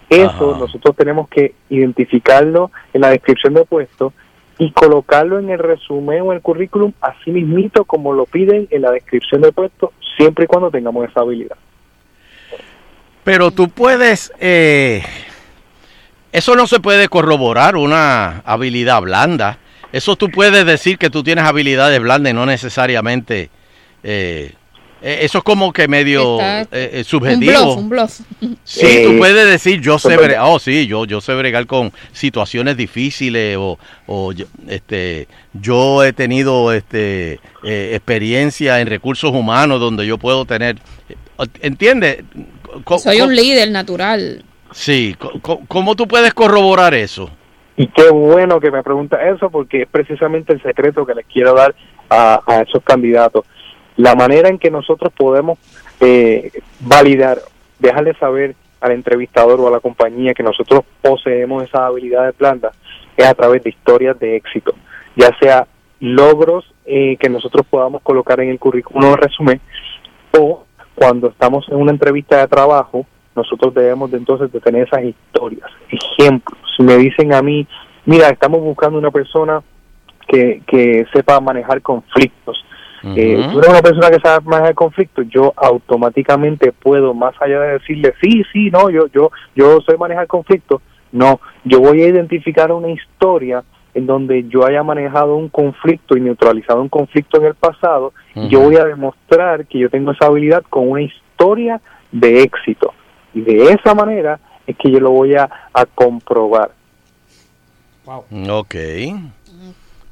Eso 0.09 0.55
nosotros 0.59 0.95
tenemos 0.95 1.27
que 1.29 1.55
identificarlo 1.69 2.71
en 2.93 3.01
la 3.01 3.09
descripción 3.09 3.53
de 3.53 3.65
puesto 3.65 4.13
y 4.59 4.71
colocarlo 4.71 5.39
en 5.39 5.49
el 5.49 5.57
resumen 5.59 6.21
o 6.21 6.31
en 6.31 6.37
el 6.37 6.41
currículum 6.41 6.91
así 7.01 7.31
mismito 7.31 7.85
como 7.85 8.13
lo 8.13 8.25
piden 8.25 8.67
en 8.69 8.81
la 8.83 8.91
descripción 8.91 9.41
de 9.41 9.51
puesto, 9.51 9.91
siempre 10.17 10.43
y 10.45 10.47
cuando 10.47 10.69
tengamos 10.69 11.09
esa 11.09 11.21
habilidad. 11.21 11.57
Pero 13.23 13.51
tú 13.51 13.69
puedes, 13.69 14.31
eh, 14.39 15.01
eso 16.31 16.55
no 16.55 16.67
se 16.67 16.79
puede 16.79 17.07
corroborar 17.07 17.75
una 17.75 18.39
habilidad 18.45 19.01
blanda. 19.01 19.57
Eso 19.93 20.17
tú 20.17 20.29
puedes 20.29 20.65
decir 20.65 20.97
que 20.97 21.09
tú 21.09 21.23
tienes 21.23 21.45
habilidades 21.45 22.01
blandas 22.01 22.31
y 22.31 22.33
no 22.33 22.45
necesariamente. 22.45 23.49
eh, 24.03 24.51
eh, 25.05 25.19
eso 25.25 25.39
es 25.39 25.43
como 25.43 25.73
que 25.73 25.89
medio 25.89 26.39
eh, 26.39 26.65
eh, 26.71 26.91
Un 26.99 27.03
subjetivo. 27.03 27.51
bluff, 27.51 27.77
un 27.77 27.89
bluff. 27.89 28.19
Sí, 28.63 28.85
Eh, 28.85 29.03
tú 29.05 29.17
puedes 29.17 29.45
decir 29.45 29.81
yo 29.81 29.99
sé 29.99 30.15
bregar, 30.15 30.45
oh 30.47 30.59
sí, 30.59 30.87
yo 30.87 31.03
yo 31.05 31.19
sé 31.19 31.33
bregar 31.33 31.67
con 31.67 31.91
situaciones 32.13 32.77
difíciles 32.77 33.57
o, 33.59 33.77
o 34.07 34.31
yo, 34.31 34.45
este 34.69 35.27
yo 35.53 36.05
he 36.05 36.13
tenido 36.13 36.71
este 36.71 37.41
eh, 37.65 37.91
experiencia 37.95 38.79
en 38.79 38.87
recursos 38.87 39.31
humanos 39.33 39.81
donde 39.81 40.07
yo 40.07 40.17
puedo 40.17 40.45
tener 40.45 40.77
¿entiendes? 41.61 42.23
Soy 43.03 43.19
un 43.21 43.35
líder 43.35 43.71
natural. 43.71 44.43
Sí, 44.71 45.15
¿cómo 45.67 45.95
tú 45.95 46.07
puedes 46.07 46.33
corroborar 46.33 46.93
eso? 46.93 47.29
Y 47.75 47.87
qué 47.87 48.09
bueno 48.09 48.59
que 48.59 48.71
me 48.71 48.83
pregunta 48.83 49.27
eso 49.29 49.49
porque 49.49 49.83
es 49.83 49.87
precisamente 49.87 50.53
el 50.53 50.61
secreto 50.61 51.05
que 51.05 51.15
les 51.15 51.25
quiero 51.25 51.53
dar 51.53 51.73
a, 52.09 52.63
esos 52.67 52.83
candidatos. 52.83 53.45
La 53.97 54.15
manera 54.15 54.49
en 54.49 54.59
que 54.59 54.69
nosotros 54.69 55.11
podemos 55.15 55.57
eh, 55.99 56.51
validar, 56.81 57.39
dejarle 57.79 58.13
saber 58.15 58.55
al 58.81 58.91
entrevistador 58.91 59.59
o 59.59 59.67
a 59.67 59.71
la 59.71 59.79
compañía 59.79 60.33
que 60.33 60.43
nosotros 60.43 60.83
poseemos 61.01 61.63
esas 61.63 61.81
habilidades 61.81 62.37
blandas 62.37 62.75
es 63.15 63.25
a 63.25 63.33
través 63.33 63.63
de 63.63 63.69
historias 63.69 64.19
de 64.19 64.35
éxito, 64.35 64.75
ya 65.15 65.29
sea 65.39 65.67
logros 65.99 66.65
eh, 66.85 67.15
que 67.17 67.29
nosotros 67.29 67.65
podamos 67.69 68.01
colocar 68.01 68.41
en 68.41 68.49
el 68.49 68.59
currículum 68.59 69.11
o 69.11 69.15
resumen 69.15 69.61
o 70.37 70.65
cuando 70.95 71.29
estamos 71.29 71.65
en 71.69 71.77
una 71.77 71.91
entrevista 71.91 72.39
de 72.39 72.47
trabajo, 72.47 73.05
nosotros 73.35 73.73
debemos 73.73 74.11
de 74.11 74.17
entonces 74.17 74.51
de 74.51 74.59
tener 74.59 74.87
esas 74.87 75.03
historias. 75.03 75.69
Ejemplos, 75.89 76.59
si 76.75 76.83
me 76.83 76.97
dicen 76.97 77.33
a 77.33 77.41
mí, 77.41 77.67
mira, 78.05 78.29
estamos 78.29 78.61
buscando 78.61 78.97
una 78.97 79.11
persona 79.11 79.61
que, 80.27 80.61
que 80.67 81.05
sepa 81.13 81.39
manejar 81.39 81.81
conflictos. 81.81 82.63
Eh, 83.05 83.49
tú 83.51 83.59
eres 83.59 83.69
una 83.69 83.81
persona 83.81 84.09
que 84.09 84.19
sabe 84.21 84.45
manejar 84.45 84.75
conflictos, 84.75 85.25
yo 85.27 85.51
automáticamente 85.57 86.71
puedo, 86.71 87.13
más 87.13 87.35
allá 87.41 87.59
de 87.59 87.73
decirle, 87.73 88.13
sí, 88.21 88.43
sí, 88.53 88.69
no, 88.71 88.89
yo, 88.89 89.07
yo, 89.07 89.29
yo 89.55 89.81
sé 89.81 89.97
manejar 89.97 90.25
conflictos, 90.27 90.81
no, 91.11 91.41
yo 91.65 91.81
voy 91.81 92.01
a 92.01 92.07
identificar 92.07 92.71
una 92.71 92.89
historia 92.89 93.61
en 93.93 94.05
donde 94.07 94.45
yo 94.47 94.65
haya 94.65 94.83
manejado 94.83 95.35
un 95.35 95.49
conflicto 95.49 96.15
y 96.15 96.21
neutralizado 96.21 96.81
un 96.81 96.87
conflicto 96.87 97.37
en 97.37 97.47
el 97.47 97.55
pasado, 97.55 98.13
y 98.35 98.47
yo 98.47 98.61
voy 98.61 98.77
a 98.77 98.85
demostrar 98.85 99.65
que 99.67 99.79
yo 99.79 99.89
tengo 99.89 100.13
esa 100.13 100.27
habilidad 100.27 100.63
con 100.69 100.89
una 100.89 101.01
historia 101.01 101.81
de 102.13 102.41
éxito. 102.41 102.93
Y 103.33 103.41
de 103.41 103.63
esa 103.73 103.93
manera 103.93 104.39
es 104.67 104.75
que 104.77 104.91
yo 104.91 104.99
lo 104.99 105.11
voy 105.11 105.35
a, 105.35 105.49
a 105.73 105.85
comprobar. 105.85 106.71
Ok. 108.05 108.75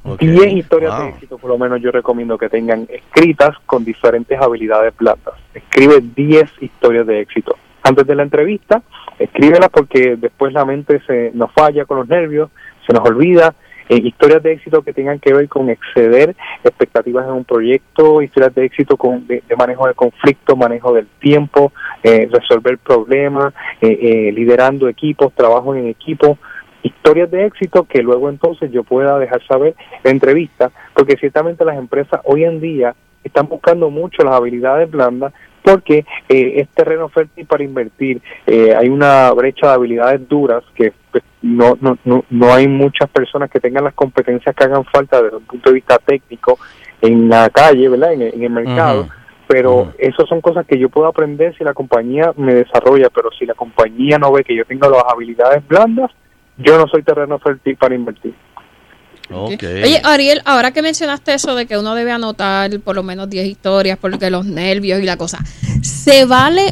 Ok. 0.04 0.20
10 0.20 0.54
historias 0.54 0.94
Wow. 0.96 1.04
de 1.04 1.10
éxito, 1.10 1.38
por 1.38 1.50
lo 1.52 1.58
menos 1.60 1.80
yo 1.82 1.92
recomiendo 1.92 2.38
que 2.38 2.50
tengan 2.50 2.88
escritas 2.90 3.56
con 3.68 3.86
diferentes 3.86 4.40
habilidades 4.42 4.96
blandas. 4.98 5.36
Escribe 5.54 6.02
10 6.16 6.50
historias 6.62 7.06
de 7.06 7.20
éxito. 7.22 7.56
Antes 7.84 8.08
de 8.08 8.16
la 8.16 8.24
entrevista, 8.24 8.82
escríbelas 9.20 9.70
porque 9.70 10.16
después 10.16 10.54
la 10.54 10.66
mente 10.66 11.02
se 11.06 11.32
nos 11.34 11.52
falla 11.52 11.86
con 11.86 11.98
los 11.98 12.08
nervios, 12.08 12.50
se 12.88 12.94
nos 12.94 13.08
olvida. 13.08 13.54
Eh, 13.90 14.02
historias 14.04 14.42
de 14.44 14.54
éxito 14.54 14.82
que 14.82 14.94
tengan 14.94 15.20
que 15.20 15.34
ver 15.34 15.48
con 15.50 15.70
exceder 15.70 16.36
expectativas 16.64 17.26
en 17.26 17.34
un 17.34 17.46
proyecto, 17.46 18.22
historias 18.22 18.54
de 18.56 18.66
éxito 18.66 18.98
con, 18.98 19.28
de, 19.28 19.44
manejo 19.58 19.88
de 19.88 19.94
conflicto, 19.94 20.56
manejo 20.56 20.94
del 20.94 21.08
tiempo, 21.20 21.72
eh, 22.04 22.28
resolver 22.32 22.78
problemas, 22.78 23.54
eh, 23.82 23.98
eh, 24.02 24.32
liderando 24.32 24.88
equipos, 24.88 25.34
trabajo 25.34 25.76
en 25.76 25.88
equipo, 25.88 26.38
historias 26.84 27.30
de 27.30 27.46
éxito 27.46 27.84
que 27.84 28.02
luego 28.02 28.30
entonces 28.30 28.72
yo 28.72 28.84
pueda 28.84 29.20
dejar 29.20 29.46
saber 29.46 29.76
en 30.04 30.12
entrevista, 30.12 30.72
porque 30.96 31.18
ciertamente 31.18 31.66
las 31.66 31.78
empresas 31.78 32.22
hoy 32.24 32.44
en 32.44 32.60
día 32.60 32.96
están 33.24 33.48
buscando 33.48 33.90
mucho 33.90 34.24
las 34.24 34.36
habilidades 34.36 34.90
blandas 34.90 35.34
porque 35.64 36.06
eh, 36.30 36.54
es 36.58 36.70
terreno 36.70 37.10
fértil 37.10 37.46
para 37.46 37.64
invertir. 37.64 38.22
Eh, 38.48 38.74
hay 38.76 38.90
una 38.90 39.32
brecha 39.32 39.68
de 39.68 39.74
habilidades 39.74 40.28
duras 40.28 40.64
que 40.76 40.94
pues, 41.12 41.24
no, 41.42 41.78
no, 41.82 41.98
no, 42.06 42.24
no 42.30 42.54
hay 42.54 42.68
muchas 42.68 43.10
personas 43.10 43.50
que 43.50 43.60
tengan 43.60 43.84
las 43.84 43.94
competencias 43.94 44.56
que 44.56 44.64
hagan 44.64 44.84
falta 44.86 45.22
desde 45.22 45.38
un 45.38 45.44
punto 45.46 45.70
de 45.70 45.76
vista 45.76 45.98
técnico 45.98 46.58
en 47.02 47.30
la 47.30 47.50
calle, 47.50 47.90
¿verdad? 47.90 48.14
En, 48.14 48.22
el- 48.22 48.34
en 48.36 48.44
el 48.44 48.50
mercado. 48.52 49.08
Pero 49.48 49.92
eso 49.98 50.26
son 50.28 50.40
cosas 50.40 50.66
que 50.66 50.80
yo 50.80 50.88
puedo 50.88 51.08
aprender 51.08 51.54
si 51.58 51.64
la 51.66 51.74
compañía 51.74 52.32
me 52.38 52.54
desarrolla, 52.54 53.10
pero 53.14 53.30
si 53.38 53.46
la 53.46 53.54
compañía 53.54 54.18
no 54.18 54.32
ve 54.32 54.44
que 54.46 54.56
yo 54.56 54.64
tengo 54.66 54.90
las 54.90 55.04
habilidades 55.12 55.68
blandas, 55.68 56.10
yo 56.58 56.78
no 56.78 56.88
soy 56.88 57.04
terreno 57.04 57.38
fértil 57.40 57.76
para 57.76 57.94
invertir. 57.96 58.34
Oye, 59.34 60.02
Ariel, 60.04 60.42
ahora 60.46 60.72
que 60.72 60.82
mencionaste 60.82 61.34
eso 61.34 61.56
de 61.56 61.66
que 61.66 61.78
uno 61.78 61.96
debe 61.96 62.12
anotar 62.12 62.80
por 62.82 62.96
lo 62.96 63.04
menos 63.04 63.30
10 63.30 63.46
historias 63.48 63.98
porque 63.98 64.30
los 64.30 64.46
nervios 64.46 65.02
y 65.02 65.06
la 65.06 65.18
cosa, 65.18 65.40
¿se 65.82 66.26
vale 66.26 66.68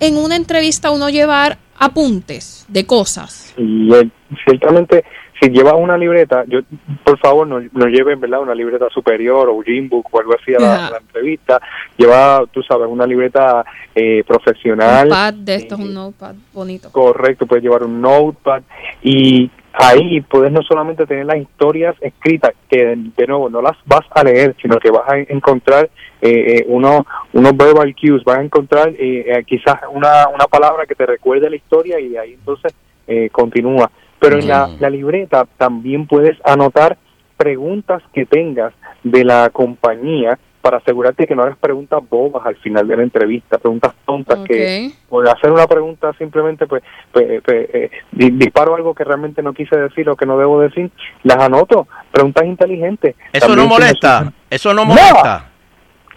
en 0.00 0.16
una 0.16 0.36
entrevista 0.36 0.90
uno 0.90 1.08
llevar 1.08 1.58
apuntes 1.78 2.66
de 2.68 2.86
cosas? 2.86 3.54
Y 3.56 3.92
eh, 3.94 4.08
ciertamente, 4.44 5.04
si 5.40 5.50
llevas 5.50 5.74
una 5.76 5.96
libreta, 5.96 6.44
yo 6.46 6.60
por 7.04 7.18
favor 7.18 7.46
no, 7.46 7.60
no 7.60 7.86
lleven 7.86 8.20
¿verdad? 8.20 8.40
una 8.40 8.54
libreta 8.54 8.88
superior 8.90 9.48
o 9.48 9.54
un 9.54 9.88
o 9.90 10.20
algo 10.20 10.34
así 10.40 10.54
a 10.54 10.60
la, 10.60 10.74
Ajá. 10.74 10.86
a 10.86 10.90
la 10.92 10.98
entrevista. 10.98 11.60
Lleva, 11.96 12.44
tú 12.52 12.62
sabes, 12.62 12.88
una 12.88 13.06
libreta 13.06 13.64
eh, 13.94 14.24
profesional. 14.26 15.06
Un 15.06 15.10
pad 15.10 15.34
de 15.34 15.54
estos, 15.54 15.78
un 15.78 15.94
notepad 15.94 16.34
bonito. 16.52 16.90
Correcto, 16.90 17.46
puedes 17.46 17.62
llevar 17.62 17.84
un 17.84 18.00
notepad 18.00 18.62
y 19.02 19.50
ahí 19.78 20.20
puedes 20.22 20.50
no 20.52 20.62
solamente 20.62 21.06
tener 21.06 21.24
las 21.26 21.38
historias 21.38 21.94
escritas, 22.00 22.52
que 22.68 22.96
de 22.96 23.26
nuevo 23.26 23.48
no 23.48 23.62
las 23.62 23.76
vas 23.86 24.04
a 24.10 24.22
leer, 24.24 24.54
sino 24.60 24.78
que 24.78 24.90
vas 24.90 25.08
a 25.08 25.18
encontrar 25.18 25.88
eh, 26.20 26.30
eh, 26.58 26.64
uno- 26.68 27.06
unos 27.32 27.56
verbal 27.56 27.94
cues, 27.94 28.24
vas 28.24 28.38
a 28.38 28.42
encontrar 28.42 28.88
eh, 28.90 29.24
eh, 29.26 29.44
quizás 29.46 29.76
una, 29.92 30.28
una 30.28 30.46
palabra 30.46 30.84
que 30.86 30.94
te 30.96 31.06
recuerde 31.06 31.48
la 31.48 31.56
historia 31.56 32.00
y 32.00 32.08
de 32.08 32.18
ahí 32.18 32.32
entonces 32.34 32.74
eh, 33.06 33.28
continúa. 33.30 33.90
Pero 34.18 34.36
en 34.38 34.48
la, 34.48 34.66
la 34.80 34.90
libreta 34.90 35.46
también 35.56 36.06
puedes 36.08 36.36
anotar 36.44 36.98
preguntas 37.36 38.02
que 38.12 38.26
tengas 38.26 38.74
de 39.04 39.24
la 39.24 39.48
compañía 39.50 40.38
para 40.68 40.82
asegurarte 40.82 41.26
que 41.26 41.34
no 41.34 41.44
hagas 41.44 41.56
preguntas 41.56 41.98
bobas 42.10 42.44
al 42.44 42.56
final 42.56 42.86
de 42.86 42.94
la 42.98 43.02
entrevista, 43.02 43.56
preguntas 43.56 43.94
tontas 44.04 44.40
que 44.46 44.90
por 45.08 45.26
hacer 45.26 45.50
una 45.50 45.66
pregunta 45.66 46.12
simplemente 46.18 46.66
pues, 46.66 46.82
pues, 47.10 47.40
pues, 47.42 47.70
eh, 47.72 47.90
di- 48.12 48.32
disparo 48.32 48.74
algo 48.76 48.94
que 48.94 49.02
realmente 49.02 49.42
no 49.42 49.54
quise 49.54 49.74
decir 49.78 50.10
o 50.10 50.14
que 50.16 50.26
no 50.26 50.36
debo 50.38 50.60
decir, 50.60 50.90
las 51.22 51.38
anoto, 51.38 51.88
preguntas 52.12 52.44
inteligentes. 52.44 53.16
Eso 53.32 53.46
También 53.46 53.66
no 53.66 53.74
molesta. 53.74 54.30
Eso 54.50 54.74
no 54.74 54.84
molesta. 54.84 55.48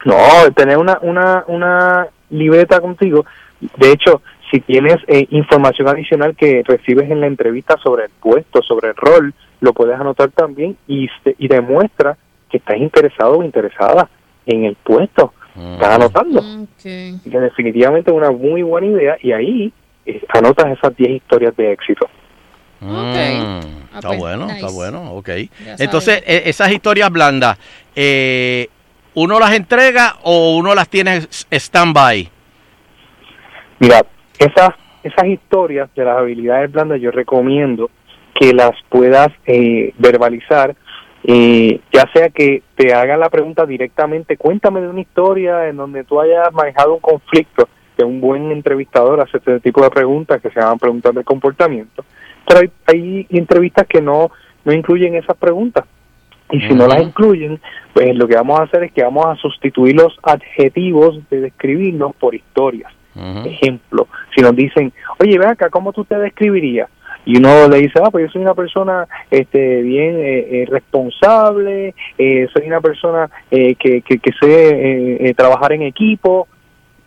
no, 0.04 0.18
tener 0.54 0.78
una, 0.78 1.00
una, 1.02 1.46
una 1.48 2.08
libreta 2.30 2.82
contigo. 2.82 3.26
De 3.78 3.90
hecho, 3.94 4.22
si 4.52 4.60
tienes 4.60 4.98
eh, 5.08 5.28
información 5.30 5.88
adicional 5.88 6.36
que 6.36 6.62
recibes 6.68 7.10
en 7.10 7.22
la 7.22 7.28
entrevista 7.28 7.78
sobre 7.82 8.04
el 8.04 8.10
puesto, 8.20 8.62
sobre 8.64 8.90
el 8.90 8.96
rol, 8.98 9.34
lo 9.62 9.72
puedes 9.72 9.98
anotar 9.98 10.30
también 10.32 10.76
y, 10.90 11.08
se- 11.24 11.36
y 11.38 11.48
demuestra 11.48 12.18
que 12.50 12.58
estás 12.58 12.76
interesado 12.76 13.38
o 13.38 13.44
interesada 13.44 14.10
en 14.46 14.66
el 14.66 14.76
puesto. 14.76 15.34
Estás 15.56 15.96
anotando. 15.96 16.42
Y 16.84 17.30
que 17.30 17.40
definitivamente 17.40 18.10
es 18.12 18.18
una 18.18 18.32
muy 18.32 18.64
buena 18.64 18.88
idea 18.88 19.18
y 19.22 19.32
ahí 19.34 19.74
eh, 20.06 20.22
anotas 20.30 20.78
esas 20.78 20.96
10 20.96 21.12
historias 21.12 21.56
de 21.58 21.72
éxito. 21.74 22.08
Mm, 22.80 23.60
está 23.94 24.08
pues, 24.08 24.20
bueno, 24.20 24.50
está 24.50 24.70
bueno, 24.72 25.14
ok. 25.14 25.30
Ya 25.64 25.76
Entonces, 25.78 26.24
e- 26.26 26.44
esas 26.46 26.72
historias 26.72 27.12
blandas, 27.12 27.60
eh, 27.96 28.68
¿uno 29.14 29.40
las 29.40 29.54
entrega 29.54 30.16
o 30.24 30.56
uno 30.58 30.74
las 30.74 30.90
tiene 30.90 31.22
stand-by? 31.52 32.30
Mira, 33.80 34.06
esas, 34.40 34.70
esas 35.04 35.26
historias 35.28 35.90
de 35.96 36.06
las 36.06 36.18
habilidades 36.18 36.72
blandas 36.72 37.00
yo 37.02 37.12
recomiendo 37.12 37.92
que 38.40 38.54
las 38.54 38.72
puedas 38.90 39.28
eh, 39.46 39.94
verbalizar, 40.00 40.76
eh, 41.24 41.80
ya 41.92 42.10
sea 42.14 42.30
que 42.30 42.64
te 42.76 42.94
hagan 42.94 43.20
la 43.20 43.30
pregunta 43.30 43.66
directamente, 43.66 44.38
cuéntame 44.38 44.82
de 44.82 44.90
una 44.90 45.02
historia 45.02 45.68
en 45.68 45.78
donde 45.78 46.04
tú 46.04 46.20
hayas 46.20 46.52
manejado 46.54 46.96
un 46.96 47.00
conflicto, 47.00 47.68
que 47.96 48.04
un 48.04 48.22
buen 48.22 48.52
entrevistador 48.52 49.22
hace 49.22 49.38
este 49.38 49.60
tipo 49.60 49.84
de 49.84 49.90
preguntas 49.90 50.42
que 50.42 50.50
se 50.50 50.60
llaman 50.60 50.80
preguntas 50.80 51.14
de 51.14 51.24
comportamiento, 51.24 52.04
pero 52.48 52.62
hay, 52.62 52.72
hay 52.88 53.28
entrevistas 53.30 53.86
que 53.88 54.02
no, 54.02 54.32
no 54.66 54.74
incluyen 54.74 55.16
esas 55.16 55.38
preguntas. 55.38 55.86
Y 56.52 56.60
si 56.60 56.74
no 56.74 56.86
las 56.86 57.02
incluyen, 57.02 57.62
pues 57.94 58.14
lo 58.14 58.28
que 58.28 58.36
vamos 58.36 58.60
a 58.60 58.64
hacer 58.64 58.84
es 58.84 58.92
que 58.92 59.04
vamos 59.04 59.26
a 59.26 59.36
sustituir 59.36 59.96
los 59.96 60.18
adjetivos 60.22 61.18
de 61.30 61.42
describirnos 61.42 62.14
por 62.16 62.36
historias. 62.36 62.92
Ejemplo, 63.46 64.08
si 64.36 64.42
nos 64.42 64.56
dicen, 64.56 64.92
oye, 65.20 65.38
ven 65.38 65.50
acá, 65.50 65.70
¿cómo 65.70 65.92
tú 65.94 66.04
te 66.06 66.18
describirías? 66.18 66.90
Y 67.26 67.38
uno 67.38 67.68
le 67.68 67.78
dice, 67.78 68.00
ah, 68.04 68.10
pues 68.10 68.26
yo 68.26 68.32
soy 68.32 68.42
una 68.42 68.56
persona 68.56 69.08
este, 69.30 69.82
bien 69.82 70.16
eh, 70.16 70.62
eh, 70.62 70.68
responsable, 70.70 71.94
eh, 72.18 72.48
soy 72.54 72.68
una 72.68 72.82
persona 72.82 73.30
eh, 73.52 73.76
que, 73.76 74.02
que, 74.02 74.18
que 74.20 74.32
sé 74.40 75.34
trabajar 75.36 75.74
en 75.74 75.84
equipo. 75.84 76.48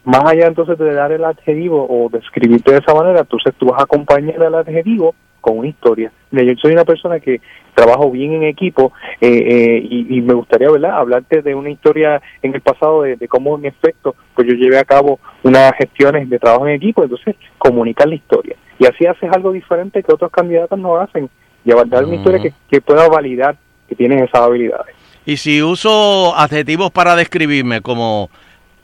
Más 0.04 0.22
allá 0.24 0.46
entonces 0.46 0.78
de 0.78 0.92
dar 0.92 1.12
el 1.12 1.24
adjetivo 1.24 1.86
o 1.88 2.10
describirte 2.10 2.72
de 2.72 2.78
esa 2.78 2.94
manera, 2.94 3.20
entonces 3.20 3.54
tú 3.56 3.66
vas 3.66 3.80
a 3.80 3.84
acompañar 3.84 4.42
el 4.42 4.54
adjetivo 4.54 5.14
con 5.44 5.58
una 5.58 5.68
historia. 5.68 6.10
Mira, 6.30 6.50
yo 6.50 6.58
soy 6.58 6.72
una 6.72 6.86
persona 6.86 7.20
que 7.20 7.42
trabajo 7.74 8.10
bien 8.10 8.32
en 8.32 8.44
equipo 8.44 8.92
eh, 9.20 9.28
eh, 9.28 9.86
y, 9.90 10.16
y 10.16 10.22
me 10.22 10.32
gustaría 10.32 10.70
¿verdad? 10.70 10.92
hablarte 10.92 11.42
de 11.42 11.54
una 11.54 11.68
historia 11.68 12.22
en 12.40 12.54
el 12.54 12.62
pasado 12.62 13.02
de, 13.02 13.16
de 13.16 13.28
cómo 13.28 13.58
en 13.58 13.66
efecto 13.66 14.14
pues 14.34 14.48
yo 14.48 14.54
llevé 14.54 14.78
a 14.78 14.84
cabo 14.84 15.20
unas 15.42 15.72
gestiones 15.76 16.30
de 16.30 16.38
trabajo 16.38 16.66
en 16.66 16.76
equipo, 16.76 17.02
entonces 17.02 17.36
comunicar 17.58 18.08
la 18.08 18.14
historia. 18.14 18.56
Y 18.78 18.86
así 18.86 19.04
haces 19.04 19.30
algo 19.32 19.52
diferente 19.52 20.02
que 20.02 20.14
otros 20.14 20.30
candidatos 20.30 20.78
no 20.78 20.96
hacen, 20.96 21.28
llevar 21.62 21.88
dar 21.88 22.06
una 22.06 22.16
historia 22.16 22.40
que, 22.40 22.54
que 22.70 22.80
pueda 22.80 23.06
validar 23.06 23.56
que 23.86 23.94
tienes 23.94 24.22
esas 24.22 24.40
habilidades. 24.40 24.94
Y 25.26 25.36
si 25.36 25.62
uso 25.62 26.34
adjetivos 26.36 26.90
para 26.90 27.16
describirme 27.16 27.82
como 27.82 28.30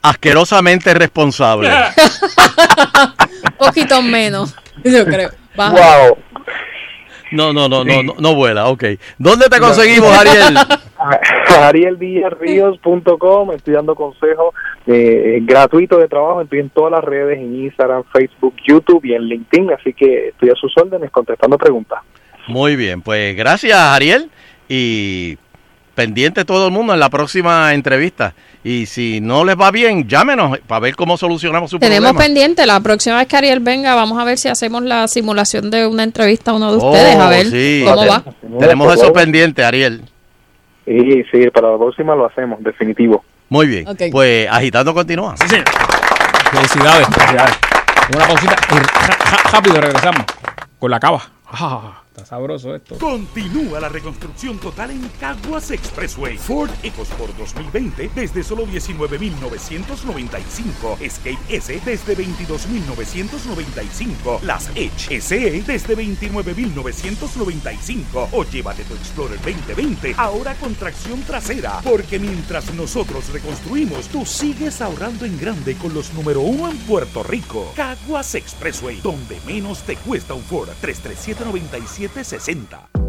asquerosamente 0.03 0.93
responsable. 0.93 1.71
poquito 3.57 4.01
menos, 4.03 4.55
yo 4.83 5.05
creo. 5.05 5.40
Baja. 5.55 6.07
Wow. 6.07 6.17
No, 7.31 7.53
no, 7.53 7.69
no, 7.69 7.85
no, 7.85 8.03
no, 8.03 8.15
no 8.19 8.35
vuela, 8.35 8.67
ok. 8.67 8.83
¿Dónde 9.17 9.47
te 9.47 9.59
conseguimos, 9.59 10.11
Ariel? 10.17 10.57
arielvillarrios.com 11.59 13.51
estoy 13.53 13.73
dando 13.73 13.95
consejos 13.95 14.53
eh, 14.85 15.39
gratuitos 15.41 15.99
de 15.99 16.07
trabajo 16.07 16.41
estoy 16.41 16.59
en 16.59 16.69
todas 16.69 16.91
las 16.91 17.03
redes 17.03 17.39
en 17.39 17.63
Instagram, 17.63 18.03
Facebook, 18.13 18.55
YouTube 18.65 19.03
y 19.05 19.13
en 19.13 19.23
LinkedIn 19.23 19.71
así 19.71 19.93
que 19.93 20.27
estoy 20.29 20.49
a 20.49 20.55
sus 20.55 20.71
órdenes 20.77 21.09
contestando 21.11 21.57
preguntas 21.57 21.99
Muy 22.47 22.75
bien, 22.75 23.01
pues 23.01 23.35
gracias, 23.35 23.77
Ariel. 23.77 24.29
Y 24.69 25.37
pendiente 25.95 26.45
todo 26.45 26.67
el 26.67 26.71
mundo 26.71 26.93
en 26.93 26.99
la 26.99 27.09
próxima 27.09 27.73
entrevista. 27.73 28.33
Y 28.63 28.85
si 28.85 29.21
no 29.21 29.43
les 29.43 29.55
va 29.59 29.71
bien, 29.71 30.07
llámenos 30.07 30.59
para 30.67 30.79
ver 30.79 30.95
cómo 30.95 31.17
solucionamos 31.17 31.71
su 31.71 31.79
Tenemos 31.79 32.09
problema. 32.11 32.19
pendiente, 32.25 32.65
la 32.65 32.79
próxima 32.79 33.17
vez 33.17 33.27
que 33.27 33.37
Ariel 33.37 33.59
venga, 33.59 33.95
vamos 33.95 34.19
a 34.19 34.23
ver 34.23 34.37
si 34.37 34.49
hacemos 34.49 34.83
la 34.83 35.07
simulación 35.07 35.71
de 35.71 35.87
una 35.87 36.03
entrevista 36.03 36.51
a 36.51 36.53
uno 36.55 36.71
de 36.71 36.77
Oh, 36.81 36.91
ustedes, 36.91 37.15
a 37.15 37.29
ver 37.29 37.47
sí. 37.47 37.83
cómo 37.85 38.05
va. 38.07 38.23
Tenemos 38.59 38.93
eso 38.93 39.11
pendiente, 39.11 39.63
Ariel. 39.63 40.03
sí, 40.85 41.23
sí, 41.31 41.49
para 41.51 41.71
la 41.71 41.77
próxima 41.77 42.15
lo 42.15 42.25
hacemos, 42.27 42.63
definitivo 42.63 43.23
Muy 43.49 43.65
bien. 43.67 43.85
Pues 44.11 44.47
agitando 44.49 44.93
continúa. 44.93 45.35
Felicidades, 45.37 47.07
felicidades. 47.07 47.55
Una 48.15 48.27
pausita 48.27 48.55
y 48.71 49.51
rápido 49.53 49.81
regresamos 49.81 50.23
con 50.79 50.91
la 50.91 50.99
cava. 50.99 51.21
Ah, 51.51 52.00
sabroso 52.25 52.75
esto. 52.75 52.97
Continúa 52.97 53.79
la 53.79 53.87
reconstrucción 53.89 54.57
total 54.59 54.89
en 54.91 55.07
Caguas 55.19 55.71
Expressway. 55.71 56.37
Ford 56.37 56.69
EcoSport 56.83 57.35
2020 57.37 58.11
desde 58.15 58.43
solo 58.43 58.67
19.995. 58.67 60.99
Escape 60.99 61.39
S 61.49 61.81
desde 61.85 62.17
22.995. 62.17 64.41
Las 64.41 64.69
Edge 64.75 65.21
SE 65.21 65.63
desde 65.65 65.97
29.995. 65.97 68.27
O 68.31 68.43
llévate 68.45 68.83
tu 68.83 68.93
Explorer 68.95 69.39
2020 69.41 70.15
ahora 70.17 70.55
con 70.55 70.75
tracción 70.75 71.21
trasera. 71.23 71.79
Porque 71.83 72.19
mientras 72.19 72.73
nosotros 72.73 73.31
reconstruimos, 73.31 74.07
tú 74.07 74.25
sigues 74.25 74.81
ahorrando 74.81 75.25
en 75.25 75.39
grande 75.39 75.75
con 75.75 75.93
los 75.93 76.13
número 76.13 76.41
uno 76.41 76.69
en 76.69 76.77
Puerto 76.79 77.23
Rico. 77.23 77.71
Caguas 77.75 78.35
Expressway, 78.35 78.99
donde 79.01 79.39
menos 79.45 79.83
te 79.83 79.95
cuesta 79.95 80.33
un 80.33 80.43
Ford 80.43 80.69
337-9760. 82.15 83.01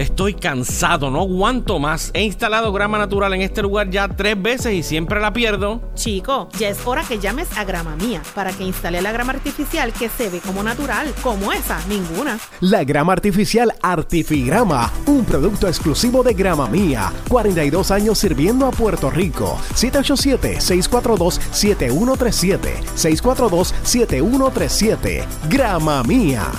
Estoy 0.00 0.32
cansado, 0.32 1.10
no 1.10 1.20
aguanto 1.20 1.78
más. 1.78 2.10
He 2.14 2.22
instalado 2.22 2.72
grama 2.72 2.96
natural 2.96 3.34
en 3.34 3.42
este 3.42 3.60
lugar 3.60 3.90
ya 3.90 4.08
tres 4.08 4.40
veces 4.40 4.72
y 4.72 4.82
siempre 4.82 5.20
la 5.20 5.34
pierdo. 5.34 5.82
Chico, 5.94 6.48
ya 6.58 6.70
es 6.70 6.78
hora 6.86 7.04
que 7.04 7.18
llames 7.18 7.54
a 7.54 7.64
Grama 7.64 7.96
Mía 7.96 8.22
para 8.34 8.50
que 8.50 8.64
instale 8.64 9.02
la 9.02 9.12
grama 9.12 9.34
artificial 9.34 9.92
que 9.92 10.08
se 10.08 10.30
ve 10.30 10.40
como 10.40 10.62
natural, 10.62 11.12
como 11.22 11.52
esa, 11.52 11.86
ninguna. 11.86 12.38
La 12.60 12.82
grama 12.84 13.12
artificial 13.12 13.74
Artifigrama, 13.82 14.90
un 15.04 15.26
producto 15.26 15.68
exclusivo 15.68 16.22
de 16.22 16.32
Grama 16.32 16.66
Mía. 16.66 17.12
42 17.28 17.90
años 17.90 18.18
sirviendo 18.18 18.64
a 18.64 18.70
Puerto 18.70 19.10
Rico. 19.10 19.58
787-642-7137. 19.74 22.58
642-7137. 22.96 25.26
Grama 25.50 26.02
Mía. 26.04 26.50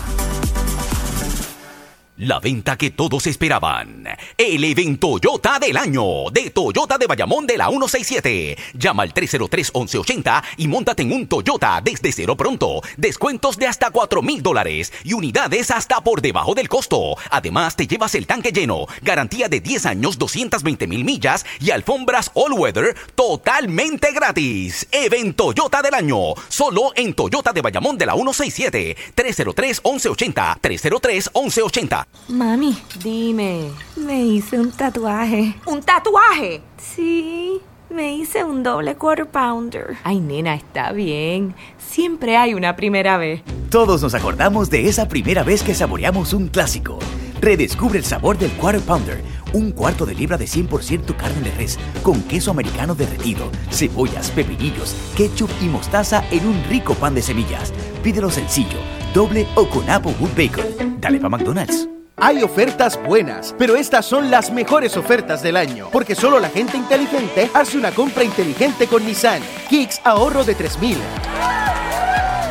La 2.21 2.39
venta 2.39 2.77
que 2.77 2.91
todos 2.91 3.25
esperaban. 3.25 4.05
El 4.37 4.63
evento 4.63 5.17
Toyota 5.19 5.57
del 5.57 5.75
año 5.75 6.29
de 6.31 6.51
Toyota 6.51 6.99
de 6.99 7.07
Bayamón 7.07 7.47
de 7.47 7.57
la 7.57 7.67
167. 7.67 8.55
Llama 8.75 9.01
al 9.01 9.11
303-1180 9.11 10.43
y 10.57 10.67
montate 10.67 11.01
en 11.01 11.13
un 11.13 11.25
Toyota 11.25 11.81
desde 11.83 12.11
cero 12.11 12.37
pronto. 12.37 12.83
Descuentos 12.95 13.57
de 13.57 13.65
hasta 13.65 13.89
4 13.89 14.21
mil 14.21 14.43
dólares 14.43 14.93
y 15.03 15.13
unidades 15.13 15.71
hasta 15.71 16.01
por 16.01 16.21
debajo 16.21 16.53
del 16.53 16.69
costo. 16.69 17.15
Además, 17.31 17.75
te 17.75 17.87
llevas 17.87 18.13
el 18.13 18.27
tanque 18.27 18.51
lleno, 18.51 18.85
garantía 19.01 19.49
de 19.49 19.59
10 19.59 19.87
años, 19.87 20.19
220 20.19 20.85
mil 20.85 21.03
millas 21.03 21.43
y 21.59 21.71
alfombras 21.71 22.29
all 22.35 22.53
weather 22.53 22.95
totalmente 23.15 24.11
gratis. 24.11 24.87
Evento 24.91 25.55
Toyota 25.55 25.81
del 25.81 25.95
año. 25.95 26.35
Solo 26.49 26.91
en 26.95 27.15
Toyota 27.15 27.51
de 27.51 27.63
Bayamón 27.63 27.97
de 27.97 28.05
la 28.05 28.13
167. 28.13 28.95
303-1180. 29.15 30.59
303-1180. 30.61 32.10
Mami, 32.31 32.77
dime, 33.03 33.71
me 33.97 34.23
hice 34.23 34.57
un 34.57 34.71
tatuaje. 34.71 35.53
¿Un 35.65 35.81
tatuaje? 35.81 36.61
Sí, 36.77 37.59
me 37.89 38.15
hice 38.15 38.43
un 38.45 38.63
doble 38.63 38.95
quarter 38.95 39.27
pounder. 39.27 39.97
Ay, 40.03 40.19
nena, 40.19 40.55
está 40.55 40.93
bien. 40.93 41.53
Siempre 41.77 42.37
hay 42.37 42.53
una 42.53 42.75
primera 42.77 43.17
vez. 43.17 43.41
Todos 43.69 44.01
nos 44.01 44.13
acordamos 44.13 44.69
de 44.69 44.87
esa 44.87 45.09
primera 45.09 45.43
vez 45.43 45.61
que 45.61 45.73
saboreamos 45.73 46.33
un 46.33 46.47
clásico. 46.47 46.99
Redescubre 47.41 47.99
el 47.99 48.05
sabor 48.05 48.37
del 48.37 48.51
Quarter 48.51 48.81
Pounder, 48.81 49.21
un 49.51 49.71
cuarto 49.71 50.05
de 50.05 50.13
libra 50.13 50.37
de 50.37 50.45
100% 50.45 51.15
carne 51.17 51.41
de 51.41 51.51
res, 51.51 51.79
con 52.03 52.21
queso 52.21 52.51
americano 52.51 52.95
derretido, 52.95 53.49
cebollas, 53.71 54.29
pepinillos, 54.31 54.95
ketchup 55.17 55.49
y 55.59 55.65
mostaza 55.65 56.23
en 56.31 56.45
un 56.45 56.63
rico 56.69 56.93
pan 56.93 57.15
de 57.15 57.23
semillas. 57.23 57.73
Pídelo 58.03 58.29
sencillo, 58.29 58.77
doble 59.13 59.47
o 59.55 59.67
con 59.67 59.89
Applewood 59.89 60.29
Bacon. 60.37 61.01
Dale 61.01 61.19
pa' 61.19 61.29
McDonald's. 61.29 61.90
Hay 62.23 62.43
ofertas 62.43 63.01
buenas, 63.03 63.55
pero 63.57 63.75
estas 63.75 64.05
son 64.05 64.29
las 64.29 64.51
mejores 64.51 64.95
ofertas 64.95 65.41
del 65.41 65.57
año, 65.57 65.89
porque 65.91 66.13
solo 66.13 66.39
la 66.39 66.49
gente 66.49 66.77
inteligente 66.77 67.49
hace 67.51 67.79
una 67.79 67.89
compra 67.89 68.23
inteligente 68.23 68.85
con 68.85 69.03
Nissan. 69.03 69.41
Kicks 69.67 69.99
ahorro 70.03 70.43
de 70.43 70.53
3000. 70.53 70.99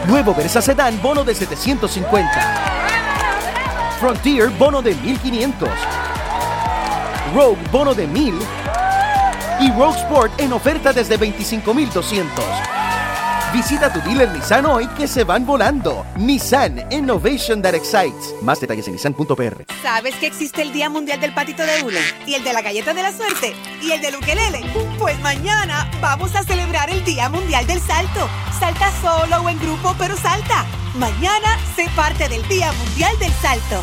Nuevo 0.08 0.34
Versa 0.34 0.60
Sedan 0.60 1.00
bono 1.00 1.22
de 1.22 1.36
750. 1.36 2.30
Frontier 4.00 4.48
bono 4.58 4.82
de 4.82 4.92
1500. 4.92 5.68
Rogue 7.32 7.60
bono 7.70 7.94
de 7.94 8.08
1000 8.08 8.34
y 9.60 9.70
Rogue 9.70 9.98
Sport 10.00 10.40
en 10.40 10.52
oferta 10.52 10.92
desde 10.92 11.16
25200. 11.16 12.79
Visita 13.52 13.92
tu 13.92 14.00
dealer 14.02 14.30
Nissan 14.30 14.64
hoy 14.64 14.86
que 14.96 15.08
se 15.08 15.24
van 15.24 15.44
volando. 15.44 16.06
Nissan 16.16 16.86
Innovation 16.92 17.60
that 17.62 17.74
excites. 17.74 18.32
Más 18.42 18.60
detalles 18.60 18.86
en 18.86 18.92
nissan.pr. 18.94 19.64
¿Sabes 19.82 20.14
que 20.16 20.26
existe 20.26 20.62
el 20.62 20.72
Día 20.72 20.88
Mundial 20.88 21.20
del 21.20 21.34
Patito 21.34 21.64
de 21.64 21.82
Hule? 21.82 22.00
¿Y 22.26 22.34
el 22.34 22.44
de 22.44 22.52
la 22.52 22.62
Galleta 22.62 22.94
de 22.94 23.02
la 23.02 23.12
Suerte? 23.12 23.54
¿Y 23.82 23.90
el 23.90 24.00
del 24.00 24.14
Ukelele? 24.16 24.60
Pues 25.00 25.18
mañana 25.20 25.90
vamos 26.00 26.34
a 26.36 26.44
celebrar 26.44 26.90
el 26.90 27.04
Día 27.04 27.28
Mundial 27.28 27.66
del 27.66 27.80
Salto. 27.80 28.28
Salta 28.58 28.92
solo 29.02 29.42
o 29.42 29.48
en 29.48 29.58
grupo, 29.58 29.96
pero 29.98 30.16
salta. 30.16 30.64
Mañana 30.94 31.58
sé 31.74 31.88
parte 31.96 32.28
del 32.28 32.46
Día 32.46 32.70
Mundial 32.72 33.18
del 33.18 33.32
Salto. 33.32 33.82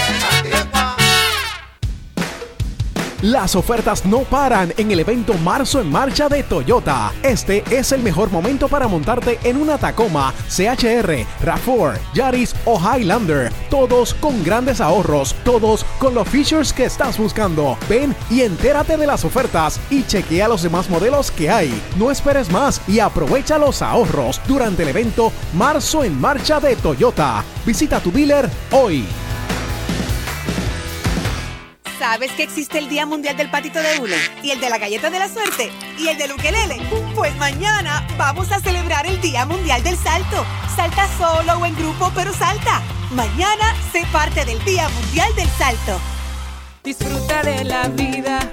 Las 3.21 3.55
ofertas 3.55 4.03
no 4.03 4.21
paran 4.21 4.73
en 4.77 4.89
el 4.89 4.99
evento 4.99 5.35
Marzo 5.35 5.79
en 5.79 5.91
Marcha 5.91 6.27
de 6.27 6.41
Toyota. 6.41 7.13
Este 7.21 7.63
es 7.69 7.91
el 7.91 8.01
mejor 8.01 8.31
momento 8.31 8.67
para 8.67 8.87
montarte 8.87 9.37
en 9.43 9.57
una 9.57 9.77
Tacoma, 9.77 10.33
CHR, 10.49 11.27
RAV4, 11.43 11.99
Yaris 12.15 12.55
o 12.65 12.79
Highlander. 12.79 13.53
Todos 13.69 14.15
con 14.15 14.43
grandes 14.43 14.81
ahorros, 14.81 15.35
todos 15.43 15.83
con 15.99 16.15
los 16.15 16.27
features 16.27 16.73
que 16.73 16.85
estás 16.85 17.19
buscando. 17.19 17.77
Ven 17.87 18.15
y 18.31 18.41
entérate 18.41 18.97
de 18.97 19.05
las 19.05 19.23
ofertas 19.23 19.79
y 19.91 20.03
chequea 20.03 20.47
los 20.47 20.63
demás 20.63 20.89
modelos 20.89 21.29
que 21.29 21.51
hay. 21.51 21.79
No 21.99 22.09
esperes 22.09 22.51
más 22.51 22.81
y 22.87 22.97
aprovecha 22.97 23.59
los 23.59 23.83
ahorros 23.83 24.41
durante 24.47 24.81
el 24.81 24.89
evento 24.89 25.31
Marzo 25.53 26.03
en 26.03 26.19
Marcha 26.19 26.59
de 26.59 26.75
Toyota. 26.75 27.43
Visita 27.67 27.99
tu 27.99 28.11
dealer 28.11 28.49
hoy. 28.71 29.05
¿Sabes 32.01 32.31
que 32.31 32.41
existe 32.41 32.79
el 32.79 32.89
Día 32.89 33.05
Mundial 33.05 33.37
del 33.37 33.51
Patito 33.51 33.77
de 33.77 33.99
Hule? 33.99 34.15
¿Y 34.41 34.49
el 34.49 34.59
de 34.59 34.71
la 34.71 34.79
Galleta 34.79 35.11
de 35.11 35.19
la 35.19 35.29
Suerte? 35.29 35.69
¿Y 35.99 36.07
el 36.07 36.17
del 36.17 36.31
Ukelele? 36.31 36.81
Pues 37.13 37.37
mañana 37.37 38.07
vamos 38.17 38.51
a 38.51 38.59
celebrar 38.59 39.05
el 39.05 39.21
Día 39.21 39.45
Mundial 39.45 39.83
del 39.83 39.95
Salto. 39.97 40.43
Salta 40.75 41.07
solo 41.19 41.59
o 41.59 41.65
en 41.67 41.75
grupo, 41.75 42.11
pero 42.15 42.33
salta. 42.33 42.81
Mañana 43.11 43.75
sé 43.91 44.03
parte 44.11 44.43
del 44.45 44.57
Día 44.65 44.89
Mundial 44.89 45.31
del 45.35 45.47
Salto. 45.49 45.99
Disfruta 46.83 47.43
de 47.43 47.65
la 47.65 47.87
vida 47.89 48.51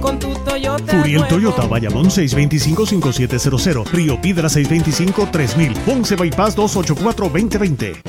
con 0.00 0.18
tu 0.18 0.34
Toyota. 0.34 0.96
Furiel 0.96 1.20
nuevo. 1.20 1.36
Toyota, 1.36 1.66
Bayamón 1.68 2.06
625-5700, 2.06 3.92
Río 3.92 4.20
Piedra 4.20 4.48
625-3000, 4.48 5.76
Ponce 5.84 6.16
Bypass 6.16 6.56
284-2020. 6.56 8.02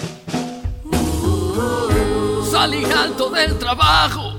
Salí 2.49 2.83
alto 2.85 3.29
del 3.29 3.59
trabajo 3.59 4.38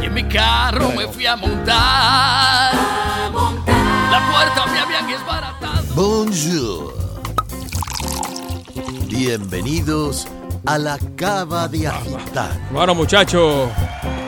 y 0.00 0.06
en 0.06 0.14
mi 0.14 0.24
carro 0.24 0.90
me 0.96 1.06
fui 1.08 1.26
a 1.26 1.36
montar. 1.36 2.72
La 4.10 4.30
puerta 4.32 4.66
me 4.72 4.78
habían 4.78 5.06
desbaratado. 5.06 5.82
Bonjour. 5.94 6.94
Bienvenidos 9.08 10.26
a 10.66 10.78
la 10.78 10.98
cava 11.16 11.68
de 11.68 11.88
agitar. 11.88 12.50
Bueno, 12.70 12.94
muchachos, 12.94 13.68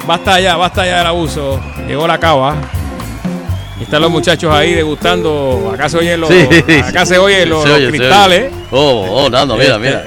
basta 0.06 0.40
ya, 0.40 0.56
basta 0.56 0.84
ya 0.84 0.98
del 0.98 1.06
abuso. 1.06 1.60
Llegó 1.86 2.06
la 2.06 2.18
cava. 2.18 2.56
Están 3.80 4.02
los 4.02 4.10
muchachos 4.10 4.52
ahí 4.54 4.74
degustando. 4.74 5.70
Acá 5.72 5.88
se 5.88 5.96
oyen 5.98 6.20
los, 6.20 6.28
Sí, 6.30 6.46
acá 6.84 7.06
sí. 7.06 7.14
se 7.14 7.18
oyen 7.18 7.48
los, 7.48 7.62
Se 7.62 7.68
los 7.68 7.76
oye, 7.78 7.86
se 7.90 7.96
cristales. 7.96 8.52
oye. 8.52 8.62
Oh, 8.72 9.24
oh, 9.24 9.30
Nando, 9.30 9.56
mira, 9.56 9.76
Este, 9.76 9.78
mira. 9.88 10.04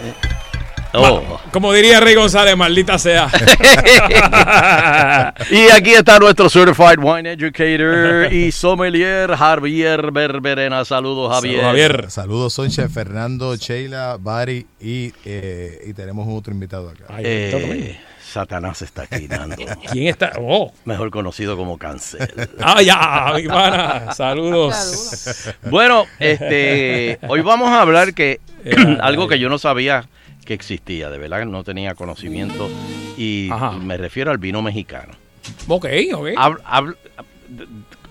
Oh. 0.94 1.40
Como 1.52 1.74
diría 1.74 2.00
Rey 2.00 2.16
González, 2.16 2.56
maldita 2.56 2.98
sea. 3.00 3.28
y 5.50 5.70
aquí 5.72 5.92
está 5.92 6.20
nuestro 6.20 6.50
Certified 6.50 7.00
Wine 7.00 7.32
Educator 7.32 8.32
y 8.32 8.52
Sommelier 8.52 9.36
Javier 9.36 10.12
Berberena. 10.12 10.86
Saludos, 10.86 11.34
Javier. 11.34 12.12
Saludos, 12.12 12.54
son 12.54 12.70
Chef 12.70 12.94
Fernando, 12.94 13.56
Sheila, 13.56 14.18
Bari 14.20 14.68
y, 14.80 15.12
eh, 15.26 15.82
y 15.88 15.94
tenemos 15.94 16.28
otro 16.30 16.54
invitado 16.54 16.90
acá. 16.90 17.06
Eh, 17.20 17.98
Satanás 18.34 18.82
está 18.82 19.04
aquí, 19.04 19.28
Nando. 19.30 19.56
¿Quién 19.92 20.08
está? 20.08 20.34
Oh. 20.40 20.74
Mejor 20.86 21.12
conocido 21.12 21.56
como 21.56 21.78
Cancel. 21.78 22.28
Ah, 22.60 22.82
ya, 22.82 23.34
mi 23.36 23.48
pana. 23.48 24.14
Saludos. 24.14 25.50
Bueno, 25.70 26.06
este, 26.20 27.20
hoy 27.28 27.42
vamos 27.42 27.70
a 27.70 27.82
hablar 27.82 28.14
que 28.14 28.40
algo 29.02 29.28
que 29.28 29.40
yo 29.40 29.50
no 29.50 29.60
sabía 29.60 30.08
que 30.46 30.54
existía, 30.54 31.10
de 31.10 31.18
verdad 31.18 31.46
no 31.46 31.64
tenía 31.64 31.96
conocimiento 31.96 32.70
y 33.18 33.50
me 33.82 33.98
refiero 33.98 34.32
al 34.32 34.38
vino 34.38 34.62
mexicano. 34.62 35.14
Ok, 35.68 35.86
ok. 36.16 36.28
Hab- 36.38 36.62
hab- 36.64 36.96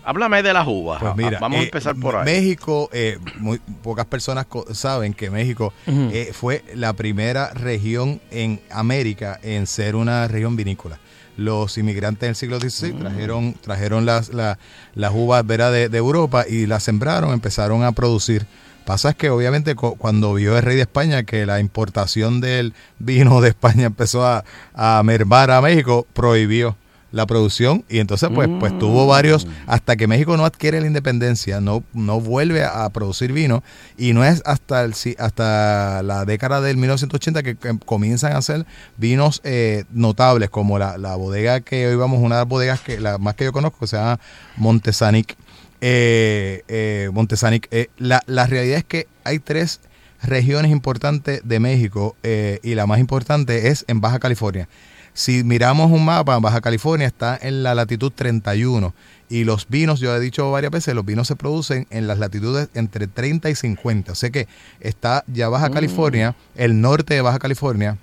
háblame 0.04 0.42
de 0.42 0.52
las 0.52 0.66
uvas. 0.66 1.00
Pues 1.00 1.16
mira, 1.16 1.38
vamos 1.40 1.58
a 1.58 1.62
eh, 1.62 1.64
empezar 1.66 1.94
por 1.96 2.16
ahí. 2.16 2.24
México, 2.24 2.90
eh, 2.92 3.18
muy 3.38 3.58
pocas 3.82 4.06
personas 4.06 4.46
saben 4.72 5.14
que 5.14 5.30
México 5.30 5.72
eh, 5.86 6.30
fue 6.32 6.64
la 6.74 6.92
primera 6.92 7.50
región 7.54 8.20
en 8.30 8.60
América 8.70 9.38
en 9.42 9.66
ser 9.66 9.96
una 9.96 10.28
región 10.28 10.56
vinícola. 10.56 10.98
Los 11.38 11.78
inmigrantes 11.78 12.28
del 12.28 12.36
siglo 12.36 12.60
XVI 12.60 12.92
Mm. 12.92 12.98
trajeron, 13.00 13.54
trajeron 13.54 14.04
las, 14.04 14.28
la- 14.34 14.58
las 14.94 15.12
uvas 15.14 15.46
¿verdad? 15.46 15.72
De, 15.72 15.88
de 15.88 15.98
Europa 15.98 16.44
y 16.48 16.66
las 16.66 16.82
sembraron, 16.82 17.32
empezaron 17.32 17.82
a 17.84 17.92
producir. 17.92 18.46
Pasa 18.84 19.10
es 19.10 19.16
que 19.16 19.30
obviamente 19.30 19.74
cu- 19.74 19.96
cuando 19.96 20.34
vio 20.34 20.56
el 20.56 20.62
rey 20.62 20.76
de 20.76 20.82
España 20.82 21.22
que 21.22 21.46
la 21.46 21.60
importación 21.60 22.40
del 22.40 22.74
vino 22.98 23.40
de 23.40 23.50
España 23.50 23.86
empezó 23.86 24.26
a, 24.26 24.44
a 24.74 25.00
mermar 25.04 25.50
a 25.50 25.60
México, 25.60 26.06
prohibió 26.12 26.76
la 27.12 27.26
producción 27.26 27.84
y 27.90 27.98
entonces 27.98 28.30
pues, 28.34 28.48
pues 28.58 28.78
tuvo 28.78 29.06
varios, 29.06 29.46
hasta 29.66 29.96
que 29.96 30.06
México 30.06 30.34
no 30.38 30.46
adquiere 30.46 30.80
la 30.80 30.86
independencia, 30.86 31.60
no, 31.60 31.84
no 31.92 32.20
vuelve 32.20 32.64
a, 32.64 32.88
producir 32.88 33.34
vino 33.34 33.62
y 33.98 34.14
no 34.14 34.24
es 34.24 34.42
hasta, 34.46 34.82
el, 34.82 34.94
hasta 35.18 36.02
la 36.02 36.24
década 36.24 36.62
del 36.62 36.78
1980 36.78 37.42
que, 37.42 37.54
que 37.56 37.78
comienzan 37.84 38.32
a 38.32 38.38
hacer 38.38 38.64
vinos 38.96 39.42
eh, 39.44 39.84
notables 39.92 40.48
como 40.48 40.78
la, 40.78 40.96
la 40.96 41.14
bodega 41.16 41.60
que 41.60 41.86
hoy 41.86 41.96
vamos, 41.96 42.18
una 42.20 42.36
de 42.36 42.40
las 42.40 42.48
bodegas 42.48 42.80
que 42.80 42.98
la 42.98 43.18
más 43.18 43.34
que 43.34 43.44
yo 43.44 43.52
conozco 43.52 43.80
que 43.80 43.88
se 43.88 43.96
llama 43.96 44.18
Montesanic. 44.56 45.36
Eh, 45.84 46.62
eh, 46.68 47.10
Montesanic. 47.12 47.66
Eh, 47.72 47.88
la, 47.98 48.22
la 48.26 48.46
realidad 48.46 48.78
es 48.78 48.84
que 48.84 49.08
hay 49.24 49.40
tres 49.40 49.80
regiones 50.22 50.70
importantes 50.70 51.42
de 51.44 51.58
México 51.58 52.16
eh, 52.22 52.60
y 52.62 52.76
la 52.76 52.86
más 52.86 53.00
importante 53.00 53.68
es 53.68 53.84
en 53.88 54.00
Baja 54.00 54.20
California. 54.20 54.68
Si 55.12 55.44
miramos 55.44 55.90
un 55.90 56.04
mapa, 56.04 56.38
Baja 56.38 56.60
California 56.60 57.06
está 57.06 57.36
en 57.42 57.64
la 57.64 57.74
latitud 57.74 58.12
31 58.14 58.94
y 59.28 59.44
los 59.44 59.68
vinos, 59.68 59.98
yo 60.00 60.14
he 60.14 60.20
dicho 60.20 60.50
varias 60.52 60.70
veces, 60.70 60.94
los 60.94 61.04
vinos 61.04 61.26
se 61.26 61.36
producen 61.36 61.86
en 61.90 62.06
las 62.06 62.18
latitudes 62.18 62.68
entre 62.74 63.08
30 63.08 63.50
y 63.50 63.54
50. 63.54 64.12
O 64.12 64.14
sea 64.14 64.30
que 64.30 64.46
está 64.80 65.24
ya 65.26 65.48
Baja 65.48 65.70
California, 65.70 66.36
el 66.54 66.80
norte 66.80 67.14
de 67.14 67.22
Baja 67.22 67.40
California, 67.40 67.98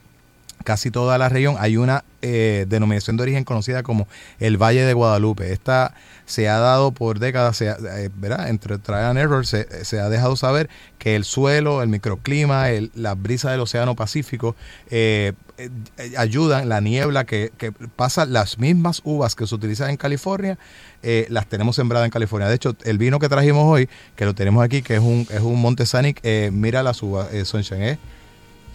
casi 0.64 0.92
toda 0.92 1.18
la 1.18 1.30
región 1.30 1.56
hay 1.60 1.78
una 1.78 2.04
eh, 2.22 2.66
denominación 2.68 3.16
de 3.18 3.24
origen 3.24 3.44
conocida 3.46 3.82
como 3.84 4.08
el 4.40 4.58
Valle 4.58 4.84
de 4.84 4.94
Guadalupe. 4.94 5.52
Esta 5.54 5.94
se 6.26 6.50
ha 6.50 6.60
dado 6.60 6.92
por 6.92 7.20
décadas, 7.20 7.58
se 7.58 7.70
ha- 7.70 7.78
eh, 7.98 8.10
¿verdad? 8.16 8.50
entre 8.50 8.78
trial 8.78 9.06
and 9.06 9.20
error, 9.20 9.46
se, 9.48 9.86
se 9.86 10.00
ha 10.00 10.10
dejado 10.10 10.36
saber 10.36 10.70
que 10.98 11.16
el 11.16 11.24
suelo, 11.24 11.82
el 11.82 11.90
microclima, 11.90 12.70
el- 12.72 12.92
la 12.94 13.16
brisa 13.16 13.52
del 13.52 13.62
Océano 13.62 13.96
Pacífico 13.96 14.56
eh, 14.90 15.34
eh, 15.58 15.70
ayudan, 16.18 16.70
la 16.70 16.82
niebla 16.82 17.26
que, 17.26 17.52
que 17.58 17.72
pasa, 17.72 18.26
las 18.26 18.60
mismas 18.60 19.02
uvas 19.06 19.36
que 19.36 19.48
se 19.48 19.56
utilizan 19.56 19.90
en 19.90 19.98
California, 19.98 20.58
eh, 21.04 21.26
las 21.30 21.48
tenemos 21.48 21.76
sembradas 21.78 22.06
en 22.06 22.12
California. 22.12 22.48
De 22.50 22.56
hecho, 22.56 22.76
el 22.84 22.98
vino 22.98 23.18
que 23.20 23.30
trajimos 23.30 23.64
hoy, 23.66 23.90
que 24.16 24.26
lo 24.26 24.36
tenemos 24.36 24.64
aquí, 24.64 24.82
que 24.82 24.96
es 24.96 25.02
un, 25.02 25.26
es 25.32 25.40
un 25.42 25.60
Montesanic, 25.62 26.20
eh, 26.24 26.50
mira 26.54 26.84
las 26.84 27.02
uvas, 27.02 27.34
eh, 27.34 27.46
Sunshine, 27.46 27.82
es 27.84 27.98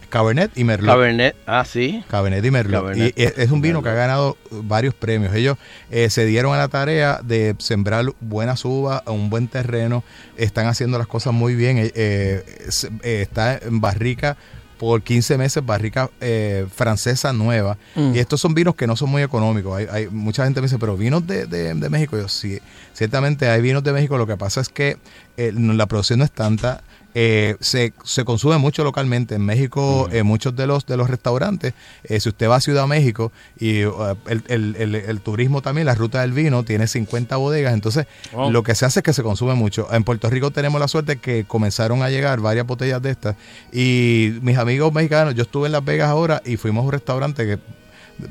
Cabernet 0.07 0.51
y 0.57 0.63
Merlot. 0.63 0.93
Cabernet, 0.95 1.35
ah, 1.47 1.65
sí. 1.65 2.03
Cabernet 2.09 2.43
y 2.45 2.51
Merlot. 2.51 2.81
Cabernet 2.81 3.13
y 3.17 3.23
es, 3.23 3.37
es 3.37 3.51
un 3.51 3.61
vino 3.61 3.81
que 3.83 3.89
ha 3.89 3.93
ganado 3.93 4.37
varios 4.51 4.93
premios. 4.93 5.33
Ellos 5.35 5.57
eh, 5.91 6.09
se 6.09 6.25
dieron 6.25 6.53
a 6.53 6.57
la 6.57 6.67
tarea 6.67 7.19
de 7.23 7.55
sembrar 7.59 8.05
buenas 8.21 8.63
uvas 8.65 9.01
a 9.05 9.11
un 9.11 9.29
buen 9.29 9.47
terreno. 9.47 10.03
Están 10.37 10.67
haciendo 10.67 10.97
las 10.97 11.07
cosas 11.07 11.33
muy 11.33 11.55
bien. 11.55 11.77
Eh, 11.77 11.91
eh, 11.95 12.43
eh, 13.03 13.21
está 13.21 13.57
en 13.57 13.81
barrica 13.81 14.37
por 14.77 15.01
15 15.03 15.37
meses, 15.37 15.65
barrica 15.65 16.09
eh, 16.19 16.65
francesa 16.75 17.31
nueva. 17.31 17.77
Mm. 17.95 18.13
Y 18.15 18.19
estos 18.19 18.41
son 18.41 18.53
vinos 18.53 18.75
que 18.75 18.87
no 18.87 18.97
son 18.97 19.09
muy 19.09 19.21
económicos. 19.21 19.77
Hay, 19.77 19.87
hay- 19.89 20.07
mucha 20.09 20.43
gente 20.43 20.59
me 20.59 20.65
dice, 20.67 20.77
pero 20.77 20.97
vinos 20.97 21.25
de, 21.25 21.45
de- 21.45 21.73
de 21.73 21.89
México. 21.89 22.17
Yo 22.17 22.27
sí, 22.27 22.59
ciertamente 22.93 23.47
hay 23.47 23.61
vinos 23.61 23.83
de 23.83 23.93
México. 23.93 24.17
Lo 24.17 24.27
que 24.27 24.35
pasa 24.35 24.59
es 24.59 24.67
que 24.69 24.97
eh, 25.37 25.53
la 25.55 25.85
producción 25.85 26.19
no 26.19 26.25
es 26.25 26.31
tanta. 26.31 26.83
Eh, 27.17 27.55
se, 27.61 27.93
se 28.03 28.25
consume 28.25 28.57
mucho 28.57 28.83
localmente. 28.83 29.35
En 29.35 29.41
México, 29.45 30.09
eh, 30.11 30.23
muchos 30.23 30.53
de 30.55 30.67
los 30.67 30.85
de 30.85 30.97
los 30.97 31.09
restaurantes, 31.09 31.73
eh, 32.03 32.19
si 32.19 32.27
usted 32.27 32.49
va 32.49 32.57
a 32.57 32.61
Ciudad 32.61 32.85
México 32.87 33.31
y 33.57 33.85
uh, 33.85 34.17
el, 34.27 34.43
el- 34.49 34.75
el- 34.77 34.95
el 34.95 35.21
turismo 35.21 35.61
también, 35.61 35.85
la 35.87 35.95
ruta 35.95 36.19
del 36.21 36.33
vino, 36.33 36.63
tiene 36.63 36.87
50 36.87 37.37
bodegas. 37.37 37.73
Entonces, 37.73 38.05
Wow. 38.33 38.51
lo 38.51 38.63
que 38.63 38.75
se 38.75 38.85
hace 38.85 38.99
es 38.99 39.03
que 39.03 39.13
se 39.13 39.23
consume 39.23 39.53
mucho. 39.53 39.87
En 39.93 40.03
Puerto 40.03 40.29
Rico 40.29 40.51
tenemos 40.51 40.79
la 40.81 40.89
suerte 40.89 41.15
que 41.17 41.45
comenzaron 41.45 42.03
a 42.03 42.09
llegar 42.09 42.41
varias 42.41 42.67
botellas 42.67 43.01
de 43.01 43.11
estas. 43.11 43.35
Y 43.71 44.33
mis 44.41 44.57
amigos 44.57 44.91
mexicanos, 44.93 45.35
yo 45.35 45.43
estuve 45.43 45.67
en 45.67 45.71
Las 45.71 45.85
Vegas 45.85 46.09
ahora 46.09 46.41
y 46.45 46.57
fuimos 46.57 46.81
a 46.83 46.85
un 46.87 46.91
restaurante 46.91 47.45
que. 47.45 47.59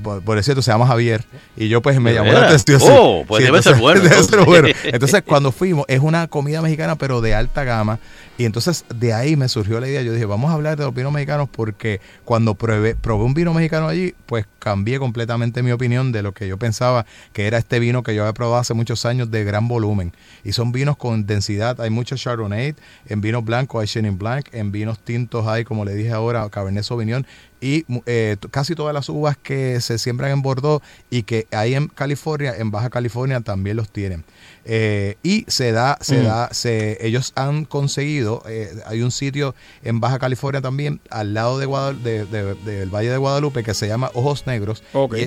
Por, 0.03 0.43
cierto, 0.43 0.63
se 0.63 0.71
llama 0.71 0.87
Javier. 0.87 1.25
Y 1.57 1.69
yo, 1.69 1.83
pues, 1.83 2.01
me 2.01 2.11
¿De 2.11 2.17
llamó 2.17 2.33
la 2.33 2.47
atención. 2.47 2.81
Oh, 2.83 3.25
pues 3.27 3.41
Sí, 3.41 3.47
debe 3.47 3.63
ser 3.63 3.77
bueno, 3.77 4.01
Debe 4.03 4.15
ser 4.15 4.23
entonces. 4.23 4.47
bueno. 4.47 4.69
Entonces, 4.85 5.23
cuando 5.23 5.53
fuimos, 5.53 5.85
es 5.89 6.01
una 6.01 6.27
comida 6.29 6.63
mexicana, 6.63 6.97
pero 6.97 7.21
de 7.21 7.35
alta 7.35 7.65
gama. 7.65 7.99
Y 8.37 8.47
entonces, 8.47 8.85
de 8.93 9.13
ahí 9.13 9.37
me 9.37 9.49
surgió 9.49 9.79
la 9.79 9.89
idea. 9.89 10.03
Yo 10.03 10.13
dije, 10.13 10.25
vamos 10.25 10.51
a 10.51 10.55
hablar 10.55 10.77
de 10.77 10.85
los 10.85 10.93
vinos 10.95 11.13
mexicanos 11.13 11.49
porque 11.51 12.01
cuando 12.25 12.55
probé, 12.57 12.97
probé 12.97 13.25
un 13.25 13.35
vino 13.35 13.55
mexicano 13.55 13.87
allí, 13.87 14.15
pues 14.27 14.47
cambié 14.59 14.99
completamente 14.99 15.63
mi 15.63 15.71
opinión 15.71 16.11
de 16.11 16.23
lo 16.23 16.33
que 16.33 16.49
yo 16.49 16.59
pensaba 16.59 17.07
que 17.33 17.47
era 17.47 17.59
este 17.59 17.79
vino 17.79 18.03
que 18.03 18.15
yo 18.15 18.23
había 18.23 18.33
probado 18.33 18.57
hace 18.61 18.75
muchos 18.75 19.05
años 19.07 19.31
de 19.31 19.45
gran 19.45 19.69
volumen. 19.69 20.13
Y 20.43 20.53
son 20.53 20.73
vinos 20.73 20.97
con 20.97 21.27
densidad. 21.27 21.81
Hay 21.81 21.91
mucho 21.91 22.17
Chardonnay. 22.17 22.75
En 23.07 23.21
vinos 23.21 23.45
blancos 23.45 23.81
hay 23.81 23.87
Chenin 23.87 24.19
Blanc. 24.19 24.47
En 24.53 24.73
vinos 24.73 24.99
tintos 24.99 25.47
hay, 25.47 25.65
como 25.65 25.85
le 25.85 25.95
dije 25.95 26.11
ahora, 26.11 26.49
Cabernet 26.49 26.83
Sauvignon. 26.83 27.27
Y 27.67 27.87
eh, 28.05 28.37
casi 28.51 28.75
todas 28.75 28.93
las 28.93 29.09
uvas 29.09 29.39
que 29.39 29.81
se 29.81 29.97
siembran 29.99 30.31
en 30.33 30.43
Bordeaux 30.43 30.85
y 31.09 31.23
que 31.23 31.47
hay 31.51 31.75
en 31.75 31.89
California, 31.89 32.53
en 32.59 32.71
Baja 32.71 32.91
California 32.91 33.41
también 33.41 33.79
los 33.79 33.89
tienen. 33.89 34.23
Eh, 34.67 35.17
y 35.23 35.45
se 35.49 35.73
da, 35.73 35.97
se 36.03 36.21
Mm. 36.21 36.25
da, 36.25 36.49
se, 36.53 36.99
ellos 37.07 37.33
han 37.37 37.65
conseguido, 37.65 38.43
eh, 38.47 38.71
hay 38.87 39.01
un 39.01 39.11
sitio 39.11 39.55
en 39.83 39.99
Baja 39.99 40.19
California 40.19 40.61
también, 40.61 41.01
al 41.09 41.33
lado 41.33 41.59
de 41.59 41.65
Guadal- 41.67 42.03
de- 42.03 42.27
de- 42.27 42.55
del 42.55 42.91
Valle 42.91 43.09
de 43.11 43.17
Guadalupe, 43.17 43.63
que 43.63 43.73
se 43.73 43.89
llama 43.89 44.11
Ojos 44.13 44.47
Negros. 44.47 44.83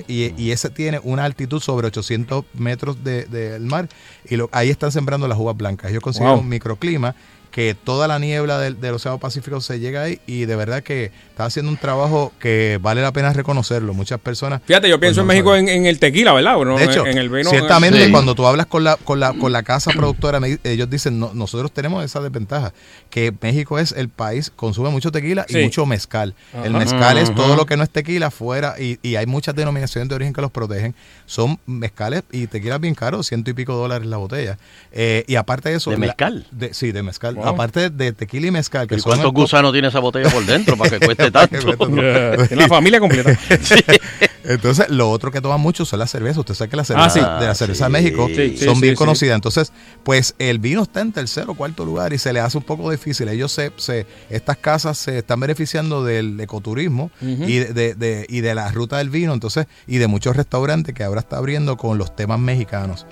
Y, 0.08 0.14
y- 0.14 0.34
y 0.38 0.52
ese 0.52 0.70
tiene 0.70 1.00
una 1.04 1.24
altitud 1.26 1.60
sobre 1.60 1.88
800 1.88 2.46
metros 2.54 3.04
de- 3.04 3.26
del 3.26 3.64
mar. 3.64 3.90
Y 4.30 4.36
lo- 4.36 4.50
ahí 4.52 4.70
están 4.70 4.92
sembrando 4.92 5.28
las 5.28 5.40
uvas 5.40 5.58
blancas. 5.58 5.90
Ellos 5.90 6.04
consiguen 6.04 6.30
Wow. 6.34 6.40
un 6.42 6.50
microclima 6.50 7.16
que 7.52 7.74
toda 7.76 8.08
la 8.08 8.20
niebla 8.20 8.60
del, 8.60 8.80
del 8.80 8.94
Océano 8.96 9.18
Pacífico 9.20 9.62
se 9.62 9.80
llega 9.80 10.04
ahí 10.04 10.20
y 10.28 10.46
de 10.46 10.56
verdad 10.56 10.84
que 10.84 11.12
está 11.38 11.46
haciendo 11.46 11.72
un 11.72 11.78
trabajo 11.78 12.34
que 12.40 12.80
vale 12.82 13.04
la 13.04 13.14
pena 13.14 13.32
reconocerlo. 13.32 13.94
Muchas 13.94 14.20
personas... 14.20 14.60
Fíjate, 14.66 14.90
yo 14.90 15.00
pienso 15.00 15.22
en 15.22 15.28
no 15.28 15.34
México 15.34 15.56
en, 15.56 15.70
en 15.70 15.86
el 15.86 16.00
tequila, 16.00 16.34
¿verdad? 16.34 16.58
De 16.78 16.84
hecho, 16.84 17.06
en 17.06 17.20
el 17.20 17.30
vino. 17.30 17.48
ciertamente 17.52 18.04
Sí. 18.06 18.12
cuando 18.12 18.34
tú 18.34 18.48
hablas 18.48 18.66
con 18.66 18.84
la, 18.84 18.96
con 18.96 19.20
la, 19.20 19.34
con 19.34 19.52
la 19.52 19.62
casa 19.62 19.92
productora, 19.92 20.40
ellos 20.64 20.90
dicen, 20.90 21.20
no, 21.20 21.32
nosotros 21.36 21.72
tenemos 21.72 22.04
esa 22.04 22.22
desventaja, 22.22 22.74
que 23.12 23.32
México 23.42 23.78
es 23.78 23.92
el 23.92 24.10
país, 24.10 24.52
consume 24.56 24.90
mucho 24.90 25.12
tequila 25.12 25.46
y 25.48 25.58
mucho 25.58 25.86
mezcal. 25.86 26.34
El 26.64 26.76
Ajá. 26.76 26.80
mezcal 26.80 27.18
es 27.20 27.30
Ajá. 27.30 27.36
todo 27.36 27.56
lo 27.56 27.68
que 27.68 27.78
no 27.78 27.84
es 27.84 27.92
tequila 27.92 28.32
fuera 28.32 28.74
y, 28.80 28.98
y 29.04 29.16
hay 29.16 29.28
muchas 29.28 29.54
denominaciones 29.54 30.10
de 30.10 30.16
origen 30.16 30.34
que 30.34 30.42
los 30.42 30.50
protegen. 30.50 30.96
Son 31.28 31.60
mezcales 31.68 32.24
y 32.32 32.48
tequilas 32.48 32.80
bien 32.80 32.96
caros, 32.96 33.28
ciento 33.28 33.52
y 33.52 33.54
pico 33.54 33.76
dólares 33.76 34.08
la 34.08 34.18
botella. 34.18 34.58
Eh, 34.92 35.24
y 35.28 35.36
aparte 35.36 35.70
de 35.70 35.76
eso... 35.76 35.92
¿De 35.92 35.98
la- 35.98 36.08
mezcal? 36.08 36.48
de- 36.50 36.74
sí, 36.74 36.92
de 36.92 37.04
mezcal. 37.04 37.36
Wow. 37.36 37.46
Aparte 37.48 37.92
de 37.92 38.12
tequila 38.12 38.48
y 38.48 38.52
mezcal. 38.52 38.88
Que 38.88 38.96
¿Y 38.96 39.02
cuántos 39.02 39.32
gusanos 39.34 39.72
tiene 39.72 39.90
esa 39.90 40.00
botella 40.00 40.32
por 40.32 40.44
dentro 40.44 40.76
para 40.78 40.90
que 40.98 41.00
cueste 41.06 41.27
tanto? 41.32 41.58
Tiene 42.48 42.56
la 42.56 42.68
familia 42.68 42.99
completa. 42.99 43.38
Entonces, 44.44 44.90
lo 44.90 45.10
otro 45.10 45.30
que 45.30 45.41
toman 45.41 45.60
mucho 45.60 45.84
son 45.84 45.99
las 45.99 46.10
cervezas. 46.10 46.38
Usted 46.38 46.54
sabe 46.54 46.70
que 46.70 46.78
las 46.78 46.88
cervezas 46.88 47.18
Ah, 47.18 47.38
sí. 47.38 47.41
de 47.41 47.48
la 47.48 47.56
cerveza 47.56 47.88
Sí. 47.88 47.91
de 47.94 48.02
México 48.02 48.28
son 48.64 48.76
sí, 48.76 48.82
bien 48.82 48.94
sí. 48.94 48.95
conocidas. 48.95 49.36
Entonces, 49.36 49.74
pues 50.04 50.36
el 50.40 50.60
vino 50.60 50.84
está 50.84 51.02
en 51.02 51.12
tercero 51.12 51.52
o 51.52 51.56
cuarto 51.56 51.84
lugar 51.84 52.14
y 52.14 52.18
se 52.18 52.32
le 52.32 52.40
hace 52.40 52.58
un 52.58 52.64
poco 52.64 52.90
difícil. 52.90 53.28
Ellos 53.28 53.52
se, 53.52 53.74
se 53.76 54.06
estas 54.30 54.56
casas 54.58 54.98
se 54.98 55.18
están 55.18 55.40
beneficiando 55.41 56.04
del 56.04 56.40
ecoturismo 56.40 57.12
y 57.22 57.58
de, 57.58 57.74
de- 57.74 57.95
de- 57.95 58.26
y 58.30 58.40
de 58.40 58.56
la 58.56 58.72
ruta 58.72 58.99
del 58.99 59.10
vino, 59.10 59.34
entonces, 59.34 59.68
y 59.86 59.98
de 59.98 60.08
muchos 60.08 60.36
restaurantes 60.38 60.95
que 60.95 61.04
ahora 61.04 61.20
está 61.20 61.38
abriendo 61.38 61.76
con 61.76 61.98
los 61.98 62.16
temas 62.16 62.40
mexicanos. 62.40 63.06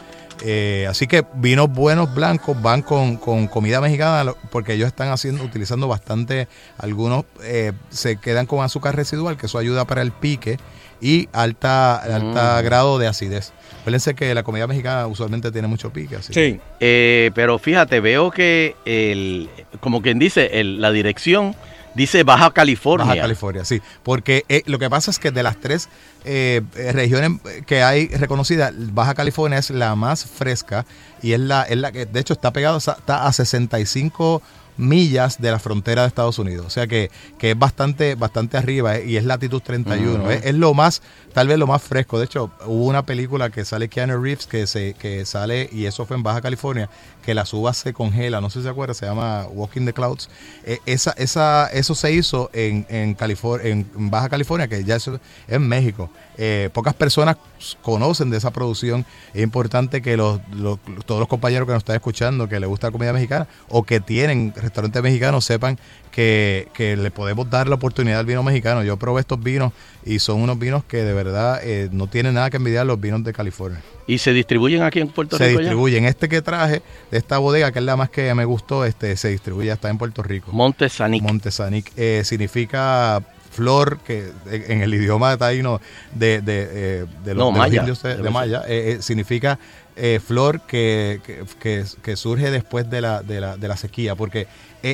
Eh, 0.44 0.86
así 0.90 1.08
que 1.08 1.24
vinos 1.36 1.70
buenos 1.70 2.14
blancos 2.14 2.62
van 2.62 2.82
con, 2.82 3.16
con 3.18 3.48
comida 3.48 3.80
mexicana 3.80 4.34
porque 4.52 4.74
ellos 4.74 4.88
están 4.88 5.10
haciendo 5.10 5.44
utilizando 5.44 5.88
bastante 5.88 6.48
algunos 6.78 7.24
eh, 7.44 7.72
se 7.90 8.18
quedan 8.18 8.46
con 8.46 8.64
azúcar 8.64 8.96
residual 8.96 9.38
que 9.38 9.46
eso 9.46 9.58
ayuda 9.58 9.86
para 9.86 10.02
el 10.02 10.12
pique 10.12 10.58
y 11.02 11.30
alta 11.34 11.96
alta 11.96 12.60
Mm. 12.62 12.66
grado 12.66 13.00
de 13.00 13.08
acidez 13.08 13.54
Acuérdense 13.82 14.16
que 14.16 14.34
la 14.34 14.44
comida 14.44 14.66
mexicana 14.68 15.08
usualmente 15.08 15.52
tiene 15.52 15.68
mucho 15.68 15.92
pique 15.94 16.16
así 16.18 16.34
Eh, 16.80 17.32
pero 17.36 17.58
fíjate, 17.60 18.00
veo 18.00 18.32
que 18.32 18.76
el, 18.86 19.50
como 19.80 20.02
quien 20.02 20.20
dice, 20.20 20.60
el- 20.60 20.82
la 20.82 20.92
dirección 20.92 21.56
dice 21.96 22.24
Baja 22.24 22.52
California. 22.52 23.06
Baja 23.06 23.22
California, 23.22 23.66
sí. 23.66 23.82
Porque 24.04 24.46
eh, 24.50 24.64
lo 24.66 24.80
que 24.80 24.90
pasa 24.90 25.12
es 25.12 25.20
que 25.20 25.32
de 25.32 25.44
las 25.44 25.58
tres 25.58 25.90
eh, 26.24 26.62
eh, 26.76 26.92
regiones 26.92 27.40
que 27.66 27.84
hay 27.84 28.08
reconocidas, 28.08 28.74
Baja 28.94 29.14
California 29.14 29.58
es 29.58 29.70
la 29.70 29.96
más 29.96 30.26
fresca 30.26 30.86
y 31.22 31.34
es 31.34 31.40
la, 31.40 31.64
es 31.64 31.78
la 31.78 31.92
que, 31.92 32.06
de 32.06 32.20
hecho, 32.20 32.34
está 32.34 32.52
pegado, 32.52 32.78
está 32.78 33.26
a 33.26 33.34
65 33.34 34.42
millas 34.78 35.40
de 35.42 35.52
la 35.52 35.60
frontera 35.60 36.04
de 36.04 36.08
Estados 36.08 36.40
Unidos. 36.40 36.66
O 36.66 36.70
sea 36.70 36.88
que, 36.88 37.12
que 37.38 37.52
es 37.52 37.60
bastante, 37.60 38.16
bastante 38.16 38.58
arriba 38.58 38.98
eh, 38.98 39.06
y 39.08 39.18
es 39.18 39.26
latitud 39.26 39.62
31. 39.62 40.24
Ujú. 40.24 40.32
es, 40.32 40.46
es 40.46 40.56
lo 40.56 40.74
más, 40.74 41.02
tal 41.36 41.50
vez 41.50 41.60
lo 41.60 41.68
más 41.68 41.84
fresco. 41.84 42.18
De 42.18 42.24
hecho, 42.26 42.50
hubo 42.66 42.86
una 42.86 43.06
película 43.06 43.50
que 43.50 43.66
sale 43.66 43.90
Keanu 43.90 44.20
Reeves 44.24 44.48
que, 44.48 44.66
se, 44.68 44.94
que 44.94 45.26
sale, 45.26 45.70
y 45.72 45.86
eso 45.86 46.06
fue 46.06 46.16
en 46.16 46.24
Baja 46.24 46.40
California, 46.42 46.90
que 47.24 47.34
las 47.34 47.54
uvas 47.54 47.76
se 47.76 47.92
congelan. 47.94 48.42
No 48.42 48.50
sé 48.50 48.60
si 48.60 48.64
se 48.64 48.70
acuerdan, 48.70 48.96
se 48.96 49.06
llama 49.06 49.46
Walking 49.52 49.86
the 49.86 49.92
Clouds. 49.92 50.30
Eh, 50.64 50.80
esa, 50.86 51.12
esa, 51.18 51.68
eso 51.68 51.94
se 51.94 52.14
hizo 52.14 52.50
en, 52.54 52.88
en, 52.90 53.14
California, 53.16 53.70
en 53.70 54.10
Baja 54.10 54.30
California, 54.30 54.70
que 54.70 54.86
ya 54.86 54.96
es 54.96 55.10
en 55.50 55.68
México. 55.68 56.10
Eh, 56.38 56.70
pocas 56.74 56.94
personas 56.94 57.36
conocen 57.82 58.30
de 58.30 58.38
esa 58.38 58.52
producción. 58.52 59.06
Es 59.34 59.44
importante 59.44 60.02
que 60.02 60.16
los, 60.16 60.40
los- 60.54 60.80
todos 61.06 61.20
los 61.20 61.28
compañeros 61.28 61.68
que 61.68 61.74
nos 61.74 61.82
están 61.82 61.98
escuchando, 61.98 62.48
que 62.48 62.60
les 62.62 62.70
gusta 62.70 62.88
la 62.88 62.92
comida 62.92 63.12
mexicana 63.12 63.48
o 63.68 63.84
que 63.84 64.00
tienen 64.00 64.54
restaurantes 64.56 65.04
mexicanos 65.04 65.44
sepan 65.44 65.78
que, 66.16 66.70
que 66.74 66.96
le 66.96 67.12
podemos 67.12 67.50
dar 67.50 67.68
la 67.68 67.76
oportunidad 67.76 68.20
al 68.22 68.26
vino 68.26 68.42
mexicano. 68.42 68.84
Yo 68.84 68.96
probé 68.96 69.20
estos 69.20 69.44
vinos 69.44 69.74
y 70.06 70.20
son 70.20 70.42
unos 70.42 70.58
vinos 70.58 70.86
que 70.86 71.04
de 71.04 71.14
verdad 71.14 71.60
eh, 71.62 71.90
no 71.92 72.08
tienen 72.08 72.36
nada 72.36 72.50
que 72.50 72.56
envidiar 72.56 72.86
los 72.86 73.02
vinos 73.02 73.22
de 73.26 73.34
California. 73.34 73.82
¿Y 74.08 74.20
se 74.20 74.32
distribuyen 74.32 74.82
aquí 74.84 75.02
en 75.02 75.10
Puerto 75.10 75.38
se 75.38 75.46
Rico? 75.48 75.60
ya? 75.60 75.64
distribuyen. 75.64 76.06
Este 76.06 76.30
que 76.30 76.42
traje 76.42 76.82
de 77.12 77.18
esta 77.18 77.38
bodega, 77.40 77.74
que 77.74 77.80
es 77.80 77.86
la 77.86 77.98
más 77.98 78.10
que 78.10 78.34
me 78.34 78.46
gustó, 78.46 78.86
este 78.86 79.18
se 79.18 79.28
distribuye 79.28 79.72
hasta 79.72 79.90
en 79.90 79.98
Puerto 79.98 80.24
Rico. 80.24 80.52
Montesanic. 80.54 81.22
Montesanic. 81.22 81.92
Eh, 81.98 82.22
significa 82.24 83.22
flor, 83.52 84.00
que 84.06 84.32
eh, 84.50 84.66
en 84.70 84.82
el 84.82 84.94
idioma 84.94 85.36
taíno 85.38 85.82
de, 86.14 86.42
de, 86.42 86.68
eh, 86.72 87.06
de 87.26 87.34
los, 87.34 87.38
No, 87.44 87.46
de 87.46 87.52
los 87.52 87.58
maya. 87.58 87.80
indios 87.82 88.04
de, 88.04 88.30
maya, 88.30 88.64
eh, 88.68 89.00
significa 89.02 89.60
eh, 89.98 90.20
flor 90.26 90.62
que, 90.68 91.20
que, 91.60 91.84
que- 92.04 92.16
surge 92.18 92.52
después 92.52 92.90
de 92.90 93.00
la, 93.02 93.22
de 93.24 93.40
la, 93.42 93.56
de 93.58 93.68
la 93.70 93.78
sequía, 93.78 94.16
porque 94.16 94.46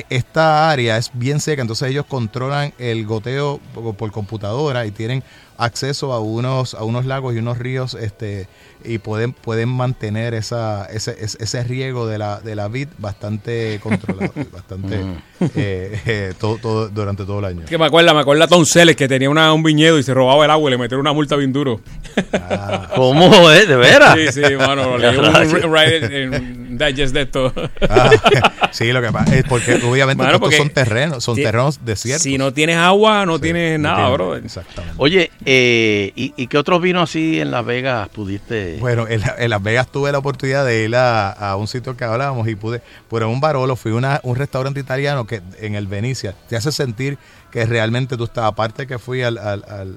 esta 0.08 0.70
área 0.70 0.96
es 0.96 1.10
bien 1.12 1.38
seca, 1.40 1.60
entonces 1.60 1.90
ellos 1.90 2.06
controlan 2.06 2.72
el 2.78 3.04
goteo 3.04 3.60
por, 3.74 3.94
por 3.94 4.10
computadora 4.10 4.86
y 4.86 4.90
tienen 4.90 5.22
acceso 5.58 6.12
a 6.12 6.20
unos, 6.20 6.74
a 6.74 6.84
unos 6.84 7.04
lagos 7.04 7.34
y 7.34 7.38
unos 7.38 7.58
ríos 7.58 7.94
este 7.94 8.48
y 8.84 8.98
pueden, 8.98 9.32
pueden 9.32 9.68
mantener 9.68 10.34
esa, 10.34 10.86
ese, 10.86 11.16
ese, 11.20 11.38
ese 11.42 11.64
riego 11.64 12.06
de 12.06 12.18
la, 12.18 12.40
de 12.40 12.54
la 12.56 12.68
vid 12.68 12.88
bastante 12.98 13.78
controlado, 13.82 14.32
bastante 14.52 15.00
eh, 15.54 16.00
eh, 16.06 16.32
todo, 16.38 16.58
todo, 16.58 16.88
durante 16.88 17.24
todo 17.24 17.38
el 17.40 17.44
año. 17.46 17.64
Que 17.66 17.78
me 17.78 17.86
acuerda, 17.86 18.14
me 18.14 18.20
acuerda 18.20 18.44
a 18.44 18.48
Tom 18.48 18.64
Selleck 18.64 18.96
que 18.96 19.08
tenía 19.08 19.28
una- 19.30 19.52
un 19.52 19.62
viñedo 19.62 19.98
y 19.98 20.02
se 20.02 20.14
robaba 20.14 20.44
el 20.44 20.50
agua 20.50 20.68
y 20.70 20.72
le 20.72 20.78
metieron 20.78 21.00
una 21.00 21.12
multa 21.12 21.36
bien 21.36 21.52
duro. 21.52 21.80
¿Cómo 22.96 23.50
es? 23.50 23.66
¿De 23.68 23.76
veras? 23.76 24.16
Sí, 24.16 24.42
sí, 24.42 24.56
mano. 24.56 24.98
Leí 24.98 25.16
un 26.26 26.78
digest 26.78 27.14
de 27.14 27.22
esto. 27.22 27.52
Ah, 27.88 28.10
sí, 28.70 28.92
lo 28.92 29.00
que 29.02 29.12
pasa 29.12 29.36
es 29.36 29.44
porque 29.44 29.74
obviamente 29.74 30.22
Mano, 30.22 30.34
estos 30.36 30.40
porque 30.40 30.56
son 30.56 30.70
terrenos, 30.70 31.22
son 31.24 31.36
terrenos 31.36 31.84
desiertos. 31.84 32.22
Si 32.22 32.38
no 32.38 32.52
tienes 32.52 32.76
agua, 32.76 33.26
no 33.26 33.38
tienes 33.38 33.78
nada, 33.78 33.96
tiene- 33.96 34.12
bro. 34.12 34.36
Exactamente. 34.36 34.94
Oye, 34.98 35.30
eh, 35.44 36.12
¿y, 36.16 36.32
y 36.36 36.46
qué 36.46 36.58
otros 36.58 36.80
vinos 36.80 37.10
así 37.10 37.40
en 37.40 37.50
Las 37.50 37.64
Vegas 37.64 38.08
pudiste? 38.08 38.71
Bueno, 38.80 39.06
en, 39.08 39.20
la- 39.20 39.34
en 39.38 39.50
Las 39.50 39.62
Vegas 39.62 39.88
tuve 39.90 40.12
la 40.12 40.18
oportunidad 40.18 40.64
de 40.64 40.84
ir 40.84 40.94
a, 40.96 41.30
a 41.30 41.56
un 41.56 41.66
sitio 41.68 41.96
que 41.96 42.04
hablábamos 42.04 42.46
y 42.48 42.54
pude, 42.54 42.82
por 43.08 43.22
un 43.24 43.40
barolo, 43.40 43.76
fui 43.76 43.92
a 43.92 44.20
un 44.22 44.36
restaurante 44.36 44.80
italiano 44.80 45.26
que 45.26 45.42
en 45.60 45.74
el 45.74 45.86
Venecia 45.86 46.34
te 46.48 46.56
hace 46.56 46.72
sentir 46.72 47.18
que 47.50 47.66
realmente 47.66 48.16
tú 48.16 48.24
estás, 48.24 48.44
aparte 48.44 48.86
que 48.86 48.98
fui 48.98 49.22
al, 49.22 49.38
al, 49.38 49.64
al, 49.68 49.96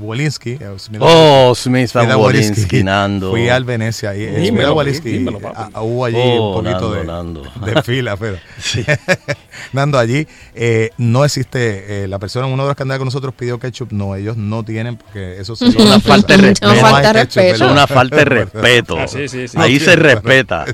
Wolinski, 0.00 0.50
eh, 0.60 0.68
Oh, 1.00 1.54
Smith 1.54 1.94
and 1.96 2.06
Smith 2.06 2.16
Wolinski, 2.16 2.82
Nando. 2.84 3.30
Fui 3.30 3.48
al 3.48 3.64
Venecia 3.64 4.14
y 4.16 4.22
eh, 4.24 4.30
Smith 4.32 4.44
Dímelo, 4.44 4.68
and 4.68 4.76
Wolinski, 4.76 5.10
dímelo, 5.10 5.38
papi. 5.40 5.70
ah, 5.74 5.82
hubo 5.82 6.04
allí 6.04 6.16
Oh, 6.18 6.58
un 6.58 6.64
poquito 6.64 6.80
Nando, 6.80 6.92
de, 6.94 7.04
Nando. 7.04 7.72
de 7.74 7.82
fila, 7.82 8.16
pero 8.16 8.38
Nando 9.72 9.98
allí 9.98 10.26
eh, 10.54 10.90
no 10.98 11.24
existe, 11.24 12.04
eh, 12.04 12.08
la 12.08 12.18
persona, 12.18 12.46
uno 12.46 12.62
de 12.64 12.68
los 12.68 12.76
que 12.76 12.82
andaba 12.82 12.98
con 12.98 13.06
nosotros 13.06 13.34
pidió 13.34 13.58
ketchup, 13.58 13.92
no, 13.92 14.14
ellos 14.16 14.36
no 14.36 14.64
tienen 14.64 14.96
porque 14.96 15.38
eso 15.40 15.54
Es 15.54 15.60
una 15.76 16.00
falta 16.00 16.36
de 16.36 16.42
respeto. 16.42 16.66
No 16.66 16.72
hay 16.72 16.80
Falta 16.80 17.12
de 17.12 17.20
ketchup, 17.20 17.36
respeto. 17.36 17.52
¿verdad? 17.52 17.66
Es 17.66 17.72
una 17.72 17.86
falta 17.86 18.16
de 18.16 18.24
respeto. 18.24 18.98
Ah, 18.98 19.08
sí, 19.08 19.28
sí, 19.28 19.48
sí. 19.48 19.56
Ahí 19.58 19.78
No 19.78 19.84
se 19.84 19.96
respeta. 19.96 20.64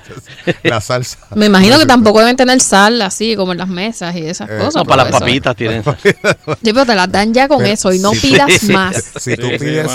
La 0.63 0.81
salsa. 0.81 1.19
Me 1.35 1.47
imagino 1.47 1.79
que 1.79 1.87
tampoco 1.87 2.21
deben 2.21 2.37
tener 2.37 2.61
sal 2.61 3.03
así 3.03 3.37
como 3.37 3.53
en 3.53 3.59
las 3.59 3.69
mesas 3.69 4.15
y 4.17 4.27
esas 4.27 4.49
Eh, 4.49 4.57
cosas. 4.59 4.75
no, 4.77 4.85
para 4.85 5.05
las 5.05 5.13
papitas 5.21 5.55
tienen. 5.57 5.83
Sí, 5.83 6.11
pero 6.73 6.87
te 6.87 6.95
las 6.95 7.11
dan 7.11 7.33
ya 7.35 7.49
con 7.49 7.59
Pero 7.59 7.73
eso 7.73 7.93
y 7.93 7.99
no 7.99 8.13
si- 8.13 8.29
pidas 8.33 8.53
si- 8.53 8.73
más. 8.73 9.13
Si 9.19 9.37
tú 9.37 9.47
Sí, 9.47 9.59
sí, 9.59 9.65
pides 9.65 9.91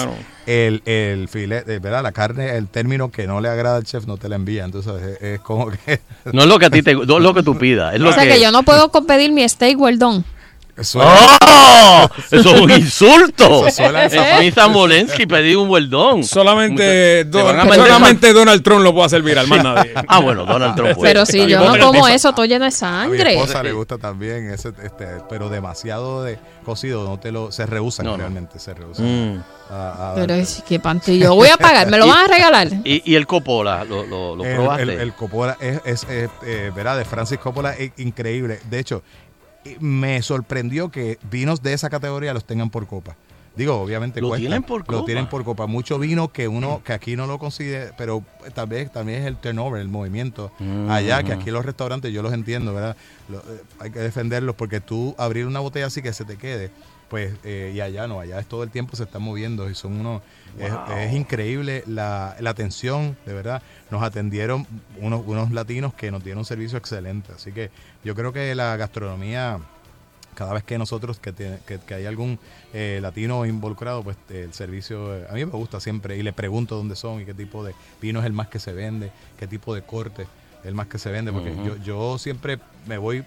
el, 0.46 0.82
el 0.86 1.28
filete, 1.28 1.80
¿verdad? 1.80 2.04
La 2.04 2.12
carne, 2.12 2.56
el 2.58 2.68
término 2.68 3.12
que 3.12 3.28
no 3.28 3.42
le 3.42 3.50
agrada 3.50 3.78
al 3.78 3.84
chef, 3.84 4.06
no 4.08 4.18
te 4.18 4.30
la 4.30 4.36
envía. 4.36 4.66
Entonces 4.66 4.94
es, 5.02 5.22
es 5.22 5.40
como 5.42 5.72
que. 5.72 6.02
No 6.32 6.42
es 6.44 6.48
lo 6.48 6.60
que 6.60 6.66
a 6.66 6.70
ti 6.70 6.82
te, 6.82 6.94
no 6.94 7.18
es 7.18 7.24
lo 7.24 7.34
que 7.34 7.44
tú 7.44 7.58
pidas, 7.58 7.94
es 7.94 8.00
lo 8.02 8.10
O 8.10 8.14
sea 8.14 8.24
que 8.24 8.42
yo 8.42 8.52
no 8.52 8.64
puedo 8.64 8.90
pedir 8.90 9.32
mi 9.32 9.48
steak 9.48 9.80
well 9.80 9.98
done. 9.98 10.24
¡Oh! 10.78 12.08
Eso 12.32 12.56
es 12.56 12.62
un 12.62 12.72
insulto. 12.72 13.68
Eso 13.68 13.84
Smith 14.38 14.58
and 14.58 14.76
Wolinski 14.76 15.26
pedí 15.26 15.56
un 15.56 15.70
hueldón. 15.70 16.24
Solamente, 16.24 17.24
Don- 17.26 17.56
solamente 17.74 18.34
Donald 18.34 18.64
Trump 18.64 18.82
lo 18.84 18.94
puede 18.94 19.06
hacer 19.08 19.22
viral, 19.22 19.48
más 19.48 19.64
nadie. 19.64 19.94
Ah, 20.08 20.20
bueno, 20.20 20.46
Donald 20.46 20.76
Trump 20.76 20.94
puede. 20.96 21.14
Pero 21.14 21.26
si 21.26 21.46
yo 21.48 21.60
no 21.60 21.86
como 21.86 22.08
eso, 22.08 22.34
todo 22.34 22.46
lleno 22.46 22.66
de 22.66 22.68
A 22.68 22.72
mi 22.72 22.72
sangre. 22.72 23.34
esposa 23.36 23.64
le 23.64 23.72
gusta 23.72 23.98
también, 23.98 24.50
ese, 24.52 24.70
este, 24.84 25.08
pero 25.30 25.50
demasiado 25.50 26.24
de 26.24 26.38
cocido, 26.66 27.04
no 27.08 27.20
te 27.20 27.32
lo, 27.32 27.52
se 27.52 27.66
rehusan 27.66 28.06
No, 28.06 28.12
no. 28.14 28.18
realmente, 28.18 28.60
se 28.60 28.74
rehusan. 28.74 29.06
Mm. 29.36 29.44
a- 29.72 30.12
a- 30.12 30.16
Pero 30.16 30.34
es 30.36 30.64
que 30.68 30.80
panty, 30.80 31.18
yo 31.20 31.36
voy 31.36 31.50
a 31.50 31.58
pagar, 31.58 31.90
¿me 31.90 31.98
lo 31.98 32.08
van 32.08 32.26
a 32.26 32.28
regalar? 32.28 32.68
¿Y, 32.84 33.02
y 33.12 33.16
el 33.16 33.26
Coppola? 33.28 33.84
¿Lo, 33.86 34.06
lo, 34.06 34.36
lo 34.36 34.44
el, 34.46 34.56
probaste? 34.56 34.84
el, 34.84 34.90
el 34.90 35.14
Coppola 35.14 35.58
es, 35.60 35.80
es, 35.86 36.04
es, 36.10 36.30
eh, 36.46 36.72
¿verdad? 36.76 36.98
De 36.98 37.06
Francis 37.06 37.38
Coppola 37.40 37.74
es 37.74 37.92
increíble. 37.98 38.60
De 38.70 38.80
hecho, 38.80 39.04
eh, 39.08 39.31
me 39.80 40.22
sorprendió 40.22 40.90
que 40.90 41.18
vinos 41.30 41.62
de 41.62 41.74
esa 41.74 41.90
categoría 41.90 42.34
los 42.34 42.46
tengan 42.46 42.70
por 42.70 42.88
copa. 42.88 43.16
Digo, 43.54 43.76
obviamente 43.82 44.22
Lo 44.22 44.30
cuesta. 44.30 44.40
tienen 44.42 44.64
por 44.64 44.80
Lo 44.80 44.86
copa. 44.86 45.06
tienen 45.06 45.28
por 45.28 45.44
copa. 45.44 45.68
Mucho 45.68 46.00
vino 46.00 46.30
que 46.32 46.48
uno 46.48 46.82
que 46.86 46.94
aquí 46.94 47.18
no 47.18 47.28
lo 47.28 47.38
consigue, 47.38 47.92
pero 47.98 48.24
tal 48.56 48.68
vez 48.68 48.90
también 48.94 49.22
es 49.22 49.28
el 49.28 49.36
turnover, 49.36 49.82
el 49.82 49.90
movimiento 49.90 50.54
Mm. 50.60 50.90
allá, 50.90 51.22
que 51.24 51.34
aquí 51.34 51.52
los 51.52 51.66
restaurantes 51.66 52.14
yo 52.14 52.24
los 52.24 52.32
entiendo, 52.32 52.74
¿verdad? 52.74 52.96
Lo- 53.28 53.40
eh, 53.40 53.62
hay 53.80 53.92
que 53.92 54.00
defenderlos 54.00 54.56
porque 54.56 54.80
tú 54.80 55.14
abrir 55.18 55.46
una 55.48 55.60
botella 55.60 55.88
así 55.88 56.02
que 56.02 56.14
se 56.14 56.24
te 56.24 56.38
quede, 56.38 56.72
pues, 57.12 57.34
eh, 57.44 57.74
y 57.76 57.82
allá 57.82 58.08
no, 58.08 58.22
allá 58.22 58.40
es 58.40 58.48
todo 58.48 58.64
el 58.64 58.72
tiempo 58.72 58.96
se 58.96 59.04
están 59.04 59.22
moviendo 59.22 59.70
y 59.70 59.76
son 59.76 60.00
unos, 60.00 60.22
es, 60.58 60.72
es 60.98 61.14
increíble 61.14 61.84
la, 61.86 62.36
la 62.40 62.50
atención, 62.52 63.18
de 63.26 63.34
verdad. 63.34 63.62
Nos 63.92 64.02
atendieron 64.02 64.66
unos, 64.98 65.22
unos 65.26 65.52
latinos 65.52 65.94
que 65.94 66.10
nos 66.10 66.24
dieron 66.24 66.40
un 66.40 66.46
servicio 66.46 66.78
excelente, 66.78 67.34
así 67.36 67.52
que 67.52 67.70
yo 68.06 68.16
creo 68.16 68.32
que 68.32 68.56
la 68.56 68.78
gastronomía 68.78 69.60
cada 70.36 70.54
vez 70.54 70.64
que 70.64 70.78
nosotros, 70.78 71.20
que, 71.20 71.34
tiene- 71.34 71.60
que, 71.68 71.80
que 71.80 71.94
hay 71.94 72.06
algún 72.06 72.40
eh, 72.74 73.00
latino 73.02 73.46
involucrado, 73.46 74.02
pues 74.04 74.16
eh, 74.30 74.44
el 74.46 74.54
servicio, 74.54 75.14
eh, 75.18 75.28
a 75.30 75.34
mí 75.34 75.44
me 75.46 75.52
gusta 75.52 75.82
siempre 75.82 76.16
y 76.18 76.24
le 76.24 76.32
pregunto 76.32 76.78
dónde 76.78 76.96
son 76.96 77.20
y 77.22 77.26
qué 77.26 77.34
tipo 77.34 77.66
de 77.66 77.74
vino 78.02 78.22
es 78.22 78.26
el 78.26 78.32
más 78.32 78.48
que 78.48 78.60
se 78.60 78.72
vende, 78.72 79.12
qué 79.38 79.48
tipo 79.48 79.76
de 79.76 79.82
corte 79.82 80.22
es 80.62 80.66
el 80.66 80.76
más 80.76 80.88
que 80.88 80.98
se 80.98 81.12
vende, 81.12 81.34
porque 81.34 81.58
yo, 81.66 81.76
yo 81.76 82.18
siempre 82.18 82.58
me 82.88 82.98
voy, 82.98 83.26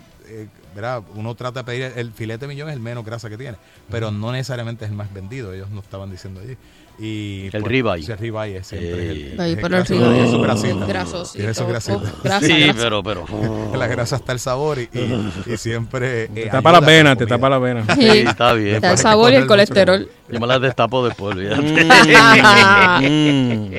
¿verdad? 0.75 1.03
Uno 1.15 1.35
trata 1.35 1.61
de 1.61 1.65
pedir, 1.65 1.93
el 1.97 2.13
filete 2.13 2.47
millón 2.47 2.69
es 2.69 2.75
el 2.75 2.81
menos 2.81 3.05
grasa 3.05 3.29
que 3.29 3.39
tiene, 3.39 3.57
pero 3.91 4.11
no 4.11 4.33
necesariamente 4.33 4.85
es 4.85 4.91
el 4.91 4.97
más 4.97 5.13
vendido, 5.13 5.53
ellos 5.53 5.71
no 5.71 5.81
estaban 5.81 6.11
diciendo 6.11 6.41
allí. 6.41 6.57
Y 6.97 7.47
El 7.47 7.51
pues, 7.51 7.65
ribeye. 7.65 8.05
sí, 8.05 8.13
el 8.13 8.19
ribeye 8.19 8.57
es 8.59 8.67
siempre 8.69 8.91
Eh, 8.91 9.33
el, 9.35 9.41
el 9.41 9.57
pero 9.59 9.79
el 9.79 9.85
ribeye 9.85 10.31
su 10.31 10.41
es. 10.41 11.33
Tiene 11.33 11.53
su 11.55 11.67
grasita. 11.67 11.97
Uf, 11.97 12.09
grasa, 12.23 12.47
sí, 12.47 12.61
grasa. 12.61 12.79
pero, 12.83 13.03
pero. 13.03 13.25
En 13.73 13.79
la 13.81 13.87
grasa 13.89 14.15
está 14.17 14.31
el 14.33 14.39
sabor 14.39 14.79
y, 14.79 14.89
y- 14.93 15.33
y 15.53 15.57
siempre. 15.57 16.29
Te 16.29 16.43
eh, 16.45 16.49
tapa 16.53 16.71
las 16.71 16.83
ayuda 16.83 16.93
a 16.93 16.97
venas, 16.97 17.13
la 17.15 17.19
te 17.19 17.27
tapa 17.27 17.49
las 17.51 17.61
venas. 17.61 17.87
Sí. 17.99 18.11
Sí, 18.11 18.19
está 18.19 18.53
bien. 18.53 18.77
Está 18.77 18.93
el 18.93 18.99
sabor 18.99 19.33
y 19.33 19.37
el 19.37 19.47
colesterol. 19.49 20.09
Yo 20.31 20.41
me 20.41 20.47
las 20.47 20.61
destapo 20.61 21.05
después, 21.05 21.35
olvídate. 21.37 21.85
Mm. 23.05 23.77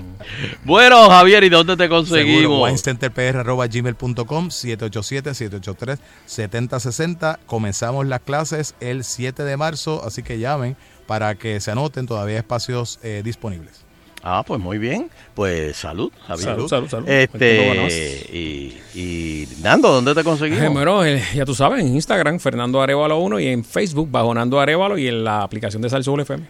bueno, 0.66 1.10
Javier, 1.10 1.44
¿y 1.44 1.50
dónde 1.50 1.78
te 1.78 1.88
conseguimos? 1.88 2.60
winecenterpr.gmail.com 2.64 4.50
787-783-7060. 4.50 7.38
Comenzamos 7.46 8.06
las 8.08 8.22
clases 8.22 8.74
el 8.80 9.04
7 9.04 9.44
de 9.44 9.58
marzo, 9.58 10.02
así 10.06 10.24
que 10.24 10.40
llamen 10.40 10.76
para 11.08 11.36
que 11.36 11.60
se 11.60 11.72
anoten. 11.72 12.06
Todavía 12.08 12.38
espacios 12.38 13.00
eh, 13.04 13.22
disponibles. 13.24 13.82
Ah, 14.28 14.42
pues 14.46 14.60
muy 14.60 14.80
bien. 14.80 15.12
Pues 15.36 15.78
salud, 15.78 16.12
Javier. 16.26 16.46
Salud, 16.50 16.68
salud, 16.68 16.90
salud. 16.90 17.08
Este, 17.08 18.28
y, 18.34 18.76
y 19.00 19.48
Nando, 19.62 19.92
¿dónde 19.92 20.16
te 20.16 20.22
Eh, 20.22 20.24
conseguimos? 20.24 20.74
bueno, 20.74 21.06
eh, 21.06 21.24
ya 21.36 21.46
tú 21.46 21.54
sabes, 21.54 21.82
en 21.82 21.90
Instagram, 21.94 22.40
Fernando 22.40 22.82
Arevalo 22.82 23.20
1 23.20 23.40
y 23.40 23.48
en 23.50 23.64
Facebook, 23.64 24.10
bajo 24.10 24.34
Nando 24.34 24.60
Arevalo 24.60 24.98
y 24.98 25.08
en 25.08 25.24
la 25.24 25.44
aplicación 25.44 25.80
de 25.84 25.92
Salsoul 25.92 26.22
FM. 26.22 26.44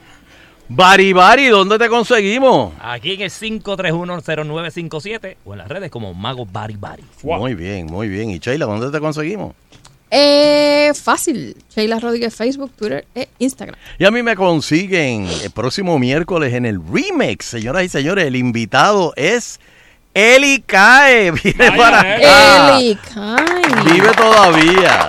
Bari 0.70 1.12
Bari, 1.14 1.48
¿dónde 1.48 1.78
te 1.78 1.90
conseguimos? 1.90 2.74
Aquí 2.80 3.12
en 3.14 3.22
el 3.24 3.30
5310957 3.30 5.38
o 5.46 5.54
en 5.54 5.60
las 5.60 5.68
redes 5.68 5.92
como 5.92 6.14
Mago 6.14 6.46
Bari 6.46 6.76
Bari. 6.78 7.04
Muy 7.24 7.54
bien, 7.56 7.86
muy 7.88 8.08
bien. 8.08 8.30
¿Y 8.32 8.40
Sheila, 8.40 8.66
dónde 8.66 8.90
te 8.90 9.00
conseguimos? 9.00 9.54
Eh, 10.12 10.92
fácil. 11.02 11.58
Sheila 11.76 12.00
Rodríguez, 12.00 12.34
Facebook, 12.34 12.72
Twitter 12.78 13.06
e 13.16 13.28
Instagram. 13.40 13.76
Y 13.98 14.06
a 14.06 14.12
mí 14.12 14.24
me 14.24 14.36
consiguen 14.36 15.28
el 15.44 15.52
próximo 15.52 15.98
miércoles 16.00 16.54
en 16.54 16.66
el 16.66 16.80
Remix. 16.92 17.46
Señoras 17.46 17.84
y 17.84 17.90
señores, 17.90 18.26
el 18.26 18.36
invitado 18.36 19.14
es 19.16 19.60
Eli 20.14 20.64
Cae. 20.66 21.32
Viene 21.44 21.72
para 21.74 22.00
acá. 22.00 22.78
Eli, 22.78 22.96
Kai. 22.96 23.94
Vive 23.94 24.12
todavía. 24.14 25.08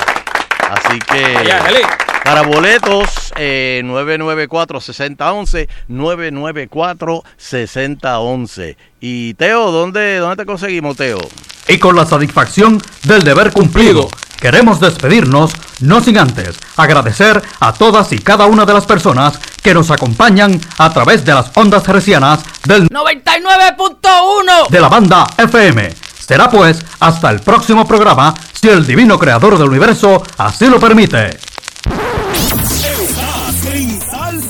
Así 0.71 0.99
que 0.99 1.35
Vaya, 1.35 1.69
Eli. 1.69 2.06
Para 2.27 2.43
boletos, 2.43 3.33
eh, 3.37 3.81
994-6011, 3.85 5.69
994-6011. 5.89 8.77
Y 9.01 9.35
Teo, 9.35 9.71
¿dónde, 9.71 10.17
¿dónde 10.17 10.35
te 10.35 10.45
conseguimos, 10.45 10.97
Teo? 10.97 11.21
Y 11.69 11.79
con 11.79 11.95
la 11.95 12.05
satisfacción 12.05 12.83
del 13.05 13.23
deber 13.23 13.53
cumplido, 13.53 14.09
queremos 14.41 14.81
despedirnos, 14.81 15.53
no 15.79 16.01
sin 16.01 16.19
antes 16.19 16.59
agradecer 16.77 17.41
a 17.61 17.73
todas 17.73 18.13
y 18.13 18.19
cada 18.19 18.47
una 18.47 18.67
de 18.67 18.75
las 18.75 18.87
personas 18.87 19.39
que 19.63 19.73
nos 19.73 19.93
acompañan 19.93 20.61
a 20.79 20.93
través 20.93 21.25
de 21.25 21.33
las 21.33 21.53
ondas 21.55 21.87
hercianas 21.87 22.41
del 22.65 22.89
99.1 22.89 24.69
de 24.69 24.81
la 24.81 24.89
banda 24.89 25.25
FM. 25.39 25.95
Será 26.19 26.51
pues 26.51 26.85
hasta 26.99 27.31
el 27.31 27.39
próximo 27.39 27.87
programa, 27.87 28.35
si 28.53 28.67
si 28.67 28.73
el 28.73 28.85
divino 28.85 29.17
creador 29.17 29.59
del 29.59 29.69
universo 29.69 30.25
así 30.39 30.67
lo 30.67 30.81
permite. 30.81 31.39
Estás 31.87 33.67
en 33.75 34.01
Sal. 34.01 34.41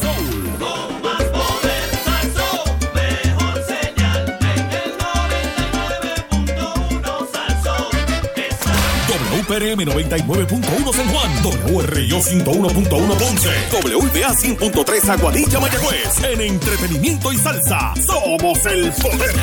Con 0.58 1.02
más 1.02 1.22
poder, 1.24 1.90
Sal. 2.04 2.28
Mejor 2.94 3.56
señal 3.66 4.38
en 4.40 4.72
el 4.72 4.90
99.1 4.98 7.28
Sal 7.32 7.54
Soul. 7.64 7.96
WPRM 9.08 9.80
99.1 9.84 10.94
San 10.94 11.08
Juan. 11.12 11.30
WRIO 11.72 12.18
101.1 12.20 13.16
Ponce. 13.16 13.50
WBA 13.70 14.32
100.3 14.34 15.08
Aguadilla 15.08 15.60
Mayagüez. 15.60 16.22
En 16.24 16.40
entretenimiento 16.40 17.32
y 17.32 17.36
salsa. 17.38 17.94
Somos 18.06 18.64
el 18.66 18.92
poder. 18.92 19.34